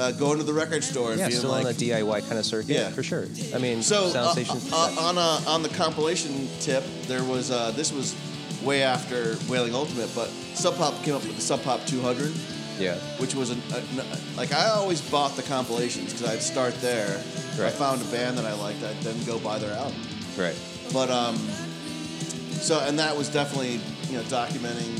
uh, 0.00 0.12
going 0.12 0.38
to 0.38 0.44
the 0.44 0.52
record 0.52 0.82
store 0.82 1.10
and 1.10 1.18
Yeah, 1.20 1.28
being 1.28 1.38
still 1.38 1.50
like, 1.50 1.66
on 1.66 1.70
a 1.72 1.74
DIY 1.74 2.20
kind 2.26 2.38
of 2.38 2.46
circuit, 2.46 2.70
Yeah. 2.70 2.90
for 2.90 3.02
sure. 3.02 3.26
I 3.54 3.58
mean, 3.58 3.82
So 3.82 4.08
sound 4.08 4.38
uh, 4.38 4.54
uh, 4.72 4.94
on 4.98 5.18
a, 5.18 5.42
on 5.46 5.62
the 5.62 5.68
compilation 5.68 6.48
tip, 6.60 6.82
there 7.06 7.22
was 7.22 7.50
uh, 7.50 7.70
this 7.72 7.92
was 7.92 8.14
way 8.62 8.82
after 8.82 9.36
Wailing 9.48 9.74
Ultimate, 9.74 10.10
but 10.14 10.28
Sub 10.54 10.76
Pop 10.76 11.02
came 11.02 11.14
up 11.14 11.24
with 11.24 11.36
the 11.36 11.42
Sub 11.42 11.62
Pop 11.62 11.84
200, 11.86 12.32
yeah, 12.78 12.94
which 13.18 13.34
was 13.34 13.50
an, 13.50 13.62
a, 13.72 14.36
like 14.36 14.52
I 14.52 14.68
always 14.68 15.00
bought 15.00 15.36
the 15.36 15.42
compilations 15.42 16.12
because 16.12 16.28
I'd 16.28 16.42
start 16.42 16.74
there. 16.80 17.16
If 17.16 17.60
I 17.60 17.70
found 17.70 18.00
a 18.00 18.04
band 18.06 18.38
that 18.38 18.46
I 18.46 18.54
liked, 18.54 18.82
I'd 18.82 18.96
then 19.00 19.22
go 19.24 19.38
buy 19.38 19.58
their 19.58 19.74
album. 19.74 20.00
right. 20.38 20.56
But 20.92 21.10
um, 21.10 21.36
so 21.36 22.80
and 22.80 22.98
that 22.98 23.16
was 23.16 23.28
definitely 23.28 23.80
you 24.08 24.16
know 24.16 24.24
documenting 24.24 24.96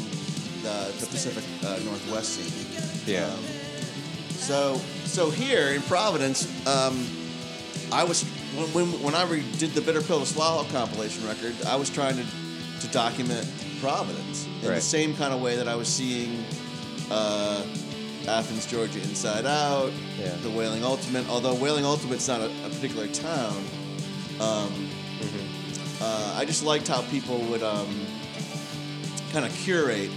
the, 0.63 0.93
the 1.01 1.07
Pacific 1.07 1.45
uh, 1.65 1.79
Northwest 1.85 2.35
scene. 2.35 3.13
Yeah. 3.15 3.27
Um, 3.27 3.39
so 4.31 4.77
so 5.05 5.31
here 5.31 5.69
in 5.69 5.83
Providence, 5.83 6.47
um, 6.67 7.07
I 7.93 8.05
was 8.05 8.25
when, 8.55 8.67
when 8.73 9.03
when 9.03 9.15
I 9.15 9.25
re- 9.25 9.45
did 9.59 9.73
the 9.73 9.81
Bitter 9.81 10.03
Pill 10.03 10.21
to 10.21 10.27
Swallow 10.27 10.65
compilation 10.65 11.27
record, 11.27 11.55
I 11.67 11.77
was 11.77 11.91
trying 11.91 12.17
to 12.17 12.25
to 12.81 12.89
document 12.89 13.47
Providence 13.81 14.47
in 14.63 14.69
the 14.69 14.81
same 14.81 15.15
kind 15.17 15.33
of 15.33 15.41
way 15.41 15.57
that 15.57 15.67
I 15.69 15.75
was 15.75 15.89
seeing 15.89 16.45
uh, 17.11 17.65
Athens, 18.29 18.67
Georgia, 18.67 18.99
Inside 19.01 19.47
Out, 19.47 19.91
Yeah. 20.19 20.35
the 20.43 20.51
Wailing 20.51 20.85
Ultimate. 20.85 21.27
Although 21.31 21.55
Wailing 21.55 21.85
Ultimate's 21.87 22.29
not 22.29 22.41
a, 22.43 22.47
a 22.67 22.69
particular 22.69 23.07
town, 23.09 23.57
um, 24.41 24.89
Mm-hmm. 25.21 26.03
uh, 26.03 26.35
I 26.39 26.45
just 26.47 26.65
liked 26.65 26.89
how 26.89 27.03
people 27.11 27.39
would 27.51 27.63
um, 27.63 28.07
kind 29.33 29.45
of 29.45 29.53
curate 29.55 30.11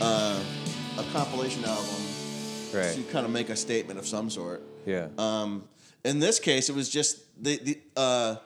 uh, 0.00 0.40
a 0.98 1.02
compilation 1.12 1.64
album 1.64 1.94
Right. 2.72 2.94
to 2.94 3.02
kind 3.10 3.26
of 3.26 3.32
make 3.32 3.48
a 3.50 3.56
statement 3.56 3.98
of 3.98 4.06
some 4.06 4.30
sort. 4.30 4.62
Yeah. 4.86 5.08
Um, 5.18 5.64
in 6.04 6.20
this 6.20 6.38
case, 6.38 6.68
it 6.68 6.76
was 6.76 6.88
just 6.88 7.18
the, 7.42 7.56
the 7.58 7.78
uh, 7.96 8.36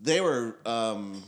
they 0.00 0.20
were 0.20 0.56
um, 0.64 1.20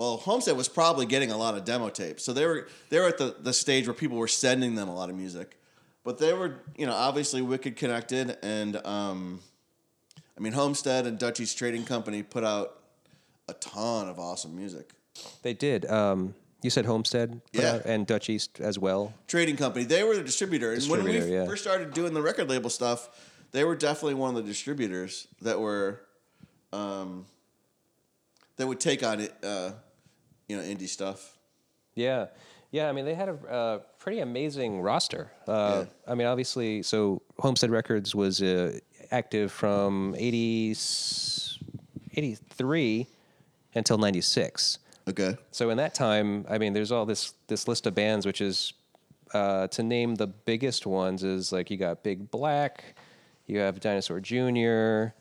well, 0.00 0.16
Homestead 0.16 0.56
was 0.56 0.66
probably 0.66 1.04
getting 1.04 1.30
a 1.30 1.36
lot 1.36 1.58
of 1.58 1.66
demo 1.66 1.90
tapes, 1.90 2.24
so 2.24 2.32
they 2.32 2.46
were 2.46 2.66
they 2.88 2.98
were 2.98 3.08
at 3.08 3.18
the, 3.18 3.36
the 3.38 3.52
stage 3.52 3.86
where 3.86 3.92
people 3.92 4.16
were 4.16 4.28
sending 4.28 4.74
them 4.74 4.88
a 4.88 4.94
lot 4.94 5.10
of 5.10 5.14
music, 5.14 5.58
but 6.04 6.16
they 6.16 6.32
were 6.32 6.62
you 6.74 6.86
know 6.86 6.94
obviously 6.94 7.42
wicked 7.42 7.76
connected, 7.76 8.38
and 8.42 8.76
um, 8.86 9.40
I 10.38 10.40
mean 10.40 10.54
Homestead 10.54 11.06
and 11.06 11.18
Dutch 11.18 11.38
East 11.38 11.58
Trading 11.58 11.84
Company 11.84 12.22
put 12.22 12.44
out 12.44 12.80
a 13.46 13.52
ton 13.52 14.08
of 14.08 14.18
awesome 14.18 14.56
music. 14.56 14.94
They 15.42 15.52
did. 15.52 15.84
Um, 15.84 16.34
you 16.62 16.70
said 16.70 16.86
Homestead, 16.86 17.42
Yeah. 17.52 17.82
and 17.84 18.06
Dutch 18.06 18.30
East 18.30 18.58
as 18.58 18.78
well. 18.78 19.12
Trading 19.28 19.58
Company, 19.58 19.84
they 19.84 20.02
were 20.02 20.16
the 20.16 20.22
distributor, 20.22 20.72
and 20.72 20.82
when 20.84 21.04
we 21.04 21.12
Distributor, 21.12 21.42
yeah. 21.42 21.46
first 21.46 21.62
started 21.62 21.92
doing 21.92 22.14
the 22.14 22.22
record 22.22 22.48
label 22.48 22.70
stuff, 22.70 23.10
they 23.52 23.64
were 23.64 23.76
definitely 23.76 24.14
one 24.14 24.34
of 24.34 24.42
the 24.42 24.48
distributors 24.48 25.28
that 25.42 25.60
were 25.60 26.00
um, 26.72 27.26
that 28.56 28.66
would 28.66 28.80
take 28.80 29.02
on 29.02 29.20
it, 29.20 29.34
uh, 29.44 29.72
you 30.50 30.56
know, 30.56 30.62
indie 30.62 30.88
stuff. 30.88 31.38
Yeah, 31.94 32.26
yeah. 32.72 32.88
I 32.88 32.92
mean, 32.92 33.04
they 33.04 33.14
had 33.14 33.28
a 33.28 33.32
uh, 33.32 33.78
pretty 33.98 34.20
amazing 34.20 34.80
roster. 34.80 35.30
Uh, 35.46 35.84
I 36.06 36.14
mean, 36.14 36.26
obviously, 36.26 36.82
so 36.82 37.22
Homestead 37.38 37.70
Records 37.70 38.14
was 38.14 38.42
uh, 38.42 38.78
active 39.12 39.52
from 39.52 40.14
80, 40.18 40.76
83 42.14 43.06
until 43.74 43.98
ninety 43.98 44.20
six. 44.20 44.78
Okay. 45.08 45.36
So 45.50 45.70
in 45.70 45.76
that 45.78 45.94
time, 45.94 46.44
I 46.48 46.58
mean, 46.58 46.72
there's 46.72 46.92
all 46.92 47.06
this 47.06 47.34
this 47.46 47.68
list 47.68 47.86
of 47.86 47.94
bands, 47.94 48.26
which 48.26 48.40
is 48.40 48.72
uh, 49.32 49.68
to 49.68 49.82
name 49.82 50.16
the 50.16 50.26
biggest 50.26 50.86
ones 50.86 51.22
is 51.22 51.52
like 51.52 51.70
you 51.70 51.76
got 51.76 52.02
Big 52.02 52.30
Black, 52.30 52.96
you 53.46 53.58
have 53.58 53.80
Dinosaur 53.80 54.20
Jr., 54.20 55.14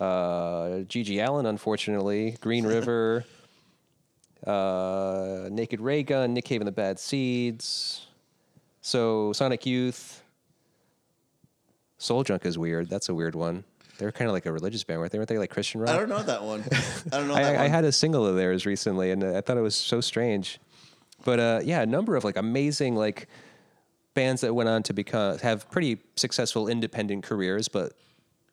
uh, 0.00 0.84
GG 0.88 1.26
Allin, 1.26 1.46
unfortunately, 1.46 2.36
Green 2.40 2.66
River, 2.76 3.24
uh, 4.46 5.48
Naked 5.50 5.80
Raygun, 5.80 6.34
Nick 6.34 6.44
Cave 6.44 6.60
and 6.60 6.68
the 6.68 6.72
Bad 6.72 6.98
Seeds. 6.98 8.06
So 8.80 9.32
Sonic 9.32 9.64
Youth, 9.66 10.22
Soul 11.98 12.24
Junk 12.24 12.44
is 12.44 12.58
weird. 12.58 12.88
That's 12.90 13.08
a 13.08 13.14
weird 13.14 13.34
one. 13.34 13.64
They're 13.98 14.10
kind 14.10 14.28
of 14.28 14.32
like 14.32 14.46
a 14.46 14.52
religious 14.52 14.82
band, 14.82 14.98
weren't 15.00 15.12
they? 15.12 15.18
Weren't 15.18 15.28
they 15.28 15.38
like 15.38 15.50
Christian 15.50 15.80
rock? 15.80 15.90
I 15.90 15.96
don't 15.98 16.08
know 16.08 16.22
that 16.22 16.42
one. 16.42 16.64
I 17.12 17.18
don't 17.18 17.28
know 17.28 17.34
that 17.36 17.56
I, 17.60 17.64
I 17.64 17.68
had 17.68 17.84
a 17.84 17.92
single 17.92 18.26
of 18.26 18.34
theirs 18.36 18.66
recently, 18.66 19.12
and 19.12 19.22
I 19.22 19.40
thought 19.40 19.56
it 19.56 19.60
was 19.62 19.76
so 19.76 20.00
strange. 20.00 20.58
But 21.24 21.38
uh, 21.38 21.60
yeah, 21.62 21.82
a 21.82 21.86
number 21.86 22.16
of 22.16 22.24
like 22.24 22.36
amazing 22.36 22.96
like 22.96 23.28
bands 24.14 24.40
that 24.40 24.52
went 24.54 24.68
on 24.68 24.82
to 24.84 24.92
become 24.92 25.38
have 25.38 25.70
pretty 25.70 25.98
successful 26.16 26.66
independent 26.66 27.22
careers, 27.22 27.68
but 27.68 27.92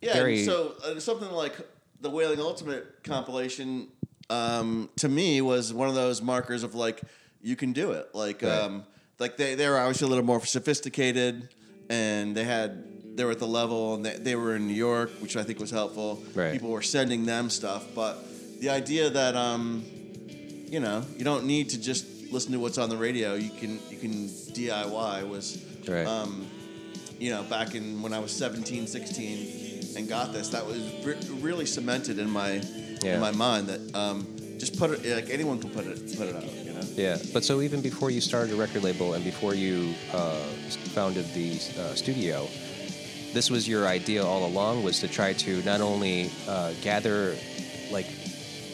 yeah. 0.01 0.13
very- 0.13 0.45
So 0.45 0.75
uh, 0.85 0.99
something 0.99 1.31
like 1.31 1.55
the 2.01 2.09
Wailing 2.11 2.39
Ultimate 2.39 3.03
compilation 3.03 3.87
um, 4.29 4.89
to 4.97 5.09
me 5.09 5.41
was 5.41 5.73
one 5.73 5.89
of 5.89 5.95
those 5.95 6.21
markers 6.21 6.63
of 6.63 6.75
like 6.75 7.01
you 7.41 7.55
can 7.55 7.73
do 7.73 7.91
it. 7.91 8.09
Like 8.13 8.41
Right. 8.41 8.51
um, 8.51 8.83
like 9.19 9.37
they 9.37 9.55
they 9.55 9.67
were 9.67 9.77
obviously 9.77 10.05
a 10.05 10.09
little 10.09 10.25
more 10.25 10.43
sophisticated, 10.45 11.49
and 11.89 12.35
they 12.35 12.43
had 12.43 13.17
they 13.17 13.25
were 13.25 13.31
at 13.31 13.39
the 13.39 13.47
level, 13.47 13.95
and 13.95 14.05
they, 14.05 14.15
they 14.15 14.35
were 14.35 14.55
in 14.55 14.67
New 14.67 14.73
York, 14.73 15.09
which 15.19 15.35
I 15.35 15.43
think 15.43 15.59
was 15.59 15.71
helpful. 15.71 16.23
Right. 16.33 16.53
People 16.53 16.69
were 16.69 16.81
sending 16.81 17.25
them 17.25 17.49
stuff, 17.49 17.85
but 17.95 18.17
the 18.61 18.69
idea 18.69 19.09
that 19.09 19.35
um, 19.35 19.83
you 20.67 20.79
know 20.79 21.03
you 21.17 21.23
don't 21.25 21.45
need 21.45 21.69
to 21.69 21.81
just 21.81 22.05
listen 22.31 22.51
to 22.53 22.59
what's 22.59 22.77
on 22.77 22.89
the 22.89 22.97
radio. 22.97 23.35
You 23.35 23.49
can 23.49 23.79
you 23.89 23.97
can 23.97 24.27
DIY 24.29 25.27
was 25.27 25.63
Right. 25.87 26.05
um, 26.05 26.45
you 27.19 27.31
know 27.31 27.43
back 27.43 27.73
in 27.75 28.01
when 28.01 28.13
I 28.13 28.19
was 28.19 28.31
17, 28.31 28.85
16 28.87 29.95
and 29.97 30.07
got 30.07 30.31
this 30.33 30.49
that 30.49 30.65
was 30.65 30.77
re- 31.03 31.17
really 31.41 31.65
cemented 31.65 32.19
in 32.19 32.29
my 32.29 32.61
Yeah. 33.01 33.15
in 33.15 33.21
my 33.21 33.31
mind 33.31 33.67
that 33.67 33.95
um, 33.95 34.27
just 34.57 34.77
put 34.77 34.91
it 34.91 35.15
like 35.15 35.29
anyone 35.29 35.59
can 35.59 35.69
put 35.69 35.85
it 35.85 36.17
put 36.17 36.27
it 36.27 36.35
out 36.35 36.43
you 36.43 36.73
know 36.73 36.81
yeah. 36.95 37.17
But 37.33 37.43
so 37.43 37.61
even 37.61 37.81
before 37.81 38.11
you 38.11 38.21
started 38.21 38.53
a 38.53 38.57
record 38.57 38.83
label 38.83 39.13
and 39.13 39.23
before 39.23 39.53
you 39.53 39.93
uh, 40.13 40.35
founded 40.93 41.25
the 41.33 41.51
uh, 41.79 41.95
studio, 41.95 42.47
this 43.33 43.49
was 43.49 43.67
your 43.67 43.87
idea 43.87 44.23
all 44.23 44.45
along 44.45 44.83
was 44.83 44.99
to 44.99 45.07
try 45.07 45.33
to 45.33 45.61
not 45.63 45.81
only 45.81 46.29
uh, 46.47 46.73
gather 46.81 47.35
like 47.91 48.07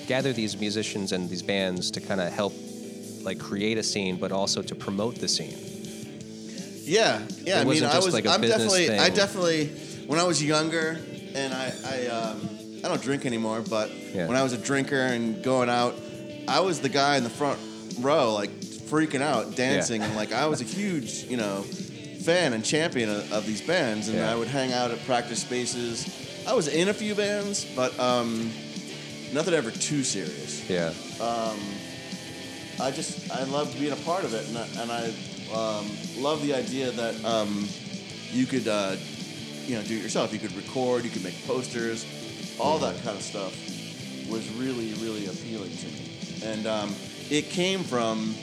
gather 0.08 0.34
these 0.34 0.60
musicians 0.60 1.12
and 1.12 1.30
these 1.30 1.44
bands 1.44 1.92
to 1.92 2.02
kind 2.02 2.22
of 2.22 2.32
help 2.32 2.54
like 3.24 3.40
create 3.40 3.78
a 3.78 3.84
scene, 3.84 4.18
but 4.18 4.32
also 4.32 4.62
to 4.62 4.76
promote 4.76 5.16
the 5.16 5.28
scene. 5.28 5.58
Yeah, 6.84 7.22
yeah. 7.44 7.58
It 7.58 7.58
I 7.58 7.60
mean, 7.60 7.68
wasn't 7.68 7.92
I 7.92 7.96
just 7.96 8.06
was. 8.08 8.14
like 8.14 8.26
a 8.26 8.30
I'm 8.32 8.42
definitely. 8.42 8.90
I 8.98 9.10
definitely. 9.10 9.68
When 10.06 10.20
I 10.20 10.24
was 10.24 10.44
younger, 10.44 11.00
and 11.34 11.52
I, 11.52 11.74
I, 11.84 12.08
um, 12.08 12.55
I 12.86 12.88
don't 12.88 13.02
drink 13.02 13.26
anymore, 13.26 13.64
but 13.68 13.90
Yeah. 14.14 14.28
when 14.28 14.38
I 14.38 14.44
was 14.44 14.54
a 14.54 14.60
drinker 14.60 15.00
and 15.02 15.42
going 15.44 15.70
out, 15.70 15.96
I 16.48 16.60
was 16.60 16.82
the 16.82 16.90
guy 16.90 17.18
in 17.18 17.24
the 17.24 17.32
front 17.32 17.60
row, 18.00 18.32
like 18.36 18.52
freaking 18.52 19.22
out, 19.22 19.56
dancing, 19.56 20.04
and 20.04 20.16
like 20.16 20.32
I 20.32 20.46
was 20.46 20.62
a 20.62 20.66
huge, 20.66 21.24
you 21.24 21.36
know, 21.38 21.64
fan 22.24 22.54
and 22.54 22.64
champion 22.64 23.10
of, 23.10 23.34
of 23.34 23.48
these 23.48 23.62
bands, 23.62 24.08
and 24.08 24.18
Yeah. 24.20 24.32
I 24.32 24.36
would 24.36 24.48
hang 24.48 24.72
out 24.72 24.92
at 24.92 25.04
practice 25.08 25.42
spaces. 25.42 26.08
I 26.48 26.54
was 26.54 26.68
in 26.68 26.90
a 26.90 26.94
few 26.94 27.16
bands, 27.16 27.66
but 27.76 27.98
um, 28.00 28.52
nothing 29.34 29.56
ever 29.56 29.72
too 29.72 30.04
serious. 30.04 30.70
Yeah. 30.70 30.94
Um, 31.20 31.58
I 32.80 32.92
just 32.92 33.32
I 33.32 33.46
loved 33.46 33.80
being 33.80 33.94
a 33.94 34.02
part 34.06 34.26
of 34.26 34.34
it, 34.36 34.48
and 34.48 34.58
I, 34.60 34.68
and 34.82 34.92
I 34.92 35.06
um, 35.56 35.90
love 36.22 36.44
the 36.46 36.54
idea 36.54 36.92
that 36.92 37.26
um, 37.26 37.68
you 38.32 38.46
could 38.46 38.68
uh, 38.68 38.96
you 39.66 39.76
know 39.76 39.82
do 39.82 39.96
it 39.98 40.04
yourself. 40.04 40.32
You 40.34 40.38
could 40.40 40.56
record, 40.56 41.04
you 41.04 41.10
could 41.10 41.24
make 41.24 41.48
posters, 41.48 42.06
all 42.60 42.78
that 42.80 42.96
kind 43.04 43.18
of 43.18 43.24
stuff 43.24 43.54
was 44.30 44.50
really 44.56 44.94
really 44.96 45.28
appealing 45.28 45.76
to 45.78 45.86
me, 45.88 46.10
and 46.44 46.68
um, 46.68 46.96
it 47.30 47.50
came 47.50 47.84
from 47.84 48.34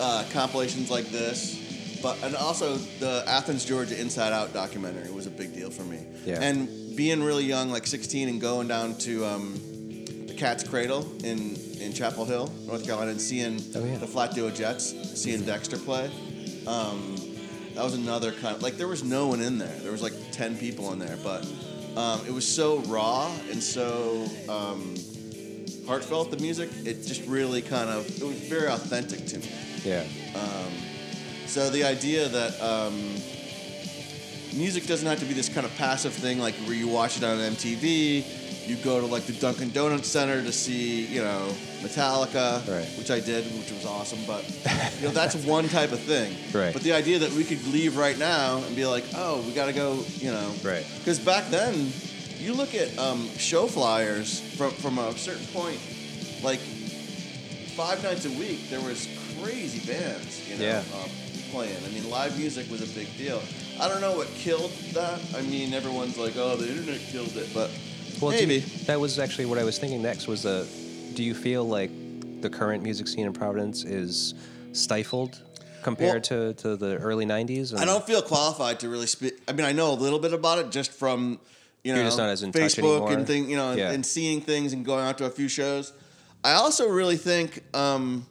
uh, 0.00 0.24
compilations 0.32 0.90
like 0.90 1.06
this. 1.06 1.60
But 2.02 2.20
and 2.24 2.34
also 2.34 2.76
the 2.76 3.22
Athens, 3.28 3.64
Georgia 3.64 3.98
Inside 4.00 4.32
Out 4.32 4.52
documentary 4.52 5.10
was 5.12 5.26
a 5.26 5.30
big 5.30 5.54
deal 5.54 5.70
for 5.70 5.82
me. 5.84 6.00
Yeah. 6.24 6.40
And 6.42 6.96
being 6.96 7.22
really 7.22 7.44
young, 7.44 7.70
like 7.70 7.86
16, 7.86 8.28
and 8.28 8.40
going 8.40 8.66
down 8.68 8.96
to 8.98 9.24
um, 9.24 9.54
the 10.26 10.34
Cat's 10.36 10.64
Cradle 10.66 11.08
in, 11.22 11.54
in 11.80 11.92
Chapel 11.92 12.24
Hill, 12.24 12.52
North 12.66 12.84
Carolina, 12.84 13.12
and 13.12 13.20
seeing 13.20 13.60
Oh, 13.76 13.84
yeah. 13.84 13.98
the 13.98 14.06
Flat 14.08 14.34
Duo 14.34 14.50
Jets, 14.50 14.92
seeing 15.20 15.44
Dexter 15.44 15.78
play. 15.78 16.10
Um, 16.66 17.16
that 17.74 17.84
was 17.84 17.94
another 17.94 18.32
kind 18.32 18.56
of 18.56 18.62
like 18.62 18.76
there 18.76 18.88
was 18.88 19.04
no 19.04 19.28
one 19.28 19.40
in 19.40 19.58
there. 19.58 19.78
There 19.78 19.92
was 19.92 20.02
like 20.02 20.12
ten 20.32 20.56
people 20.58 20.92
in 20.92 20.98
there, 20.98 21.16
but 21.22 21.46
um, 21.96 22.26
it 22.26 22.32
was 22.32 22.46
so 22.46 22.78
raw 22.80 23.30
and 23.50 23.62
so 23.62 24.26
um, 24.48 24.94
heartfelt. 25.86 26.30
The 26.30 26.38
music, 26.38 26.70
it 26.84 27.04
just 27.06 27.26
really 27.26 27.62
kind 27.62 27.90
of 27.90 28.06
it 28.06 28.24
was 28.24 28.38
very 28.48 28.68
authentic 28.68 29.26
to 29.26 29.38
me. 29.38 29.48
Yeah. 29.84 30.04
So 31.52 31.68
the 31.68 31.84
idea 31.84 32.28
that 32.28 32.58
um, 32.62 33.14
music 34.54 34.86
doesn't 34.86 35.06
have 35.06 35.18
to 35.20 35.24
be 35.24 35.34
this 35.34 35.48
kind 35.48 35.66
of 35.66 35.74
passive 35.76 36.12
thing, 36.12 36.38
like 36.38 36.54
where 36.66 36.74
you 36.74 36.88
watch 36.88 37.16
it 37.16 37.24
on 37.24 37.38
MTV, 37.38 38.66
you 38.68 38.76
go 38.76 39.00
to 39.00 39.06
like 39.06 39.24
the 39.24 39.32
Dunkin' 39.32 39.70
Donuts 39.70 40.08
Center 40.08 40.42
to 40.42 40.52
see, 40.52 41.04
you 41.06 41.22
know, 41.22 41.48
Metallica, 41.80 42.66
Right. 42.68 42.86
which 42.98 43.10
I 43.10 43.18
did, 43.20 43.44
which 43.58 43.72
was 43.72 43.84
awesome. 43.84 44.20
But 44.26 44.44
you 45.00 45.08
know, 45.08 45.12
that's 45.12 45.34
one 45.36 45.68
type 45.68 45.92
of 45.92 46.00
thing. 46.00 46.34
Right. 46.52 46.72
But 46.72 46.82
the 46.82 46.92
idea 46.92 47.18
that 47.20 47.32
we 47.32 47.44
could 47.44 47.64
leave 47.68 47.96
right 47.96 48.16
now 48.18 48.58
and 48.58 48.76
be 48.76 48.86
like, 48.86 49.04
oh, 49.16 49.42
we 49.42 49.52
got 49.52 49.66
to 49.66 49.72
go, 49.72 50.04
you 50.18 50.30
know, 50.30 50.52
Right. 50.62 50.86
Because 50.98 51.18
back 51.18 51.48
then, 51.50 51.90
you 52.38 52.54
look 52.54 52.74
at 52.74 52.96
um, 52.98 53.28
show 53.38 53.66
flyers 53.66 54.40
from 54.56 54.70
from 54.72 54.98
a 54.98 55.12
certain 55.16 55.46
point, 55.46 55.78
like 56.42 56.58
five 57.74 58.02
nights 58.02 58.26
a 58.26 58.30
week, 58.30 58.68
there 58.68 58.80
was 58.80 59.08
crazy 59.40 59.80
bands, 59.90 60.48
you 60.48 60.56
know, 60.58 60.64
Yeah. 60.64 60.78
um, 61.02 61.10
playing. 61.52 61.76
I 61.84 61.88
mean, 61.90 62.08
live 62.10 62.36
music 62.38 62.68
was 62.70 62.80
a 62.82 62.92
big 62.98 63.06
deal. 63.16 63.40
I 63.80 63.86
don't 63.88 64.00
know 64.00 64.16
what 64.16 64.26
killed 64.34 64.72
that. 64.94 65.20
I 65.36 65.42
mean, 65.42 65.72
everyone's 65.74 66.16
like, 66.18 66.34
"Oh, 66.36 66.56
the 66.56 66.68
internet 66.68 67.00
killed 67.12 67.36
it," 67.36 67.48
but 67.54 67.70
Well, 68.20 68.30
maybe. 68.32 68.54
you- 68.56 68.62
that 68.86 68.98
was 68.98 69.18
actually 69.18 69.44
what 69.46 69.58
I 69.58 69.64
was 69.64 69.78
thinking 69.78 70.02
next. 70.02 70.26
Was 70.26 70.42
the 70.42 70.66
do 71.14 71.22
you 71.22 71.34
feel 71.34 71.64
like 71.64 71.90
the 72.40 72.48
current 72.50 72.82
music 72.82 73.06
scene 73.06 73.26
in 73.26 73.32
Providence 73.32 73.84
is 73.84 74.34
stifled 74.72 75.40
compared 75.82 76.24
to, 76.24 76.54
to 76.54 76.76
the 76.76 76.96
early 76.96 77.26
'90s? 77.26 77.74
I 77.78 77.84
don't 77.84 78.04
feel 78.06 78.22
qualified 78.22 78.80
to 78.80 78.88
really 78.88 79.06
speak. 79.06 79.34
I 79.46 79.52
mean, 79.52 79.66
I 79.66 79.72
know 79.72 79.92
a 79.92 79.98
little 80.06 80.18
bit 80.18 80.32
about 80.32 80.58
it 80.58 80.70
just 80.70 80.90
from 80.92 81.38
you 81.84 81.92
know 81.92 81.98
You're 82.00 82.06
just 82.08 82.18
not 82.18 82.30
as 82.30 82.42
in 82.42 82.52
Facebook 82.52 83.12
and 83.12 83.26
thing, 83.26 83.50
you 83.50 83.56
know, 83.56 83.70
and- 83.70 83.78
Yeah. 83.78 83.90
and 83.90 84.06
seeing 84.06 84.40
things 84.40 84.72
and 84.72 84.84
going 84.84 85.04
out 85.04 85.18
to 85.18 85.24
a 85.26 85.30
few 85.30 85.48
shows. 85.48 85.92
I 86.44 86.52
also 86.54 86.88
really 86.88 87.16
think 87.16 87.62
um, 87.74 88.26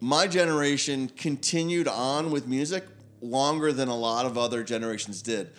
my 0.00 0.26
generation 0.26 1.08
continued 1.16 1.88
on 1.88 2.30
with 2.30 2.46
music 2.46 2.84
longer 3.22 3.72
than 3.72 3.88
a 3.88 3.96
lot 3.96 4.26
of 4.26 4.36
other 4.36 4.62
generations 4.62 5.22
did. 5.22 5.50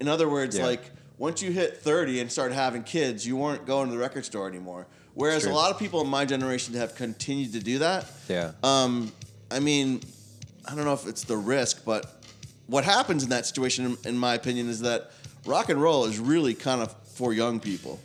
In 0.00 0.08
other 0.08 0.28
words, 0.28 0.56
Yeah. 0.56 0.66
like 0.66 0.90
once 1.18 1.42
you 1.42 1.52
hit 1.52 1.78
30 1.82 2.20
and 2.20 2.32
started 2.32 2.54
having 2.54 2.82
kids, 2.82 3.26
you 3.26 3.36
weren't 3.36 3.66
going 3.66 3.88
to 3.88 3.92
the 3.94 3.98
record 4.00 4.24
store 4.24 4.48
anymore. 4.48 4.86
Whereas 5.14 5.44
a 5.44 5.52
lot 5.52 5.70
of 5.70 5.78
people 5.78 6.00
in 6.00 6.08
my 6.08 6.24
generation 6.24 6.74
have 6.74 6.94
continued 6.94 7.52
to 7.52 7.60
do 7.60 7.80
that. 7.80 8.06
Yeah. 8.28 8.52
Um, 8.62 9.12
I 9.50 9.60
mean, 9.60 10.00
I 10.66 10.74
don't 10.74 10.86
know 10.86 10.94
if 10.94 11.06
it's 11.06 11.24
the 11.24 11.36
risk, 11.36 11.84
but 11.84 12.22
what 12.66 12.84
happens 12.84 13.22
in 13.22 13.28
that 13.28 13.44
situation, 13.46 13.84
in, 13.84 13.98
in 14.14 14.18
my 14.18 14.34
opinion, 14.34 14.70
is 14.70 14.80
that 14.80 15.10
rock 15.44 15.68
and 15.68 15.80
roll 15.82 16.06
is 16.06 16.18
really 16.18 16.54
kind 16.54 16.80
of 16.80 16.94
for 17.14 17.34
young 17.34 17.60
people. 17.60 18.00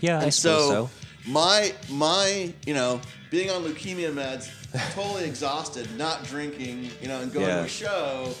yeah, 0.00 0.18
I 0.20 0.22
And 0.24 0.34
suppose 0.34 0.68
so, 0.68 0.86
so. 1.24 1.30
my 1.30 1.74
my 1.90 2.54
you 2.66 2.72
know 2.72 3.00
being 3.30 3.50
on 3.50 3.62
leukemia 3.64 4.10
meds, 4.12 4.48
totally 4.92 5.24
exhausted, 5.24 5.88
not 5.96 6.24
drinking, 6.24 6.90
you 7.00 7.08
know, 7.08 7.20
and 7.20 7.32
going 7.32 7.46
to 7.46 7.60
a 7.62 7.68
show, 7.68 8.32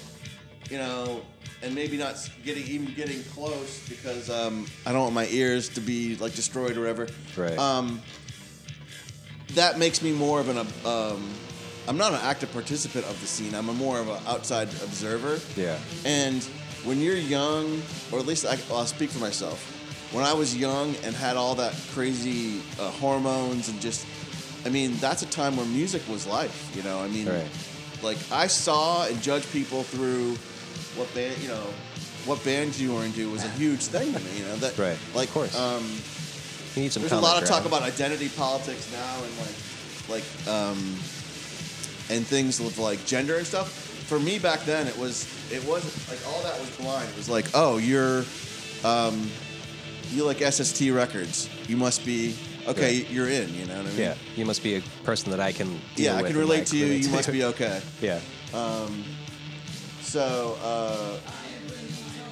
you 0.70 0.78
know, 0.78 1.22
and 1.62 1.74
maybe 1.74 1.96
not 1.96 2.28
getting 2.44 2.64
even 2.64 2.94
getting 2.94 3.22
close 3.24 3.88
because 3.88 4.30
um, 4.30 4.66
I 4.86 4.92
don't 4.92 5.02
want 5.02 5.14
my 5.14 5.26
ears 5.28 5.68
to 5.70 5.80
be 5.80 6.16
like 6.16 6.34
destroyed 6.34 6.76
or 6.76 6.80
whatever. 6.80 7.08
Right. 7.36 7.58
Um, 7.58 8.02
that 9.54 9.78
makes 9.78 10.02
me 10.02 10.12
more 10.12 10.40
of 10.40 10.48
an 10.48 10.58
um, 10.84 11.28
I'm 11.88 11.96
not 11.96 12.12
an 12.12 12.20
active 12.22 12.52
participant 12.52 13.06
of 13.06 13.18
the 13.22 13.26
scene. 13.26 13.54
I'm 13.54 13.70
a 13.70 13.72
more 13.72 13.98
of 13.98 14.08
an 14.08 14.18
outside 14.26 14.68
observer. 14.68 15.40
Yeah. 15.56 15.78
And 16.04 16.44
when 16.84 17.00
you're 17.00 17.16
young, 17.16 17.82
or 18.12 18.18
at 18.18 18.26
least 18.26 18.44
I, 18.44 18.58
I'll 18.70 18.84
speak 18.84 19.08
for 19.08 19.20
myself. 19.20 19.74
When 20.12 20.22
I 20.22 20.34
was 20.34 20.54
young 20.54 20.94
and 20.96 21.14
had 21.16 21.38
all 21.38 21.54
that 21.54 21.74
crazy 21.92 22.60
uh, 22.78 22.90
hormones 22.90 23.70
and 23.70 23.80
just, 23.80 24.06
I 24.68 24.70
mean, 24.70 24.96
that's 25.00 25.22
a 25.22 25.26
time 25.26 25.56
where 25.56 25.64
music 25.64 26.06
was 26.10 26.26
life. 26.26 26.76
You 26.76 26.82
know, 26.82 27.00
I 27.00 27.08
mean, 27.08 27.26
Right. 27.26 27.48
like 28.02 28.18
I 28.30 28.48
saw 28.48 29.06
and 29.06 29.20
judged 29.22 29.50
people 29.50 29.82
through 29.82 30.34
what 30.94 31.12
band, 31.14 31.38
you 31.40 31.48
know, 31.48 31.64
what 32.26 32.44
bands 32.44 32.78
you 32.78 32.92
were 32.92 33.02
into 33.02 33.30
was 33.30 33.42
a 33.46 33.48
huge 33.48 33.80
thing 33.86 34.12
to 34.12 34.20
me. 34.20 34.30
You 34.36 34.44
know 34.44 34.56
that, 34.56 34.76
Right. 34.76 34.98
Like, 35.14 35.28
Of 35.28 35.34
course. 35.34 35.56
Um, 35.56 35.82
You 36.76 36.82
need 36.82 36.92
some. 36.92 37.00
there's 37.00 37.12
a 37.12 37.18
lot 37.18 37.42
of 37.42 37.48
talk 37.48 37.64
about 37.64 37.80
identity 37.80 38.28
politics 38.28 38.92
now 38.92 39.24
and 39.24 39.32
like 39.38 39.56
like 40.10 40.48
um 40.48 40.76
and 42.10 42.26
things 42.26 42.60
of 42.60 42.78
like 42.78 43.04
gender 43.06 43.36
and 43.38 43.46
stuff 43.46 43.68
for 44.06 44.18
me 44.20 44.38
back 44.38 44.60
then 44.64 44.86
it 44.86 44.96
was 44.98 45.26
it 45.50 45.64
wasn't 45.64 45.92
like 46.08 46.20
all 46.28 46.42
that 46.42 46.58
was 46.60 46.68
blind 46.76 47.08
it 47.08 47.16
was 47.16 47.28
like 47.28 47.46
oh 47.54 47.76
you're 47.78 48.24
um 48.84 49.30
you 50.12 50.24
like 50.24 50.40
sst 50.40 50.80
records 50.92 51.48
you 51.68 51.76
must 51.76 52.06
be 52.06 52.34
okay 52.68 52.98
Right. 53.02 53.10
you're 53.10 53.28
in 53.28 53.52
you 53.54 53.66
know 53.66 53.76
what 53.78 53.86
i 53.86 53.88
mean 53.90 53.98
Yeah, 53.98 54.14
you 54.36 54.44
must 54.44 54.62
be 54.62 54.76
a 54.76 54.82
person 55.04 55.30
that 55.32 55.40
I 55.40 55.52
can. 55.52 55.80
Yeah 55.96 56.16
i 56.16 56.22
can 56.22 56.36
relate 56.36 56.66
to 56.66 56.76
you 56.76 56.84
relate 56.86 56.96
you 57.02 57.08
to. 57.08 57.16
must 57.16 57.32
be 57.32 57.44
okay 57.44 57.80
Yeah. 58.00 58.20
Um, 58.54 59.04
so 60.02 60.56
uh, 60.62 61.18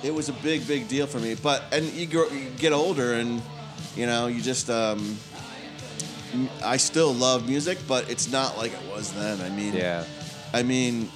it 0.03 0.15
was 0.15 0.29
a 0.29 0.33
big, 0.33 0.67
big 0.67 0.89
deal 0.89 1.07
for 1.07 1.19
me. 1.19 1.35
But 1.35 1.65
and 1.73 1.85
you, 1.93 2.07
grow, 2.07 2.29
you 2.29 2.49
get 2.57 2.73
older, 2.73 3.15
and 3.15 3.43
you 3.97 4.07
know, 4.07 4.27
you 4.29 4.41
just 4.41 4.71
um, 4.71 5.19
I 6.65 6.77
still 6.79 7.13
love 7.13 7.49
music, 7.49 7.79
but 7.87 8.09
it's 8.11 8.31
not 8.31 8.57
like 8.57 8.73
it 8.73 8.87
was 8.91 9.13
then. 9.13 9.41
I 9.41 9.51
mean, 9.51 9.75
Yeah. 9.75 10.05
I 10.55 10.63
mean, 10.63 11.11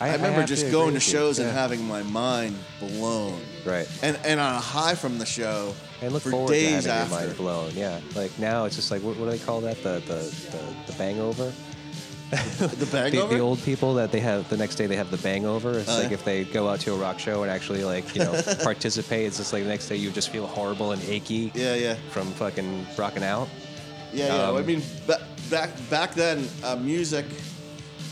I, 0.00 0.12
remember 0.14 0.40
have 0.40 0.48
just 0.48 0.62
agree 0.62 0.72
going 0.72 0.94
to 0.94 1.00
shows 1.00 1.38
and 1.38 1.50
having 1.50 1.84
my 1.86 2.02
mind 2.02 2.56
blown, 2.80 3.40
Right. 3.64 3.86
and 4.02 4.18
and 4.24 4.40
on 4.40 4.54
a 4.54 4.60
high 4.60 4.94
from 4.96 5.18
the 5.18 5.26
show 5.26 5.74
And 6.02 6.12
look 6.12 6.22
for 6.24 6.30
forward 6.32 6.48
to 6.48 6.52
days 6.54 6.84
having 6.84 6.90
after. 7.14 7.14
your 7.14 7.26
mind 7.28 7.36
blown. 7.38 7.70
Yeah. 7.74 8.00
Like 8.16 8.36
now, 8.38 8.64
it's 8.64 8.74
just 8.76 8.90
like 8.90 9.02
what, 9.02 9.16
what 9.16 9.26
do 9.26 9.30
they 9.30 9.38
call 9.44 9.60
that? 9.62 9.82
The 9.82 10.00
the 10.06 10.14
the, 10.50 10.92
the 10.92 10.92
bangover. 10.98 11.52
The 12.32 12.66
The, 12.66 12.86
bangover. 12.86 13.28
the 13.28 13.38
old 13.40 13.62
people 13.62 13.94
that 13.94 14.10
they 14.10 14.20
have 14.20 14.48
the 14.48 14.56
next 14.56 14.76
day 14.76 14.86
they 14.86 14.96
have 14.96 15.10
the 15.10 15.18
bangover. 15.18 15.74
It's 15.76 15.88
Oh, 15.90 15.98
like 15.98 16.08
yeah. 16.08 16.14
if 16.14 16.24
they 16.24 16.44
go 16.44 16.68
out 16.68 16.80
to 16.80 16.92
a 16.94 16.96
rock 16.96 17.18
show 17.18 17.42
and 17.42 17.50
actually 17.52 17.84
like 17.84 18.14
you 18.16 18.24
know 18.24 18.32
participate. 18.62 19.26
It's 19.26 19.36
just 19.36 19.52
like 19.52 19.62
the 19.64 19.68
next 19.68 19.88
day 19.88 19.96
you 19.96 20.10
just 20.10 20.30
feel 20.30 20.46
horrible 20.46 20.92
and 20.92 21.02
achy 21.04 21.52
yeah, 21.54 21.74
yeah. 21.74 21.94
from 22.10 22.26
fucking 22.32 22.86
rocking 22.96 23.22
out. 23.22 23.48
Yeah, 24.12 24.26
yeah. 24.34 24.48
Um, 24.48 24.56
I 24.56 24.62
mean, 24.62 24.82
ba- 25.06 25.26
back 25.50 25.70
back 25.90 26.14
then, 26.14 26.48
uh, 26.64 26.76
music, 26.76 27.26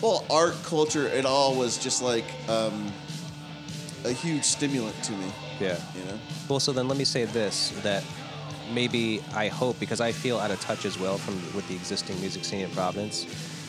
well, 0.03 0.25
art, 0.31 0.55
culture, 0.65 1.07
it 1.09 1.25
all 1.27 1.55
was 1.57 1.77
just 1.79 2.03
like 2.03 2.25
um, 2.49 2.93
a 4.05 4.13
huge 4.13 4.45
stimulant 4.45 5.03
to 5.05 5.13
me. 5.13 5.27
Yeah. 5.61 5.79
You 5.95 6.05
know. 6.05 6.19
Well, 6.49 6.61
so 6.61 6.73
then 6.73 6.89
let 6.89 6.99
me 6.99 7.05
say 7.05 7.25
this: 7.25 7.71
that 7.83 8.03
maybe 8.73 9.23
I 9.35 9.49
hope 9.49 9.79
because 9.79 10.01
I 10.01 10.13
feel 10.13 10.39
out 10.39 10.51
of 10.51 10.61
touch 10.61 10.85
as 10.85 10.99
well 10.99 11.19
from 11.19 11.35
with 11.55 11.67
the 11.69 11.75
existing 11.75 12.21
music 12.21 12.45
scene 12.45 12.61
in 12.61 12.71
Providence. 12.71 13.27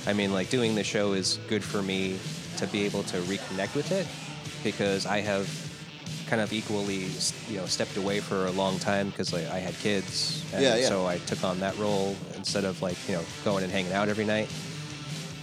I 0.08 0.14
mean, 0.14 0.34
like 0.34 0.50
doing 0.50 0.76
the 0.76 0.84
show 0.84 1.14
is 1.14 1.40
good 1.48 1.64
for 1.64 1.82
me 1.82 2.18
to 2.58 2.68
be 2.68 2.86
able 2.86 3.04
to 3.04 3.18
reconnect 3.22 3.76
with 3.76 3.92
it 3.92 4.08
because 4.64 5.06
I 5.06 5.20
have 5.22 5.48
kind 6.28 6.42
of 6.42 6.54
equally, 6.54 7.08
you 7.50 7.58
know, 7.58 7.66
stepped 7.66 7.98
away 7.98 8.20
for 8.20 8.46
a 8.46 8.52
long 8.52 8.80
time 8.80 9.10
because 9.10 9.34
like, 9.34 9.48
I 9.48 9.60
had 9.60 9.78
kids, 9.80 10.44
and 10.54 10.64
Yeah, 10.64 10.78
yeah. 10.78 10.88
so 10.88 11.06
I 11.06 11.18
took 11.20 11.44
on 11.44 11.60
that 11.60 11.78
role 11.78 12.16
instead 12.36 12.64
of 12.64 12.82
like 12.82 12.98
you 13.08 13.16
know 13.16 13.24
going 13.44 13.64
and 13.64 13.72
hanging 13.72 13.94
out 13.94 14.10
every 14.10 14.26
night. 14.26 14.50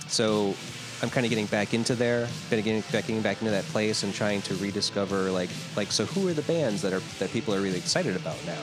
So 0.09 0.55
I'm 1.03 1.11
kind 1.11 1.24
of 1.24 1.30
getting 1.30 1.46
back 1.46 1.74
into 1.74 1.94
there, 1.94 2.26
kind 2.51 2.59
of 2.59 2.64
getting 2.64 2.80
back, 2.80 3.07
getting 3.07 3.22
back 3.22 3.40
into 3.40 3.53
that 3.53 3.64
place 3.66 4.03
and 4.03 4.12
trying 4.12 4.42
to 4.42 4.55
rediscover 4.57 5.30
like 5.30 5.51
like 5.76 5.92
so 5.92 6.05
who 6.07 6.28
are 6.28 6.32
the 6.32 6.42
bands 6.42 6.82
that 6.82 6.92
are 6.92 7.03
that 7.18 7.30
people 7.30 7.55
are 7.55 7.61
really 7.61 7.78
excited 7.78 8.16
about 8.16 8.36
now? 8.46 8.61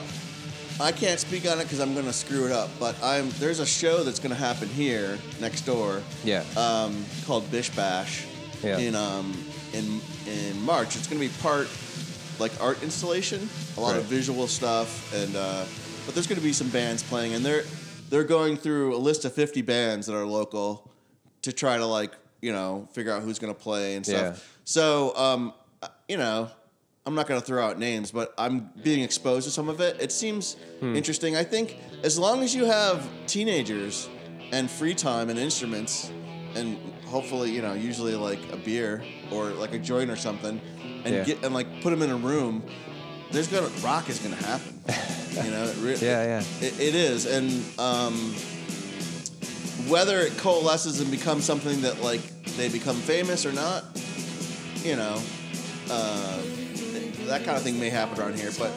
I 0.78 0.92
can't 0.92 1.18
speak 1.18 1.50
on 1.50 1.58
it 1.58 1.64
because 1.64 1.80
I'm 1.80 1.94
going 1.94 2.04
to 2.04 2.12
screw 2.12 2.44
it 2.44 2.52
up. 2.52 2.68
But 2.78 3.02
I'm 3.02 3.30
there's 3.38 3.60
a 3.60 3.66
show 3.66 4.02
that's 4.04 4.18
going 4.18 4.34
to 4.34 4.40
happen 4.40 4.68
here 4.68 5.18
next 5.40 5.62
door. 5.62 6.02
Yeah. 6.24 6.44
Um, 6.56 7.04
called 7.26 7.50
Bish 7.50 7.70
Bash. 7.70 8.26
Yeah. 8.62 8.78
In 8.78 8.94
um 8.94 9.32
in 9.72 10.00
in 10.26 10.60
March, 10.62 10.96
it's 10.96 11.06
going 11.06 11.20
to 11.20 11.26
be 11.26 11.32
part 11.40 11.68
like 12.38 12.52
art 12.60 12.82
installation, 12.82 13.48
a 13.76 13.80
lot 13.80 13.96
of 13.96 14.04
visual 14.04 14.46
stuff, 14.46 15.12
and 15.14 15.34
uh, 15.36 15.64
but 16.04 16.14
there's 16.14 16.26
going 16.26 16.38
to 16.38 16.44
be 16.44 16.52
some 16.52 16.68
bands 16.68 17.02
playing, 17.02 17.34
and 17.34 17.44
they're 17.44 17.64
they're 18.10 18.24
going 18.24 18.56
through 18.56 18.94
a 18.94 18.98
list 18.98 19.24
of 19.24 19.32
50 19.32 19.62
bands 19.62 20.06
that 20.06 20.14
are 20.14 20.26
local 20.26 20.90
to 21.42 21.52
try 21.52 21.76
to 21.76 21.86
like 21.86 22.12
you 22.42 22.52
know 22.52 22.88
figure 22.92 23.12
out 23.12 23.22
who's 23.22 23.38
going 23.38 23.54
to 23.54 23.60
play 23.60 23.94
and 23.96 24.04
stuff. 24.04 24.36
Yeah. 24.36 24.42
So 24.64 25.16
um, 25.16 25.52
you 26.08 26.16
know. 26.16 26.50
I'm 27.08 27.14
not 27.14 27.28
going 27.28 27.40
to 27.40 27.46
throw 27.46 27.64
out 27.64 27.78
names, 27.78 28.10
but 28.10 28.34
I'm 28.36 28.68
being 28.82 29.04
exposed 29.04 29.44
to 29.46 29.52
some 29.52 29.68
of 29.68 29.80
it. 29.80 29.96
It 30.00 30.10
seems 30.10 30.56
Hmm. 30.80 30.96
interesting. 30.96 31.36
I 31.36 31.44
think 31.44 31.76
as 32.02 32.18
long 32.18 32.42
as 32.42 32.52
you 32.52 32.64
have 32.64 33.08
teenagers 33.28 34.08
and 34.50 34.68
free 34.68 34.92
time 34.92 35.30
and 35.30 35.38
instruments, 35.38 36.10
and 36.56 36.76
hopefully, 37.04 37.52
you 37.52 37.62
know, 37.62 37.74
usually 37.74 38.16
like 38.16 38.40
a 38.52 38.56
beer 38.56 39.04
or 39.30 39.50
like 39.50 39.72
a 39.72 39.78
joint 39.78 40.10
or 40.10 40.16
something, 40.16 40.60
and 41.04 41.14
Yeah. 41.14 41.22
get 41.22 41.44
and 41.44 41.54
like 41.54 41.80
put 41.80 41.90
them 41.90 42.02
in 42.02 42.10
a 42.10 42.16
room, 42.16 42.64
there's 43.30 43.46
gonna 43.46 43.68
rock 43.84 44.08
is 44.10 44.18
gonna 44.18 44.34
happen. 44.34 44.74
you 45.44 45.50
know, 45.52 45.62
it 45.62 45.76
re- 45.78 45.94
Yeah, 46.04 46.24
yeah. 46.24 46.42
It, 46.60 46.80
it 46.80 46.94
is, 46.96 47.26
and 47.26 47.52
um, 47.78 48.34
whether 49.88 50.20
it 50.20 50.36
coalesces 50.38 51.00
and 51.00 51.10
becomes 51.10 51.44
something 51.44 51.80
that 51.82 52.02
like 52.02 52.20
they 52.56 52.68
become 52.68 52.96
famous 52.96 53.44
or 53.46 53.52
not, 53.52 53.84
you 54.82 54.96
know, 54.96 55.20
uh, 55.90 56.38
that 57.26 57.44
kind 57.44 57.56
of 57.56 57.62
thing 57.62 57.78
may 57.78 57.90
happen 57.90 58.18
around 58.20 58.36
here. 58.38 58.50
But 58.58 58.72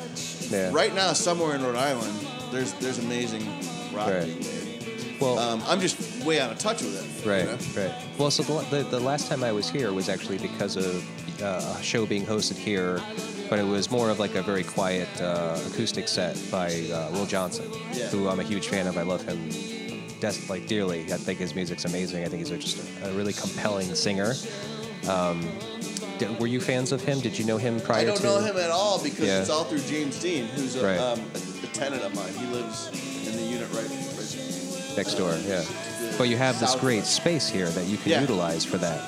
Yeah. 0.52 0.70
right 0.72 0.94
now, 0.94 1.14
somewhere 1.14 1.56
in 1.56 1.64
Rhode 1.64 1.76
Island, 1.76 2.14
there's 2.52 2.74
there's 2.74 3.00
amazing 3.00 3.46
rock 3.94 4.10
Right. 4.10 4.26
being 4.26 4.40
made. 4.40 4.56
Well, 5.20 5.38
Um, 5.38 5.62
I'm 5.68 5.82
just 5.82 5.98
way 6.24 6.40
out 6.40 6.52
of 6.52 6.60
touch 6.60 6.82
with 6.82 6.96
it. 6.98 7.26
you 7.26 7.30
Right, 7.32 7.46
know? 7.46 7.82
right. 7.82 7.92
Well, 8.18 8.32
so 8.32 8.42
the, 8.44 8.66
the, 8.78 8.84
the 8.90 9.00
last 9.02 9.28
time 9.28 9.44
I 9.44 9.52
was 9.52 9.70
here 9.70 9.92
was 9.92 10.08
actually 10.08 10.38
because 10.38 10.78
of 10.78 11.04
uh, 11.44 11.76
a 11.78 11.84
show 11.84 12.06
being 12.06 12.26
hosted 12.26 12.56
here, 12.56 13.02
but 13.50 13.60
it 13.60 13.66
was 13.66 13.92
more 13.92 14.10
of 14.10 14.20
like 14.20 14.36
a 14.36 14.42
very 14.42 14.64
quiet 14.64 15.10
uh, 15.22 15.58
acoustic 15.68 16.08
set 16.08 16.38
by 16.50 16.68
uh, 16.94 17.10
Will 17.12 17.26
Johnson, 17.26 17.66
Yeah. 17.94 18.08
who 18.08 18.30
I'm 18.30 18.40
a 18.40 18.44
huge 18.44 18.70
fan 18.70 18.88
of. 18.88 18.98
I 18.98 19.02
love 19.04 19.22
him 19.24 19.40
des- 20.20 20.34
like 20.50 20.68
dearly. 20.68 21.02
I 21.14 21.18
think 21.18 21.40
his 21.40 21.56
music's 21.56 21.86
amazing. 21.86 22.24
I 22.24 22.28
think 22.28 22.40
he's 22.48 22.50
just 22.64 23.02
a, 23.02 23.10
a 23.10 23.14
really 23.14 23.34
compelling 23.34 23.94
singer. 23.96 24.34
Um, 25.08 25.42
d- 26.18 26.28
were 26.40 26.48
you 26.48 26.60
fans 26.62 26.92
of 26.92 27.02
him? 27.04 27.20
Did 27.20 27.38
you 27.40 27.46
know 27.46 27.58
him 27.58 27.80
prior 27.80 28.02
to? 28.06 28.12
I 28.12 28.16
don't 28.16 28.18
to? 28.18 28.24
know 28.28 28.40
him 28.42 28.58
at 28.58 28.70
all 28.72 29.02
because 29.02 29.20
Yeah. 29.28 29.40
it's 29.42 29.50
all 29.50 29.64
through 29.64 29.80
James 29.82 30.20
Dean, 30.22 30.46
who's 30.48 30.76
a, 30.76 30.86
Right. 30.86 30.98
um, 31.00 31.20
a, 31.20 31.38
a 31.66 31.68
tenant 31.74 32.04
of 32.04 32.14
mine. 32.16 32.34
He 32.34 32.46
lives 32.48 32.88
in 33.28 33.36
the 33.36 33.44
unit 33.44 33.70
right, 33.72 33.90
right 33.90 34.94
next 34.98 35.16
door. 35.16 35.36
Yeah, 35.48 35.64
but 36.18 36.28
you 36.28 36.38
have 36.38 36.60
this 36.60 36.76
great 36.76 37.06
space 37.06 37.48
here 37.50 37.70
that 37.70 37.86
you 37.88 37.98
can 37.98 38.12
Yeah. 38.12 38.22
utilize 38.22 38.66
for 38.66 38.78
that. 38.78 39.02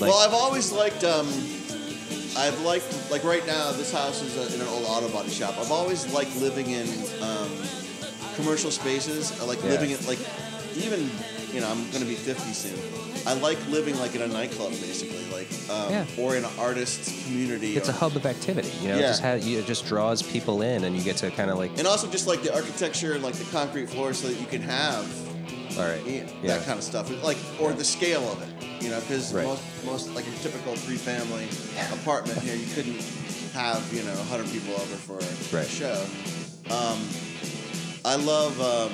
Like, 0.00 0.10
well, 0.10 0.18
I've 0.18 0.34
always 0.34 0.72
liked. 0.72 1.04
Um, 1.04 1.26
I've 2.36 2.60
liked 2.62 3.10
like 3.12 3.22
right 3.22 3.46
now. 3.46 3.70
This 3.72 3.92
house 3.92 4.20
is 4.22 4.36
uh 4.36 4.52
in 4.54 4.60
an 4.60 4.66
old 4.68 4.84
auto 4.86 5.08
body 5.08 5.30
shop. 5.30 5.54
I've 5.58 5.70
always 5.70 6.12
liked 6.12 6.34
living 6.40 6.70
in 6.70 6.88
um, 7.22 7.48
commercial 8.34 8.72
spaces. 8.72 9.38
I 9.40 9.44
like 9.44 9.62
Yeah. 9.62 9.70
living 9.70 9.90
in 9.92 10.04
like 10.06 10.18
even 10.76 11.10
you 11.52 11.60
know 11.60 11.68
I'm 11.70 11.90
gonna 11.90 12.04
be 12.04 12.14
50 12.14 12.52
soon. 12.52 12.78
I 13.26 13.32
like 13.34 13.58
living 13.68 13.98
like 13.98 14.14
in 14.14 14.22
a 14.22 14.26
nightclub 14.26 14.70
basically, 14.72 15.24
like 15.32 15.48
um, 15.70 15.90
Yeah. 15.90 16.04
or 16.18 16.36
in 16.36 16.44
an 16.44 16.50
artist's 16.58 17.24
community. 17.24 17.76
it's 17.76 17.88
a 17.88 17.92
hub 17.92 18.16
of 18.16 18.26
activity. 18.26 18.70
You 18.82 18.88
know, 18.88 18.96
it 18.98 19.02
just 19.02 19.22
ha- 19.22 19.34
you- 19.34 19.58
it 19.60 19.66
just 19.66 19.86
draws 19.86 20.22
people 20.22 20.60
in, 20.62 20.84
and 20.84 20.94
you 20.96 21.02
get 21.02 21.16
to 21.18 21.30
kind 21.30 21.50
of 21.50 21.56
like, 21.58 21.78
and 21.78 21.86
also 21.86 22.06
just 22.08 22.26
like 22.26 22.42
the 22.42 22.54
architecture 22.54 23.14
and 23.14 23.22
like 23.22 23.34
the 23.34 23.44
concrete 23.50 23.88
floor, 23.88 24.12
so 24.12 24.28
that 24.28 24.38
you 24.40 24.46
can 24.46 24.60
have 24.62 25.06
all 25.78 25.84
right, 25.84 26.04
yeah, 26.06 26.22
yeah, 26.42 26.56
that 26.58 26.66
kind 26.66 26.78
of 26.78 26.84
stuff. 26.84 27.10
Like 27.24 27.38
or 27.58 27.72
the 27.72 27.82
scale 27.84 28.30
of 28.30 28.40
it, 28.42 28.82
you 28.84 28.90
know, 28.90 29.00
because 29.00 29.32
Right. 29.32 29.44
most 29.46 29.62
most 29.86 30.14
like 30.14 30.26
a 30.26 30.30
typical 30.42 30.76
three 30.76 30.96
family 30.96 31.48
apartment 31.92 32.38
here, 32.42 32.54
you 32.56 32.66
couldn't 32.74 33.00
have 33.54 33.82
you 33.92 34.02
know 34.02 34.12
100 34.14 34.50
people 34.52 34.74
over 34.74 34.96
for 34.96 35.18
a 35.18 35.56
Right. 35.56 35.66
show. 35.68 36.04
Um, 36.70 36.98
I 38.04 38.16
love. 38.16 38.60
Um, 38.60 38.92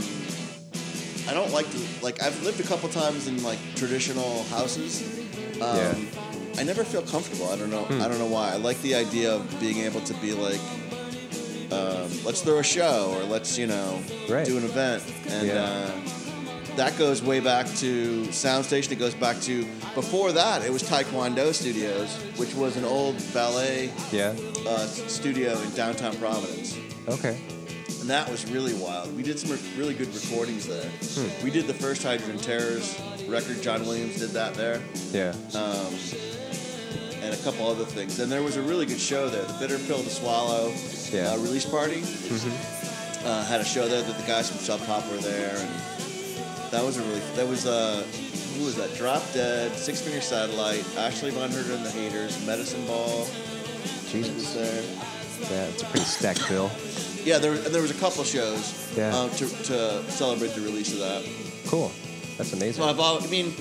I 1.28 1.34
don't 1.34 1.52
like 1.52 1.70
to 1.70 1.78
like. 2.02 2.22
I've 2.22 2.42
lived 2.42 2.60
a 2.60 2.64
couple 2.64 2.88
times 2.88 3.26
in 3.28 3.42
like 3.42 3.58
traditional 3.76 4.44
houses. 4.44 5.02
Um, 5.60 5.76
Yeah. 5.76 5.94
I 6.58 6.64
never 6.64 6.84
feel 6.84 7.02
comfortable. 7.02 7.48
I 7.50 7.56
don't 7.56 7.70
know. 7.70 7.84
Hmm. 7.84 8.02
I 8.02 8.08
don't 8.08 8.18
know 8.18 8.26
why. 8.26 8.52
I 8.52 8.56
like 8.56 8.80
the 8.82 8.94
idea 8.94 9.32
of 9.34 9.60
being 9.60 9.78
able 9.78 10.00
to 10.02 10.14
be 10.14 10.32
like, 10.34 10.60
um, 11.72 12.08
let's 12.24 12.40
throw 12.42 12.58
a 12.58 12.62
show 12.64 13.14
or 13.16 13.24
let's 13.24 13.56
you 13.56 13.66
know 13.66 14.00
Right. 14.28 14.44
do 14.44 14.58
an 14.58 14.64
event, 14.64 15.02
and 15.28 15.46
Yeah. 15.46 15.62
uh, 15.64 15.90
that 16.76 16.96
goes 16.98 17.22
way 17.22 17.40
back 17.40 17.66
to 17.76 18.22
Soundstation. 18.30 18.92
It 18.92 18.98
goes 18.98 19.14
back 19.14 19.40
to 19.42 19.64
before 19.94 20.32
that. 20.32 20.62
It 20.64 20.72
was 20.72 20.82
Taekwondo 20.82 21.52
Studios, 21.54 22.10
which 22.36 22.54
was 22.54 22.76
an 22.76 22.84
old 22.84 23.16
ballet 23.32 23.90
yeah. 24.12 24.34
uh, 24.66 24.86
studio 24.86 25.58
in 25.60 25.70
downtown 25.74 26.16
Providence. 26.16 26.76
Okay, 27.08 27.38
And 28.10 28.18
that 28.18 28.28
was 28.28 28.44
really 28.50 28.74
wild. 28.74 29.16
We 29.16 29.22
did 29.22 29.38
some 29.38 29.52
re- 29.52 29.58
really 29.76 29.94
good 29.94 30.12
recordings 30.12 30.66
there. 30.66 30.82
Hmm. 30.84 31.44
We 31.44 31.50
did 31.52 31.68
the 31.68 31.74
first 31.74 32.02
Hydrogen 32.02 32.38
Terrors 32.38 33.00
record. 33.28 33.62
John 33.62 33.82
Williams 33.82 34.18
did 34.18 34.30
that 34.30 34.54
there, 34.54 34.82
yeah, 35.12 35.30
um, 35.54 35.94
and 37.22 37.32
a 37.32 37.36
couple 37.44 37.68
other 37.68 37.84
things. 37.84 38.18
And 38.18 38.26
there 38.32 38.42
was 38.42 38.56
a 38.56 38.62
really 38.62 38.84
good 38.84 38.98
show 38.98 39.28
there. 39.28 39.44
The 39.44 39.52
Bitter 39.60 39.78
Pill 39.86 40.02
to 40.02 40.10
Swallow 40.10 40.72
Yeah. 41.12 41.30
uh, 41.30 41.36
release 41.38 41.64
party 41.64 42.00
Mm-hmm. 42.00 43.26
uh, 43.28 43.44
had 43.44 43.60
a 43.60 43.64
show 43.64 43.86
there 43.86 44.02
that 44.02 44.18
the 44.18 44.26
guys 44.26 44.50
from 44.50 44.58
Sub 44.58 44.84
Pop 44.86 45.08
were 45.08 45.18
there, 45.18 45.54
and 45.56 45.70
that 46.72 46.82
was 46.82 46.96
a 46.96 47.02
really 47.02 47.20
that 47.36 47.46
was 47.46 47.64
uh, 47.64 48.02
who 48.58 48.64
was 48.64 48.74
that? 48.74 48.92
Drop 48.96 49.22
Dead, 49.32 49.70
Six 49.76 50.00
Finger 50.00 50.20
Satellite, 50.20 50.84
Ashley 50.98 51.30
Von 51.30 51.48
Hurter 51.50 51.74
and 51.76 51.86
the 51.86 51.90
Haters, 51.92 52.44
Medicine 52.44 52.84
Ball. 52.88 53.20
was 53.20 54.10
Jesus, 54.10 54.54
there. 54.54 54.82
yeah, 55.48 55.66
it's 55.68 55.84
a 55.84 55.86
pretty 55.86 56.06
stacked 56.06 56.48
bill. 56.48 56.72
Yeah, 57.24 57.38
there, 57.38 57.52
and 57.52 57.66
there 57.66 57.82
was 57.82 57.90
a 57.90 58.00
couple 58.00 58.24
shows 58.24 58.92
Yeah. 58.96 59.16
um, 59.16 59.30
to, 59.30 59.46
to 59.64 60.10
celebrate 60.10 60.54
the 60.54 60.60
release 60.62 60.92
of 60.92 60.98
that. 61.00 61.24
Cool, 61.66 61.92
that's 62.36 62.52
amazing. 62.52 62.82
So 62.82 62.88
I've 62.88 63.00
I 63.00 63.26
mean, 63.28 63.54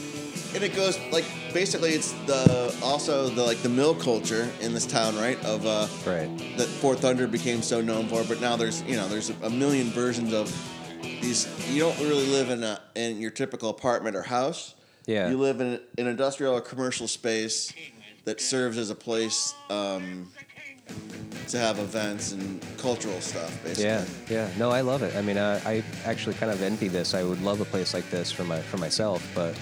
and 0.56 0.64
it 0.64 0.76
goes 0.76 0.98
like 1.12 1.26
basically 1.54 1.92
it's 1.92 2.12
the 2.26 2.76
also 2.84 3.30
the 3.30 3.44
like 3.44 3.62
the 3.62 3.70
mill 3.70 3.94
culture 3.96 4.50
in 4.62 4.74
this 4.74 4.86
town, 4.86 5.16
right? 5.16 5.44
Of 5.46 5.66
uh, 5.66 5.88
Right, 6.06 6.30
that 6.58 6.68
Fort 6.68 7.00
Thunder 7.00 7.28
became 7.28 7.62
so 7.62 7.82
known 7.82 8.08
for, 8.08 8.24
but 8.24 8.42
now 8.42 8.56
there's 8.56 8.82
you 8.84 8.96
know 8.96 9.08
there's 9.08 9.30
a 9.30 9.50
million 9.50 9.88
versions 9.92 10.34
of 10.34 10.48
these. 11.02 11.48
You 11.70 11.82
don't 11.82 12.00
really 12.00 12.26
live 12.28 12.50
in 12.50 12.64
a 12.64 12.80
in 12.96 13.20
your 13.20 13.32
typical 13.32 13.70
apartment 13.70 14.16
or 14.16 14.24
house. 14.24 14.76
Yeah. 15.06 15.30
You 15.30 15.38
live 15.38 15.60
in 15.60 15.80
an 15.98 16.08
industrial 16.08 16.54
or 16.56 16.62
commercial 16.62 17.08
space 17.08 17.74
that 18.26 18.40
serves 18.40 18.78
as 18.78 18.92
a 18.92 18.96
place 18.96 19.56
um, 19.70 20.32
to 21.50 21.58
have 21.58 21.80
events 21.80 22.32
and 22.32 22.64
cultural 22.78 23.20
stuff, 23.22 23.52
basically. 23.64 23.86
yeah, 23.86 24.06
yeah. 24.30 24.50
No, 24.58 24.70
I 24.70 24.82
love 24.82 25.02
it. 25.02 25.16
I 25.16 25.22
mean, 25.22 25.38
I, 25.38 25.58
I 25.68 25.84
actually 26.06 26.36
kind 26.36 26.52
of 26.52 26.62
envy 26.62 26.88
this. 26.88 27.14
I 27.14 27.24
would 27.24 27.42
love 27.42 27.60
a 27.60 27.66
place 27.66 27.94
like 27.94 28.10
this 28.12 28.32
for 28.32 28.44
my 28.44 28.60
for 28.62 28.78
myself, 28.78 29.28
but 29.34 29.56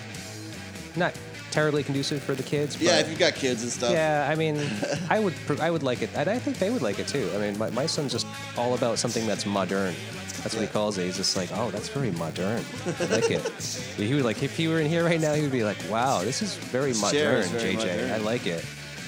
not 0.95 1.13
terribly 1.51 1.83
conducive 1.83 2.21
for 2.21 2.35
the 2.35 2.43
kids. 2.43 2.75
But 2.75 2.83
Yeah, 2.83 2.99
if 2.99 3.09
you've 3.09 3.19
got 3.19 3.35
kids 3.35 3.63
and 3.63 3.71
stuff. 3.71 3.91
Yeah, 3.91 4.27
I 4.29 4.35
mean, 4.35 4.61
I 5.09 5.19
would 5.19 5.33
I 5.61 5.71
would 5.71 5.83
like 5.83 6.01
it, 6.01 6.09
and 6.13 6.29
I 6.29 6.39
think 6.39 6.59
they 6.59 6.69
would 6.69 6.81
like 6.81 6.99
it 6.99 7.07
too. 7.07 7.29
I 7.33 7.37
mean, 7.37 7.57
my, 7.57 7.69
my 7.69 7.85
son's 7.85 8.11
just 8.11 8.27
all 8.57 8.73
about 8.73 8.99
something 8.99 9.25
that's 9.25 9.45
modern. 9.45 9.95
That's 10.43 10.53
what 10.55 10.61
he 10.61 10.67
calls 10.67 10.97
it. 10.97 11.05
He's 11.05 11.17
just 11.17 11.35
like, 11.35 11.49
oh, 11.53 11.71
that's 11.71 11.89
very 11.89 12.11
modern. 12.11 12.63
I 12.99 13.05
like 13.05 13.31
it. 13.31 13.41
he 13.97 14.13
would 14.13 14.23
like 14.23 14.43
if 14.43 14.55
he 14.55 14.67
were 14.67 14.79
in 14.79 14.87
here 14.87 15.03
right 15.03 15.19
now, 15.19 15.33
he 15.33 15.41
would 15.41 15.51
be 15.51 15.63
like, 15.63 15.77
wow, 15.89 16.21
this 16.21 16.41
is 16.41 16.55
very 16.55 16.93
modern, 16.93 17.43
very 17.45 17.73
JJ. 17.73 17.77
modern. 17.77 18.11
I 18.11 18.17
like 18.17 18.45
it. 18.45 18.63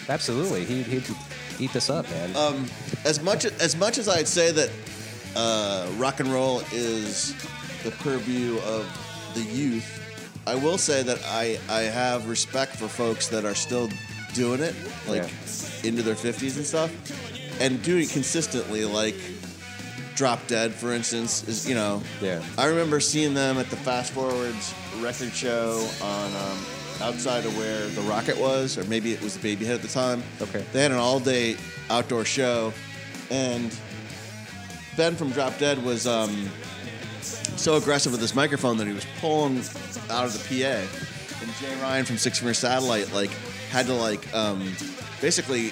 Absolutely, 0.09 0.65
he'd, 0.65 0.87
he'd 0.87 1.05
eat 1.59 1.73
this 1.73 1.89
up, 1.89 2.09
man. 2.09 2.35
Um, 2.35 2.65
as 3.05 3.21
much 3.21 3.45
as 3.45 3.75
much 3.75 3.97
as 3.97 4.07
I'd 4.07 4.27
say 4.27 4.51
that 4.51 4.71
uh, 5.35 5.89
rock 5.97 6.19
and 6.19 6.29
roll 6.31 6.61
is 6.71 7.33
the 7.83 7.91
purview 7.91 8.57
of 8.59 8.87
the 9.35 9.41
youth, 9.41 10.41
I 10.47 10.55
will 10.55 10.77
say 10.77 11.03
that 11.03 11.19
I 11.25 11.59
I 11.69 11.81
have 11.81 12.27
respect 12.27 12.75
for 12.75 12.87
folks 12.87 13.27
that 13.29 13.45
are 13.45 13.55
still 13.55 13.89
doing 14.33 14.61
it, 14.61 14.75
like 15.07 15.29
into 15.83 16.01
their 16.01 16.15
fifties 16.15 16.57
and 16.57 16.65
stuff, 16.65 16.91
and 17.61 17.81
doing 17.83 18.03
it 18.03 18.09
consistently, 18.09 18.85
like. 18.85 19.15
Drop 20.15 20.45
Dead, 20.47 20.73
for 20.73 20.91
instance, 20.91 21.47
is 21.47 21.65
you 21.65 21.75
know. 21.75 22.03
Yeah. 22.21 22.43
I 22.57 22.65
remember 22.65 22.99
seeing 22.99 23.33
them 23.33 23.57
at 23.57 23.69
the 23.69 23.77
Fast 23.77 24.11
Forwards 24.11 24.73
record 24.99 25.31
show 25.31 25.87
on 26.01 26.35
um, 26.35 26.57
outside 27.01 27.45
of 27.45 27.57
where 27.57 27.87
the 27.89 28.01
Rocket 28.01 28.37
was, 28.37 28.77
or 28.77 28.83
maybe 28.85 29.13
it 29.13 29.21
was 29.21 29.35
the 29.35 29.41
Babyhead 29.41 29.75
at 29.75 29.81
the 29.81 29.87
time. 29.87 30.21
Okay. 30.41 30.63
They 30.73 30.81
had 30.81 30.91
an 30.91 30.97
all-day 30.97 31.55
outdoor 31.89 32.25
show, 32.25 32.73
and 33.31 33.73
Ben 34.97 35.15
from 35.15 35.31
Drop 35.31 35.57
Dead 35.57 35.81
was 35.83 36.05
um, 36.07 36.49
so 37.21 37.75
aggressive 37.77 38.11
with 38.11 38.21
his 38.21 38.35
microphone 38.35 38.77
that 38.77 38.87
he 38.87 38.93
was 38.93 39.05
pulling 39.19 39.57
out 40.09 40.25
of 40.25 40.33
the 40.33 40.61
PA, 40.61 41.41
and 41.41 41.55
Jay 41.55 41.81
Ryan 41.81 42.05
from 42.05 42.17
Six 42.17 42.39
Finger 42.39 42.53
Satellite 42.53 43.11
like 43.13 43.29
had 43.71 43.85
to 43.85 43.93
like 43.93 44.33
um, 44.33 44.73
basically 45.21 45.71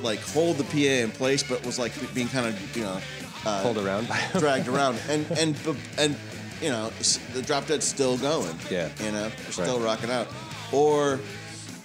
like 0.00 0.20
hold 0.20 0.56
the 0.56 0.64
PA 0.64 1.02
in 1.04 1.10
place, 1.10 1.42
but 1.42 1.64
was 1.66 1.78
like 1.78 1.92
being 2.14 2.28
kind 2.28 2.46
of 2.46 2.76
you 2.76 2.84
know 2.84 3.00
uh, 3.46 3.62
Pulled 3.62 3.78
around. 3.78 4.06
dragged 4.38 4.68
around, 4.74 5.00
and 5.08 5.26
and 5.32 5.56
and 5.98 6.16
you 6.62 6.68
know 6.70 6.90
the 7.32 7.42
Drop 7.42 7.66
Dead's 7.66 7.86
still 7.86 8.16
going. 8.18 8.54
Yeah. 8.70 8.88
you 9.02 9.10
know 9.12 9.28
they're 9.30 9.52
still 9.52 9.78
Right. 9.78 9.86
rocking 9.86 10.10
out. 10.10 10.28
Or 10.72 11.18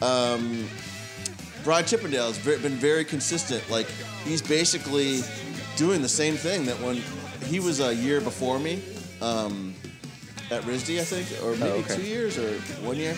um, 0.02 0.68
Brian 1.64 1.86
Chippendale's 1.86 2.38
been 2.40 2.74
very 2.74 3.04
consistent. 3.06 3.68
Like 3.70 3.88
he's 4.24 4.42
basically 4.42 5.22
doing 5.78 6.02
the 6.02 6.10
same 6.10 6.36
thing 6.36 6.66
that 6.66 6.80
when 6.82 7.02
he 7.46 7.60
was 7.60 7.80
a 7.80 7.94
year 7.94 8.22
before 8.22 8.60
me 8.60 8.82
um, 9.22 9.74
at 10.52 10.62
RISD, 10.64 11.00
I 11.00 11.04
think, 11.04 11.28
or 11.44 11.52
maybe 11.58 11.70
Oh, 11.72 11.80
okay. 11.80 11.96
two 11.96 12.04
years 12.04 12.38
or 12.38 12.52
one 12.86 12.98
year. 12.98 13.16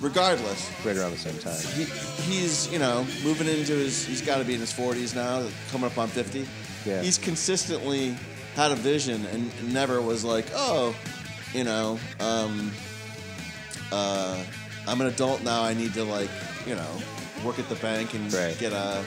Regardless, 0.00 0.70
right 0.84 0.96
around 0.96 1.10
the 1.10 1.18
same 1.18 1.36
time. 1.38 1.60
he, 1.74 1.84
he's 2.22 2.72
you 2.72 2.78
know 2.78 3.04
moving 3.22 3.46
into 3.46 3.72
his 3.74 4.02
he's 4.06 4.22
got 4.22 4.38
to 4.38 4.44
be 4.44 4.54
in 4.54 4.60
his 4.60 4.72
40s 4.72 5.14
now 5.14 5.46
coming 5.70 5.90
up 5.90 5.98
on 5.98 6.08
50 6.08 6.46
Yeah. 6.86 7.02
he's 7.02 7.18
consistently 7.18 8.16
had 8.54 8.70
a 8.72 8.76
vision 8.76 9.26
and 9.26 9.74
never 9.74 10.00
was 10.00 10.24
like 10.24 10.46
oh 10.54 10.96
you 11.52 11.64
know 11.64 11.98
um, 12.18 12.70
uh, 13.92 14.42
i'm 14.88 15.00
an 15.00 15.06
adult 15.06 15.42
now 15.42 15.62
i 15.62 15.74
need 15.74 15.92
to 15.94 16.04
like 16.04 16.30
you 16.66 16.74
know 16.74 16.90
work 17.44 17.58
at 17.58 17.68
the 17.68 17.74
bank 17.76 18.14
and 18.14 18.32
Right. 18.32 18.58
get 18.58 18.72
a 18.72 19.04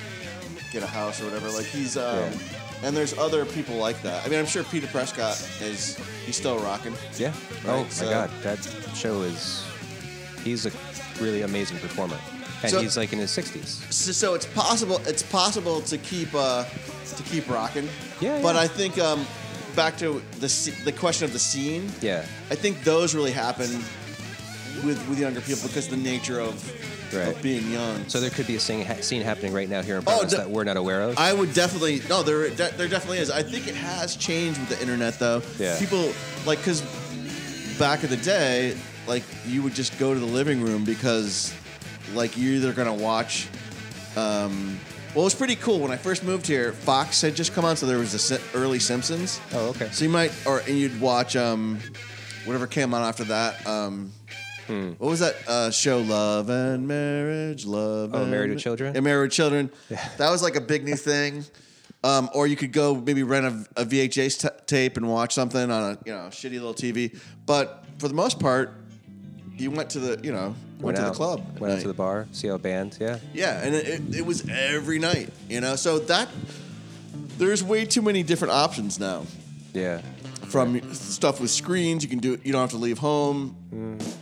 get 0.71 0.83
a 0.83 0.87
house 0.87 1.21
or 1.21 1.25
whatever 1.25 1.49
like 1.51 1.65
he's 1.65 1.97
um, 1.97 2.17
Yeah. 2.17 2.87
and 2.87 2.97
there's 2.97 3.17
other 3.17 3.45
people 3.45 3.75
like 3.75 4.01
that 4.01 4.25
i 4.25 4.29
mean 4.29 4.39
i'm 4.39 4.45
sure 4.45 4.63
peter 4.63 4.87
prescott 4.87 5.37
is 5.61 5.97
he's 6.25 6.35
still 6.35 6.57
rocking 6.59 6.95
Yeah. 7.17 7.33
oh 7.67 7.83
Right, 7.83 7.97
my 8.01 8.05
God, 8.09 8.29
that 8.43 8.59
show 8.95 9.21
is. 9.21 9.63
He's 10.43 10.65
a 10.65 10.71
really 11.21 11.43
amazing 11.43 11.77
performer, 11.77 12.17
and 12.63 12.71
So- 12.71 12.81
he's 12.81 12.97
like 12.97 13.13
in 13.13 13.19
his 13.19 13.31
sixties. 13.31 13.81
so, 13.89 14.11
so 14.11 14.33
it's 14.33 14.45
possible 14.45 14.99
it's 15.05 15.23
possible 15.23 15.79
to 15.83 15.97
keep 15.97 16.33
uh, 16.35 16.65
to 17.15 17.23
keep 17.23 17.49
rocking. 17.49 17.87
Yeah, 18.19 18.41
But 18.41 18.55
yeah. 18.55 18.61
I 18.61 18.67
think 18.67 18.97
um, 18.99 19.25
back 19.73 19.97
to 19.99 20.21
the 20.41 20.47
sce- 20.47 20.83
the 20.83 20.91
question 20.91 21.23
of 21.25 21.31
the 21.31 21.39
scene. 21.39 21.89
Yeah. 22.01 22.25
I 22.51 22.55
think 22.55 22.83
those 22.83 23.15
really 23.15 23.31
happen 23.31 23.69
with 24.83 25.07
with 25.07 25.19
younger 25.19 25.41
people 25.41 25.67
because 25.67 25.85
of 25.85 25.91
the 25.91 25.97
nature 25.97 26.39
of, 26.39 26.53
Right. 27.13 27.27
of 27.27 27.41
being 27.43 27.69
young. 27.71 28.07
So 28.09 28.19
there 28.19 28.31
could 28.31 28.47
be 28.47 28.55
a 28.55 28.59
scene, 28.59 28.83
ha- 28.85 29.01
scene 29.01 29.21
happening 29.21 29.53
right 29.53 29.69
now 29.69 29.81
here 29.83 29.97
in 29.97 30.03
Oh, 30.07 30.25
de- 30.25 30.35
that 30.37 30.49
we're 30.49 30.63
not 30.63 30.77
aware 30.77 31.01
of. 31.03 31.17
I 31.17 31.31
would 31.31 31.53
definitely 31.53 32.01
no. 32.09 32.23
There, 32.23 32.49
de- 32.49 32.71
there 32.75 32.87
definitely 32.87 33.19
is. 33.19 33.29
I 33.29 33.43
think 33.43 33.67
it 33.67 33.75
has 33.75 34.15
changed 34.15 34.59
with 34.59 34.69
the 34.69 34.81
internet, 34.81 35.19
though. 35.19 35.41
Yeah. 35.59 35.77
People 35.77 36.11
like 36.47 36.57
because 36.59 36.81
back 37.77 38.03
in 38.03 38.09
the 38.09 38.17
day, 38.17 38.75
like 39.07 39.23
you 39.45 39.61
would 39.61 39.75
just 39.75 39.97
go 39.99 40.13
to 40.13 40.19
the 40.19 40.25
living 40.25 40.61
room 40.61 40.83
because, 40.85 41.53
like, 42.15 42.35
you're 42.37 42.53
either 42.55 42.73
gonna 42.73 42.93
watch. 42.93 43.47
Um, 44.15 44.79
well, 45.13 45.21
it 45.21 45.25
was 45.25 45.35
pretty 45.35 45.55
cool 45.55 45.79
when 45.79 45.91
I 45.91 45.97
first 45.97 46.23
moved 46.23 46.47
here. 46.47 46.71
Fox 46.73 47.21
had 47.21 47.35
just 47.35 47.53
come 47.53 47.65
on, 47.65 47.75
so 47.77 47.85
there 47.85 47.99
was 47.99 48.11
the 48.13 48.41
early 48.55 48.79
Simpsons. 48.79 49.39
Oh, 49.53 49.67
okay. 49.69 49.89
So 49.91 50.03
you 50.03 50.09
might, 50.09 50.31
or 50.47 50.59
and 50.67 50.77
you'd 50.79 50.99
watch 50.99 51.35
um, 51.35 51.79
whatever 52.45 52.65
came 52.65 52.93
on 52.95 53.03
after 53.03 53.23
that. 53.25 53.65
Um. 53.67 54.11
What 54.67 55.09
was 55.09 55.19
that 55.19 55.35
uh, 55.47 55.71
show? 55.71 55.99
Love 55.99 56.49
and 56.49 56.87
Marriage. 56.87 57.65
Love. 57.65 58.11
Oh, 58.13 58.21
and 58.21 58.31
Married 58.31 58.51
with 58.51 58.59
Children? 58.59 58.95
Yeah, 58.95 59.01
Married 59.01 59.27
with 59.27 59.31
Children. 59.31 59.71
That 60.17 60.29
was 60.29 60.41
like 60.41 60.55
a 60.55 60.61
big 60.61 60.83
new 60.83 60.95
thing. 60.95 61.45
Um, 62.05 62.29
or 62.33 62.47
you 62.47 62.57
could 62.57 62.73
go 62.73 62.95
maybe 62.95 63.23
rent 63.23 63.45
a, 63.45 63.81
a 63.81 63.85
VHS 63.85 64.41
t- 64.41 64.63
tape 64.65 64.97
and 64.97 65.07
watch 65.07 65.33
something 65.33 65.71
on 65.71 65.93
a 65.93 65.97
you 66.05 66.13
know 66.13 66.27
shitty 66.29 66.53
little 66.53 66.73
TV. 66.73 67.17
But 67.45 67.85
for 67.99 68.09
the 68.09 68.13
most 68.13 68.39
part, 68.39 68.73
you 69.55 69.71
went 69.71 69.91
to 69.91 69.99
the 69.99 70.19
you 70.21 70.33
know 70.33 70.53
went, 70.81 70.97
to 70.97 71.03
out, 71.03 71.13
the 71.13 71.17
club. 71.17 71.43
at 71.55 71.61
Went 71.61 71.73
out 71.73 71.81
to 71.81 71.87
the 71.87 71.93
bar, 71.93 72.27
see 72.33 72.49
how 72.49 72.55
a 72.55 72.59
band. 72.59 72.97
Yeah. 72.99 73.19
Yeah, 73.33 73.63
and 73.63 73.73
it, 73.73 73.87
it, 73.87 74.15
it 74.17 74.25
was 74.25 74.47
every 74.49 74.99
night. 74.99 75.29
You 75.49 75.61
know, 75.61 75.77
so 75.77 75.99
that 75.99 76.27
there's 77.37 77.63
way 77.63 77.85
too 77.85 78.01
many 78.01 78.21
different 78.21 78.53
options 78.53 78.99
now. 78.99 79.25
Yeah. 79.73 80.01
From 80.47 80.93
stuff 80.93 81.39
with 81.41 81.49
screens, 81.49 82.03
you 82.03 82.09
can 82.09 82.19
do. 82.19 82.33
it. 82.33 82.45
You 82.45 82.51
don't 82.51 82.61
have 82.61 82.71
to 82.71 82.77
leave 82.77 82.99
home, 82.99 83.55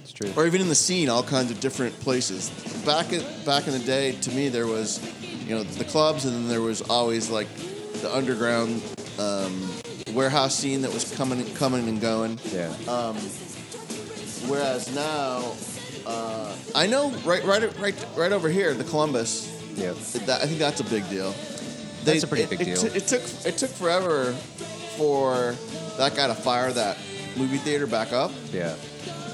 It's 0.04 0.14
true. 0.14 0.32
or 0.38 0.46
even 0.48 0.62
in 0.62 0.70
the 0.70 0.76
scene, 0.76 1.10
all 1.10 1.24
kinds 1.24 1.52
of 1.52 1.60
different 1.60 2.00
places. 2.00 2.50
Back 2.86 3.12
in 3.12 3.22
back 3.46 3.68
in 3.68 3.74
the 3.74 3.80
day, 3.80 4.14
to 4.14 4.32
me, 4.32 4.48
there 4.50 4.66
was, 4.68 5.02
you 5.46 5.56
know, 5.56 5.64
the 5.64 5.84
clubs, 5.84 6.26
and 6.26 6.34
then 6.34 6.48
there 6.48 6.62
was 6.62 6.82
always 6.84 7.30
like 7.30 7.48
the 8.02 8.10
underground 8.16 8.82
um, 9.20 9.70
warehouse 10.14 10.56
scene 10.56 10.82
that 10.84 10.94
was 10.94 11.14
coming 11.16 11.44
coming 11.56 11.88
and 11.90 12.00
going. 12.00 12.40
Yeah. 12.54 12.72
Whereas 14.48 14.94
now, 14.96 15.54
uh, 16.06 16.56
I 16.74 16.88
know 16.88 17.12
right 17.26 17.44
right 17.44 17.78
right 17.80 18.06
right 18.16 18.32
over 18.32 18.50
here, 18.50 18.74
the 18.74 18.84
Columbus. 18.86 19.52
yeah. 19.76 19.94
That, 20.26 20.42
I 20.42 20.46
think 20.46 20.60
that's 20.60 20.80
a 20.80 20.86
big 20.86 21.08
deal. 21.10 21.34
That's 22.04 22.24
a 22.24 22.28
pretty 22.28 22.46
big 22.46 22.62
it, 22.62 22.66
deal. 22.66 22.86
It, 22.86 22.96
it 22.96 23.08
took 23.08 23.22
it 23.46 23.58
took 23.58 23.70
forever 23.72 24.34
for 24.98 25.56
that 25.98 26.16
guy 26.16 26.28
to 26.28 26.36
fire 26.36 26.72
that 26.74 26.98
movie 27.38 27.58
theater 27.58 27.88
back 27.88 28.12
up. 28.14 28.32
Yeah. 28.54 28.76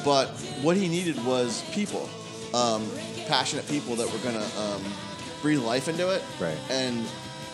But 0.06 0.30
what 0.62 0.78
he 0.78 0.88
needed 0.88 1.24
was 1.26 1.64
people, 1.72 2.10
um, 2.54 2.90
passionate 3.28 3.68
people 3.68 3.96
that 3.96 4.12
were 4.12 4.20
gonna 4.20 4.46
um, 4.60 4.84
breathe 5.42 5.60
life 5.60 5.88
into 5.88 6.10
it. 6.10 6.22
Right. 6.40 6.58
And 6.70 7.06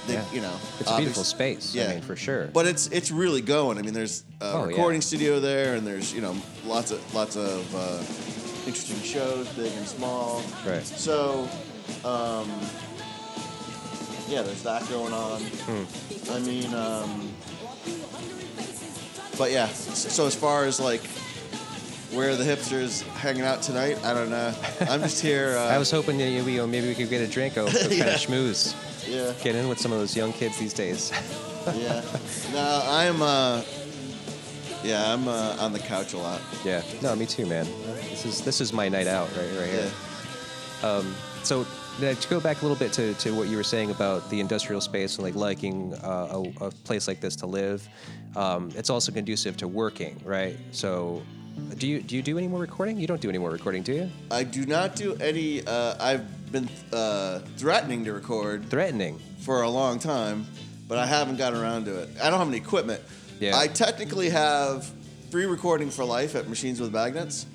they, 0.07 0.13
Yeah. 0.15 0.25
you 0.33 0.41
know, 0.41 0.53
It's 0.79 0.89
a 0.91 0.97
beautiful 0.97 1.23
space. 1.23 1.75
I 1.77 1.93
mean, 1.93 2.01
for 2.01 2.15
sure. 2.15 2.47
But 2.47 2.65
it's 2.67 2.87
it's 2.87 3.09
really 3.11 3.41
going. 3.41 3.77
I 3.77 3.81
mean, 3.81 3.93
there's 3.93 4.23
a 4.41 4.45
Oh, 4.51 4.59
yeah. 4.63 4.65
recording 4.67 5.01
studio 5.01 5.39
there, 5.39 5.75
and 5.75 5.87
there's 5.87 6.13
you 6.13 6.21
know 6.21 6.35
lots 6.65 6.91
of 6.91 6.99
lots 7.15 7.35
of 7.37 7.75
uh, 7.75 8.03
interesting 8.67 9.01
shows, 9.01 9.47
big 9.49 9.71
and 9.73 9.87
small. 9.87 10.43
Right. 10.65 10.85
So, 10.85 11.47
um, 12.05 12.49
yeah, 14.27 14.41
there's 14.41 14.63
that 14.63 14.87
going 14.89 15.13
on. 15.13 15.41
Hmm. 15.41 16.31
I 16.31 16.39
mean, 16.39 16.73
um, 16.73 17.32
but 19.37 19.51
yeah. 19.51 19.67
So 19.67 20.25
as 20.27 20.35
far 20.35 20.65
as 20.65 20.79
like 20.79 21.01
where 22.13 22.35
the 22.35 22.43
hipsters 22.43 23.01
hanging 23.17 23.41
out 23.43 23.61
tonight, 23.61 23.97
I 24.03 24.13
don't 24.13 24.29
know. 24.29 24.53
I'm 24.81 25.01
just 25.01 25.21
here. 25.21 25.55
Uh, 25.57 25.65
I 25.75 25.77
was 25.77 25.89
hoping 25.89 26.17
that 26.19 26.29
you, 26.29 26.43
know, 26.57 26.67
maybe 26.67 26.87
we 26.87 26.95
could 26.95 27.09
get 27.09 27.21
a 27.21 27.27
drink, 27.27 27.57
oh, 27.57 27.65
kind 27.71 27.91
Yeah. 27.91 28.05
of 28.05 28.19
schmooze. 28.19 28.75
yeah. 29.07 29.33
Get 29.43 29.55
in 29.55 29.67
with 29.67 29.79
some 29.79 29.91
of 29.91 29.99
those 29.99 30.15
young 30.15 30.31
kids 30.33 30.57
these 30.59 30.73
days. 30.73 31.11
yeah. 31.75 32.01
No, 32.53 32.81
I'm. 32.85 33.21
Uh, 33.21 33.63
yeah, 34.83 35.13
I'm 35.13 35.27
uh, 35.29 35.55
on 35.59 35.71
the 35.71 35.79
couch 35.79 36.13
a 36.13 36.17
lot. 36.17 36.41
yeah. 36.65 36.81
No, 37.01 37.15
me 37.15 37.25
too, 37.25 37.45
man. 37.45 37.65
This 38.09 38.25
is 38.25 38.41
this 38.43 38.59
is 38.61 38.73
my 38.73 38.89
night 38.89 39.07
out 39.07 39.29
right 39.37 39.49
right 39.57 39.69
here. 39.69 39.91
Yeah. 40.81 40.87
Um, 40.89 41.15
so 41.43 41.61
now 41.61 41.67
to 41.99 42.27
go 42.29 42.39
back 42.39 42.61
a 42.61 42.65
little 42.65 42.77
bit 42.77 42.91
to, 42.93 43.13
to 43.15 43.35
what 43.35 43.47
you 43.47 43.57
were 43.57 43.63
saying 43.63 43.91
about 43.91 44.29
the 44.29 44.39
industrial 44.39 44.81
space 44.81 45.15
and 45.15 45.23
like 45.23 45.35
liking 45.35 45.93
uh, 45.95 46.43
a, 46.59 46.65
a 46.65 46.71
place 46.71 47.07
like 47.07 47.19
this 47.19 47.35
to 47.37 47.45
live, 47.45 47.87
um, 48.35 48.71
it's 48.75 48.89
also 48.89 49.11
conducive 49.11 49.57
to 49.57 49.67
working, 49.67 50.19
right? 50.23 50.57
So, 50.71 51.21
do 51.77 51.87
you 51.87 52.01
do 52.01 52.15
you 52.15 52.23
do 52.23 52.37
any 52.37 52.47
more 52.47 52.59
recording? 52.59 52.99
You 52.99 53.05
don't 53.05 53.21
do 53.21 53.29
any 53.29 53.37
more 53.37 53.51
recording, 53.51 53.83
do 53.83 53.93
you? 53.93 54.09
I 54.31 54.43
do 54.43 54.65
not 54.65 54.95
do 54.95 55.15
any. 55.15 55.65
Uh, 55.65 55.95
I've 55.99 56.51
been 56.51 56.67
uh, 56.91 57.39
threatening 57.57 58.03
to 58.05 58.13
record 58.13 58.69
Threatening. 58.69 59.19
for 59.39 59.61
a 59.61 59.69
long 59.69 59.99
time, 59.99 60.47
but 60.87 60.97
I 60.97 61.05
haven't 61.05 61.37
gotten 61.37 61.59
around 61.59 61.85
to 61.85 61.99
it. 61.99 62.09
I 62.21 62.29
don't 62.29 62.39
have 62.39 62.47
any 62.47 62.57
equipment. 62.57 63.01
Yeah. 63.39 63.57
I 63.57 63.67
technically 63.67 64.29
have 64.29 64.89
free 65.29 65.45
recording 65.45 65.89
for 65.89 66.05
life 66.05 66.35
at 66.35 66.47
Machines 66.47 66.79
with 66.79 66.91
Magnets, 66.91 67.45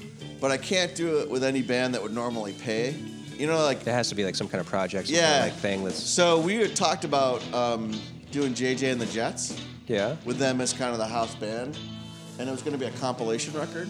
but 0.40 0.51
I 0.51 0.59
can't 0.59 0.94
do 0.94 1.19
it 1.19 1.31
with 1.31 1.43
any 1.43 1.62
band 1.62 1.94
that 1.94 2.02
would 2.02 2.15
normally 2.15 2.52
pay. 2.52 2.94
You 3.39 3.47
know, 3.47 3.62
like 3.62 3.85
There 3.85 3.94
has 3.94 4.09
to 4.09 4.15
be 4.15 4.24
like 4.24 4.35
some 4.35 4.48
kind 4.48 4.60
of 4.60 4.66
project, 4.66 5.06
some 5.06 5.15
kind 5.15 5.27
yeah, 5.27 5.44
of, 5.44 5.52
like 5.52 5.60
thing 5.60 5.85
that's 5.85 5.97
So 5.97 6.40
we 6.40 6.56
had 6.56 6.74
talked 6.74 7.05
about 7.05 7.43
um, 7.55 7.98
doing 8.32 8.52
JJ 8.52 8.93
and 8.93 9.01
the 9.01 9.06
Jets 9.06 9.60
yeah, 9.86 10.16
with 10.24 10.39
them 10.39 10.60
as 10.60 10.73
kind 10.73 10.93
of 10.93 10.98
the 10.98 11.06
house 11.06 11.35
band, 11.36 11.78
and 12.39 12.48
it 12.48 12.52
was 12.52 12.62
going 12.62 12.73
to 12.73 12.78
be 12.78 12.86
a 12.86 12.98
compilation 12.98 13.55
record. 13.55 13.89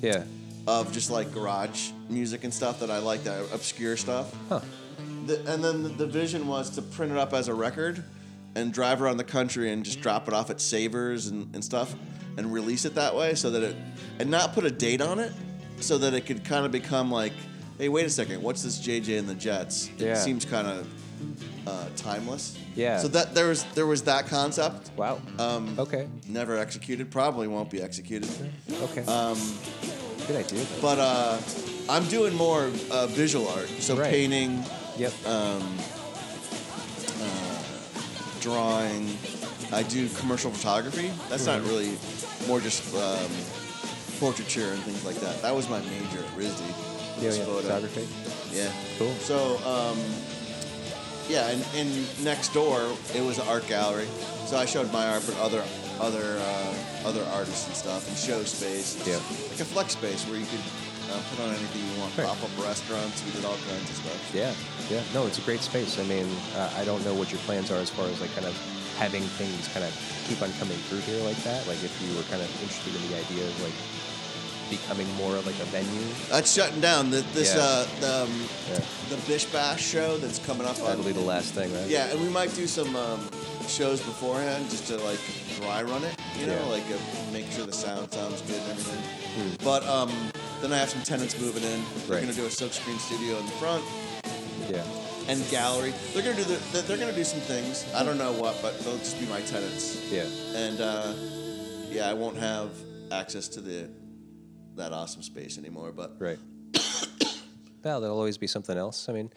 yeah. 0.00 0.24
of 0.66 0.92
just 0.92 1.10
like 1.10 1.32
garage 1.32 1.90
music 2.08 2.44
and 2.44 2.54
stuff 2.54 2.78
that 2.80 2.90
I 2.90 2.98
like, 2.98 3.24
that 3.24 3.42
obscure 3.52 3.96
stuff. 3.96 4.32
Huh. 4.48 4.60
The, 5.26 5.38
and 5.52 5.62
then 5.62 5.82
the, 5.82 5.88
the 5.88 6.06
vision 6.06 6.46
was 6.46 6.70
to 6.70 6.82
print 6.82 7.12
it 7.12 7.18
up 7.18 7.32
as 7.32 7.48
a 7.48 7.54
record 7.54 8.02
and 8.54 8.72
drive 8.72 9.02
around 9.02 9.16
the 9.16 9.24
country 9.24 9.72
and 9.72 9.84
just 9.84 10.00
drop 10.00 10.28
it 10.28 10.34
off 10.34 10.50
at 10.50 10.60
Savers 10.60 11.26
and, 11.26 11.52
and 11.54 11.64
stuff 11.64 11.94
and 12.36 12.52
release 12.52 12.84
it 12.84 12.94
that 12.94 13.14
way 13.14 13.34
so 13.34 13.50
that 13.50 13.62
it, 13.62 13.76
and 14.18 14.30
not 14.30 14.52
put 14.54 14.64
a 14.64 14.70
date 14.70 15.00
on 15.00 15.18
it 15.18 15.32
so 15.80 15.98
that 15.98 16.14
it 16.14 16.26
could 16.26 16.44
kind 16.44 16.64
of 16.64 16.70
become 16.72 17.10
like, 17.10 17.32
hey, 17.78 17.88
wait 17.88 18.06
a 18.06 18.10
second, 18.10 18.42
what's 18.42 18.62
this 18.62 18.78
JJ 18.80 19.18
and 19.18 19.28
the 19.28 19.34
Jets? 19.34 19.90
Yeah. 19.98 20.12
It 20.12 20.16
seems 20.18 20.44
kind 20.44 20.66
of 20.66 20.86
uh, 21.66 21.86
timeless. 21.96 22.58
Yeah. 22.74 22.98
So 22.98 23.08
that 23.08 23.34
there 23.34 23.48
was 23.48 23.64
there 23.74 23.86
was 23.86 24.02
that 24.04 24.26
concept. 24.26 24.90
Wow. 24.96 25.20
Um, 25.38 25.74
okay. 25.78 26.08
Never 26.28 26.56
executed. 26.58 27.10
Probably 27.10 27.46
won't 27.48 27.70
be 27.70 27.82
executed. 27.82 28.30
Okay. 28.82 29.04
Um, 29.04 29.38
Good 30.26 30.36
idea. 30.36 30.60
though. 30.64 30.80
but 30.80 30.98
uh, 30.98 31.38
I'm 31.88 32.04
doing 32.06 32.34
more 32.34 32.70
uh, 32.90 33.06
visual 33.08 33.48
art, 33.48 33.68
so 33.68 33.96
Right. 33.96 34.10
painting, 34.10 34.64
yep. 34.96 35.12
um, 35.26 35.62
uh, 37.20 37.62
drawing. 38.40 39.16
I 39.72 39.82
do 39.84 40.08
commercial 40.10 40.50
photography. 40.50 41.10
That's 41.28 41.46
not 41.46 41.62
really 41.62 41.96
more 42.46 42.60
just 42.60 42.94
um, 42.94 43.30
portraiture 44.20 44.72
and 44.72 44.82
things 44.82 45.04
like 45.04 45.16
that. 45.16 45.40
That 45.42 45.54
was 45.54 45.68
my 45.68 45.80
major 45.80 46.18
at 46.18 46.36
RISD. 46.36 46.91
Yeah, 47.22 47.28
was 47.28 47.38
yeah. 47.38 47.44
photo. 47.44 47.62
Photography. 47.62 48.08
Yeah. 48.52 48.72
Cool. 48.98 49.12
So, 49.14 49.56
um, 49.64 49.98
yeah, 51.28 51.48
and, 51.48 51.64
and 51.76 52.24
next 52.24 52.52
door 52.52 52.80
it 53.14 53.22
was 53.22 53.38
an 53.38 53.46
art 53.48 53.66
gallery. 53.68 54.06
So 54.46 54.56
I 54.56 54.66
showed 54.66 54.92
my 54.92 55.08
art, 55.08 55.22
but 55.26 55.38
other 55.38 55.62
other 56.00 56.36
uh, 56.38 56.74
other 57.06 57.24
artists 57.32 57.66
and 57.66 57.76
stuff, 57.76 58.08
and 58.08 58.16
show 58.16 58.42
space. 58.42 58.96
It's 58.96 59.08
Yeah. 59.08 59.16
Like 59.50 59.60
a 59.60 59.64
flex 59.64 59.92
space 59.92 60.26
where 60.26 60.38
you 60.38 60.46
could 60.46 60.64
uh, 61.12 61.20
put 61.30 61.44
on 61.44 61.54
anything 61.54 61.82
you 61.82 62.00
want. 62.00 62.16
Right. 62.18 62.26
Pop 62.26 62.42
up 62.42 62.50
restaurants. 62.58 63.24
We 63.24 63.32
did 63.32 63.44
all 63.44 63.56
kinds 63.68 63.88
of 63.88 63.96
stuff. 63.96 64.34
Yeah, 64.34 64.52
yeah. 64.90 65.02
No, 65.14 65.26
it's 65.26 65.38
a 65.38 65.42
great 65.42 65.60
space. 65.60 65.98
I 65.98 66.04
mean, 66.04 66.26
uh, 66.56 66.72
I 66.76 66.84
don't 66.84 67.04
know 67.04 67.14
what 67.14 67.30
your 67.30 67.40
plans 67.46 67.70
are 67.70 67.78
as 67.78 67.90
far 67.90 68.06
as 68.06 68.20
like 68.20 68.34
kind 68.34 68.46
of 68.46 68.56
having 68.98 69.22
things 69.40 69.68
kind 69.72 69.84
of 69.84 69.92
keep 70.28 70.42
on 70.42 70.52
coming 70.60 70.76
through 70.88 71.00
here 71.00 71.22
like 71.24 71.38
that. 71.44 71.66
Like 71.66 71.82
if 71.82 71.92
you 72.02 72.16
were 72.16 72.24
kind 72.28 72.42
of 72.42 72.50
interested 72.60 72.94
in 72.94 73.02
the 73.08 73.16
idea 73.18 73.44
of 73.46 73.54
like 73.62 73.76
becoming 74.76 75.06
more 75.16 75.36
of 75.36 75.44
like 75.46 75.58
a 75.60 75.64
venue. 75.66 76.08
That's 76.30 76.50
shutting 76.52 76.80
down. 76.80 77.10
The, 77.10 77.20
this 77.34 77.54
Yeah. 77.54 77.60
uh, 77.62 77.86
the, 78.00 78.22
um, 78.24 78.48
Yeah. 78.70 78.80
the 79.10 79.16
Bish 79.28 79.44
Bash 79.46 79.82
show 79.84 80.16
that's 80.16 80.38
coming 80.40 80.66
up. 80.66 80.76
That'll 80.76 81.00
on, 81.00 81.02
be 81.04 81.12
the 81.12 81.20
last 81.20 81.52
thing, 81.52 81.72
right? 81.74 81.88
Yeah, 81.88 82.06
and 82.10 82.20
we 82.20 82.28
might 82.28 82.54
do 82.54 82.66
some 82.66 82.96
um, 82.96 83.28
shows 83.68 84.00
beforehand 84.00 84.70
just 84.70 84.86
to 84.88 84.96
like 84.98 85.20
dry 85.60 85.82
run 85.82 86.02
it, 86.04 86.14
you 86.40 86.46
know, 86.46 86.54
Yeah. 86.54 86.66
like 86.76 86.84
uh, 86.90 87.32
make 87.32 87.50
sure 87.52 87.66
the 87.66 87.72
sound 87.72 88.10
sounds 88.12 88.40
good 88.42 88.56
and 88.62 88.70
everything. 88.70 89.02
Hmm. 89.36 89.64
But 89.64 89.86
um, 89.86 90.10
then 90.62 90.72
I 90.72 90.78
have 90.78 90.88
some 90.90 91.02
tenants 91.02 91.38
moving 91.38 91.62
in. 91.64 91.80
We're 92.08 92.14
Right. 92.16 92.20
gonna 92.22 92.32
do 92.32 92.46
a 92.46 92.48
silkscreen 92.48 92.98
studio 92.98 93.38
in 93.38 93.44
the 93.46 93.52
front 93.52 93.84
Yeah. 94.70 94.82
and 95.28 95.38
gallery. 95.50 95.92
They're 96.14 96.22
gonna 96.22 96.36
do 96.36 96.44
the, 96.44 96.80
they're 96.82 96.96
gonna 96.98 97.12
do 97.12 97.24
some 97.24 97.40
things. 97.40 97.84
I 97.94 98.02
don't 98.04 98.16
know 98.18 98.32
what, 98.32 98.60
but 98.62 98.78
they'll 98.80 98.98
just 98.98 99.20
be 99.20 99.26
my 99.26 99.42
tenants. 99.42 99.98
Yeah. 100.10 100.24
And 100.54 100.80
uh, 100.80 101.12
yeah, 101.90 102.08
I 102.08 102.14
won't 102.14 102.38
have 102.38 102.70
access 103.10 103.46
to 103.48 103.60
the 103.60 103.88
that 104.76 104.92
awesome 104.92 105.22
space 105.22 105.58
anymore. 105.58 105.92
But 105.92 106.12
Right. 106.18 106.38
well, 107.84 108.00
there'll 108.00 108.16
always 108.16 108.38
be 108.38 108.46
something 108.46 108.76
else. 108.76 109.08
I 109.08 109.12
mean, 109.12 109.30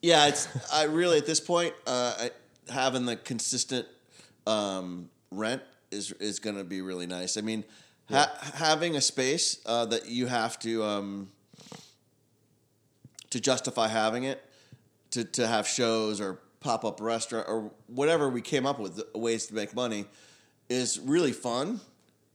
Yeah, 0.00 0.26
it's 0.26 0.48
I 0.72 0.84
really 0.84 1.18
at 1.18 1.26
this 1.26 1.40
point 1.40 1.74
uh, 1.86 2.14
I, 2.18 2.30
having 2.72 3.06
the 3.06 3.16
consistent 3.16 3.86
um, 4.46 5.08
rent 5.30 5.62
is 5.90 6.12
is 6.12 6.38
going 6.40 6.56
to 6.56 6.64
be 6.64 6.80
really 6.82 7.06
nice. 7.06 7.36
I 7.36 7.40
mean, 7.42 7.64
ha- 8.10 8.32
having 8.54 8.96
a 8.96 9.00
space 9.00 9.58
uh, 9.66 9.86
that 9.86 10.08
you 10.08 10.26
have 10.26 10.58
to 10.60 10.82
um, 10.82 11.30
to 13.30 13.40
justify 13.40 13.88
having 13.88 14.24
it, 14.24 14.42
to 15.10 15.24
to 15.24 15.46
have 15.46 15.66
shows 15.68 16.20
or 16.20 16.38
pop 16.60 16.84
up 16.84 17.00
restaurant 17.00 17.46
or 17.48 17.70
whatever 17.86 18.28
we 18.28 18.40
came 18.40 18.66
up 18.66 18.78
with 18.78 19.00
ways 19.14 19.46
to 19.46 19.54
make 19.54 19.74
money, 19.74 20.06
is 20.68 20.98
really 21.00 21.32
fun, 21.32 21.80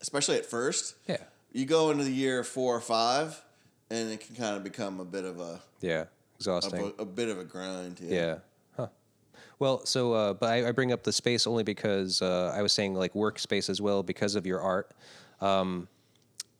especially 0.01 0.35
at 0.37 0.45
first. 0.45 0.95
Yeah. 1.07 1.17
You 1.57 1.65
go 1.65 1.89
into 1.89 2.03
the 2.03 2.11
year 2.11 2.43
four 2.43 2.75
or 2.75 2.79
five, 2.81 3.41
and 3.89 4.11
it 4.11 4.19
can 4.19 4.35
kind 4.35 4.55
of 4.55 4.63
become 4.63 4.99
a 4.99 5.05
bit 5.05 5.25
of 5.25 5.39
a 5.39 5.59
Yeah. 5.81 6.01
a, 6.01 6.07
Exhausting. 6.37 6.93
a 6.99 7.05
bit 7.05 7.29
of 7.29 7.39
a 7.39 7.43
grind. 7.43 7.99
Yeah. 7.99 8.37
Huh. 8.75 8.89
Well, 9.57 9.83
so, 9.83 10.13
uh, 10.13 10.33
but 10.33 10.49
I, 10.49 10.67
I 10.67 10.71
bring 10.71 10.91
up 10.91 11.01
the 11.03 11.11
space 11.11 11.47
only 11.47 11.63
because 11.63 12.21
uh, 12.21 12.53
I 12.55 12.61
was 12.61 12.73
saying 12.73 12.93
like 12.93 13.13
workspace 13.13 13.71
as 13.71 13.81
well 13.81 14.03
because 14.03 14.35
of 14.35 14.45
your 14.45 14.61
art. 14.61 14.91
Um, 15.41 15.87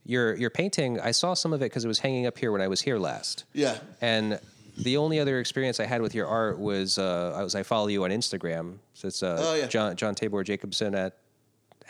your 0.03 0.35
your 0.35 0.49
painting, 0.49 0.99
I 0.99 1.11
saw 1.11 1.35
some 1.35 1.53
of 1.53 1.61
it 1.61 1.65
because 1.65 1.85
it 1.85 1.87
was 1.89 1.99
hanging 1.99 2.25
up 2.25 2.35
here 2.37 2.51
when 2.51 2.61
I 2.61 2.67
was 2.67 2.81
here 2.81 2.97
last. 2.97 3.43
Yeah. 3.53 3.77
And 4.01 4.39
the 4.79 4.97
only 4.97 5.19
other 5.19 5.39
experience 5.39 5.79
I 5.79 5.85
had 5.85 6.01
with 6.01 6.15
your 6.15 6.25
art 6.25 6.57
was 6.57 6.97
uh, 6.97 7.33
I 7.35 7.43
was 7.43 7.53
I 7.53 7.61
follow 7.61 7.85
you 7.87 8.03
on 8.03 8.09
Instagram. 8.09 8.77
So 8.95 9.09
it's 9.09 9.21
uh, 9.21 9.37
Oh, 9.39 9.53
yeah. 9.53 9.67
John 9.67 9.95
John 9.95 10.15
Tabor 10.15 10.43
Jacobson 10.43 10.95
at 10.95 11.17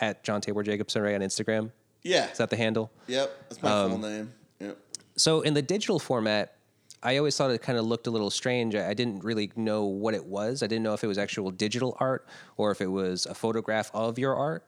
at 0.02 0.26
John 0.26 0.42
Tabor 0.42 0.62
Jacobson 0.64 1.02
right 1.04 1.16
on 1.16 1.22
Instagram. 1.22 1.72
Yeah. 2.04 2.30
Is 2.32 2.38
that 2.38 2.50
the 2.50 2.58
handle? 2.58 2.92
Yep. 3.08 3.50
That's 3.50 3.62
my 3.62 3.72
Um, 3.72 3.90
full 3.92 4.00
name. 4.00 4.34
Yep. 4.60 4.78
So 5.18 5.42
in 5.42 5.54
the 5.54 5.62
digital 5.62 6.00
format, 6.00 6.54
I 7.04 7.18
always 7.18 7.36
thought 7.38 7.52
it 7.52 7.62
kind 7.62 7.78
of 7.78 7.86
looked 7.86 8.08
a 8.08 8.12
little 8.12 8.30
strange. 8.30 8.76
I 8.76 8.90
I 8.90 8.94
didn't 8.94 9.24
really 9.24 9.52
know 9.56 9.86
what 9.86 10.14
it 10.14 10.26
was. 10.26 10.64
I 10.64 10.68
didn't 10.68 10.84
know 10.84 10.94
if 10.94 11.04
it 11.04 11.08
was 11.08 11.18
actual 11.18 11.52
digital 11.52 11.96
art 12.00 12.28
or 12.58 12.72
if 12.72 12.82
it 12.82 12.88
was 12.88 13.26
a 13.26 13.34
photograph 13.36 13.92
of 13.94 14.18
your 14.18 14.36
art. 14.36 14.64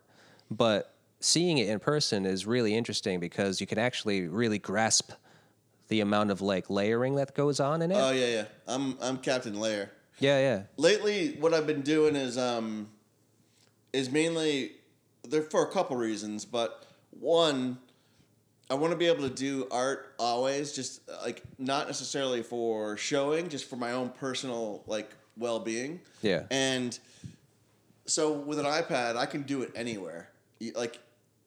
But 0.51 0.93
seeing 1.19 1.57
it 1.57 1.67
in 1.69 1.79
person 1.79 2.25
is 2.25 2.45
really 2.45 2.75
interesting 2.75 3.19
because 3.19 3.59
you 3.61 3.67
can 3.67 3.77
actually 3.77 4.27
really 4.27 4.59
grasp 4.59 5.11
the 5.87 6.01
amount 6.01 6.29
of 6.31 6.39
like 6.41 6.69
layering 6.69 7.15
that 7.15 7.33
goes 7.35 7.59
on 7.59 7.81
in 7.81 7.91
it. 7.91 7.95
Oh 7.97 8.11
yeah, 8.11 8.27
yeah. 8.27 8.45
I'm 8.67 8.97
I'm 9.01 9.17
Captain 9.17 9.59
Layer. 9.59 9.91
yeah, 10.19 10.39
yeah. 10.39 10.61
Lately, 10.77 11.35
what 11.39 11.53
I've 11.53 11.65
been 11.67 11.81
doing 11.81 12.15
is 12.15 12.37
um, 12.37 12.89
is 13.91 14.09
mainly 14.11 14.73
there 15.27 15.41
for 15.41 15.63
a 15.63 15.71
couple 15.71 15.95
reasons, 15.97 16.45
but 16.45 16.85
one, 17.11 17.77
I 18.69 18.75
want 18.75 18.91
to 18.91 18.97
be 18.97 19.07
able 19.07 19.27
to 19.27 19.33
do 19.33 19.67
art 19.71 20.13
always, 20.19 20.73
just 20.73 21.01
uh, 21.09 21.17
like 21.23 21.41
not 21.57 21.87
necessarily 21.87 22.43
for 22.43 22.97
showing, 22.97 23.49
just 23.49 23.69
for 23.69 23.75
my 23.75 23.91
own 23.93 24.09
personal 24.09 24.83
like 24.85 25.09
well 25.37 25.59
being. 25.59 26.01
Yeah. 26.21 26.43
And 26.51 26.97
so 28.05 28.31
with 28.31 28.59
an 28.59 28.65
iPad, 28.65 29.15
I 29.15 29.25
can 29.25 29.43
do 29.43 29.61
it 29.63 29.71
anywhere. 29.75 30.29
Like 30.75 30.99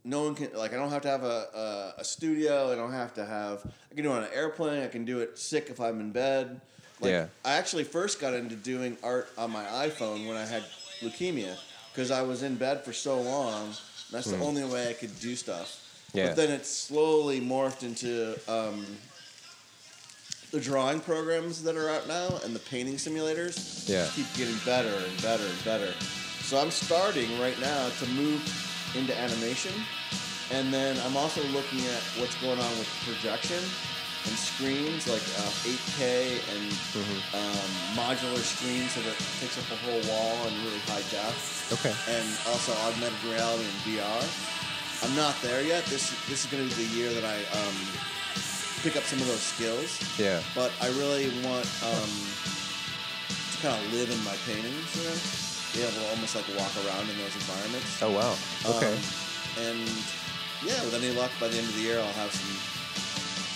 no 0.05 0.25
one 0.25 0.35
can 0.35 0.53
like 0.55 0.73
I 0.73 0.77
don't 0.77 0.91
have 0.91 1.03
to 1.03 1.09
have 1.09 1.23
a, 1.23 1.95
a, 1.97 2.01
a 2.01 2.05
studio. 2.05 2.73
I 2.73 2.75
don't 2.75 2.93
have 2.93 3.15
to 3.15 3.25
have. 3.25 3.63
I 3.91 3.95
can 3.95 4.03
do 4.03 4.13
it 4.13 4.17
on 4.17 4.25
an 4.25 4.31
airplane. 4.35 4.83
I 4.83 4.89
can 4.89 5.05
do 5.05 5.21
it 5.21 5.39
sick 5.39 5.69
if 5.71 5.81
I'm 5.81 6.01
in 6.01 6.11
bed. 6.11 6.61
Like, 7.01 7.11
Yeah. 7.11 7.27
I 7.45 7.53
actually 7.55 7.85
first 7.85 8.21
got 8.21 8.35
into 8.35 8.57
doing 8.57 8.97
art 9.03 9.29
on 9.39 9.51
my 9.51 9.65
iPhone 9.65 10.27
when 10.27 10.37
I 10.37 10.45
had 10.45 10.65
leukemia 11.01 11.57
because 11.93 12.11
I 12.11 12.23
was 12.23 12.43
in 12.43 12.57
bed 12.57 12.85
for 12.85 12.93
so 12.93 13.21
long. 13.21 13.75
That's 14.13 14.31
the 14.31 14.39
only 14.39 14.65
way 14.65 14.89
I 14.89 14.93
could 14.93 15.19
do 15.21 15.35
stuff. 15.35 15.81
Hmm. 16.13 16.19
Yeah. 16.19 16.27
But 16.29 16.37
then 16.37 16.51
it 16.51 16.67
slowly 16.67 17.41
morphed 17.41 17.83
into 17.83 18.39
um, 18.49 18.85
the 20.51 20.61
drawing 20.61 21.01
programs 21.01 21.63
that 21.65 21.77
are 21.77 21.89
out 21.89 22.07
now 22.07 22.39
and 22.45 22.55
the 22.55 22.61
painting 22.61 22.97
simulators 22.97 23.89
Yeah. 23.89 24.07
keep 24.15 24.27
getting 24.37 24.57
better 24.67 24.93
and 24.95 25.23
better 25.23 25.45
and 25.45 25.65
better. 25.65 25.93
So 26.43 26.61
I'm 26.61 26.71
starting 26.71 27.41
right 27.41 27.59
now 27.61 27.89
to 27.89 28.07
move 28.11 28.43
into 28.95 29.17
animation, 29.19 29.73
and 30.51 30.73
then 30.75 30.99
I'm 31.07 31.17
also 31.17 31.43
looking 31.45 31.81
at 31.87 32.03
what's 32.21 32.35
going 32.43 32.59
on 32.61 32.79
with 32.79 32.89
projection 33.07 33.63
and 34.28 34.35
screens 34.39 35.09
like 35.11 35.24
uh, 35.43 35.66
8K 35.66 36.39
and 36.55 36.65
um, 37.35 37.69
modular 37.99 38.39
screens 38.39 38.93
so 38.94 39.01
that 39.03 39.15
it 39.19 39.27
takes 39.43 39.59
up 39.59 39.66
a 39.74 39.78
whole 39.82 39.99
wall 40.07 40.36
and 40.47 40.55
really 40.62 40.78
high 40.86 41.03
def 41.11 41.35
Okay. 41.74 41.90
and 42.15 42.27
also 42.47 42.70
augmented 42.86 43.19
reality 43.24 43.65
and 43.66 43.78
VR. 43.82 44.23
I'm 45.03 45.15
not 45.16 45.35
there 45.43 45.62
yet. 45.62 45.85
This 45.86 46.15
this 46.31 46.44
is 46.44 46.51
going 46.51 46.62
to 46.62 46.70
be 46.77 46.85
the 46.86 46.90
year 46.94 47.11
that 47.19 47.24
I 47.27 47.39
um, 47.59 47.77
pick 48.86 48.94
up 48.94 49.03
some 49.03 49.19
of 49.19 49.27
those 49.27 49.43
skills. 49.43 49.99
Yeah. 50.19 50.39
But 50.55 50.70
I 50.81 50.89
really 50.94 51.27
want 51.43 51.66
um, 51.82 52.11
to 53.27 53.57
kind 53.59 53.74
of 53.74 53.82
live 53.93 54.11
in 54.15 54.20
my 54.23 54.36
paintings, 54.47 54.86
you 54.94 55.03
know, 55.03 55.19
be 55.74 55.82
able 55.82 55.99
to 55.99 56.07
almost 56.15 56.36
like 56.39 56.47
walk 56.55 56.70
around 56.86 57.11
in 57.11 57.19
those 57.19 57.35
environments. 57.35 57.90
Oh 57.99 58.12
wow. 58.15 58.35
Okay. 58.78 58.94
Um, 58.94 59.03
and 59.66 59.82
yeah, 60.62 60.78
with 60.86 60.94
any 60.94 61.11
luck, 61.19 61.32
by 61.43 61.49
the 61.49 61.59
end 61.59 61.66
of 61.66 61.74
the 61.74 61.82
year, 61.82 61.99
I'll 61.99 62.19
have 62.23 62.31
some 62.31 62.55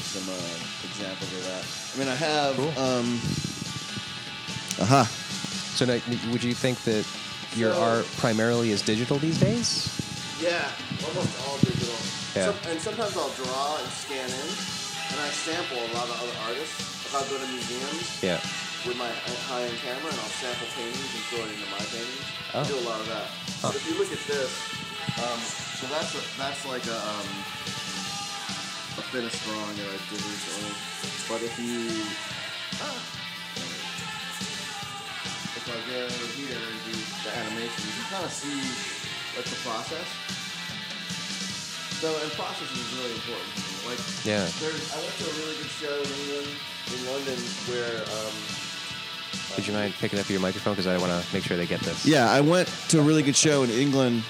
some 0.06 0.26
uh, 0.30 0.86
examples 0.86 1.30
of 1.34 1.42
that. 1.50 1.64
I 1.66 1.98
mean, 1.98 2.08
I 2.08 2.14
have. 2.16 2.56
Cool. 2.56 2.72
Um, 2.78 3.20
aha. 4.80 5.04
so 5.74 5.84
now, 5.84 5.98
would 6.32 6.44
you 6.44 6.54
think 6.54 6.78
that 6.84 7.04
your 7.56 7.72
So- 7.74 7.82
art 7.82 8.06
primarily 8.18 8.70
is 8.70 8.82
digital 8.82 9.18
these 9.18 9.38
days? 9.38 9.92
Yeah, 10.40 10.68
almost 11.08 11.32
all 11.48 11.56
digital. 11.64 11.96
Yeah. 12.36 12.52
Some, 12.52 12.58
and 12.70 12.78
sometimes 12.80 13.16
I'll 13.16 13.32
draw 13.40 13.80
and 13.80 13.88
scan 13.88 14.28
in, 14.28 14.48
and 15.12 15.18
I 15.24 15.28
sample 15.32 15.80
a 15.80 15.90
lot 15.96 16.04
of 16.12 16.16
other 16.20 16.36
artists. 16.48 16.76
If 17.08 17.14
I 17.16 17.22
go 17.32 17.38
to 17.40 17.46
museums 17.48 18.20
Yeah. 18.22 18.36
with 18.84 18.98
my 19.00 19.08
high-end 19.48 19.72
camera, 19.80 20.12
and 20.12 20.20
I'll 20.20 20.34
sample 20.36 20.68
paintings 20.76 21.08
and 21.08 21.22
throw 21.32 21.40
it 21.40 21.50
into 21.56 21.68
my 21.72 21.80
paintings. 21.88 22.26
Oh. 22.52 22.60
I 22.60 22.64
do 22.68 22.76
a 22.76 22.84
lot 22.84 23.00
of 23.00 23.08
that. 23.08 23.26
Huh. 23.64 23.72
But 23.72 23.76
if 23.80 23.84
you 23.88 23.96
look 23.96 24.12
at 24.12 24.20
this, 24.28 24.52
um, 25.24 25.40
so 25.80 25.86
that's 25.88 26.12
a, 26.12 26.22
that's 26.36 26.60
like 26.68 26.84
a 26.84 26.98
um, 27.00 27.28
a 28.98 29.02
finished 29.12 29.40
drawing 29.44 29.76
that 29.76 29.88
I 29.92 29.98
did 30.08 30.20
recently. 30.24 30.72
But 31.28 31.40
if 31.44 31.54
you 31.60 31.84
if 35.56 35.64
I 35.68 35.78
go 35.90 36.06
here 36.36 36.56
and 36.56 36.78
do 36.86 36.94
the 37.24 37.30
animation, 37.36 37.80
you 37.86 37.92
can 37.92 38.06
kind 38.12 38.24
of 38.24 38.32
see 38.32 38.60
like 39.36 39.44
the 39.46 39.60
process. 39.66 40.06
So, 42.00 42.08
and 42.22 42.30
process 42.32 42.70
is 42.72 42.92
really 42.98 43.12
important. 43.16 43.48
Like, 43.88 43.98
Yeah. 44.24 44.44
there's, 44.60 44.92
I 44.92 44.98
went 45.00 45.16
to 45.16 45.24
a 45.24 45.34
really 45.40 45.56
good 45.56 45.72
show 45.80 45.96
in 45.96 46.12
England, 46.12 46.48
in 46.92 47.00
London, 47.08 47.38
where. 47.72 48.02
Um, 48.04 48.34
Would 49.56 49.66
you 49.66 49.72
mind 49.72 49.94
picking 49.98 50.18
up 50.18 50.28
your 50.28 50.40
microphone 50.40 50.74
because 50.74 50.86
I 50.86 50.98
want 50.98 51.10
to 51.10 51.34
make 51.34 51.44
sure 51.44 51.56
they 51.56 51.66
get 51.66 51.80
this? 51.80 52.04
yeah, 52.04 52.30
I 52.30 52.40
went 52.42 52.68
to 52.90 52.98
a 53.00 53.02
really 53.02 53.22
good 53.22 53.34
show 53.36 53.62
in 53.62 53.70
England 53.70 54.22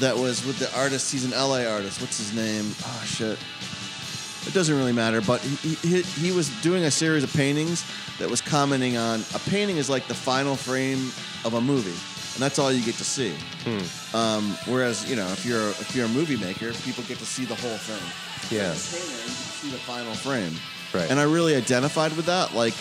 that 0.00 0.16
was 0.16 0.44
with 0.44 0.58
the 0.58 0.74
artist. 0.78 1.12
He's 1.12 1.24
an 1.24 1.32
LA 1.32 1.64
artist. 1.64 2.00
What's 2.00 2.18
his 2.18 2.34
name? 2.34 2.74
Oh, 2.84 3.04
shit. 3.06 3.38
It 4.46 4.54
doesn't 4.54 4.76
really 4.76 4.92
matter, 4.92 5.20
but 5.20 5.40
he, 5.40 5.74
he, 5.74 6.02
he 6.02 6.32
was 6.32 6.48
doing 6.62 6.84
a 6.84 6.90
series 6.90 7.24
of 7.24 7.32
paintings 7.32 7.84
that 8.18 8.30
was 8.30 8.40
commenting 8.40 8.96
on 8.96 9.20
a 9.34 9.38
painting 9.50 9.76
is 9.76 9.90
like 9.90 10.06
the 10.06 10.14
final 10.14 10.54
frame 10.54 11.10
of 11.44 11.54
a 11.54 11.60
movie, 11.60 11.90
and 11.90 12.42
that's 12.42 12.58
all 12.60 12.70
you 12.70 12.84
get 12.84 12.94
to 12.96 13.04
see. 13.04 13.34
Hmm. 13.64 14.16
Um, 14.16 14.56
whereas, 14.66 15.10
you 15.10 15.16
know, 15.16 15.26
if 15.32 15.44
you're 15.44 15.70
if 15.70 15.96
you're 15.96 16.06
a 16.06 16.10
movie 16.10 16.36
maker, 16.36 16.72
people 16.84 17.02
get 17.04 17.18
to 17.18 17.26
see 17.26 17.44
the 17.44 17.56
whole 17.56 17.76
thing. 17.76 18.56
Yeah. 18.56 18.70
As 18.70 18.92
a 18.92 18.96
painter, 18.96 19.10
you 19.10 19.18
get 19.18 19.26
to 19.26 19.32
see 19.32 19.70
the 19.70 19.78
final 19.78 20.14
frame. 20.14 20.54
Right. 20.94 21.10
And 21.10 21.18
I 21.18 21.24
really 21.24 21.56
identified 21.56 22.16
with 22.16 22.26
that. 22.26 22.54
Like 22.54 22.74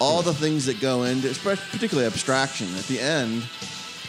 all 0.00 0.22
hmm. 0.22 0.26
the 0.26 0.34
things 0.34 0.66
that 0.66 0.80
go 0.80 1.04
into, 1.04 1.32
particularly 1.38 2.06
abstraction, 2.06 2.74
at 2.74 2.84
the 2.84 2.98
end, 2.98 3.44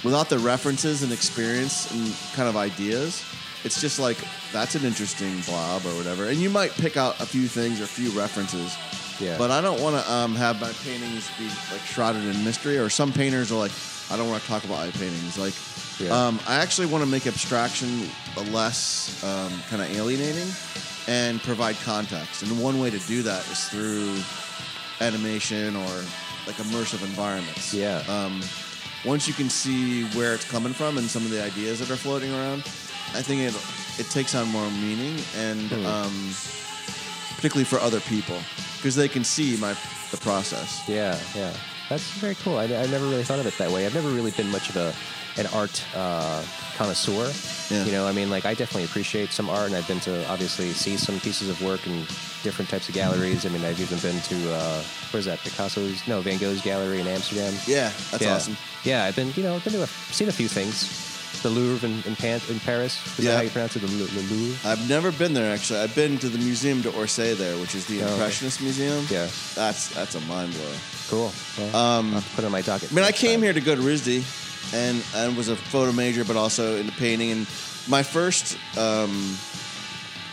without 0.06 0.30
the 0.30 0.40
references 0.40 1.04
and 1.04 1.12
experience 1.12 1.92
and 1.92 2.16
kind 2.36 2.48
of 2.48 2.56
ideas, 2.56 3.24
it's 3.66 3.82
just 3.82 4.00
like 4.00 4.18
that's 4.54 4.76
an 4.76 4.86
interesting 4.86 5.42
blob 5.42 5.86
or 5.86 5.96
whatever. 5.98 6.26
And 6.26 6.38
you 6.38 6.50
might 6.50 6.72
pick 6.72 6.96
out 6.96 7.20
a 7.20 7.26
few 7.26 7.48
things 7.48 7.82
or 7.82 7.86
a 7.86 7.88
few 7.88 8.12
references. 8.12 8.78
Yeah. 9.20 9.38
But 9.38 9.50
I 9.50 9.62
don't 9.62 9.82
want 9.82 9.96
to 9.96 10.12
um, 10.12 10.36
have 10.36 10.62
my 10.62 10.72
paintings 10.84 11.30
be 11.38 11.46
like 11.72 11.82
shrouded 11.82 12.24
in 12.24 12.44
mystery. 12.44 12.78
Or 12.78 12.90
some 12.90 13.12
painters 13.12 13.52
are 13.52 13.56
like, 13.60 13.72
I 14.12 14.18
don't 14.18 14.30
want 14.30 14.42
to 14.44 14.48
talk 14.48 14.64
about 14.66 14.86
my 14.86 14.92
paintings. 14.92 15.38
Like, 15.38 15.54
Yeah. 16.00 16.12
um, 16.28 16.40
I 16.48 16.58
actually 16.58 16.88
want 16.88 17.04
to 17.04 17.10
make 17.10 17.26
abstraction 17.26 18.08
less 18.52 19.24
um, 19.24 19.52
kind 19.70 19.82
of 19.82 19.90
alienating 19.96 20.48
and 21.08 21.42
provide 21.42 21.76
context. 21.86 22.44
And 22.44 22.62
one 22.62 22.80
way 22.80 22.90
to 22.90 23.00
do 23.08 23.24
that 23.24 23.50
is 23.50 23.68
through 23.70 24.20
animation 25.02 25.76
or 25.76 26.04
like 26.46 26.58
immersive 26.58 27.02
environments. 27.04 27.74
Yeah. 27.74 28.04
Um, 28.08 28.42
once 29.06 29.28
you 29.28 29.34
can 29.34 29.50
see 29.50 30.04
where 30.18 30.34
it's 30.34 30.50
coming 30.50 30.74
from 30.74 30.98
and 30.98 31.08
some 31.10 31.24
of 31.26 31.32
the 31.32 31.42
ideas 31.44 31.80
that 31.80 31.90
are 31.92 31.96
floating 31.98 32.32
around, 32.34 32.60
I 33.14 33.22
think 33.22 33.42
it 33.42 33.56
it 34.00 34.10
takes 34.12 34.36
on 34.36 34.48
more 34.50 34.70
meaning 34.72 35.16
and 35.38 35.70
Hmm. 35.72 35.86
um, 35.86 36.36
particularly 37.36 37.66
for 37.66 37.80
other 37.80 38.00
people 38.02 38.38
because 38.78 38.96
they 38.96 39.08
can 39.08 39.24
see 39.24 39.58
my 39.58 39.76
the 40.12 40.18
process. 40.18 40.82
Yeah, 40.88 41.18
yeah. 41.36 41.54
That's 41.90 42.10
very 42.20 42.36
cool. 42.36 42.58
I, 42.58 42.64
I 42.66 42.86
never 42.88 43.06
really 43.06 43.24
thought 43.24 43.40
of 43.40 43.46
it 43.46 43.56
that 43.58 43.70
way. 43.72 43.86
I've 43.86 43.94
never 43.94 44.10
really 44.10 44.32
been 44.32 44.50
much 44.50 44.70
of 44.70 44.76
a 44.78 44.94
an 45.38 45.48
art 45.48 45.84
uh, 45.96 46.44
connoisseur. 46.78 47.32
Yeah. 47.74 47.84
You 47.86 47.92
know, 47.92 48.08
I 48.08 48.12
mean, 48.12 48.30
like 48.30 48.46
I 48.46 48.54
definitely 48.54 48.86
appreciate 48.86 49.32
some 49.32 49.50
art, 49.50 49.68
and 49.68 49.76
I've 49.76 49.88
been 49.88 50.00
to 50.02 50.28
obviously 50.30 50.72
see 50.72 50.98
some 50.98 51.20
pieces 51.20 51.50
of 51.50 51.62
work 51.62 51.86
in 51.88 52.02
different 52.44 52.70
types 52.70 52.88
of 52.90 52.96
galleries. 52.96 53.46
I 53.46 53.50
mean, 53.50 53.64
I've 53.66 53.80
even 53.82 53.98
been 54.00 54.20
to 54.22 54.54
uh, 54.54 54.84
where's 55.12 55.26
that 55.26 55.40
Picasso's? 55.40 56.08
No, 56.08 56.22
Van 56.22 56.38
Gogh's 56.38 56.62
gallery 56.62 57.00
in 57.02 57.08
Amsterdam. 57.08 57.54
Yeah, 57.68 57.92
that's 58.12 58.24
yeah. 58.24 58.36
awesome. 58.36 58.58
Yeah, 58.84 59.04
I've 59.06 59.16
been, 59.16 59.32
you 59.36 59.44
know, 59.44 59.56
I've 59.56 59.64
been 59.64 59.74
to 59.74 59.84
a, 59.84 59.88
seen 59.88 60.30
a 60.30 60.32
few 60.32 60.48
things, 60.48 61.42
the 61.42 61.50
Louvre 61.50 61.90
in 61.90 62.04
in, 62.06 62.16
Pan- 62.16 62.42
in 62.50 62.60
Paris. 62.60 62.96
Is 63.18 63.26
Yeah. 63.26 63.32
that 63.32 63.38
how 63.38 63.44
you 63.44 63.50
pronounce 63.50 63.76
it? 63.76 63.80
The, 63.80 63.88
Lou- 63.88 64.06
the 64.06 64.22
Louvre. 64.34 64.70
I've 64.70 64.88
never 64.88 65.12
been 65.12 65.34
there 65.34 65.52
actually. 65.54 65.80
I've 65.80 65.96
been 65.96 66.18
to 66.20 66.30
the 66.30 66.38
Museum 66.38 66.82
d'Orsay 66.82 67.36
there, 67.36 67.58
which 67.58 67.74
is 67.74 67.88
the 67.88 68.04
okay. 68.04 68.12
Impressionist 68.14 68.62
Museum. 68.62 69.06
Yeah. 69.10 69.28
That's 69.56 69.90
that's 69.90 70.14
a 70.16 70.22
mind 70.22 70.54
blower. 70.54 70.78
Cool. 71.10 71.32
Well, 71.58 71.76
Um, 71.76 72.14
I'll 72.16 72.22
put 72.36 72.44
it 72.44 72.46
on 72.46 72.52
my 72.52 72.62
docket. 72.62 72.92
I 72.92 72.96
mean, 72.96 73.06
I 73.06 73.12
came 73.12 73.40
time. 73.40 73.44
here 73.44 73.54
to 73.54 73.62
go 73.62 73.76
to 73.76 73.82
RISD 73.82 74.24
and 74.74 75.04
and 75.16 75.36
was 75.38 75.48
a 75.50 75.56
photo 75.56 75.92
major, 75.92 76.24
but 76.24 76.36
also 76.36 76.78
into 76.78 76.92
painting. 76.94 77.32
And 77.32 77.42
my 77.88 78.04
first, 78.04 78.58
um, 78.78 79.38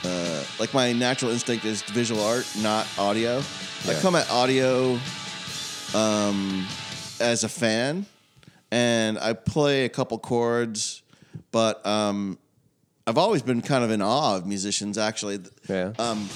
uh, 0.05 0.43
like 0.59 0.73
my 0.75 0.93
natural 0.93 1.31
instinct 1.31 1.65
is 1.65 1.83
visual 1.83 2.23
art, 2.23 2.47
not 2.61 2.87
audio. 2.99 3.43
I 3.87 3.93
Yeah. 3.93 4.01
come 4.01 4.15
at 4.17 4.31
audio 4.31 4.99
um, 5.95 6.67
as 7.21 7.45
a 7.45 7.49
fan, 7.49 8.07
and 8.71 9.19
I 9.19 9.33
play 9.35 9.85
a 9.85 9.89
couple 9.89 10.19
chords, 10.19 11.03
but 11.51 11.85
um, 11.87 12.39
I've 13.07 13.19
always 13.19 13.43
been 13.43 13.61
kind 13.63 13.85
of 13.85 13.91
in 13.91 14.01
awe 14.03 14.37
of 14.37 14.47
musicians. 14.47 14.97
Actually, 14.99 15.41
Yeah. 15.69 15.93
um, 15.99 16.29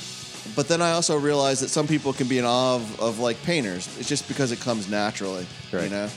but 0.55 0.69
then 0.69 0.81
I 0.83 0.93
also 0.93 1.17
realized 1.19 1.63
that 1.63 1.69
some 1.71 1.87
people 1.89 2.13
can 2.13 2.29
be 2.29 2.39
in 2.39 2.45
awe 2.45 2.77
of, 2.77 3.01
of 3.01 3.19
like 3.19 3.43
painters. 3.45 3.89
It's 3.99 4.09
just 4.09 4.29
because 4.29 4.53
it 4.53 4.61
comes 4.61 4.89
naturally, 4.89 5.47
you 5.73 5.79
Right. 5.79 5.91
know. 5.91 6.09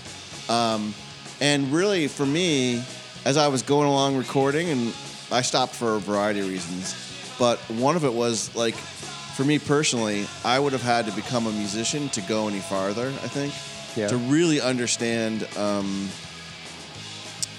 Um, 0.50 0.94
and 1.42 1.72
really, 1.72 2.08
for 2.08 2.26
me, 2.26 2.84
as 3.26 3.38
I 3.38 3.48
was 3.48 3.62
going 3.62 3.88
along 3.88 4.18
recording, 4.18 4.70
and 4.70 4.94
I 5.32 5.42
stopped 5.42 5.74
for 5.76 5.96
a 5.96 6.00
variety 6.00 6.40
of 6.42 6.48
reasons, 6.50 6.96
but 7.38 7.60
one 7.70 7.96
of 7.96 8.04
it 8.04 8.14
was 8.14 8.54
like, 8.56 8.76
for 8.76 9.44
me 9.46 9.60
personally, 9.60 10.26
I 10.44 10.60
would 10.60 10.74
have 10.74 10.82
had 10.82 11.06
to 11.06 11.12
become 11.14 11.48
a 11.48 11.52
musician 11.52 12.10
to 12.10 12.22
go 12.22 12.48
any 12.48 12.60
farther. 12.60 13.08
I 13.08 13.28
think 13.30 13.54
Yeah. 13.96 14.08
to 14.10 14.18
really 14.18 14.60
understand 14.62 15.48
um, 15.58 16.10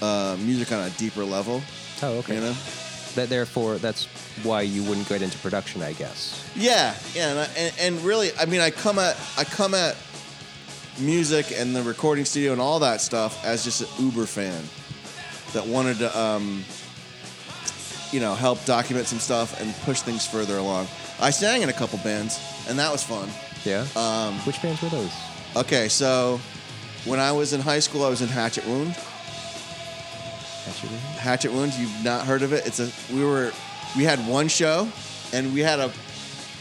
uh, 0.01 0.37
music 0.39 0.71
on 0.71 0.81
a 0.85 0.89
deeper 0.91 1.23
level. 1.23 1.61
oh, 2.03 2.17
okay. 2.19 2.35
You 2.35 2.41
know. 2.41 2.55
That 3.15 3.27
therefore, 3.27 3.75
that's 3.75 4.05
why 4.41 4.61
you 4.61 4.83
wouldn't 4.83 5.09
get 5.09 5.21
into 5.21 5.37
production, 5.39 5.81
I 5.81 5.91
guess. 5.93 6.49
Yeah, 6.55 6.95
yeah, 7.13 7.31
and, 7.31 7.39
I, 7.39 7.43
and 7.57 7.73
and 7.79 8.01
really, 8.05 8.31
I 8.39 8.45
mean, 8.45 8.61
I 8.61 8.71
come 8.71 8.97
at 8.99 9.17
I 9.37 9.43
come 9.43 9.73
at 9.73 9.97
music 11.01 11.51
and 11.55 11.75
the 11.75 11.83
recording 11.83 12.25
studio 12.25 12.51
and 12.51 12.61
all 12.61 12.79
that 12.79 13.01
stuff 13.01 13.43
as 13.45 13.63
just 13.63 13.81
an 13.81 14.05
Uber 14.05 14.25
fan 14.25 14.63
that 15.53 15.65
wanted 15.67 15.97
to, 15.99 16.19
um, 16.19 16.63
you 18.11 18.19
know, 18.19 18.35
help 18.35 18.63
document 18.65 19.07
some 19.07 19.19
stuff 19.19 19.59
and 19.59 19.73
push 19.83 20.01
things 20.01 20.25
further 20.25 20.57
along. 20.57 20.87
I 21.19 21.29
sang 21.29 21.61
in 21.61 21.69
a 21.69 21.73
couple 21.73 21.99
bands, 21.99 22.39
and 22.67 22.79
that 22.79 22.91
was 22.91 23.03
fun. 23.03 23.29
Yeah. 23.63 23.85
Um, 23.95 24.35
Which 24.39 24.61
bands 24.61 24.81
were 24.81 24.89
those? 24.89 25.11
Okay, 25.55 25.87
so 25.87 26.39
when 27.05 27.19
I 27.19 27.31
was 27.31 27.53
in 27.53 27.61
high 27.61 27.79
school, 27.79 28.03
I 28.03 28.09
was 28.09 28.21
in 28.21 28.27
Hatchet 28.27 28.65
Wound. 28.65 28.95
Actually, 30.67 30.97
Hatchet 31.19 31.51
Wound. 31.51 31.73
You've 31.73 32.03
not 32.03 32.25
heard 32.25 32.43
of 32.43 32.53
it? 32.53 32.65
It's 32.65 32.79
a 32.79 32.89
we 33.13 33.25
were 33.25 33.51
we 33.97 34.03
had 34.03 34.19
one 34.27 34.47
show, 34.47 34.87
and 35.33 35.53
we 35.53 35.59
had 35.59 35.79
a 35.79 35.91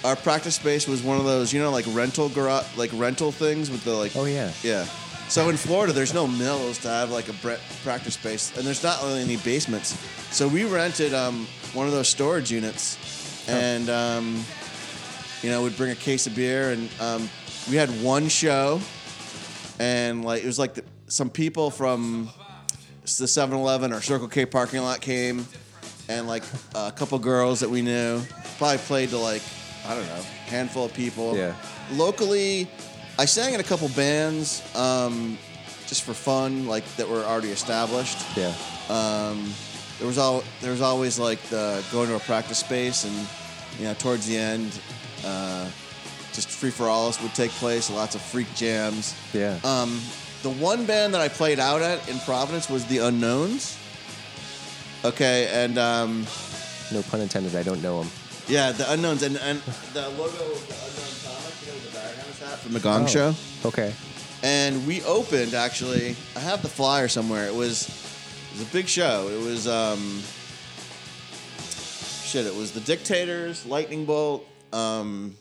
our 0.04 0.16
practice 0.16 0.54
space 0.54 0.88
was 0.88 1.02
one 1.02 1.18
of 1.18 1.24
those 1.24 1.52
you 1.52 1.60
know 1.60 1.70
like 1.70 1.84
rental 1.88 2.28
garage 2.28 2.64
like 2.76 2.90
rental 2.94 3.30
things 3.32 3.70
with 3.70 3.84
the 3.84 3.92
like 3.94 4.16
Oh 4.16 4.24
yeah. 4.24 4.52
yeah. 4.62 4.84
So 5.28 5.48
in 5.48 5.56
Florida, 5.56 5.92
there's 5.92 6.12
no 6.12 6.26
mills 6.26 6.78
to 6.78 6.88
have 6.88 7.12
like 7.12 7.28
a 7.28 7.32
bre- 7.34 7.62
practice 7.84 8.14
space, 8.14 8.56
and 8.56 8.66
there's 8.66 8.82
not 8.82 9.00
really 9.04 9.20
any 9.20 9.36
basements. 9.36 9.96
So 10.34 10.48
we 10.48 10.64
rented 10.64 11.14
um, 11.14 11.46
one 11.72 11.86
of 11.86 11.92
those 11.92 12.08
storage 12.08 12.50
units, 12.50 13.48
and 13.48 13.88
um, 13.88 14.44
you 15.42 15.50
know, 15.50 15.62
we'd 15.62 15.76
bring 15.76 15.92
a 15.92 15.94
case 15.94 16.26
of 16.26 16.34
beer, 16.34 16.72
and 16.72 16.90
um, 17.00 17.30
we 17.70 17.76
had 17.76 17.90
one 18.02 18.26
show, 18.28 18.80
and 19.78 20.24
like 20.24 20.42
it 20.42 20.46
was 20.46 20.58
like 20.58 20.74
the, 20.74 20.82
some 21.06 21.30
people 21.30 21.70
from 21.70 22.28
the 23.02 23.26
7-Eleven 23.26 23.92
or 23.92 24.00
Circle 24.00 24.26
K 24.26 24.46
parking 24.46 24.82
lot 24.82 25.00
came, 25.00 25.46
and 26.08 26.26
like 26.26 26.42
a 26.74 26.90
couple 26.90 27.16
girls 27.20 27.60
that 27.60 27.70
we 27.70 27.82
knew 27.82 28.20
probably 28.58 28.78
played 28.78 29.10
to 29.10 29.16
like 29.18 29.42
I 29.86 29.94
don't 29.94 30.06
know 30.06 30.22
handful 30.46 30.84
of 30.84 30.94
people. 30.94 31.36
Yeah. 31.36 31.54
Locally, 31.92 32.68
I 33.18 33.24
sang 33.24 33.54
in 33.54 33.60
a 33.60 33.64
couple 33.64 33.88
bands 33.90 34.62
um, 34.76 35.38
just 35.86 36.02
for 36.02 36.14
fun, 36.14 36.66
like 36.66 36.84
that 36.96 37.08
were 37.08 37.22
already 37.24 37.50
established. 37.50 38.18
Yeah. 38.36 38.54
Um, 38.88 39.52
there 39.98 40.06
was 40.06 40.18
all 40.18 40.42
there 40.60 40.70
was 40.72 40.80
always 40.80 41.18
like 41.18 41.40
the 41.44 41.84
going 41.92 42.08
to 42.08 42.16
a 42.16 42.20
practice 42.20 42.58
space, 42.58 43.04
and 43.04 43.28
you 43.78 43.84
know 43.84 43.94
towards 43.94 44.26
the 44.26 44.36
end, 44.36 44.78
uh, 45.24 45.68
just 46.32 46.48
free 46.48 46.70
for 46.70 46.88
alls 46.88 47.20
would 47.22 47.34
take 47.34 47.50
place. 47.52 47.90
Lots 47.90 48.14
of 48.14 48.22
freak 48.22 48.52
jams. 48.54 49.14
Yeah. 49.32 49.58
Um, 49.64 50.00
the 50.42 50.50
one 50.50 50.86
band 50.86 51.12
that 51.12 51.20
I 51.20 51.28
played 51.28 51.60
out 51.60 51.82
at 51.82 52.08
in 52.08 52.18
Providence 52.20 52.70
was 52.70 52.86
the 52.86 52.98
Unknowns. 52.98 53.76
Okay, 55.04 55.48
and 55.52 55.78
um, 55.78 56.26
no 56.92 57.02
pun 57.02 57.20
intended. 57.20 57.54
I 57.56 57.62
don't 57.62 57.82
know 57.82 58.02
them. 58.02 58.10
Yeah, 58.50 58.72
the 58.72 58.90
Unknowns, 58.92 59.22
and, 59.22 59.36
and 59.38 59.60
the 59.94 60.08
logo 60.10 60.24
of 60.24 60.68
the 60.68 60.74
Unknown 60.74 61.14
Comic, 61.24 61.54
you 61.64 61.72
know, 61.72 61.78
the 61.78 61.92
Diagonals 61.92 62.38
hat 62.40 62.58
from 62.58 62.72
the 62.72 62.80
Gong 62.80 63.04
Oh. 63.04 63.06
Show. 63.06 63.34
Okay. 63.64 63.92
and 64.42 64.86
we 64.86 65.02
opened 65.04 65.54
actually. 65.54 66.16
I 66.36 66.40
have 66.40 66.60
the 66.62 66.68
flyer 66.68 67.08
somewhere. 67.08 67.46
It 67.46 67.54
was 67.54 67.88
it 68.52 68.58
was 68.58 68.68
a 68.68 68.72
big 68.72 68.88
show. 68.88 69.28
It 69.28 69.40
was 69.44 69.68
um 69.68 70.22
shit. 72.24 72.46
It 72.46 72.54
was 72.56 72.72
the 72.72 72.80
Dictators, 72.80 73.66
Lightning 73.66 74.04
Bolt. 74.04 74.46
Um, 74.72 75.36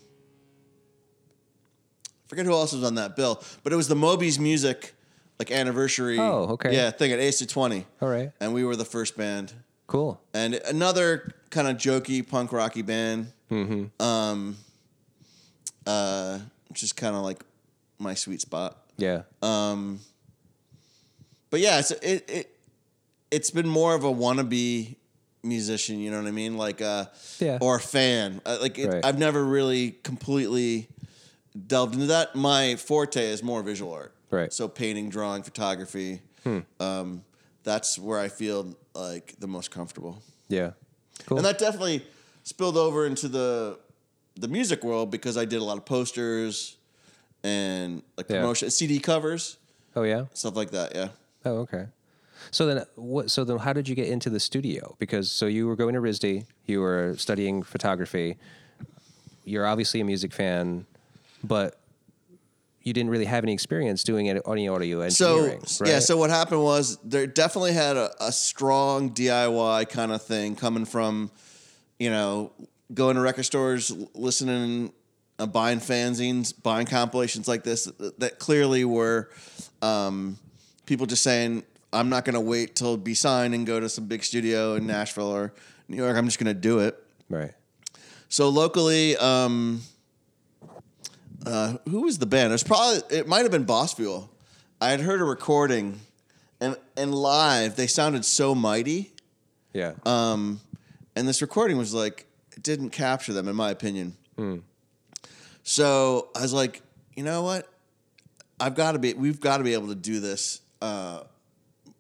forget 2.28 2.46
who 2.46 2.52
else 2.54 2.74
was 2.74 2.84
on 2.84 2.96
that 2.96 3.16
bill, 3.16 3.42
but 3.64 3.74
it 3.74 3.76
was 3.76 3.88
the 3.88 3.96
Moby's 3.96 4.38
Music 4.40 4.94
like 5.40 5.52
anniversary. 5.52 6.20
Oh, 6.20 6.50
okay. 6.54 6.76
Yeah, 6.76 6.92
thing 6.92 7.12
at 7.12 7.20
AS220, 7.20 7.86
All 8.02 8.10
right. 8.10 8.32
and 8.42 8.54
we 8.54 8.64
were 8.64 8.76
the 8.76 8.86
first 8.86 9.16
band. 9.18 9.54
Cool. 9.90 10.22
And 10.36 10.54
another 10.68 11.34
kind 11.50 11.68
of 11.68 11.78
jokey 11.78 12.26
punk 12.28 12.52
rocky 12.54 12.84
band. 12.84 13.32
Mm-hmm. 13.50 14.02
Um, 14.02 14.56
uh, 15.88 16.38
which 16.68 16.84
is 16.84 16.94
kind 16.94 17.16
of 17.16 17.24
like 17.24 17.44
my 17.98 18.14
sweet 18.14 18.40
spot. 18.40 18.78
Yeah. 18.98 19.24
Um, 19.42 20.00
but 21.50 21.60
yeah, 21.60 21.80
it's 21.80 21.90
it 21.90 22.30
it 22.30 22.60
it's 23.32 23.50
been 23.50 23.68
more 23.68 23.96
of 23.96 24.04
a 24.04 24.14
wannabe 24.14 24.96
musician. 25.42 25.98
You 26.00 26.12
know 26.12 26.22
what 26.22 26.28
I 26.28 26.32
mean? 26.32 26.56
Like 26.58 26.82
uh, 26.84 27.06
Yeah. 27.40 27.58
or 27.60 27.78
a 27.78 27.80
fan. 27.80 28.42
Uh, 28.46 28.60
like 28.62 28.78
it, 28.78 28.88
Right. 28.90 29.04
I've 29.04 29.18
never 29.18 29.44
really 29.44 29.92
completely 30.04 30.88
delved 31.68 31.96
into 31.96 32.06
that. 32.08 32.36
My 32.36 32.76
forte 32.76 33.24
is 33.26 33.42
more 33.42 33.64
visual 33.64 33.92
art. 33.92 34.14
Right. 34.30 34.54
So 34.54 34.68
painting, 34.68 35.10
drawing, 35.10 35.42
photography. 35.42 36.22
Hmm. 36.44 36.60
Um, 36.80 37.24
that's 37.64 37.98
where 37.98 38.20
I 38.20 38.28
feel 38.28 38.76
like 39.00 39.36
the 39.40 39.48
most 39.48 39.72
comfortable. 39.72 40.22
yeah. 40.50 40.72
Cool. 41.26 41.38
And 41.38 41.46
that 41.46 41.58
definitely 41.60 42.06
spilled 42.44 42.78
over 42.78 43.06
into 43.06 43.28
the 43.28 43.78
the 44.36 44.48
music 44.48 44.84
world 44.86 45.12
because 45.12 45.36
I 45.38 45.44
did 45.46 45.60
a 45.60 45.64
lot 45.64 45.78
of 45.78 45.86
posters 45.86 46.78
and 47.44 48.02
like 48.18 48.30
Yeah. 48.30 48.38
promotion, 48.42 48.70
CD 48.70 49.00
covers, 49.00 49.58
oh 49.96 50.04
yeah. 50.04 50.26
stuff 50.34 50.56
like 50.56 50.72
that. 50.72 50.96
Yeah. 50.96 51.10
Oh 51.46 51.58
okay. 51.68 51.88
So 52.52 52.66
then, 52.66 52.86
what? 52.96 53.30
So 53.30 53.44
then, 53.44 53.58
how 53.58 53.74
did 53.74 53.90
you 53.90 53.96
get 53.96 54.08
into 54.08 54.30
the 54.30 54.40
studio? 54.40 54.96
Because 54.98 55.30
so 55.30 55.46
you 55.46 55.68
were 55.68 55.76
going 55.76 55.94
to 55.94 56.00
RISD, 56.02 56.46
you 56.66 56.80
were 56.80 57.16
studying 57.18 57.64
photography. 57.64 58.38
You're 59.44 59.66
obviously 59.66 60.00
a 60.00 60.06
music 60.06 60.32
fan, 60.32 60.86
but 61.44 61.80
you 62.90 62.94
didn't 62.94 63.12
really 63.12 63.26
have 63.26 63.44
any 63.46 63.54
experience 63.54 64.04
doing 64.04 64.26
it 64.26 64.42
audio 64.46 64.76
audio 64.76 65.08
So 65.10 65.38
engineering. 65.38 65.62
yeah, 65.86 66.00
so 66.00 66.18
what 66.18 66.30
happened 66.32 66.62
was 66.64 66.98
there 67.04 67.28
definitely 67.28 67.74
had 67.74 67.96
a, 67.96 68.12
a 68.20 68.32
strong 68.32 69.12
DIY 69.12 69.88
kind 69.90 70.12
of 70.12 70.22
thing 70.24 70.56
coming 70.56 70.84
from, 70.86 71.32
you 72.00 72.10
know, 72.10 72.52
going 72.94 73.16
to 73.16 73.22
record 73.22 73.46
stores, 73.46 73.92
listening, 74.16 74.92
uh, 75.38 75.46
buying 75.46 75.80
fanzines, 75.80 76.52
buying 76.64 76.88
compilations 76.88 77.48
like 77.48 77.64
this 77.64 77.86
that, 77.86 78.20
that 78.20 78.40
clearly 78.40 78.84
were 78.84 79.30
um, 79.82 80.38
people 80.88 81.06
just 81.06 81.22
saying, 81.24 81.64
"I'm 81.94 82.10
not 82.10 82.26
going 82.26 82.34
to 82.34 82.42
wait 82.42 82.76
till 82.76 82.98
be 82.98 83.14
signed 83.14 83.54
and 83.54 83.66
go 83.66 83.80
to 83.80 83.88
some 83.88 84.08
big 84.08 84.24
studio 84.24 84.74
in 84.76 84.86
Nashville 84.88 85.30
or 85.30 85.54
New 85.88 85.96
York. 85.98 86.18
I'm 86.18 86.26
just 86.26 86.40
going 86.40 86.54
to 86.54 86.60
do 86.60 86.80
it." 86.80 87.02
right. 87.30 87.52
So 88.32 88.50
locally, 88.50 89.16
um, 89.18 89.82
uh, 91.46 91.78
who 91.90 92.02
was 92.02 92.18
the 92.18 92.26
band? 92.26 92.52
It 92.52 92.56
was 92.56 92.64
probably 92.64 93.18
it 93.18 93.28
might 93.28 93.44
have 93.44 93.52
been 93.52 93.64
Boss 93.64 93.94
Fuel. 93.94 94.30
I 94.82 94.90
had 94.90 95.02
heard 95.02 95.22
a 95.22 95.24
recording, 95.24 96.00
and 96.60 96.76
and 96.98 97.14
live 97.14 97.76
they 97.76 97.88
sounded 97.88 98.26
so 98.26 98.56
mighty. 98.56 99.14
Yeah. 99.74 99.94
Um, 100.06 100.62
and 101.16 101.28
this 101.28 101.42
recording 101.42 101.78
was 101.78 101.94
like 101.94 102.26
it 102.56 102.64
didn't 102.64 102.90
capture 102.90 103.34
them, 103.34 103.48
in 103.48 103.56
my 103.56 103.72
opinion. 103.72 104.16
So 105.64 106.30
I 106.36 106.42
was 106.42 106.54
like, 106.54 106.82
you 107.16 107.24
know 107.24 107.44
what? 107.44 107.68
I've 108.60 108.76
got 108.76 108.94
to 108.94 109.00
be. 109.00 109.14
We've 109.14 109.40
got 109.40 109.58
to 109.58 109.64
be 109.64 109.74
able 109.74 109.90
to 109.90 109.96
do 109.96 110.20
this. 110.20 110.62
Uh, 110.82 111.24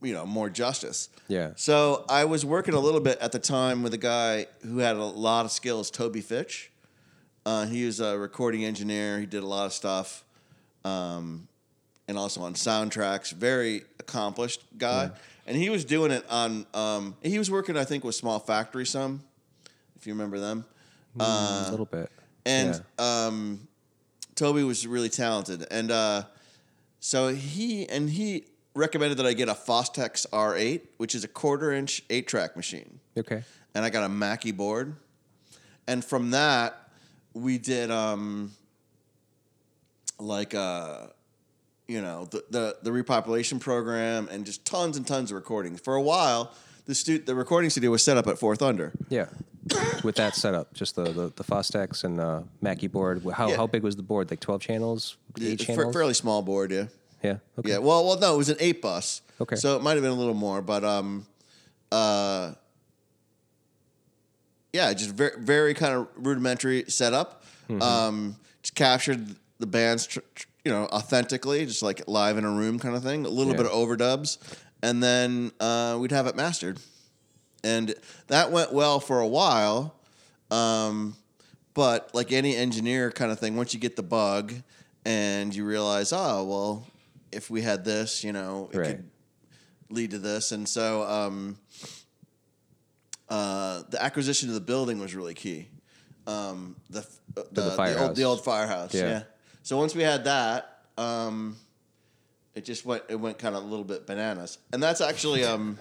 you 0.02 0.14
know, 0.14 0.26
more 0.26 0.50
justice. 0.50 1.10
Yeah. 1.28 1.52
So 1.56 2.06
I 2.10 2.26
was 2.26 2.46
working 2.46 2.74
a 2.74 2.80
little 2.80 3.02
bit 3.02 3.20
at 3.20 3.32
the 3.32 3.40
time 3.40 3.84
with 3.84 3.94
a 3.94 3.98
guy 3.98 4.48
who 4.66 4.78
had 4.80 4.96
a 4.96 5.04
lot 5.04 5.46
of 5.46 5.52
skills, 5.52 5.92
Toby 5.92 6.22
Fitch. 6.22 6.72
Uh, 7.50 7.66
he 7.66 7.84
was 7.84 8.00
a 8.00 8.16
recording 8.16 8.64
engineer. 8.64 9.20
He 9.20 9.26
did 9.26 9.42
a 9.42 9.46
lot 9.48 9.66
of 9.66 9.74
stuff, 9.74 10.24
um, 10.86 11.48
and 12.08 12.16
also 12.16 12.42
on 12.42 12.54
soundtracks. 12.54 13.32
Very 13.34 13.82
accomplished 14.00 14.62
guy. 14.78 15.10
and 15.48 15.58
he 15.58 15.72
was 15.72 15.84
doing 15.84 16.12
it 16.12 16.24
on. 16.30 16.68
Um, 16.76 17.16
he 17.24 17.40
was 17.40 17.50
working, 17.50 17.76
I 17.76 17.86
think, 17.86 18.04
with 18.04 18.14
Small 18.14 18.38
Factory 18.38 18.86
some, 18.86 19.24
if 19.96 20.06
you 20.06 20.14
remember 20.14 20.40
them. 20.40 20.64
Uh, 21.20 21.66
a 21.68 21.72
little 21.72 21.88
bit. 21.88 22.12
and 22.46 22.80
Yeah. 23.00 23.26
um, 23.26 23.68
Toby 24.36 24.62
was 24.64 24.86
really 24.86 25.10
talented, 25.10 25.66
and 25.72 25.90
uh, 25.90 26.26
so 27.00 27.30
he 27.30 27.90
and 27.90 28.12
he 28.12 28.46
recommended 28.76 29.18
that 29.18 29.26
I 29.26 29.34
get 29.34 29.50
a 29.50 29.56
Fostex 29.56 30.28
R8, 30.32 30.82
which 30.98 31.16
is 31.16 31.24
a 31.24 31.28
quarter 31.28 31.72
inch 31.72 32.04
eight 32.12 32.28
track 32.28 32.56
machine, 32.56 33.00
Okay. 33.18 33.44
and 33.74 33.84
I 33.84 33.90
got 33.90 34.04
a 34.04 34.10
Mackie 34.10 34.52
board, 34.52 34.98
and 35.88 36.06
from 36.06 36.30
that 36.30 36.76
we 37.42 37.58
did 37.58 37.92
um, 37.92 38.52
like 40.20 40.54
uh, 40.54 41.08
you 41.88 42.02
know 42.02 42.26
the, 42.26 42.44
the 42.50 42.78
the 42.84 42.92
repopulation 42.92 43.60
program 43.60 44.28
and 44.32 44.46
just 44.46 44.66
tons 44.66 44.98
and 44.98 45.06
tons 45.08 45.32
of 45.32 45.36
recordings. 45.36 45.80
For 45.82 45.96
a 45.96 46.02
while, 46.02 46.52
the 46.86 46.96
stu- 46.96 47.20
the 47.20 47.36
recording 47.36 47.70
studio 47.70 47.92
was 47.92 48.04
set 48.04 48.18
up 48.18 48.28
at 48.28 48.38
Fort 48.38 48.60
Thunder. 48.60 48.92
Yeah. 49.10 49.28
With 50.04 50.16
that 50.16 50.36
setup, 50.36 50.74
just 50.74 50.96
the 50.96 51.04
the, 51.04 51.32
the 51.36 51.44
Fostex 51.44 52.04
and 52.04 52.20
uh, 52.20 52.42
Mackie 52.62 52.88
board. 52.88 53.22
How 53.34 53.50
Yeah. 53.50 53.58
how 53.58 53.68
big 53.68 53.84
was 53.84 53.96
the 53.96 54.02
board? 54.02 54.32
Like 54.32 54.40
twelve 54.40 54.62
channels, 54.62 55.18
eight 55.40 55.60
Fa- 55.60 55.66
channels. 55.66 55.94
fairly 55.94 56.14
small 56.16 56.42
board, 56.42 56.72
yeah. 56.72 56.86
yeah. 57.22 57.38
Okay. 57.60 57.72
Yeah, 57.72 57.78
well, 57.78 58.04
well, 58.06 58.18
no, 58.20 58.34
it 58.34 58.38
was 58.38 58.50
an 58.50 58.58
eight 58.60 58.82
bus. 58.82 59.22
Okay. 59.40 59.58
So 59.58 59.76
it 59.76 59.84
might 59.84 59.94
have 59.94 60.02
been 60.02 60.12
a 60.12 60.16
little 60.16 60.34
more, 60.34 60.62
but 60.64 60.84
um, 60.84 61.28
uh, 61.92 62.54
yeah, 64.74 64.94
just 64.94 65.12
very, 65.12 65.32
very 65.40 65.74
kind 65.74 65.94
of 65.94 66.08
rudimentary 66.16 66.86
setup. 66.88 67.44
Mm-hmm. 67.70 67.82
Um, 67.82 68.36
just 68.64 68.76
captured 68.76 69.36
the 69.60 69.68
bands, 69.68 70.08
tr- 70.08 70.20
tr- 70.36 70.48
you 70.66 70.72
know, 70.72 70.86
authentically, 70.88 71.66
just 71.66 71.82
like 71.84 72.08
live 72.08 72.38
in 72.38 72.46
a 72.46 72.50
room 72.52 72.80
kind 72.80 72.96
of 72.96 73.04
thing. 73.04 73.26
A 73.26 73.30
little 73.30 73.54
Yeah. 73.54 73.58
bit 73.58 73.66
of 73.68 73.72
overdubs, 73.72 74.38
and 74.84 75.02
then 75.02 75.52
uh, 75.60 75.98
we'd 76.00 76.12
have 76.12 76.28
it 76.28 76.36
mastered, 76.36 76.80
and 77.64 77.94
that 78.28 78.52
went 78.52 78.74
well 78.74 79.00
for 79.00 79.20
a 79.20 79.28
while. 79.28 79.96
Um, 80.52 81.16
but 81.74 82.10
like 82.14 82.32
any 82.32 82.56
engineer 82.56 83.12
kind 83.12 83.32
of 83.32 83.40
thing, 83.40 83.56
once 83.56 83.74
you 83.74 83.80
get 83.80 83.96
the 83.96 84.04
bug 84.04 84.54
and 85.06 85.56
you 85.56 85.64
realize, 85.66 86.12
oh 86.12 86.44
well, 86.44 86.88
if 87.32 87.50
we 87.50 87.62
had 87.62 87.86
this, 87.86 88.24
you 88.24 88.34
know, 88.34 88.70
it 88.74 88.78
Right. 88.78 88.88
could 88.88 89.10
lead 89.90 90.12
to 90.12 90.20
this, 90.20 90.52
and 90.52 90.68
so 90.68 91.04
um, 91.04 91.58
uh, 93.30 93.84
the 93.90 94.02
acquisition 94.02 94.50
of 94.50 94.56
the 94.56 94.62
building 94.62 95.00
was 95.00 95.16
really 95.16 95.34
key. 95.34 95.68
Um, 96.28 96.76
the 96.90 97.06
the, 97.36 97.46
the, 97.52 97.64
old, 97.66 97.76
firehouse. 97.76 98.18
the 98.18 98.24
old 98.24 98.44
firehouse, 98.44 98.94
Yeah. 98.94 99.02
yeah. 99.02 99.24
So 99.64 99.78
once 99.78 99.94
we 99.96 100.04
had 100.04 100.24
that, 100.26 100.84
um, 100.98 101.56
it 102.56 102.66
just 102.66 102.86
went 102.86 103.04
it 103.10 103.16
went 103.16 103.38
kind 103.38 103.56
of 103.56 103.64
a 103.64 103.66
little 103.68 103.86
bit 103.86 104.06
bananas, 104.08 104.58
and 104.74 104.82
that's 104.82 105.02
actually 105.02 105.44
um, 105.44 105.78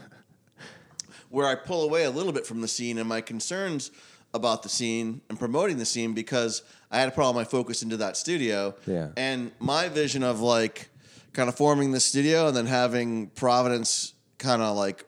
where 1.31 1.47
I 1.47 1.55
pull 1.55 1.83
away 1.85 2.05
a 2.05 2.11
little 2.11 2.33
bit 2.33 2.47
from 2.47 2.61
the 2.61 2.69
scene 2.69 2.99
and 2.99 3.09
my 3.09 3.21
concerns 3.21 3.91
about 4.35 4.63
the 4.63 4.69
scene 4.69 5.23
and 5.29 5.39
promoting 5.39 5.79
the 5.79 5.87
scene 5.87 6.13
because 6.13 6.63
I 6.91 6.99
had 7.01 7.07
to 7.07 7.13
put 7.13 7.23
all 7.25 7.33
my 7.33 7.45
focus 7.45 7.83
into 7.83 7.97
that 7.99 8.17
studio. 8.17 8.75
Yeah. 8.87 9.09
And 9.17 9.53
my 9.59 9.89
vision 9.89 10.23
of 10.23 10.41
like 10.41 10.91
kind 11.33 11.49
of 11.49 11.57
forming 11.57 11.93
the 11.93 12.01
studio 12.01 12.49
and 12.49 12.57
then 12.57 12.67
having 12.67 13.29
Providence 13.29 14.13
kind 14.39 14.61
of 14.61 14.77
like 14.77 15.05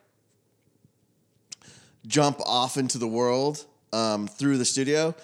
jump 2.10 2.40
off 2.40 2.76
into 2.76 2.98
the 2.98 3.08
world 3.08 3.64
um, 3.92 4.28
through 4.28 4.58
the 4.58 4.64
studio 4.64 5.14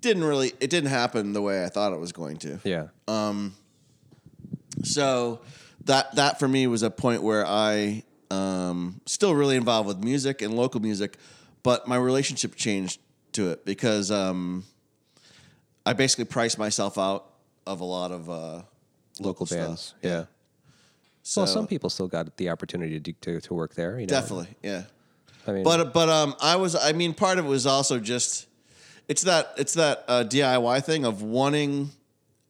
didn't 0.00 0.24
really 0.24 0.52
it 0.60 0.70
didn't 0.70 0.90
happen 0.90 1.32
the 1.32 1.42
way 1.42 1.64
I 1.64 1.68
thought 1.68 1.92
it 1.92 2.00
was 2.00 2.12
going 2.12 2.38
to. 2.38 2.60
Yeah. 2.64 2.88
So 4.84 5.40
that 5.84 6.14
that 6.16 6.38
for 6.38 6.48
me 6.48 6.66
was 6.66 6.82
a 6.82 6.90
point 6.90 7.22
where 7.22 7.46
I 7.46 8.04
um, 8.30 9.00
still 9.06 9.34
really 9.34 9.56
involved 9.56 9.88
with 9.88 10.02
music 10.02 10.42
and 10.42 10.54
local 10.54 10.80
music, 10.80 11.16
but 11.62 11.88
my 11.88 11.96
relationship 11.96 12.54
changed 12.54 13.00
to 13.32 13.50
it 13.50 13.64
because 13.64 14.10
um, 14.10 14.64
I 15.84 15.92
basically 15.92 16.26
priced 16.26 16.58
myself 16.58 16.98
out 16.98 17.26
of 17.66 17.80
a 17.80 17.84
lot 17.84 18.10
of 18.12 18.30
uh, 18.30 18.62
Local 19.18 19.46
stuff. 19.46 19.58
bands. 19.58 19.94
Yeah. 20.02 20.24
So, 21.22 21.42
well, 21.42 21.46
some 21.46 21.66
people 21.66 21.90
still 21.90 22.08
got 22.08 22.36
the 22.36 22.50
opportunity 22.50 22.98
to 23.00 23.12
to, 23.12 23.40
to 23.40 23.54
work 23.54 23.74
there. 23.74 23.98
You 24.00 24.06
know? 24.06 24.10
definitely, 24.10 24.48
yeah. 24.62 24.84
I 25.46 25.52
mean, 25.52 25.64
But 25.64 25.92
but 25.92 26.08
um, 26.08 26.34
I 26.40 26.56
was 26.56 26.74
I 26.76 26.92
mean 26.92 27.14
part 27.14 27.38
of 27.38 27.46
it 27.46 27.48
was 27.48 27.66
also 27.66 27.98
just 27.98 28.46
it's 29.08 29.22
that 29.22 29.52
it's 29.56 29.74
that 29.74 30.04
uh, 30.08 30.24
DIY 30.24 30.84
thing 30.84 31.04
of 31.04 31.22
wanting 31.22 31.90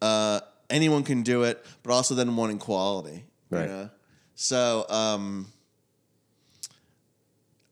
uh, 0.03 0.41
anyone 0.69 1.03
can 1.05 1.23
do 1.23 1.43
it, 1.45 1.65
but 1.83 1.93
also 1.93 2.15
then 2.15 2.35
wanting 2.37 2.59
quality. 2.59 3.25
Right. 3.51 3.63
You 3.63 3.69
know? 3.69 3.91
So 4.35 4.87
um, 4.89 5.47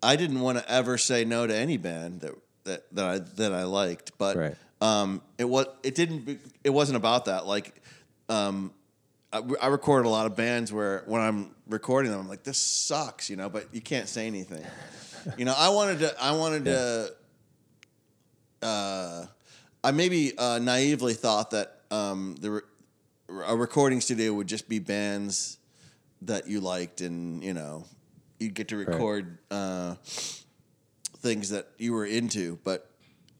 I 0.03 0.16
didn't 0.16 0.40
want 0.40 0.59
to 0.59 0.70
ever 0.70 0.97
say 0.99 1.24
no 1.24 1.47
to 1.47 1.55
any 1.55 1.77
band 1.77 2.20
that 2.20 2.35
that 2.65 2.95
that 2.95 3.05
I 3.05 3.19
that 3.36 3.53
I 3.53 3.65
liked, 3.65 4.16
but 4.19 4.36
Right. 4.36 4.57
um, 4.81 5.23
it 5.39 5.49
was 5.49 5.66
it 5.82 5.95
didn't 5.95 6.20
be- 6.24 6.39
it 6.65 6.70
wasn't 6.70 6.97
about 6.97 7.24
that. 7.27 7.47
Like 7.47 7.74
um, 8.28 8.73
I, 9.32 9.43
I 9.61 9.66
recorded 9.69 10.07
a 10.07 10.11
lot 10.11 10.27
of 10.27 10.36
bands 10.36 10.73
where 10.73 11.03
when 11.07 11.20
I'm 11.20 11.55
recording 11.69 12.11
them, 12.11 12.20
I'm 12.20 12.28
like, 12.28 12.45
this 12.45 12.59
sucks, 12.59 13.28
you 13.28 13.36
know, 13.36 13.49
but 13.49 13.66
you 13.73 13.81
can't 13.81 14.09
say 14.09 14.27
anything. 14.27 14.65
You 15.36 15.44
know, 15.44 15.55
I 15.56 15.68
wanted 15.70 16.00
to, 16.00 16.14
I 16.22 16.32
wanted 16.32 16.64
to, 16.64 17.12
uh, 18.62 19.26
I 19.84 19.90
maybe 19.90 20.36
uh, 20.36 20.59
naively 20.59 21.14
thought 21.14 21.50
that 21.50 21.80
um, 21.90 22.36
the 22.40 22.50
re- 22.50 22.60
a 23.46 23.56
recording 23.56 24.00
studio 24.00 24.32
would 24.32 24.46
just 24.46 24.68
be 24.68 24.78
bands 24.78 25.59
that 26.22 26.48
you 26.48 26.60
liked, 26.60 27.00
and 27.00 27.42
you 27.42 27.55
know, 27.55 27.84
you 28.38 28.48
get 28.50 28.68
to 28.68 28.76
record 28.76 29.38
uh, 29.50 29.94
things 31.18 31.50
that 31.50 31.68
you 31.78 31.92
were 31.92 32.06
into, 32.06 32.59
but 32.64 32.90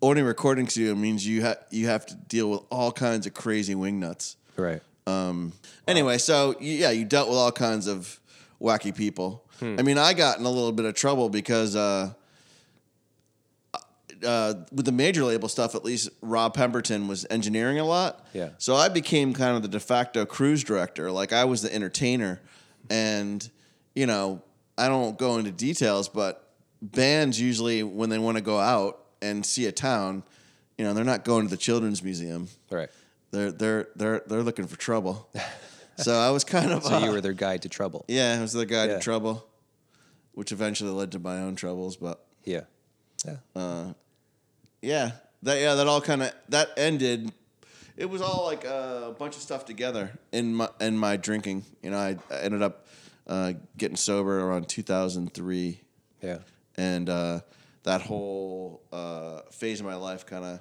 owning 0.03 0.25
a 0.25 0.27
recording 0.27 0.69
studio 0.69 0.95
means 0.95 1.27
you 1.27 1.43
have 1.43 1.59
you 1.71 1.87
have 1.87 2.07
to 2.07 2.15
deal 2.15 2.51
with 2.51 2.61
all 2.71 2.93
kinds 2.93 3.27
of 3.27 3.35
crazy 3.35 3.75
wingnuts. 3.75 4.37
right. 4.57 4.83
Um, 5.07 5.55
anyway, 5.87 6.19
so 6.19 6.55
yeah, 6.61 6.91
you 6.91 7.07
dealt 7.07 7.29
with 7.29 7.39
all 7.39 7.53
kinds 7.53 7.87
of 7.87 8.21
wacky 8.61 8.95
people. 8.95 9.45
I 9.61 9.83
mean, 9.83 9.99
I 9.99 10.13
got 10.15 10.39
in 10.39 10.45
a 10.45 10.51
little 10.51 10.73
bit 10.73 10.85
of 10.87 10.95
trouble 10.95 11.29
because 11.29 11.75
uh, 11.77 12.13
uh, 14.25 14.55
with 14.73 14.85
the 14.85 14.93
major 14.93 15.25
label 15.25 15.49
stuff, 15.49 15.75
at 15.75 15.85
least 15.85 16.09
Rob 16.23 16.55
Pemberton 16.55 17.07
was 17.09 17.27
engineering 17.31 17.79
a 17.79 17.85
lot. 17.85 18.27
Yeah. 18.33 18.51
So 18.59 18.75
I 18.75 18.89
became 18.89 19.33
kind 19.35 19.57
of 19.57 19.63
the 19.63 19.69
de 19.69 19.81
facto 19.81 20.27
cruise 20.27 20.65
director. 20.65 21.11
Like 21.11 21.33
I 21.33 21.45
was 21.45 21.63
the 21.63 21.73
entertainer, 21.75 22.41
and 22.91 23.49
you 23.95 24.07
know, 24.07 24.43
I 24.77 24.89
don't 24.89 25.17
go 25.19 25.37
into 25.39 25.51
details, 25.51 26.09
but 26.09 26.51
bands 26.83 27.41
usually 27.41 27.83
when 27.83 28.11
they 28.11 28.19
want 28.19 28.37
to 28.37 28.43
go 28.43 28.59
out 28.59 29.01
and 29.23 29.45
see 29.45 29.67
a 29.67 29.73
town, 29.73 30.23
you 30.77 30.85
know, 30.85 30.95
they're 30.95 31.05
not 31.05 31.25
going 31.25 31.45
to 31.45 31.51
the 31.51 31.57
children's 31.57 32.03
museum 32.05 32.49
Right. 32.71 32.89
they're 33.33 33.51
they're 33.51 33.89
they're 33.97 34.23
they're 34.27 34.43
looking 34.43 34.67
for 34.67 34.77
trouble. 34.79 35.29
so 35.97 36.15
I 36.15 36.31
was 36.31 36.45
kind 36.45 36.71
of 36.73 36.85
So 36.85 36.95
uh, 36.97 37.01
you 37.05 37.11
were 37.11 37.21
their 37.21 37.33
guide 37.33 37.63
to 37.63 37.69
trouble. 37.69 38.05
yeah, 38.09 38.37
I 38.39 38.43
was 38.43 38.53
their 38.53 38.65
guide 38.65 38.91
Yeah. 38.91 38.97
to 38.97 39.01
trouble, 39.03 39.48
which 40.33 40.53
eventually 40.53 40.91
led 40.91 41.13
to 41.13 41.19
my 41.19 41.39
own 41.39 41.57
troubles. 41.57 41.97
But 41.97 42.25
Yeah. 42.45 42.63
Yeah. 43.25 43.93
yeah, 44.81 45.11
that 45.43 45.61
yeah 45.61 45.75
that 45.75 45.87
all 45.87 46.01
kind 46.01 46.23
of 46.23 46.33
that 46.49 46.71
ended. 46.77 47.33
It 47.97 48.09
was 48.09 48.23
all 48.23 48.45
like 48.45 48.65
a 48.65 49.15
bunch 49.19 49.35
of 49.35 49.43
stuff 49.43 49.65
together 49.65 50.17
in 50.31 50.55
my 50.55 50.69
in 50.81 50.97
my 50.97 51.17
drinking. 51.17 51.65
You 51.83 51.91
know, 51.91 51.99
I, 51.99 52.17
I 52.31 52.39
ended 52.41 52.63
up 52.63 52.87
uh, 53.27 53.55
getting 53.77 53.97
sober 53.97 54.41
around 54.41 54.69
2003, 54.69 55.81
yeah. 56.23 56.39
and 56.77 57.09
uh, 57.09 57.41
that 57.83 58.03
whole 58.03 58.83
uh, 58.93 59.41
phase 59.51 59.81
of 59.81 59.87
my 59.87 59.97
life 59.97 60.27
kind 60.27 60.45
of 60.45 60.61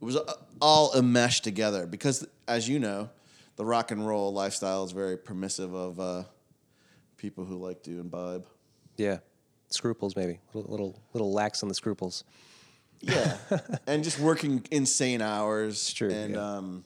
it 0.00 0.04
was 0.04 0.16
uh, 0.16 0.32
all 0.60 0.94
enmeshed 0.94 1.44
together 1.44 1.86
because, 1.86 2.26
as 2.46 2.68
you 2.68 2.78
know, 2.78 3.10
the 3.56 3.64
rock 3.64 3.90
and 3.90 4.06
roll 4.06 4.32
lifestyle 4.32 4.84
is 4.84 4.92
very 4.92 5.16
permissive 5.16 5.74
of 5.74 5.98
uh, 5.98 6.24
people 7.16 7.44
who 7.44 7.56
like 7.56 7.82
to 7.84 7.98
imbibe. 8.00 8.46
Yeah. 8.96 9.18
Scruples, 9.68 10.14
maybe. 10.16 10.38
Little, 10.54 10.70
little, 10.70 11.00
little 11.12 11.32
lax 11.32 11.62
on 11.62 11.68
the 11.68 11.74
scruples. 11.74 12.24
Yeah, 13.00 13.36
and 13.86 14.02
just 14.02 14.18
working 14.18 14.64
insane 14.70 15.20
hours. 15.20 15.92
true, 15.92 16.10
And 16.10 16.34
yeah. 16.34 16.56
um, 16.56 16.84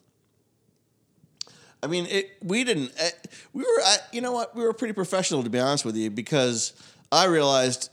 I 1.83 1.87
mean, 1.87 2.07
it. 2.07 2.31
We 2.43 2.65
didn't. 2.65 2.93
Uh, 3.01 3.09
we 3.53 3.63
were. 3.63 3.81
Uh, 3.85 3.97
you 4.13 4.21
know 4.21 4.33
what? 4.33 4.55
We 4.57 4.63
were 4.65 4.73
pretty 4.73 4.93
professional, 4.93 5.43
to 5.45 5.51
be 5.51 5.59
honest 5.59 5.85
with 5.85 5.97
you, 5.97 6.11
because 6.11 6.73
I 7.13 7.27
realized 7.27 7.91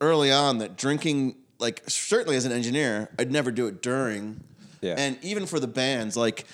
early 0.00 0.30
on 0.32 0.58
that 0.58 0.76
drinking, 0.76 1.34
like 1.58 1.82
certainly 1.88 2.36
as 2.36 2.44
an 2.44 2.52
engineer, 2.52 3.10
I'd 3.18 3.30
never 3.32 3.50
do 3.50 3.66
it 3.66 3.82
during. 3.82 4.40
Yeah. 4.80 4.94
And 4.96 5.18
even 5.22 5.44
for 5.46 5.58
the 5.60 5.66
bands, 5.66 6.16
like 6.16 6.44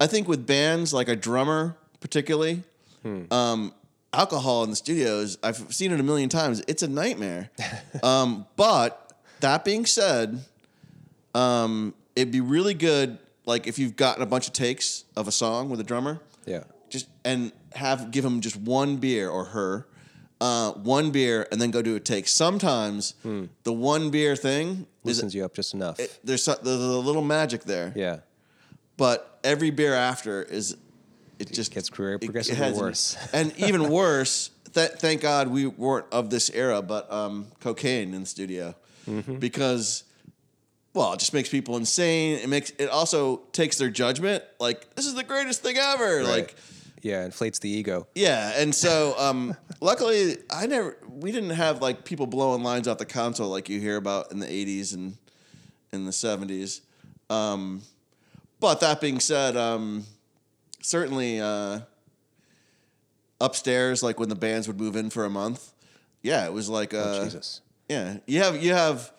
I 0.00 0.06
think 0.06 0.28
with 0.28 0.46
bands, 0.46 0.92
like 0.92 1.08
a 1.08 1.16
drummer 1.16 1.76
particularly, 2.00 2.62
Hmm. 3.02 3.22
um, 3.32 3.72
alcohol 4.12 4.64
in 4.64 4.70
the 4.70 4.76
studios, 4.76 5.38
I've 5.42 5.72
seen 5.74 5.92
it 5.92 6.00
a 6.00 6.02
million 6.02 6.28
times. 6.28 6.62
It's 6.68 6.82
a 6.82 6.88
nightmare. 6.88 7.50
um, 8.02 8.46
but 8.56 9.12
that 9.40 9.64
being 9.64 9.86
said, 9.86 10.44
um, 11.34 11.94
it'd 12.16 12.32
be 12.32 12.40
really 12.40 12.74
good, 12.74 13.18
like 13.46 13.66
if 13.66 13.78
you've 13.78 13.96
gotten 13.96 14.22
a 14.22 14.26
bunch 14.26 14.46
of 14.46 14.52
takes 14.52 15.04
of 15.16 15.28
a 15.28 15.32
song 15.32 15.70
with 15.70 15.80
a 15.80 15.84
drummer, 15.84 16.20
Yeah. 16.46 16.64
just 16.90 17.08
and 17.24 17.52
have 17.74 18.10
give 18.10 18.24
him 18.24 18.40
just 18.40 18.56
one 18.56 18.96
beer 18.98 19.28
or 19.30 19.46
her, 19.46 19.86
uh, 20.40 20.72
one 20.72 21.10
beer 21.10 21.46
and 21.50 21.60
then 21.60 21.70
go 21.70 21.80
do 21.82 21.96
a 21.96 22.00
take. 22.00 22.28
Sometimes 22.28 23.14
the 23.62 23.72
one 23.72 24.10
beer 24.10 24.36
thing 24.36 24.86
Loosens 25.04 25.34
you 25.34 25.44
up 25.44 25.54
just 25.54 25.72
enough. 25.74 25.98
there's 26.22 26.42
so- 26.44 26.58
there's 26.62 26.80
a 26.80 26.98
little 26.98 27.22
magic 27.22 27.64
there, 27.64 27.92
yeah. 27.96 28.18
but 28.96 29.38
every 29.42 29.70
beer 29.70 29.94
after 29.94 30.42
is 30.42 30.76
it 31.50 31.54
just 31.54 31.72
gets 31.72 31.88
it 31.88 31.94
progressively 31.94 32.56
has- 32.64 32.78
worse. 32.78 33.16
and 33.32 33.52
even 33.58 33.88
worse. 34.02 34.50
Th- 34.74 34.90
thank 34.92 35.20
God 35.20 35.48
we 35.48 35.66
weren't 35.66 36.06
of 36.12 36.30
this 36.30 36.48
era, 36.50 36.80
but 36.80 37.12
um, 37.12 37.46
cocaine 37.60 38.14
in 38.14 38.20
the 38.22 38.26
studio 38.26 38.74
Mm-hmm. 39.08 39.36
because 39.38 40.04
well, 40.94 41.12
it 41.14 41.18
just 41.18 41.34
makes 41.34 41.48
people 41.48 41.76
insane. 41.76 42.38
It 42.38 42.48
makes 42.48 42.70
it 42.78 42.88
also 42.88 43.38
takes 43.52 43.76
their 43.78 43.90
judgment. 43.90 44.44
Like 44.60 44.94
this 44.94 45.06
is 45.06 45.14
the 45.14 45.24
greatest 45.24 45.62
thing 45.62 45.76
ever. 45.76 46.22
Like 46.22 46.54
yeah, 47.02 47.24
inflates 47.24 47.58
the 47.58 47.68
ego. 47.68 48.06
yeah, 48.14 48.52
and 48.56 48.72
so 48.72 49.14
um, 49.18 49.56
luckily 49.80 50.36
I 50.54 50.66
never 50.68 50.96
we 51.10 51.32
didn't 51.32 51.50
have 51.50 51.82
like 51.82 52.04
people 52.04 52.26
blowing 52.28 52.62
lines 52.62 52.86
off 52.86 52.98
the 52.98 53.04
console 53.04 53.48
like 53.50 53.68
you 53.68 53.80
hear 53.80 53.96
about 53.96 54.30
in 54.30 54.38
the 54.38 54.46
'80s 54.46 54.94
and 54.94 55.16
in 55.92 56.04
the 56.04 56.12
'70s. 56.12 56.80
Um, 57.28 57.82
but 58.60 58.80
that 58.82 59.00
being 59.00 59.18
said, 59.18 59.56
um, 59.56 60.04
certainly 60.82 61.40
uh, 61.40 61.80
upstairs, 63.40 64.02
like 64.02 64.20
when 64.20 64.28
the 64.28 64.34
bands 64.34 64.66
would 64.68 64.78
move 64.78 64.96
in 64.96 65.10
for 65.10 65.24
a 65.24 65.30
month, 65.30 65.72
yeah, 66.22 66.44
it 66.46 66.52
was 66.52 66.68
like 66.68 66.94
uh, 66.94 66.98
Oh, 67.20 67.24
Jesus. 67.24 67.60
yeah, 67.88 68.18
you 68.26 68.38
have 68.42 68.62
you 68.62 68.72
have 68.74 69.10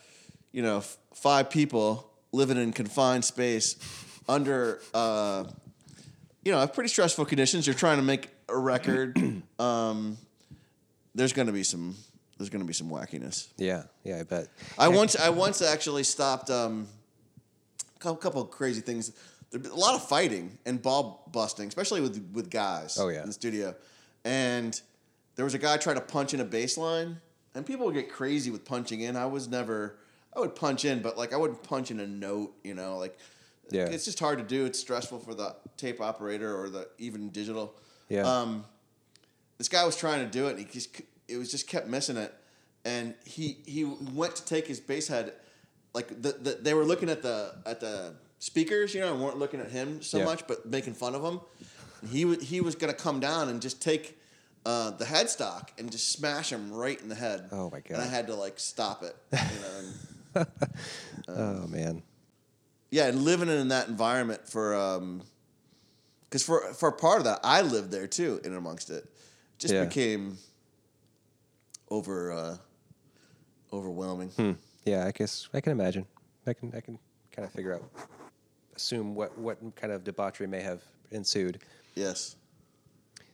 you 0.51 0.61
know 0.61 0.77
f- 0.77 0.97
five 1.13 1.49
people 1.49 2.09
living 2.31 2.57
in 2.57 2.71
confined 2.71 3.25
space 3.25 3.75
under 4.27 4.79
uh, 4.93 5.43
you 6.45 6.51
know 6.51 6.65
pretty 6.67 6.89
stressful 6.89 7.25
conditions. 7.25 7.67
You're 7.67 7.73
trying 7.75 7.97
to 7.97 8.03
make 8.03 8.29
a 8.49 8.57
record. 8.57 9.17
um, 9.59 10.17
there's 11.15 11.33
going 11.33 11.47
to 11.47 11.53
be 11.53 11.63
some 11.63 11.95
there's 12.37 12.49
going 12.49 12.61
to 12.61 12.67
be 12.67 12.73
some 12.73 12.89
wackiness. 12.89 13.47
Yeah, 13.57 13.83
yeah, 14.03 14.19
I 14.19 14.23
bet. 14.23 14.47
I 14.77 14.87
once 14.87 15.15
I 15.17 15.29
once 15.29 15.61
actually 15.61 16.03
stopped 16.03 16.49
um, 16.49 16.87
a 17.95 17.99
couple, 17.99 18.15
couple 18.17 18.41
of 18.41 18.49
crazy 18.51 18.81
things. 18.81 19.11
A 19.53 19.75
lot 19.75 19.93
of 19.95 20.07
fighting 20.07 20.57
and 20.65 20.81
ball 20.81 21.29
busting, 21.31 21.67
especially 21.67 22.01
with 22.01 22.31
with 22.33 22.49
guys. 22.49 22.97
Oh, 22.99 23.09
yeah. 23.09 23.21
in 23.21 23.27
the 23.27 23.33
studio, 23.33 23.75
and 24.25 24.79
there 25.35 25.45
was 25.45 25.53
a 25.53 25.59
guy 25.59 25.77
trying 25.77 25.95
to 25.97 26.01
punch 26.01 26.33
in 26.33 26.39
a 26.39 26.45
bass 26.45 26.77
line, 26.77 27.19
and 27.53 27.65
people 27.65 27.85
would 27.85 27.95
get 27.95 28.11
crazy 28.11 28.49
with 28.51 28.65
punching 28.65 29.01
in. 29.01 29.15
I 29.15 29.25
was 29.27 29.47
never. 29.47 29.97
I 30.35 30.39
would 30.39 30.55
punch 30.55 30.85
in, 30.85 31.01
but 31.03 31.17
like 31.17 31.33
I 31.33 31.37
wouldn't 31.37 31.61
punch 31.61 31.91
in 31.91 31.99
a 31.99 32.07
note. 32.07 32.53
You 32.63 32.73
know, 32.73 32.97
like 32.97 33.15
Yeah. 33.69 33.85
it's 33.85 34.05
just 34.05 34.19
hard 34.19 34.39
to 34.39 34.43
do. 34.43 34.65
It's 34.65 34.79
stressful 34.79 35.19
for 35.19 35.35
the 35.35 35.55
tape 35.77 36.01
operator 36.01 36.59
or 36.59 36.69
the 36.69 36.87
even 36.97 37.29
digital. 37.29 37.75
Yeah. 38.09 38.23
Um, 38.23 38.65
this 39.59 39.69
guy 39.69 39.85
was 39.85 39.95
trying 39.95 40.25
to 40.25 40.31
do 40.31 40.47
it, 40.47 40.51
and 40.57 40.59
he 40.59 40.65
just 40.65 40.99
it 41.27 41.37
was 41.37 41.51
just 41.51 41.67
kept 41.67 41.87
missing 41.87 42.17
it. 42.17 42.33
And 42.85 43.13
he 43.23 43.57
he 43.67 43.83
went 43.83 44.35
to 44.37 44.45
take 44.45 44.65
his 44.67 44.79
bass 44.79 45.07
head, 45.07 45.33
like 45.93 46.07
the, 46.09 46.31
the 46.31 46.57
they 46.59 46.73
were 46.73 46.85
looking 46.85 47.09
at 47.09 47.21
the 47.21 47.53
at 47.67 47.79
the 47.79 48.15
speakers, 48.43 48.93
you 48.93 48.99
know, 48.99 49.13
and 49.13 49.23
weren't 49.23 49.37
looking 49.39 49.61
at 49.61 49.71
him 49.71 50.01
so 50.01 50.17
Yeah. 50.19 50.25
much, 50.25 50.45
but 50.47 50.65
making 50.65 50.93
fun 50.95 51.15
of 51.15 51.23
him. 51.23 51.39
And 52.01 52.09
he 52.09 52.35
he 52.35 52.59
was 52.61 52.75
gonna 52.75 52.93
come 52.93 53.19
down 53.21 53.47
and 53.47 53.61
just 53.61 53.81
take 53.81 54.19
uh, 54.65 54.91
the 54.91 55.05
headstock 55.05 55.69
and 55.77 55.89
just 55.91 56.11
smash 56.11 56.51
him 56.51 56.71
right 56.71 56.99
in 57.01 57.07
the 57.09 57.15
head. 57.15 57.47
Oh, 57.51 57.69
my 57.69 57.79
god! 57.79 57.91
And 57.93 58.01
I 58.01 58.05
had 58.07 58.27
to 58.27 58.35
like 58.35 58.59
stop 58.59 59.01
it, 59.03 59.15
you 59.31 59.59
know. 59.61 59.77
And, 60.35 60.47
oh 61.27 61.67
man. 61.67 62.03
yeah, 62.91 63.07
and 63.07 63.21
living 63.21 63.47
in 63.49 63.69
that 63.69 63.87
environment 63.87 64.47
for 64.47 64.75
um, 64.75 65.21
because 66.29 66.43
for 66.43 66.73
for 66.73 66.91
part 66.91 67.19
of 67.19 67.23
that, 67.25 67.39
I 67.43 67.61
lived 67.61 67.91
there 67.91 68.07
too, 68.07 68.41
in 68.43 68.53
amongst 68.53 68.89
it, 68.89 69.05
just 69.57 69.73
Yeah. 69.73 69.85
became 69.85 70.37
over 71.89 72.31
uh, 72.31 72.57
overwhelming. 73.71 74.29
Hmm. 74.29 74.51
Yeah, 74.85 75.05
I 75.05 75.11
guess 75.11 75.47
I 75.53 75.61
can 75.61 75.71
imagine. 75.71 76.05
I 76.45 76.53
can 76.53 76.73
I 76.75 76.81
can 76.81 76.99
kind 77.31 77.45
of 77.45 77.51
figure 77.53 77.73
out, 77.73 77.83
assume 78.75 79.15
what 79.15 79.37
what 79.37 79.57
kind 79.75 79.91
of 79.93 80.03
debauchery 80.03 80.47
may 80.47 80.61
have 80.61 80.81
ensued. 81.11 81.59
Yes. 81.95 82.35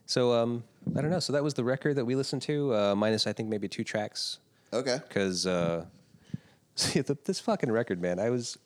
So 0.06 0.34
um, 0.34 0.64
I 0.98 1.02
don't 1.02 1.11
know. 1.11 1.20
So 1.20 1.34
that 1.34 1.44
was 1.44 1.53
the 1.53 1.64
record 1.64 1.95
that 1.98 2.06
we 2.06 2.16
listened 2.16 2.41
to, 2.44 2.74
uh, 2.76 2.95
minus 2.95 3.28
I 3.28 3.34
think 3.34 3.48
maybe 3.48 3.68
two 3.68 3.84
tracks, 3.84 4.40
Okay. 4.74 4.99
because 5.07 5.45
uh, 5.45 5.86
see 6.76 7.02
the, 7.02 7.16
this 7.26 7.40
fucking 7.40 7.72
record, 7.72 8.02
man. 8.02 8.20
I 8.20 8.30
was, 8.32 8.57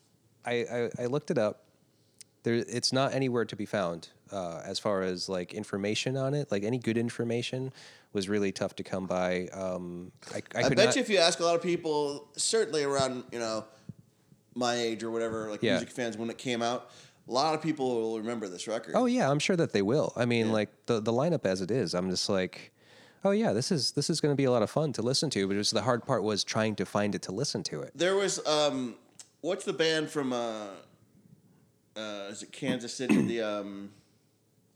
I, 0.45 0.54
I 0.54 0.90
I 1.04 1.06
looked 1.08 1.32
it 1.32 1.38
up. 1.38 1.64
There, 2.44 2.56
it's 2.56 2.91
not 2.94 3.14
anywhere 3.14 3.45
to 3.45 3.56
be 3.56 3.66
found 3.66 4.10
uh, 4.32 4.62
as 4.66 4.80
far 4.80 5.02
as 5.02 5.28
like 5.30 5.54
information 5.54 6.18
on 6.18 6.34
it. 6.34 6.52
Like 6.52 6.64
any 6.64 6.78
good 6.78 6.98
information 6.98 7.72
was 8.14 8.30
really 8.30 8.52
tough 8.52 8.76
to 8.78 8.84
come 8.84 9.06
by. 9.06 9.48
Um, 9.54 10.12
I, 10.34 10.41
I, 10.56 10.66
I, 10.66 10.70
bet 10.70 10.78
not- 10.78 10.95
you 10.95 11.02
if 11.02 11.10
you 11.10 11.18
ask 11.18 11.40
a 11.40 11.44
lot 11.44 11.56
of 11.56 11.62
people, 11.64 12.28
certainly 12.38 12.84
around 12.84 13.24
you 13.32 13.40
know 13.40 13.66
my 14.56 14.76
age 14.76 15.04
or 15.04 15.12
whatever, 15.12 15.50
like 15.50 15.62
Yeah. 15.64 15.72
music 15.74 15.90
fans 15.92 16.18
when 16.18 16.30
it 16.30 16.38
came 16.38 16.62
out, 16.62 16.90
a 17.28 17.32
lot 17.32 17.54
of 17.56 17.62
people 17.62 17.96
will 17.96 18.18
remember 18.20 18.48
this 18.48 18.68
record. 18.68 18.94
Oh 18.96 19.06
yeah, 19.06 19.30
I'm 19.30 19.40
sure 19.40 19.56
that 19.56 19.72
they 19.74 19.82
will. 19.82 20.14
I 20.16 20.26
mean, 20.26 20.48
Yeah. 20.48 20.54
like 20.54 20.70
the 20.86 21.00
the 21.00 21.12
lineup 21.14 21.46
as 21.46 21.62
it 21.62 21.72
is, 21.72 21.94
I'm 21.94 22.10
just 22.10 22.28
like, 22.30 22.72
oh 23.24 23.32
yeah, 23.32 23.54
this 23.54 23.72
is 23.72 23.92
this 23.94 24.10
is 24.10 24.20
going 24.22 24.32
to 24.34 24.36
be 24.38 24.44
a 24.46 24.52
lot 24.52 24.62
of 24.64 24.70
fun 24.70 24.92
to 24.94 25.02
listen 25.02 25.30
to. 25.32 25.48
But 25.48 25.54
just 25.56 25.74
the 25.74 25.82
hard 25.84 26.06
part 26.06 26.24
was 26.24 26.44
trying 26.44 26.76
to 26.76 26.86
find 26.86 27.16
it 27.16 27.22
to 27.24 27.32
listen 27.32 27.64
to 27.64 27.82
it. 27.82 27.92
There 27.96 28.16
was 28.16 28.46
um, 28.48 28.96
what's 29.42 29.66
the 29.66 29.74
band 29.74 30.10
from 30.10 30.34
uh, 30.34 30.68
uh, 31.96 32.28
is 32.30 32.44
it 32.44 32.52
Kansas 32.52 32.94
City? 32.94 33.22
the 33.22 33.42
um, 33.42 33.92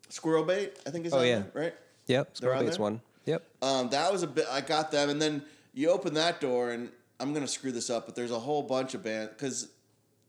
Squirrel 0.09 0.43
Bait, 0.43 0.77
I 0.85 0.89
think 0.91 1.05
is 1.05 1.13
Oh, 1.13 1.21
yeah. 1.21 1.39
there, 1.39 1.51
right? 1.53 1.75
Yep, 2.07 2.35
They're 2.35 2.51
on 2.51 2.55
Scorpions 2.59 2.77
there? 2.77 2.83
one. 2.83 3.01
Yep. 3.25 3.43
Um, 3.61 3.89
that 3.89 4.11
was 4.11 4.23
a 4.23 4.27
bit. 4.27 4.45
I 4.49 4.61
got 4.61 4.91
them, 4.91 5.09
and 5.09 5.21
then 5.21 5.41
you 5.73 5.89
open 5.89 6.13
that 6.13 6.39
door, 6.39 6.69
and 6.71 6.89
I'm 7.19 7.33
gonna 7.33 7.47
screw 7.47 7.71
this 7.71 7.89
up, 7.89 8.05
but 8.05 8.15
there's 8.15 8.31
a 8.31 8.39
whole 8.39 8.63
bunch 8.63 8.93
of 8.93 9.03
band 9.03 9.29
because 9.29 9.69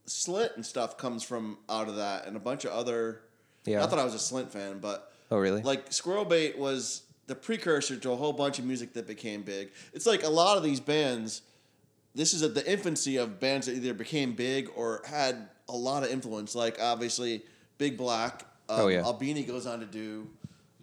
Slint 0.06 0.54
and 0.56 0.64
stuff 0.64 0.96
comes 0.96 1.22
from 1.22 1.58
out 1.68 1.88
of 1.88 1.96
that, 1.96 2.26
and 2.26 2.36
a 2.36 2.40
bunch 2.40 2.64
of 2.64 2.70
other. 2.72 3.20
Yeah. 3.64 3.80
Not 3.80 3.90
that 3.90 3.98
I 3.98 4.04
was 4.04 4.14
a 4.14 4.18
Slint 4.34 4.48
fan, 4.48 4.78
but 4.78 5.12
Oh 5.30 5.36
really? 5.38 5.60
like 5.62 5.92
Squirrel 5.92 6.24
Bait 6.24 6.56
was 6.58 7.02
the 7.26 7.34
precursor 7.34 7.96
to 7.98 8.10
a 8.12 8.16
whole 8.16 8.32
bunch 8.32 8.58
of 8.58 8.64
music 8.64 8.94
that 8.94 9.06
became 9.06 9.42
big. 9.42 9.70
It's 9.92 10.06
like 10.06 10.22
a 10.22 10.28
lot 10.30 10.56
of 10.56 10.62
these 10.62 10.80
bands. 10.80 11.42
This 12.14 12.32
is 12.32 12.42
at 12.42 12.54
the 12.54 12.70
infancy 12.70 13.18
of 13.18 13.38
bands 13.38 13.66
that 13.66 13.74
either 13.74 13.92
became 13.92 14.32
big 14.32 14.70
or 14.74 15.02
had 15.06 15.48
a 15.68 15.76
lot 15.76 16.02
of 16.04 16.10
influence. 16.10 16.54
Like 16.54 16.80
obviously, 16.80 17.42
Big 17.76 17.98
Black. 17.98 18.46
Um, 18.70 18.80
Oh, 18.80 18.88
yeah. 18.88 19.02
Albini 19.02 19.44
goes 19.44 19.66
on 19.66 19.80
to 19.80 19.86
do 19.86 20.28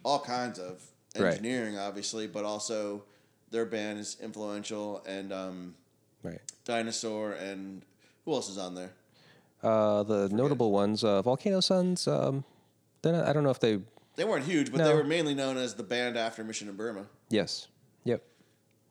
all 0.04 0.20
kinds 0.20 0.58
of 0.60 0.80
Right. 1.18 1.30
engineering, 1.30 1.76
obviously, 1.78 2.26
but 2.28 2.44
also 2.44 3.02
their 3.50 3.64
band 3.64 3.98
is 3.98 4.16
influential. 4.22 5.02
And 5.08 5.32
um, 5.32 5.74
right. 6.22 6.40
Dinosaur 6.64 7.32
and 7.32 7.82
who 8.24 8.32
else 8.32 8.48
is 8.48 8.58
on 8.58 8.74
there? 8.74 8.92
Uh, 9.62 10.02
the 10.02 10.28
notable 10.30 10.70
ones, 10.72 11.02
uh, 11.04 11.22
Volcano 11.22 11.60
Suns. 11.60 12.06
Um, 12.06 12.44
they're 13.02 13.12
not, 13.12 13.26
I 13.26 13.32
don't 13.32 13.42
know 13.44 13.50
if 13.50 13.60
they. 13.60 13.78
They 14.16 14.24
weren't 14.24 14.44
huge, 14.44 14.72
but 14.72 14.82
they 14.82 14.94
were 14.94 15.04
mainly 15.04 15.34
known 15.34 15.56
as 15.56 15.74
the 15.74 15.82
band 15.82 16.16
after 16.16 16.42
Mission 16.42 16.68
of 16.68 16.76
Burma. 16.76 17.06
Yes. 17.28 17.68
Yep. 18.04 18.22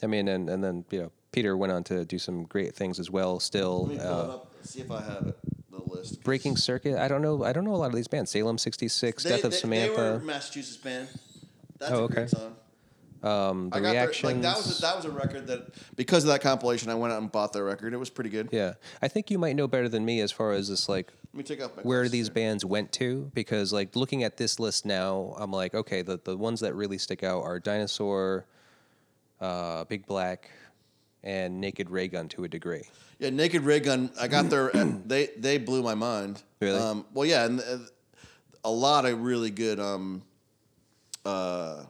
I 0.03 0.07
mean, 0.07 0.27
and 0.27 0.49
and 0.49 0.63
then 0.63 0.85
you 0.91 1.01
know 1.01 1.11
Peter 1.31 1.57
went 1.57 1.71
on 1.73 1.83
to 1.85 2.05
do 2.05 2.19
some 2.19 2.43
great 2.43 2.75
things 2.75 2.99
as 2.99 3.09
well. 3.09 3.39
Still, 3.39 3.85
Let 3.87 3.91
me 3.91 3.97
pull 3.97 4.05
it 4.07 4.11
uh, 4.29 4.33
up, 4.33 4.53
see 4.63 4.81
if 4.81 4.91
I 4.91 5.01
have 5.01 5.27
it, 5.27 5.37
the 5.71 5.81
list. 5.91 6.23
Breaking 6.23 6.55
Circus. 6.57 6.97
I 6.97 7.07
don't 7.07 7.21
know. 7.21 7.43
I 7.43 7.53
don't 7.53 7.63
know 7.63 7.73
a 7.73 7.77
lot 7.77 7.89
of 7.89 7.95
these 7.95 8.07
bands. 8.07 8.29
Salem 8.31 8.57
'66, 8.57 9.23
They, 9.23 9.29
Death 9.29 9.43
of 9.45 9.51
they- 9.51 9.57
Samantha. 9.57 9.95
They 9.95 10.01
were 10.01 10.15
a 10.15 10.19
Massachusetts 10.19 10.77
band. 10.77 11.07
That's 11.79 11.91
Oh, 11.91 12.05
a 12.05 12.07
great 12.07 12.17
okay. 12.19 12.27
song. 12.27 12.55
Um, 13.25 13.71
the 13.71 13.77
I 13.77 13.79
got 13.79 13.93
their, 13.93 14.03
reactions. 14.03 14.33
like 14.33 14.41
that 14.43 14.55
was 14.55 14.77
a, 14.77 14.81
that 14.83 14.95
was 14.95 15.05
a 15.05 15.09
record 15.09 15.47
that 15.47 15.73
because 15.95 16.23
of 16.23 16.27
that 16.27 16.41
compilation, 16.41 16.91
I 16.91 16.95
went 16.95 17.11
out 17.11 17.19
and 17.19 17.31
bought 17.31 17.53
their 17.53 17.63
record. 17.63 17.91
It 17.91 17.97
was 17.97 18.11
pretty 18.11 18.29
good. 18.29 18.49
Yeah, 18.51 18.73
I 19.01 19.07
think 19.07 19.31
you 19.31 19.39
might 19.39 19.55
know 19.55 19.67
better 19.67 19.89
than 19.89 20.05
me 20.05 20.21
as 20.21 20.31
far 20.31 20.51
as 20.51 20.69
this 20.69 20.87
like 20.87 21.11
Let 21.33 21.37
me 21.39 21.43
take 21.43 21.63
off 21.63 21.71
where 21.83 22.07
these 22.07 22.27
here. 22.27 22.35
bands 22.35 22.63
went 22.63 22.91
to 22.93 23.31
because 23.33 23.73
like 23.73 23.95
looking 23.95 24.23
at 24.23 24.37
this 24.37 24.59
list 24.59 24.85
now, 24.85 25.33
I'm 25.39 25.51
like, 25.51 25.73
okay, 25.73 26.03
the 26.03 26.19
the 26.23 26.37
ones 26.37 26.59
that 26.59 26.75
really 26.75 26.99
stick 26.99 27.23
out 27.23 27.41
are 27.41 27.59
Dinosaur, 27.59 28.45
uh, 29.41 29.85
Big 29.85 30.05
Black, 30.05 30.51
and 31.23 31.59
Naked 31.59 31.89
Raygun 31.89 32.29
to 32.29 32.43
a 32.43 32.47
degree. 32.47 32.83
Yeah, 33.17 33.31
Naked 33.31 33.63
Raygun. 33.63 34.11
I 34.21 34.27
got 34.27 34.51
their. 34.51 34.69
they 35.05 35.29
they 35.37 35.57
blew 35.57 35.81
my 35.81 35.95
mind. 35.95 36.43
Really? 36.61 36.77
Um, 36.77 37.07
well, 37.11 37.25
yeah, 37.25 37.45
and 37.45 37.59
uh, 37.59 37.77
a 38.63 38.69
lot 38.71 39.05
of 39.05 39.19
really 39.19 39.49
good. 39.49 39.79
Um, 39.79 40.21
uh, 41.25 41.85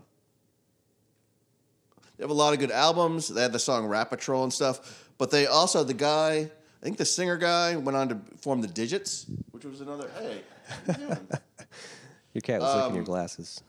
they 2.17 2.23
have 2.23 2.29
a 2.31 2.33
lot 2.33 2.53
of 2.53 2.59
good 2.59 2.71
albums. 2.71 3.27
They 3.27 3.41
had 3.41 3.51
the 3.51 3.59
song 3.59 3.85
Rat 3.87 4.09
Patrol 4.09 4.43
and 4.43 4.51
stuff. 4.53 5.09
But 5.17 5.31
they 5.31 5.45
also 5.47 5.83
the 5.83 5.93
guy. 5.93 6.49
I 6.81 6.83
think 6.85 6.97
the 6.97 7.05
singer 7.05 7.37
guy 7.37 7.75
went 7.77 7.95
on 7.97 8.09
to 8.09 8.17
form 8.39 8.61
the 8.61 8.67
Digits, 8.67 9.25
which 9.51 9.65
was 9.65 9.81
another. 9.81 10.09
Hey, 10.19 10.41
you 10.87 10.93
doing? 10.93 11.27
Your 12.33 12.41
cat 12.41 12.61
was 12.61 12.73
licking 12.75 12.89
Um, 12.89 12.95
your 12.95 13.03
glasses. 13.05 13.61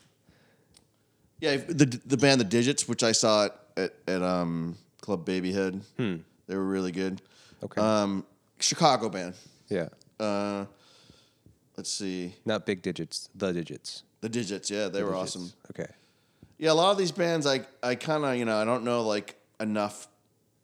Yeah, 1.40 1.56
the 1.56 2.00
the 2.06 2.16
band 2.16 2.40
The 2.40 2.44
Digits, 2.44 2.88
which 2.88 3.02
I 3.02 3.12
saw 3.12 3.46
at 3.46 3.58
at, 3.76 3.94
at 4.08 4.22
um, 4.22 4.76
Club 5.02 5.24
Babyhead. 5.24 5.80
Hmm. 5.98 6.16
They 6.46 6.56
were 6.56 6.64
really 6.66 6.92
good. 6.92 7.20
Okay. 7.62 7.80
Um, 7.80 8.24
Chicago 8.58 9.08
band. 9.08 9.34
yeah, 9.68 9.88
Uh, 10.20 10.64
let's 11.76 11.92
see, 11.92 12.34
not 12.44 12.64
big 12.66 12.80
digits, 12.82 13.28
the 13.34 13.52
digits. 13.52 14.02
The 14.22 14.28
Digits. 14.30 14.70
Yeah, 14.70 14.88
they 14.88 15.00
The 15.00 15.04
were 15.06 15.12
Digits. 15.12 15.36
awesome. 15.36 15.52
Okay. 15.70 15.90
Yeah, 16.58 16.72
a 16.72 16.74
lot 16.74 16.90
of 16.92 16.98
these 16.98 17.12
bands, 17.12 17.46
I 17.46 17.60
I 17.82 17.94
kind 17.94 18.24
of 18.24 18.36
you 18.36 18.44
know 18.44 18.56
I 18.56 18.64
don't 18.64 18.84
know 18.84 19.02
like 19.02 19.36
enough 19.60 20.08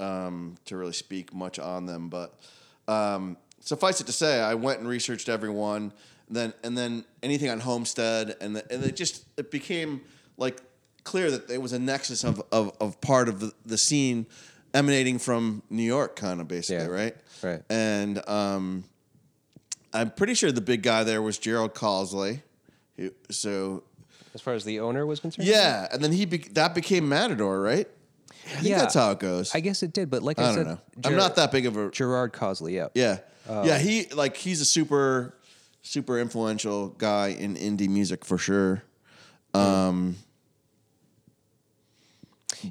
um, 0.01 0.57
to 0.67 0.77
really 0.77 0.93
speak 0.93 1.33
much 1.35 1.59
on 1.59 1.87
them, 1.87 2.09
but 2.09 2.39
um, 2.89 3.37
suffice 3.61 4.01
it 4.01 4.07
to 4.07 4.13
say, 4.13 4.41
I 4.41 4.55
went 4.55 4.81
and 4.81 4.89
researched 4.89 5.29
everyone, 5.29 5.93
and 6.29 6.37
then 6.37 6.55
and 6.65 6.77
then 6.77 7.05
anything 7.23 7.51
on 7.51 7.61
Homestead, 7.61 8.37
and 8.41 8.57
the, 8.57 8.73
and 8.73 8.83
it 8.85 8.97
just 8.97 9.25
it 9.37 9.51
became 9.51 10.01
like 10.39 10.61
clear 11.05 11.31
that 11.31 11.47
there 11.49 11.61
was 11.61 11.73
a 11.73 11.79
nexus 11.79 12.25
of 12.25 12.43
of, 12.53 12.73
of 12.81 13.01
part 13.01 13.29
of 13.29 13.41
the, 13.41 13.53
the 13.67 13.77
scene 13.79 14.27
emanating 14.75 15.19
from 15.19 15.63
New 15.69 15.83
York, 15.83 16.17
kind 16.17 16.41
of 16.41 16.49
basically, 16.49 16.87
Yeah. 16.87 16.91
right? 16.91 17.17
Right. 17.43 17.63
And 17.69 18.27
um, 18.29 18.85
I'm 19.93 20.11
pretty 20.11 20.33
sure 20.35 20.51
the 20.51 20.63
big 20.63 20.83
guy 20.83 21.05
there 21.05 21.21
was 21.21 21.37
Gerald 21.39 21.75
Cosloy. 21.75 22.41
Who, 22.97 23.11
so 23.31 23.83
As 24.35 24.41
far 24.41 24.55
as 24.55 24.65
the 24.65 24.81
owner 24.81 25.05
was 25.07 25.21
concerned? 25.21 25.47
yeah, 25.49 25.87
and 25.93 26.03
then 26.03 26.13
he 26.13 26.25
be- 26.25 26.39
that 26.53 26.75
became 26.75 27.09
Matador, 27.09 27.61
right? 27.61 27.87
I 28.45 28.49
think 28.57 28.67
Yeah. 28.69 28.79
that's 28.79 28.95
how 28.95 29.11
it 29.13 29.19
goes. 29.19 29.55
I 29.55 29.61
guess 29.61 29.83
it 29.83 29.93
did, 29.93 30.11
but 30.11 30.23
like 30.23 30.39
I, 30.39 30.43
I 30.43 30.47
don't 30.47 30.55
said, 30.55 30.67
know. 30.67 30.79
I'm 31.05 31.17
not 31.17 31.37
that 31.37 31.53
big 31.53 31.67
of 31.67 31.77
a 31.77 31.91
Gerard 31.91 32.33
Cosloy, 32.33 32.73
yeah. 32.73 32.89
yeah, 32.95 33.19
Oh. 33.49 33.65
yeah. 33.65 33.79
He 33.79 34.07
like 34.07 34.37
he's 34.37 34.61
a 34.61 34.65
super 34.65 35.35
super 35.83 36.19
influential 36.19 36.89
guy 36.91 37.29
in 37.29 37.57
indie 37.57 37.89
music 37.89 38.25
for 38.25 38.39
sure. 38.39 38.83
Um, 39.55 40.17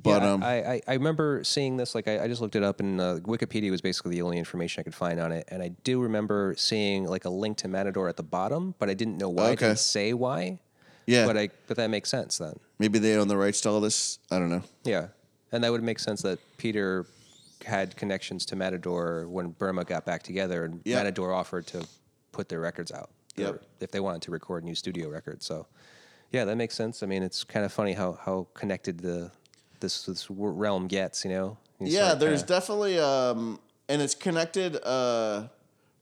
but 0.03 0.21
yeah, 0.23 0.31
um, 0.31 0.43
I, 0.43 0.63
I, 0.75 0.81
I 0.87 0.93
remember 0.93 1.43
seeing 1.43 1.75
this. 1.75 1.93
Like, 1.93 2.07
I, 2.07 2.23
I 2.23 2.27
just 2.27 2.39
looked 2.41 2.55
it 2.55 2.63
up, 2.63 2.79
and 2.79 3.01
uh, 3.01 3.15
Wikipedia 3.19 3.69
was 3.71 3.81
basically 3.81 4.11
the 4.11 4.21
only 4.21 4.37
information 4.37 4.79
I 4.79 4.83
could 4.83 4.95
find 4.95 5.19
on 5.19 5.31
it. 5.33 5.45
And 5.49 5.61
I 5.61 5.69
do 5.83 6.01
remember 6.01 6.55
seeing 6.57 7.03
like 7.05 7.25
a 7.25 7.29
link 7.29 7.57
to 7.57 7.67
Matador 7.67 8.07
at 8.07 8.15
the 8.15 8.23
bottom, 8.23 8.73
but 8.79 8.89
I 8.89 8.93
didn't 8.93 9.17
know 9.17 9.29
why. 9.29 9.51
Okay. 9.51 9.67
didn't 9.67 9.79
say 9.79 10.13
why. 10.13 10.59
Yeah, 11.05 11.25
But 11.25 11.37
I 11.37 11.49
but 11.67 11.77
that 11.77 11.89
makes 11.89 12.09
sense 12.09 12.37
then. 12.37 12.59
maybe 12.79 12.99
they 12.99 13.15
own 13.15 13.27
the 13.27 13.37
rights 13.37 13.61
to 13.61 13.69
all 13.69 13.81
this. 13.81 14.19
I 14.31 14.39
don't 14.39 14.49
know. 14.49 14.63
Yeah, 14.83 15.07
and 15.51 15.63
that 15.63 15.71
would 15.71 15.83
make 15.83 15.99
sense 15.99 16.21
that 16.23 16.39
Peter 16.57 17.05
had 17.65 17.95
connections 17.95 18.45
to 18.47 18.55
Matador 18.55 19.27
when 19.27 19.49
Burma 19.49 19.83
got 19.83 20.05
back 20.05 20.23
together, 20.23 20.65
and 20.65 20.81
Yep. 20.85 20.97
Matador 20.97 21.33
offered 21.33 21.67
to 21.67 21.85
put 22.31 22.49
their 22.49 22.59
records 22.59 22.91
out 22.91 23.09
Yep. 23.35 23.61
if 23.81 23.91
they 23.91 23.99
wanted 23.99 24.21
to 24.23 24.31
record 24.31 24.63
new 24.63 24.73
studio 24.75 25.09
records. 25.09 25.45
So, 25.45 25.67
yeah, 26.31 26.45
that 26.45 26.55
makes 26.55 26.75
sense. 26.75 27.03
I 27.03 27.05
mean, 27.05 27.21
it's 27.23 27.43
kind 27.43 27.65
of 27.65 27.71
funny 27.73 27.93
how 27.93 28.13
how 28.13 28.47
connected 28.53 28.99
the 28.99 29.31
this 29.79 30.05
this 30.05 30.29
realm 30.29 30.87
gets. 30.87 31.23
You 31.25 31.31
know? 31.31 31.57
You 31.79 31.87
yeah, 31.87 32.13
there's 32.15 32.41
kinda- 32.41 32.53
definitely 32.53 32.99
um, 32.99 33.59
and 33.89 34.01
it's 34.01 34.15
connected 34.15 34.77
uh, 34.83 35.47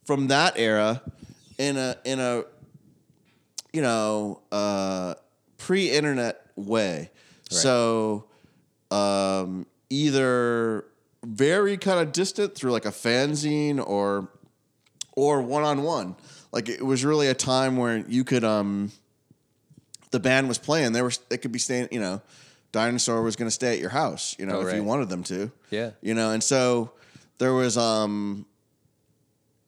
from 0.06 0.28
that 0.28 0.58
era 0.58 1.02
in 1.58 1.78
a 1.78 1.98
in 2.06 2.20
a 2.20 2.44
you 3.74 3.82
know 3.82 4.42
uh, 4.52 5.16
pre-internet 5.58 6.46
way. 6.56 7.12
So 7.50 8.26
um, 8.92 9.66
either 9.90 10.86
very 11.26 11.78
kind 11.78 12.00
of 12.00 12.12
distant 12.12 12.56
through 12.56 12.72
like 12.72 12.86
a 12.86 12.92
fanzine 12.92 13.84
or 13.86 14.30
or 15.16 15.42
one 15.42 15.64
on 15.64 15.84
one. 15.84 16.16
Like 16.52 16.70
it 16.70 16.86
was 16.86 17.04
really 17.04 17.28
a 17.28 17.34
time 17.34 17.78
where 17.78 17.98
you 18.08 18.24
could 18.24 18.44
um 18.44 18.92
the 20.12 20.20
band 20.20 20.48
was 20.48 20.58
playing. 20.58 20.94
They 20.94 21.02
were 21.02 21.12
they 21.30 21.38
could 21.38 21.52
be 21.52 21.60
staying, 21.60 21.90
you 21.92 22.00
know, 22.00 22.22
Dinosaur 22.72 23.22
was 23.22 23.36
going 23.36 23.48
to 23.48 23.52
stay 23.54 23.74
at 23.74 23.80
your 23.80 23.90
house, 23.90 24.36
you 24.40 24.46
know, 24.46 24.58
Oh, 24.60 24.68
if 24.68 24.76
you 24.76 24.84
wanted 24.84 25.10
them 25.10 25.24
to. 25.24 25.52
Yeah. 25.72 25.92
You 26.02 26.14
know, 26.14 26.32
and 26.32 26.44
so 26.44 26.92
there 27.40 27.54
was 27.54 27.78
um 27.78 28.46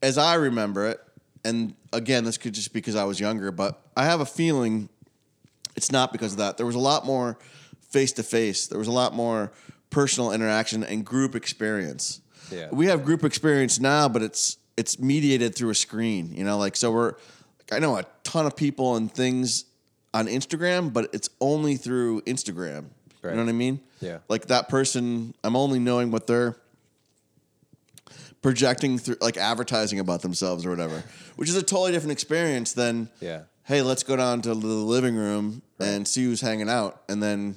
as 0.03 0.18
I 0.18 0.36
remember 0.36 0.88
it, 0.88 0.99
and 1.44 1.76
again, 1.93 2.23
this 2.23 2.38
could 2.38 2.53
just 2.53 2.73
be 2.73 2.80
because 2.80 2.95
I 2.95 3.03
was 3.03 3.19
younger, 3.19 3.51
but 3.51 3.81
I 3.95 4.05
have 4.05 4.22
a 4.22 4.26
feeling 4.26 4.89
it's 5.76 5.91
not 5.91 6.11
because 6.11 6.34
of 6.34 6.38
that. 6.39 6.57
There 6.57 6.65
was 6.65 6.76
a 6.76 6.80
lot 6.80 7.05
more 7.05 7.38
face 7.89 8.11
to 8.13 8.23
face. 8.23 8.68
There 8.68 8.80
was 8.80 8.88
a 8.88 8.91
lot 8.91 9.13
more 9.13 9.51
personal 9.89 10.31
interaction 10.31 10.84
and 10.84 11.05
group 11.05 11.35
experience. 11.35 12.22
Yeah. 12.51 12.68
We 12.72 12.88
have 12.88 13.05
group 13.05 13.23
experience 13.23 13.80
now, 13.80 14.09
but 14.09 14.22
it's 14.22 14.57
it's 14.77 14.99
mediated 14.99 15.55
through 15.55 15.69
a 15.69 15.76
screen. 15.76 16.34
You 16.34 16.43
know, 16.43 16.57
like 16.57 16.76
so 16.76 16.91
we're 16.91 17.11
like 17.59 17.73
I 17.73 17.80
know 17.80 17.97
a 17.97 18.05
ton 18.23 18.45
of 18.45 18.55
people 18.55 18.95
and 18.95 19.11
things 19.11 19.65
on 20.13 20.27
Instagram, 20.27 20.91
but 20.91 21.09
it's 21.13 21.30
only 21.39 21.77
through 21.77 22.22
Instagram. 22.22 22.85
You 23.23 23.30
know 23.31 23.43
what 23.43 23.49
I 23.49 23.53
mean? 23.53 23.80
Yeah. 23.99 24.18
Like 24.30 24.47
that 24.47 24.68
person, 24.68 25.35
I'm 25.43 25.55
only 25.55 25.77
knowing 25.77 26.09
what 26.09 26.26
they're 26.26 26.55
projecting 28.41 28.97
through, 28.97 29.18
like 29.22 29.38
advertising 29.38 29.99
about 29.99 30.22
themselves 30.22 30.65
or 30.65 30.69
whatever, 30.69 31.03
which 31.35 31.49
is 31.49 31.55
a 31.55 31.63
totally 31.63 31.91
different 31.91 32.11
experience 32.11 32.73
than 32.73 33.09
Yeah. 33.19 33.43
hey, 33.63 33.81
let's 33.81 34.03
go 34.03 34.15
down 34.15 34.41
to 34.43 34.49
the 34.49 34.55
living 34.55 35.15
room 35.15 35.61
and 35.80 36.07
see 36.07 36.23
who's 36.23 36.41
hanging 36.41 36.69
out, 36.69 37.01
and 37.09 37.22
then 37.22 37.55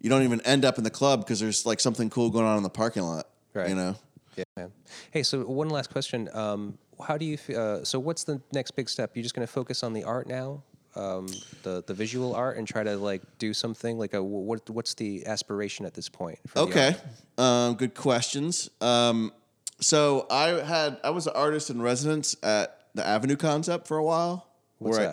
you 0.00 0.10
don't 0.10 0.22
even 0.22 0.40
end 0.42 0.64
up 0.64 0.78
in 0.78 0.84
the 0.84 0.90
club 0.90 1.20
because 1.20 1.40
there's 1.40 1.64
like 1.66 1.80
something 1.80 2.10
cool 2.10 2.30
going 2.30 2.44
on 2.44 2.56
in 2.56 2.62
the 2.62 2.70
parking 2.70 3.02
lot. 3.02 3.26
Right. 3.54 3.68
You 3.68 3.74
know. 3.74 3.96
Yeah. 4.36 4.44
man. 4.56 4.72
Hey, 5.10 5.22
so 5.22 5.40
one 5.40 5.70
last 5.70 5.90
question. 5.90 6.28
Um, 6.34 6.76
how 7.06 7.16
do 7.16 7.24
you? 7.24 7.38
Uh, 7.54 7.82
so, 7.84 7.98
what's 7.98 8.24
the 8.24 8.40
next 8.52 8.72
big 8.72 8.88
step? 8.88 9.12
You're 9.16 9.22
just 9.22 9.34
going 9.34 9.46
to 9.46 9.52
focus 9.52 9.82
on 9.82 9.94
the 9.94 10.04
art 10.04 10.26
now, 10.28 10.62
um, 10.94 11.26
the 11.62 11.82
the 11.86 11.94
visual 11.94 12.34
art, 12.34 12.58
and 12.58 12.68
try 12.68 12.82
to 12.82 12.96
like 12.96 13.22
do 13.38 13.54
something 13.54 13.98
like 13.98 14.12
a 14.12 14.22
what? 14.22 14.68
What's 14.68 14.94
the 14.94 15.26
aspiration 15.26 15.86
at 15.86 15.94
this 15.94 16.08
point? 16.10 16.38
for 16.46 16.60
Okay. 16.60 16.96
Um, 17.38 17.74
good 17.74 17.94
questions. 17.94 18.68
Um, 18.80 19.32
so 19.80 20.26
I 20.30 20.48
had 20.64 20.98
I 21.04 21.10
was 21.10 21.26
an 21.26 21.32
artist 21.36 21.70
in 21.70 21.80
residence 21.82 22.36
at 22.42 22.86
the 22.94 23.06
Avenue 23.06 23.36
Concept 23.36 23.86
for 23.86 23.96
a 23.98 24.04
while. 24.04 24.48
What's 24.78 24.98
where 24.98 25.08
I- 25.08 25.10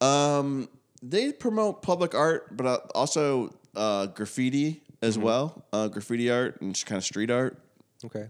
that? 0.00 0.06
Um, 0.06 0.68
they 1.02 1.32
promote 1.32 1.82
public 1.82 2.14
art, 2.14 2.56
but 2.56 2.66
uh, 2.66 2.78
also 2.94 3.54
uh, 3.76 4.06
graffiti 4.06 4.82
as 5.02 5.14
Mm-hmm. 5.16 5.24
well. 5.24 5.64
Uh, 5.72 5.88
graffiti 5.88 6.30
art 6.30 6.60
and 6.60 6.74
just 6.74 6.86
kind 6.86 6.98
of 6.98 7.04
street 7.04 7.30
art. 7.30 7.58
Okay. 8.04 8.28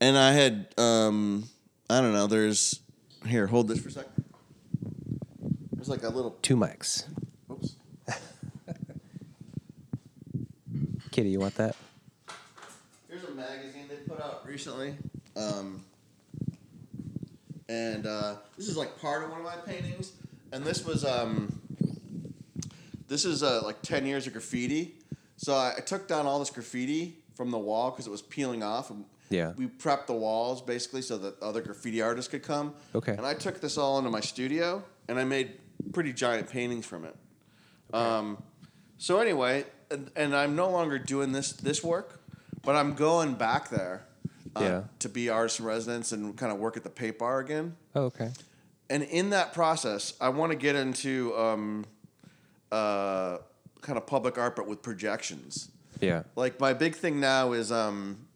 And 0.00 0.16
I 0.18 0.32
had 0.32 0.68
um, 0.78 1.44
I 1.88 2.00
don't 2.00 2.12
know. 2.12 2.26
There's 2.26 2.80
here. 3.26 3.46
Hold 3.46 3.68
this 3.68 3.80
for 3.80 3.88
a 3.88 3.92
second. 3.92 4.24
There's 5.72 5.88
like 5.88 6.02
a 6.02 6.08
little. 6.08 6.36
Two 6.42 6.56
mics. 6.56 7.04
Oops. 7.50 7.76
Kitty, 11.10 11.30
you 11.30 11.40
want 11.40 11.54
that? 11.56 11.74
Here's 13.08 13.24
a 13.24 13.30
magazine 13.32 13.88
put 14.10 14.20
out 14.20 14.46
recently. 14.46 14.94
Um, 15.36 15.84
and 17.68 18.06
uh, 18.06 18.34
this 18.56 18.68
is 18.68 18.76
like 18.76 19.00
part 19.00 19.22
of 19.22 19.30
one 19.30 19.38
of 19.40 19.44
my 19.44 19.56
paintings. 19.56 20.12
And 20.52 20.64
this 20.64 20.84
was 20.84 21.04
um, 21.04 21.60
this 23.06 23.24
is 23.24 23.42
uh, 23.42 23.60
like 23.64 23.80
ten 23.82 24.04
years 24.04 24.26
of 24.26 24.32
graffiti. 24.32 24.96
So 25.36 25.54
I, 25.54 25.74
I 25.78 25.80
took 25.80 26.08
down 26.08 26.26
all 26.26 26.38
this 26.38 26.50
graffiti 26.50 27.16
from 27.34 27.50
the 27.50 27.58
wall 27.58 27.90
because 27.90 28.06
it 28.06 28.10
was 28.10 28.22
peeling 28.22 28.62
off. 28.62 28.90
And 28.90 29.04
Yeah. 29.30 29.52
We 29.56 29.68
prepped 29.68 30.06
the 30.06 30.14
walls 30.14 30.60
basically 30.60 31.02
so 31.02 31.16
that 31.18 31.40
other 31.40 31.60
graffiti 31.62 32.02
artists 32.02 32.30
could 32.30 32.42
come. 32.42 32.74
Okay. 32.94 33.12
And 33.12 33.24
I 33.24 33.34
took 33.34 33.60
this 33.60 33.78
all 33.78 33.98
into 33.98 34.10
my 34.10 34.20
studio 34.20 34.82
and 35.08 35.18
I 35.18 35.24
made 35.24 35.52
pretty 35.92 36.12
giant 36.12 36.50
paintings 36.50 36.84
from 36.84 37.04
it. 37.04 37.16
Um, 37.94 38.42
so 38.98 39.18
anyway, 39.18 39.64
and, 39.90 40.10
and 40.14 40.36
I'm 40.36 40.54
no 40.54 40.68
longer 40.70 40.98
doing 40.98 41.32
this 41.32 41.52
this 41.52 41.82
work, 41.82 42.19
but 42.62 42.76
I'm 42.76 42.94
going 42.94 43.34
back 43.34 43.70
there 43.70 44.04
uh, 44.56 44.60
Yeah. 44.60 44.82
to 45.00 45.08
be 45.08 45.28
artist 45.28 45.60
in 45.60 45.66
residence 45.66 46.12
and 46.12 46.36
kind 46.36 46.52
of 46.52 46.58
work 46.58 46.76
at 46.76 46.82
the 46.84 46.90
paint 46.90 47.18
bar 47.18 47.38
again. 47.40 47.76
Oh, 47.94 48.04
okay. 48.04 48.30
And 48.88 49.02
in 49.04 49.30
that 49.30 49.52
process, 49.52 50.14
I 50.20 50.30
want 50.30 50.50
to 50.52 50.56
get 50.58 50.74
into 50.76 51.36
um, 51.36 51.84
uh, 52.72 53.38
kind 53.80 53.96
of 53.96 54.06
public 54.06 54.36
art, 54.38 54.56
but 54.56 54.66
with 54.66 54.82
projections. 54.82 55.70
Yeah. 56.00 56.22
Like 56.36 56.58
my 56.60 56.72
big 56.72 56.94
thing 56.96 57.20
now 57.20 57.52
is 57.52 57.70
um, 57.70 58.26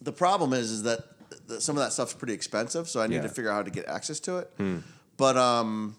the 0.00 0.12
problem 0.12 0.52
is 0.52 0.70
is 0.70 0.82
that 0.84 1.00
th- 1.48 1.60
some 1.60 1.76
of 1.76 1.82
that 1.82 1.92
stuff's 1.92 2.14
pretty 2.14 2.34
expensive, 2.34 2.88
so 2.88 3.00
I 3.00 3.06
need 3.06 3.16
Yeah. 3.16 3.22
to 3.22 3.28
figure 3.28 3.50
out 3.50 3.54
how 3.56 3.62
to 3.62 3.70
get 3.70 3.86
access 3.86 4.20
to 4.20 4.38
it. 4.38 4.50
But 5.16 5.36
um, 5.36 5.96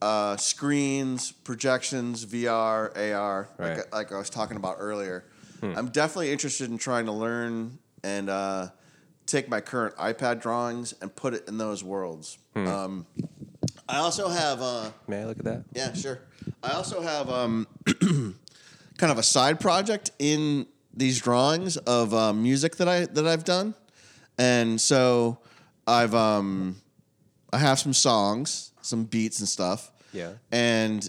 uh, 0.00 0.36
screens, 0.36 1.30
projections, 1.32 2.24
VR, 2.26 2.90
AR, 2.96 3.48
Right. 3.58 3.76
like, 3.78 3.94
like 3.94 4.12
I 4.12 4.18
was 4.18 4.28
talking 4.30 4.56
about 4.56 4.76
earlier, 4.78 5.24
I'm 5.62 5.88
definitely 5.90 6.32
interested 6.32 6.70
in 6.70 6.78
trying 6.78 7.06
to 7.06 7.12
learn 7.12 7.78
and 8.02 8.28
uh, 8.28 8.68
take 9.26 9.48
my 9.48 9.60
current 9.60 9.96
iPad 9.96 10.40
drawings 10.40 10.92
and 11.00 11.14
put 11.14 11.34
it 11.34 11.46
in 11.48 11.56
those 11.58 11.84
worlds. 11.84 12.38
Um, 12.56 13.06
I 13.88 13.98
also 13.98 14.28
have. 14.28 14.60
Uh, 14.60 14.90
May 15.06 15.20
I 15.22 15.24
look 15.26 15.38
at 15.38 15.44
that? 15.44 15.64
yeah, 15.74 15.92
sure. 15.92 16.20
I 16.62 16.72
also 16.72 17.00
have 17.00 17.30
um, 17.30 17.66
kind 18.98 19.12
of 19.12 19.18
a 19.18 19.22
side 19.22 19.60
project 19.60 20.10
in 20.18 20.66
these 20.94 21.20
drawings 21.20 21.76
of 21.78 22.12
uh, 22.12 22.32
music 22.32 22.76
that 22.76 22.88
I 22.88 23.06
that 23.06 23.26
I've 23.26 23.44
done, 23.44 23.74
and 24.38 24.80
so 24.80 25.38
I've 25.86 26.14
um, 26.14 26.76
I 27.52 27.58
have 27.58 27.78
some 27.78 27.92
songs, 27.92 28.72
some 28.82 29.04
beats 29.04 29.38
and 29.40 29.48
stuff. 29.48 29.90
Yeah. 30.12 30.32
And 30.50 31.08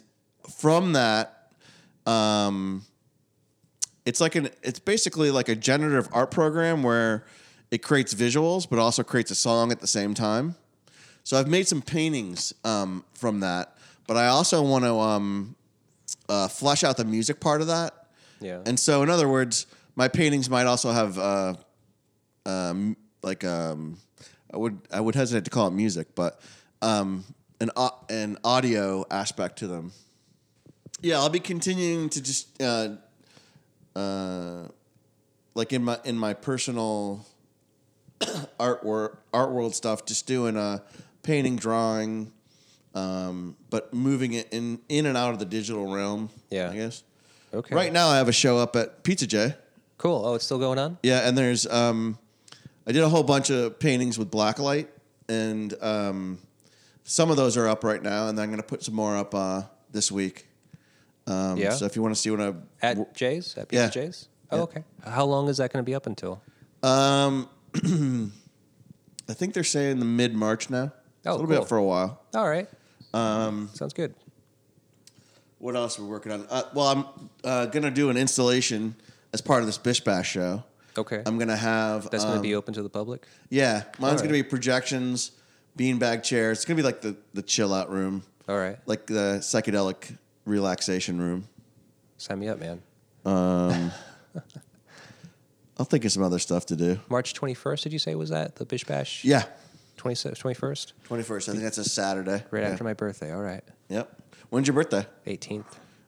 from 0.57 0.93
that, 0.93 1.51
um, 2.05 2.84
it's 4.05 4.21
like 4.21 4.35
an 4.35 4.49
it's 4.61 4.80
basically 4.80 5.31
like 5.31 5.49
a 5.49 5.55
generative 5.55 6.09
art 6.11 6.31
program 6.31 6.84
where 6.84 7.25
it 7.71 7.81
creates 7.81 8.13
visuals 8.13 8.69
but 8.69 8.80
also 8.80 9.03
creates 9.03 9.31
a 9.31 9.35
song 9.35 9.71
at 9.71 9.80
the 9.80 9.88
same 9.88 10.13
time. 10.13 10.55
So 11.23 11.39
I've 11.39 11.47
made 11.47 11.67
some 11.67 11.81
paintings 11.81 12.53
um, 12.65 13.05
from 13.13 13.39
that, 13.39 13.77
but 14.07 14.17
I 14.17 14.27
also 14.27 14.61
want 14.61 14.84
to 14.84 14.93
um, 14.95 15.55
uh, 16.27 16.47
flesh 16.49 16.84
out 16.84 16.97
the 16.97 17.05
music 17.05 17.39
part 17.39 17.61
of 17.61 17.67
that. 17.67 18.07
Yeah. 18.41 18.59
And 18.65 18.77
so, 18.77 19.03
in 19.03 19.09
other 19.09 19.30
words, 19.30 19.67
my 19.95 20.09
paintings 20.09 20.49
might 20.49 20.65
also 20.65 20.91
have 20.91 21.17
uh, 21.17 21.53
um, 22.45 22.97
like 23.21 23.45
um, 23.45 23.97
I 24.53 24.57
would 24.57 24.80
I 24.91 24.99
would 24.99 25.15
hesitate 25.15 25.45
to 25.45 25.51
call 25.51 25.67
it 25.67 25.71
music, 25.71 26.13
but 26.13 26.41
um, 26.81 27.23
an 27.61 27.71
an 28.09 28.38
audio 28.43 29.05
aspect 29.09 29.59
to 29.59 29.67
them. 29.67 29.93
Yeah, 31.01 31.19
I'll 31.19 31.30
be 31.30 31.39
continuing 31.39 32.09
to 32.09 32.21
just 32.21 32.61
uh, 32.61 32.89
uh, 33.95 34.68
like 35.56 35.74
in 35.74 35.84
my 35.84 35.99
in 36.03 36.18
my 36.18 36.34
personal 36.34 37.26
art 38.60 38.84
wor- 38.84 39.20
art 39.34 39.52
world 39.52 39.76
stuff, 39.76 40.06
just 40.06 40.28
doing 40.28 40.57
a 40.57 40.84
painting, 41.22 41.56
drawing, 41.56 42.32
um, 42.95 43.56
but 43.70 43.94
moving 43.94 44.34
it 44.34 44.48
in 44.52 44.80
in 44.90 45.06
and 45.06 45.18
out 45.18 45.34
of 45.34 45.40
the 45.40 45.45
digital 45.45 45.94
realm. 45.94 46.30
Yeah. 46.49 46.70
I 46.70 46.76
guess. 46.76 47.03
okay. 47.53 47.76
Right 47.76 47.94
now, 47.94 48.07
I 48.07 48.18
have 48.18 48.28
a 48.28 48.34
show 48.34 48.57
up 48.57 48.76
at 48.76 49.03
Pizza 49.03 49.28
J. 49.28 49.56
Cool. 49.98 50.26
Oh, 50.26 50.36
it's 50.36 50.44
still 50.44 50.60
going 50.60 50.80
on. 50.80 50.98
Yeah, 51.03 51.28
and 51.28 51.38
there's 51.38 51.65
um, 51.68 52.18
I 52.86 52.91
did 52.91 53.03
a 53.03 53.10
whole 53.10 53.24
bunch 53.24 53.49
of 53.49 53.80
paintings 53.80 54.18
with 54.18 54.30
blacklight, 54.30 54.88
and 55.30 55.74
um, 55.82 56.40
some 57.03 57.30
of 57.32 57.38
those 57.38 57.56
are 57.57 57.68
up 57.68 57.84
right 57.84 58.02
now, 58.02 58.28
and 58.28 58.40
I'm 58.40 58.49
going 58.49 58.57
to 58.61 58.68
put 58.68 58.84
some 58.84 58.95
more 58.95 59.15
up 59.15 59.34
uh, 59.34 59.64
this 59.91 60.11
week. 60.11 60.48
Um, 61.27 61.57
Yeah? 61.57 61.71
So 61.71 61.85
if 61.85 61.95
you 61.95 62.01
want 62.01 62.15
to 62.15 62.19
see 62.21 62.29
what 62.31 62.41
I 62.41 62.53
At 62.81 63.15
Jay's? 63.15 63.57
At 63.57 63.71
Yeah. 63.71 63.89
Jay's? 63.89 64.27
Oh, 64.51 64.57
Yeah. 64.57 64.63
okay. 64.63 64.83
How 65.05 65.25
long 65.25 65.47
is 65.49 65.57
that 65.57 65.71
going 65.71 65.83
to 65.83 65.89
be 65.89 65.95
up 65.95 66.05
until? 66.07 66.41
um, 66.83 67.49
I 69.29 69.33
think 69.33 69.53
they're 69.53 69.63
saying 69.63 69.99
the 69.99 70.05
mid 70.05 70.33
March 70.35 70.69
now. 70.69 70.91
Oh, 71.25 71.35
it'll 71.35 71.47
be 71.47 71.55
up 71.55 71.69
for 71.69 71.77
a 71.77 71.83
while. 71.83 72.21
All 72.35 72.47
right. 72.47 72.67
Um, 73.13 73.69
Sounds 73.73 73.93
good. 73.93 74.13
What 75.59 75.75
else 75.75 75.97
are 75.97 76.01
we 76.03 76.09
working 76.09 76.31
on? 76.33 76.45
Uh, 76.49 76.63
well, 76.73 76.87
I'm 76.87 77.05
uh, 77.43 77.65
going 77.67 77.83
to 77.83 77.91
do 77.91 78.09
an 78.09 78.17
installation 78.17 78.95
as 79.31 79.39
part 79.41 79.61
of 79.61 79.65
this 79.65 79.77
Bish 79.77 80.01
Bash 80.01 80.29
show. 80.31 80.63
Okay. 80.97 81.23
I'm 81.25 81.37
going 81.37 81.47
to 81.47 81.55
have 81.55 82.09
That's 82.11 82.23
going 82.23 82.33
to 82.35 82.39
um, 82.39 82.41
be 82.43 82.53
open 82.53 82.73
to 82.73 82.83
the 82.83 82.89
public? 82.89 83.25
Yeah, 83.49 83.83
mine's 83.97 84.01
Alright. 84.01 84.17
going 84.17 84.27
to 84.27 84.33
be 84.33 84.43
projections, 84.43 85.31
beanbag 85.77 86.23
chairs. 86.23 86.59
It's 86.59 86.65
going 86.65 86.75
to 86.77 86.83
be 86.83 86.85
like 86.85 87.01
the 87.01 87.15
the 87.33 87.41
chill 87.41 87.73
out 87.73 87.89
room. 87.89 88.23
All 88.49 88.57
right. 88.57 88.77
like 88.85 89.07
the 89.07 89.37
psychedelic 89.39 90.17
relaxation 90.45 91.20
room. 91.22 91.48
Sign 92.18 92.40
me 92.40 92.48
up, 92.48 92.60
man. 92.60 92.82
Um, 93.26 93.91
I'll 95.78 95.86
think 95.86 96.06
of 96.06 96.11
some 96.11 96.24
other 96.24 96.40
stuff 96.40 96.65
to 96.68 96.76
do. 96.76 96.99
March 97.10 97.34
21st, 97.34 97.84
did 97.84 97.94
you 97.94 97.99
say 97.99 98.15
was 98.15 98.30
that 98.30 98.56
the 98.56 98.65
Bish 98.65 98.84
Bash? 98.84 99.24
Yeah, 99.24 99.44
20, 99.98 100.15
21st? 100.15 100.94
twenty 101.06 101.24
first. 101.24 101.49
I 101.49 101.53
think 101.53 101.64
that's 101.64 101.78
a 101.78 101.84
Saturday. 101.84 102.44
Right 102.52 102.64
yeah. 102.64 102.70
after 102.70 102.84
my 102.84 102.94
birthday. 102.94 103.34
All 103.34 103.41
right. 103.41 103.64
Yep. 103.90 104.22
When's 104.49 104.68
your 104.68 104.76
birthday? 104.76 105.06
18th. 105.26 105.65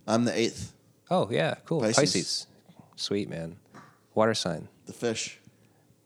I'm 0.08 0.26
the 0.26 0.38
eighth. 0.38 0.74
Oh, 1.10 1.28
yeah. 1.32 1.56
Cool. 1.66 1.82
Pisces. 1.82 1.98
Pisces. 1.98 2.48
Sweet, 2.96 3.30
man. 3.30 3.56
Water 4.14 4.34
sign. 4.34 4.68
The 4.86 4.94
fish. 4.94 5.40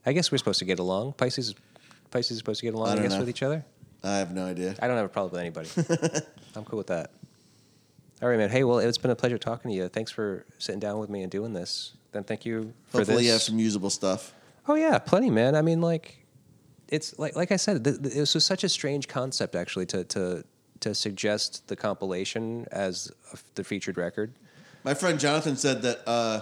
I 0.06 0.14
guess 0.14 0.32
we're 0.32 0.38
supposed 0.38 0.60
to 0.60 0.66
get 0.66 0.80
along. 0.80 1.14
Pisces 1.14 1.56
Pisces 2.12 2.32
is 2.32 2.38
supposed 2.40 2.60
to 2.62 2.66
get 2.66 2.74
along, 2.74 2.90
I 2.90 2.94
I, 2.94 3.04
guess, 3.04 3.12
know. 3.14 3.20
with 3.20 3.30
each 3.30 3.44
other. 3.44 3.64
I 4.04 4.18
have 4.18 4.34
no 4.34 4.46
idea. 4.46 4.76
I 4.82 4.88
don't 4.88 4.98
have 4.98 5.06
a 5.06 5.10
problem 5.10 5.32
with 5.32 5.42
anybody. 5.42 5.70
I'm 6.56 6.64
cool 6.66 6.78
with 6.78 6.88
that. 6.88 7.12
All 8.22 8.28
right, 8.30 8.38
man. 8.38 8.50
Hey, 8.50 8.64
well, 8.64 8.80
it's 8.80 8.98
been 8.98 9.12
a 9.12 9.16
pleasure 9.16 9.38
talking 9.38 9.72
to 9.72 9.76
you. 9.78 9.88
Thanks 9.88 10.12
for 10.12 10.46
sitting 10.58 10.80
down 10.80 11.00
with 11.00 11.10
me 11.10 11.22
and 11.22 11.32
doing 11.32 11.54
this. 11.54 11.94
Then 12.12 12.24
thank 12.24 12.46
you 12.46 12.74
for 12.88 12.98
Hopefully, 13.00 13.18
this. 13.18 13.26
you 13.26 13.32
have 13.32 13.42
some 13.42 13.60
usable 13.60 13.90
stuff. 13.90 14.34
Oh 14.68 14.76
yeah, 14.76 14.98
plenty, 15.00 15.30
man. 15.30 15.56
I 15.56 15.62
mean, 15.62 15.80
like, 15.80 16.26
it's 16.90 17.18
like 17.18 17.36
like 17.36 17.52
I 17.52 17.56
said, 17.56 17.84
th- 17.84 18.02
th- 18.02 18.14
this 18.14 18.34
was 18.36 18.46
such 18.46 18.64
a 18.64 18.70
strange 18.70 19.08
concept 19.08 19.56
actually 19.56 19.86
to 19.88 20.04
to 20.06 20.44
to 20.82 20.96
suggest 20.96 21.68
the 21.68 21.76
compilation 21.76 22.66
as 22.72 23.12
a 23.34 23.38
the 23.56 23.64
featured 23.64 23.98
record. 23.98 24.34
My 24.84 24.94
friend 24.94 25.20
Jonathan 25.20 25.56
said 25.56 25.82
that 25.84 26.02
uh, 26.08 26.42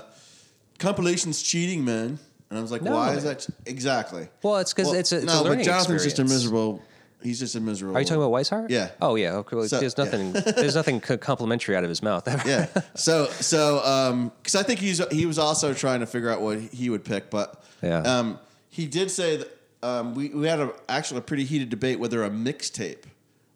compilation's 0.80 1.42
cheating, 1.42 1.84
man. 1.86 2.18
And 2.50 2.58
I 2.58 2.62
was 2.62 2.72
like, 2.72 2.82
No, 2.82 2.96
why 2.96 3.14
is 3.14 3.24
that? 3.24 3.46
Exactly. 3.66 4.30
Well, 4.42 4.58
it's 4.58 4.74
'cause 4.74 4.94
it's 4.94 5.12
a- 5.12 5.18
it's 5.18 5.24
a 5.24 5.28
no, 5.28 5.44
learning 5.44 5.60
but 5.60 5.66
Jonathan's 5.66 6.04
just 6.04 6.20
a 6.20 6.24
miserable. 6.24 6.82
He's 7.24 7.40
just 7.40 7.56
a 7.56 7.60
miserable. 7.60 7.98
Are 7.98 8.00
you 8.00 8.06
talking 8.06 8.22
about 8.22 8.32
Weishart? 8.32 8.70
Yeah. 8.70 8.90
Oh 9.02 9.16
yeah. 9.16 9.34
Okay. 9.38 9.56
well, 9.56 9.68
So- 9.68 9.80
there's 9.80 9.96
yeah. 9.98 10.04
nothing. 10.04 10.34
there's 10.34 10.76
nothing 10.76 11.00
complimentary 11.02 11.76
out 11.76 11.84
of 11.84 11.90
his 11.90 12.04
mouth. 12.04 12.28
yeah. 12.46 12.68
So 12.96 13.26
so 13.28 13.84
um 13.84 14.32
because 14.42 14.56
I 14.56 14.64
think 14.64 14.80
he's 14.80 15.02
he 15.12 15.26
was 15.26 15.40
also 15.40 15.74
trying 15.74 16.02
to 16.02 16.06
figure 16.06 16.30
out 16.30 16.42
what 16.42 16.60
he 16.60 16.90
would 16.90 17.04
pick, 17.04 17.30
but 17.30 17.64
Yeah. 17.82 18.00
um 18.02 18.40
he 18.70 18.86
did 18.86 19.10
say 19.10 19.38
that 19.38 19.58
um 19.84 20.14
we 20.16 20.30
we 20.30 20.48
had 20.48 20.60
a 20.60 20.72
actually 20.88 21.18
a 21.20 21.22
pretty 21.24 21.44
heated 21.44 21.70
debate 21.70 22.00
whether 22.00 22.24
a 22.24 22.30
mixtape 22.30 23.04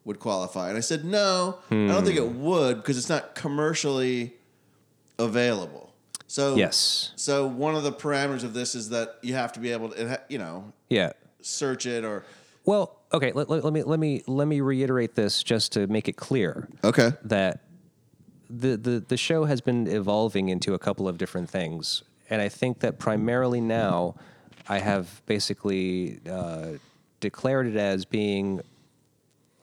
would 0.04 0.18
qualify, 0.18 0.68
and 0.68 0.76
I 0.76 0.80
said 0.80 1.04
no, 1.04 1.58
I 1.70 1.74
don't 1.86 2.04
think 2.04 2.18
it 2.18 2.26
Hmm. 2.26 2.42
would 2.42 2.76
because 2.78 2.98
it's 2.98 3.08
not 3.08 3.36
commercially 3.36 4.34
available. 5.18 5.94
So 6.26 6.56
Yes. 6.56 7.12
So 7.16 7.46
one 7.46 7.74
of 7.74 7.82
the 7.82 7.92
parameters 7.92 8.42
of 8.42 8.54
this 8.54 8.74
is 8.74 8.88
that 8.88 9.18
you 9.22 9.34
have 9.34 9.52
to 9.52 9.60
be 9.60 9.70
able 9.72 9.90
to 9.90 10.20
you 10.28 10.38
know 10.38 10.72
yeah. 10.88 11.12
search 11.42 11.86
it 11.86 12.04
or 12.04 12.24
Well, 12.64 12.96
okay. 13.12 13.32
Let, 13.32 13.48
let, 13.48 13.64
let 13.64 13.72
me 13.72 13.82
let 13.82 13.98
me 13.98 14.22
let 14.26 14.48
me 14.48 14.60
reiterate 14.60 15.14
this 15.14 15.42
just 15.42 15.72
to 15.72 15.86
make 15.86 16.08
it 16.08 16.16
clear. 16.16 16.68
okay 16.84 17.12
that 17.24 17.60
the, 18.48 18.76
the 18.76 19.04
the 19.08 19.16
show 19.16 19.44
has 19.44 19.60
been 19.60 19.86
evolving 19.86 20.48
into 20.48 20.74
a 20.74 20.78
couple 20.78 21.08
of 21.08 21.16
different 21.18 21.48
things, 21.48 22.02
and 22.28 22.42
I 22.42 22.48
think 22.48 22.80
that 22.80 22.98
primarily 22.98 23.60
now 23.60 24.14
I 24.68 24.78
have 24.78 25.22
basically 25.26 26.20
uh, 26.28 26.72
declared 27.20 27.66
it 27.66 27.76
as 27.76 28.04
being 28.04 28.60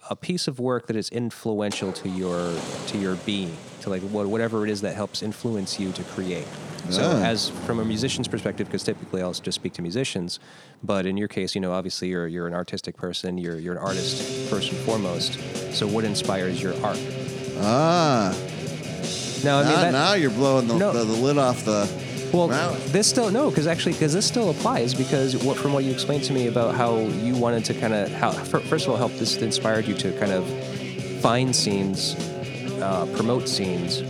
a 0.09 0.15
piece 0.15 0.47
of 0.47 0.59
work 0.59 0.87
that 0.87 0.95
is 0.95 1.09
influential 1.09 1.91
to 1.93 2.09
your 2.09 2.59
to 2.87 2.97
your 2.97 3.15
being, 3.17 3.55
to 3.81 3.89
like 3.89 4.01
whatever 4.01 4.65
it 4.65 4.71
is 4.71 4.81
that 4.81 4.95
helps 4.95 5.21
influence 5.21 5.79
you 5.79 5.91
to 5.91 6.03
create. 6.03 6.47
So, 6.89 7.01
Ah. 7.03 7.23
as 7.23 7.49
from 7.65 7.79
a 7.79 7.85
musician's 7.85 8.27
perspective, 8.27 8.67
because 8.67 8.83
typically 8.83 9.21
I'll 9.21 9.33
just 9.33 9.55
speak 9.55 9.73
to 9.73 9.81
musicians, 9.81 10.39
but 10.83 11.05
in 11.05 11.17
your 11.17 11.27
case, 11.27 11.55
you 11.55 11.61
know, 11.61 11.71
obviously 11.71 12.07
you're 12.09 12.27
you're 12.27 12.47
an 12.47 12.53
artistic 12.53 12.95
person, 12.97 13.37
you're 13.37 13.59
you're 13.59 13.73
an 13.73 13.79
artist 13.83 14.21
first 14.49 14.71
and 14.71 14.79
foremost. 14.81 15.37
So, 15.73 15.87
what 15.87 16.03
inspires 16.05 16.61
your 16.61 16.73
art? 16.83 16.99
ah 17.61 18.33
Now, 19.43 19.59
I 19.59 19.63
mean, 19.63 19.73
now, 19.73 19.81
that, 19.81 19.91
now 19.91 20.13
you're 20.13 20.31
blowing 20.31 20.67
the, 20.67 20.75
No. 20.77 20.91
the, 20.93 21.03
the 21.05 21.13
lid 21.13 21.37
off 21.37 21.63
the 21.65 21.87
well, 22.31 22.47
this 22.89 23.07
still 23.07 23.31
no, 23.31 23.49
because 23.49 23.65
actually, 23.65 23.93
because 23.93 24.13
this 24.13 24.25
still 24.27 24.51
applies 24.51 24.93
because 24.93 25.35
what 25.43 25.57
from 25.57 25.73
what 25.73 25.83
you 25.83 25.91
explained 25.91 26.23
to 26.25 26.33
me 26.33 26.45
about 26.47 26.75
how 26.75 26.99
you 26.99 27.33
wanted 27.35 27.65
to 27.65 27.73
kind 27.73 27.93
of 27.93 28.11
how 28.11 28.29
first 28.31 28.85
of 28.85 28.91
all, 28.91 28.97
help 28.97 29.11
this 29.13 29.37
inspired 29.37 29.85
you 29.87 29.95
to 29.95 30.11
kind 30.19 30.31
of 30.31 30.45
find 31.21 31.55
scenes, 31.55 32.13
uh, 32.81 33.07
promote 33.15 33.49
scenes, 33.49 34.01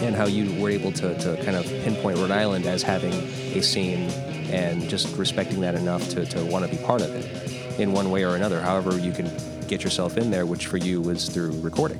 and 0.00 0.14
how 0.14 0.26
you 0.26 0.60
were 0.62 0.70
able 0.70 0.92
to 0.92 1.18
to 1.18 1.36
kind 1.44 1.56
of 1.56 1.64
pinpoint 1.84 2.18
Rhode 2.18 2.30
Island 2.30 2.66
as 2.66 2.82
having 2.82 3.12
a 3.12 3.62
scene 3.62 4.10
and 4.50 4.88
just 4.88 5.16
respecting 5.16 5.60
that 5.60 5.74
enough 5.74 6.08
to 6.10 6.24
to 6.26 6.44
want 6.44 6.64
to 6.64 6.70
be 6.70 6.82
part 6.84 7.00
of 7.02 7.10
it 7.14 7.80
in 7.80 7.92
one 7.92 8.10
way 8.10 8.24
or 8.24 8.36
another. 8.36 8.60
However, 8.60 8.98
you 8.98 9.12
can 9.12 9.30
get 9.68 9.82
yourself 9.82 10.16
in 10.16 10.30
there, 10.30 10.46
which 10.46 10.66
for 10.66 10.76
you 10.76 11.00
was 11.00 11.28
through 11.28 11.52
recording, 11.60 11.98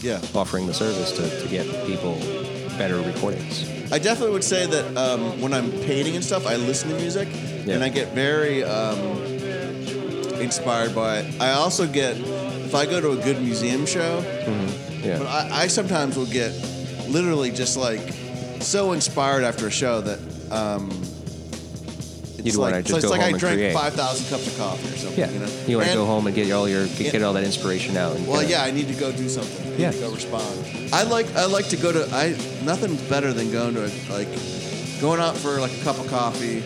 yeah 0.00 0.20
offering 0.34 0.66
the 0.66 0.74
service 0.74 1.12
to 1.12 1.42
to 1.42 1.48
get 1.48 1.66
people 1.86 2.14
better 2.78 3.00
recordings. 3.00 3.68
I 3.90 3.98
definitely 3.98 4.34
would 4.34 4.44
say 4.44 4.66
that 4.66 4.96
um, 4.96 5.40
when 5.40 5.52
I'm 5.54 5.70
painting 5.70 6.14
and 6.14 6.22
stuff, 6.24 6.46
I 6.46 6.56
listen 6.56 6.90
to 6.90 6.96
music 6.96 7.26
Yeah. 7.64 7.74
and 7.76 7.82
I 7.82 7.88
get 7.88 8.12
very 8.14 8.62
um, 8.62 8.98
inspired 10.40 10.94
by 10.94 11.20
it. 11.20 11.40
I 11.40 11.52
also 11.52 11.86
get, 11.86 12.16
if 12.18 12.74
I 12.74 12.84
go 12.86 13.00
to 13.00 13.12
a 13.12 13.16
good 13.16 13.40
museum 13.40 13.86
show, 13.86 14.20
Yeah. 15.02 15.18
but 15.18 15.26
I, 15.26 15.62
I 15.62 15.66
sometimes 15.68 16.16
will 16.16 16.26
get 16.26 16.52
literally 17.08 17.50
just 17.50 17.76
like 17.76 18.00
so 18.60 18.92
inspired 18.92 19.44
after 19.44 19.66
a 19.66 19.70
show 19.70 20.00
that 20.00 20.18
um, 20.52 20.90
it's 20.90 22.44
You'd 22.46 22.54
like, 22.56 22.72
wanna 22.72 22.86
so 22.86 22.96
it's 22.96 23.04
go 23.04 23.10
like 23.10 23.20
home 23.20 23.26
I 23.28 23.30
and 23.30 23.38
drank 23.40 23.56
create. 23.58 23.72
5,000 23.74 24.30
cups 24.30 24.46
of 24.46 24.56
coffee 24.58 24.88
or 24.94 24.96
something. 24.96 25.18
Yeah, 25.18 25.30
You, 25.30 25.38
know? 25.40 25.46
you 25.66 25.76
want 25.76 25.86
to 25.88 25.92
And- 25.92 25.98
go 26.00 26.06
home 26.06 26.26
and 26.26 26.36
get 26.36 26.50
all 26.52 26.68
your 26.68 26.86
get, 26.86 27.12
get 27.12 27.22
all 27.22 27.32
that 27.34 27.44
inspiration 27.44 27.96
out. 27.96 28.14
And 28.16 28.26
Well, 28.26 28.38
kinda- 28.40 28.52
yeah, 28.52 28.62
I 28.62 28.70
need 28.70 28.88
to 28.88 28.94
go 28.94 29.10
do 29.12 29.28
something. 29.28 29.66
I 29.66 29.70
need 29.70 29.80
Yeah. 29.80 29.90
to 29.90 29.98
go 29.98 30.10
respond. 30.10 30.64
I 30.92 31.02
like 31.02 31.34
I 31.36 31.46
like 31.46 31.68
to 31.70 31.76
go 31.76 31.92
to 31.92 32.08
I 32.14 32.36
nothing 32.64 32.96
better 33.08 33.32
than 33.32 33.50
going 33.50 33.74
to 33.74 33.84
a, 33.84 33.90
like 34.12 34.28
going 35.00 35.20
out 35.20 35.36
for 35.36 35.60
like 35.60 35.72
a 35.72 35.84
cup 35.84 35.98
of 35.98 36.08
coffee, 36.08 36.62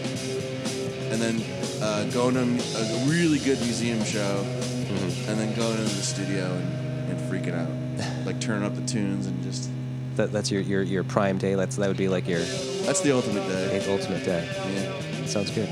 and 1.11 1.21
then 1.21 1.43
uh, 1.83 2.05
going 2.13 2.35
to 2.35 2.43
a 2.43 3.05
really 3.09 3.39
good 3.39 3.61
museum 3.61 4.05
show, 4.05 4.45
Mm-hmm. 4.93 5.31
and 5.31 5.41
then 5.41 5.55
going 5.57 5.73
into 5.79 5.95
the 5.97 6.03
studio 6.03 6.45
and, 6.53 7.11
and 7.11 7.19
freaking 7.33 7.55
out, 7.59 8.27
like 8.27 8.39
turning 8.41 8.63
up 8.65 8.75
the 8.75 8.83
tunes 8.83 9.27
and 9.27 9.43
just 9.43 9.71
that, 10.17 10.33
that's 10.33 10.51
your, 10.51 10.63
your 10.63 10.83
your 10.83 11.05
prime 11.05 11.39
day. 11.39 11.55
That's 11.55 11.77
that 11.77 11.89
would 11.89 11.97
be 11.97 12.09
like 12.09 12.29
your 12.29 12.41
that's 12.41 13.01
the 13.01 13.13
ultimate 13.13 13.47
day. 13.47 13.85
ultimate 13.89 14.25
day. 14.25 14.49
Yeah. 14.75 15.27
Sounds 15.27 15.51
good. 15.51 15.69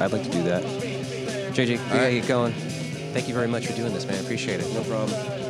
I'd 0.00 0.12
like 0.12 0.22
to 0.24 0.30
do 0.30 0.42
that. 0.44 0.62
JJ, 1.54 1.68
we 1.68 1.76
gotta 1.76 1.98
right. 1.98 2.10
get 2.10 2.28
going. 2.28 2.52
Thank 3.12 3.28
you 3.28 3.34
very 3.34 3.48
much 3.48 3.66
for 3.66 3.74
doing 3.74 3.92
this, 3.94 4.06
man. 4.06 4.16
I 4.16 4.20
appreciate 4.20 4.60
it. 4.60 4.72
No 4.74 4.82
problem. 4.82 5.43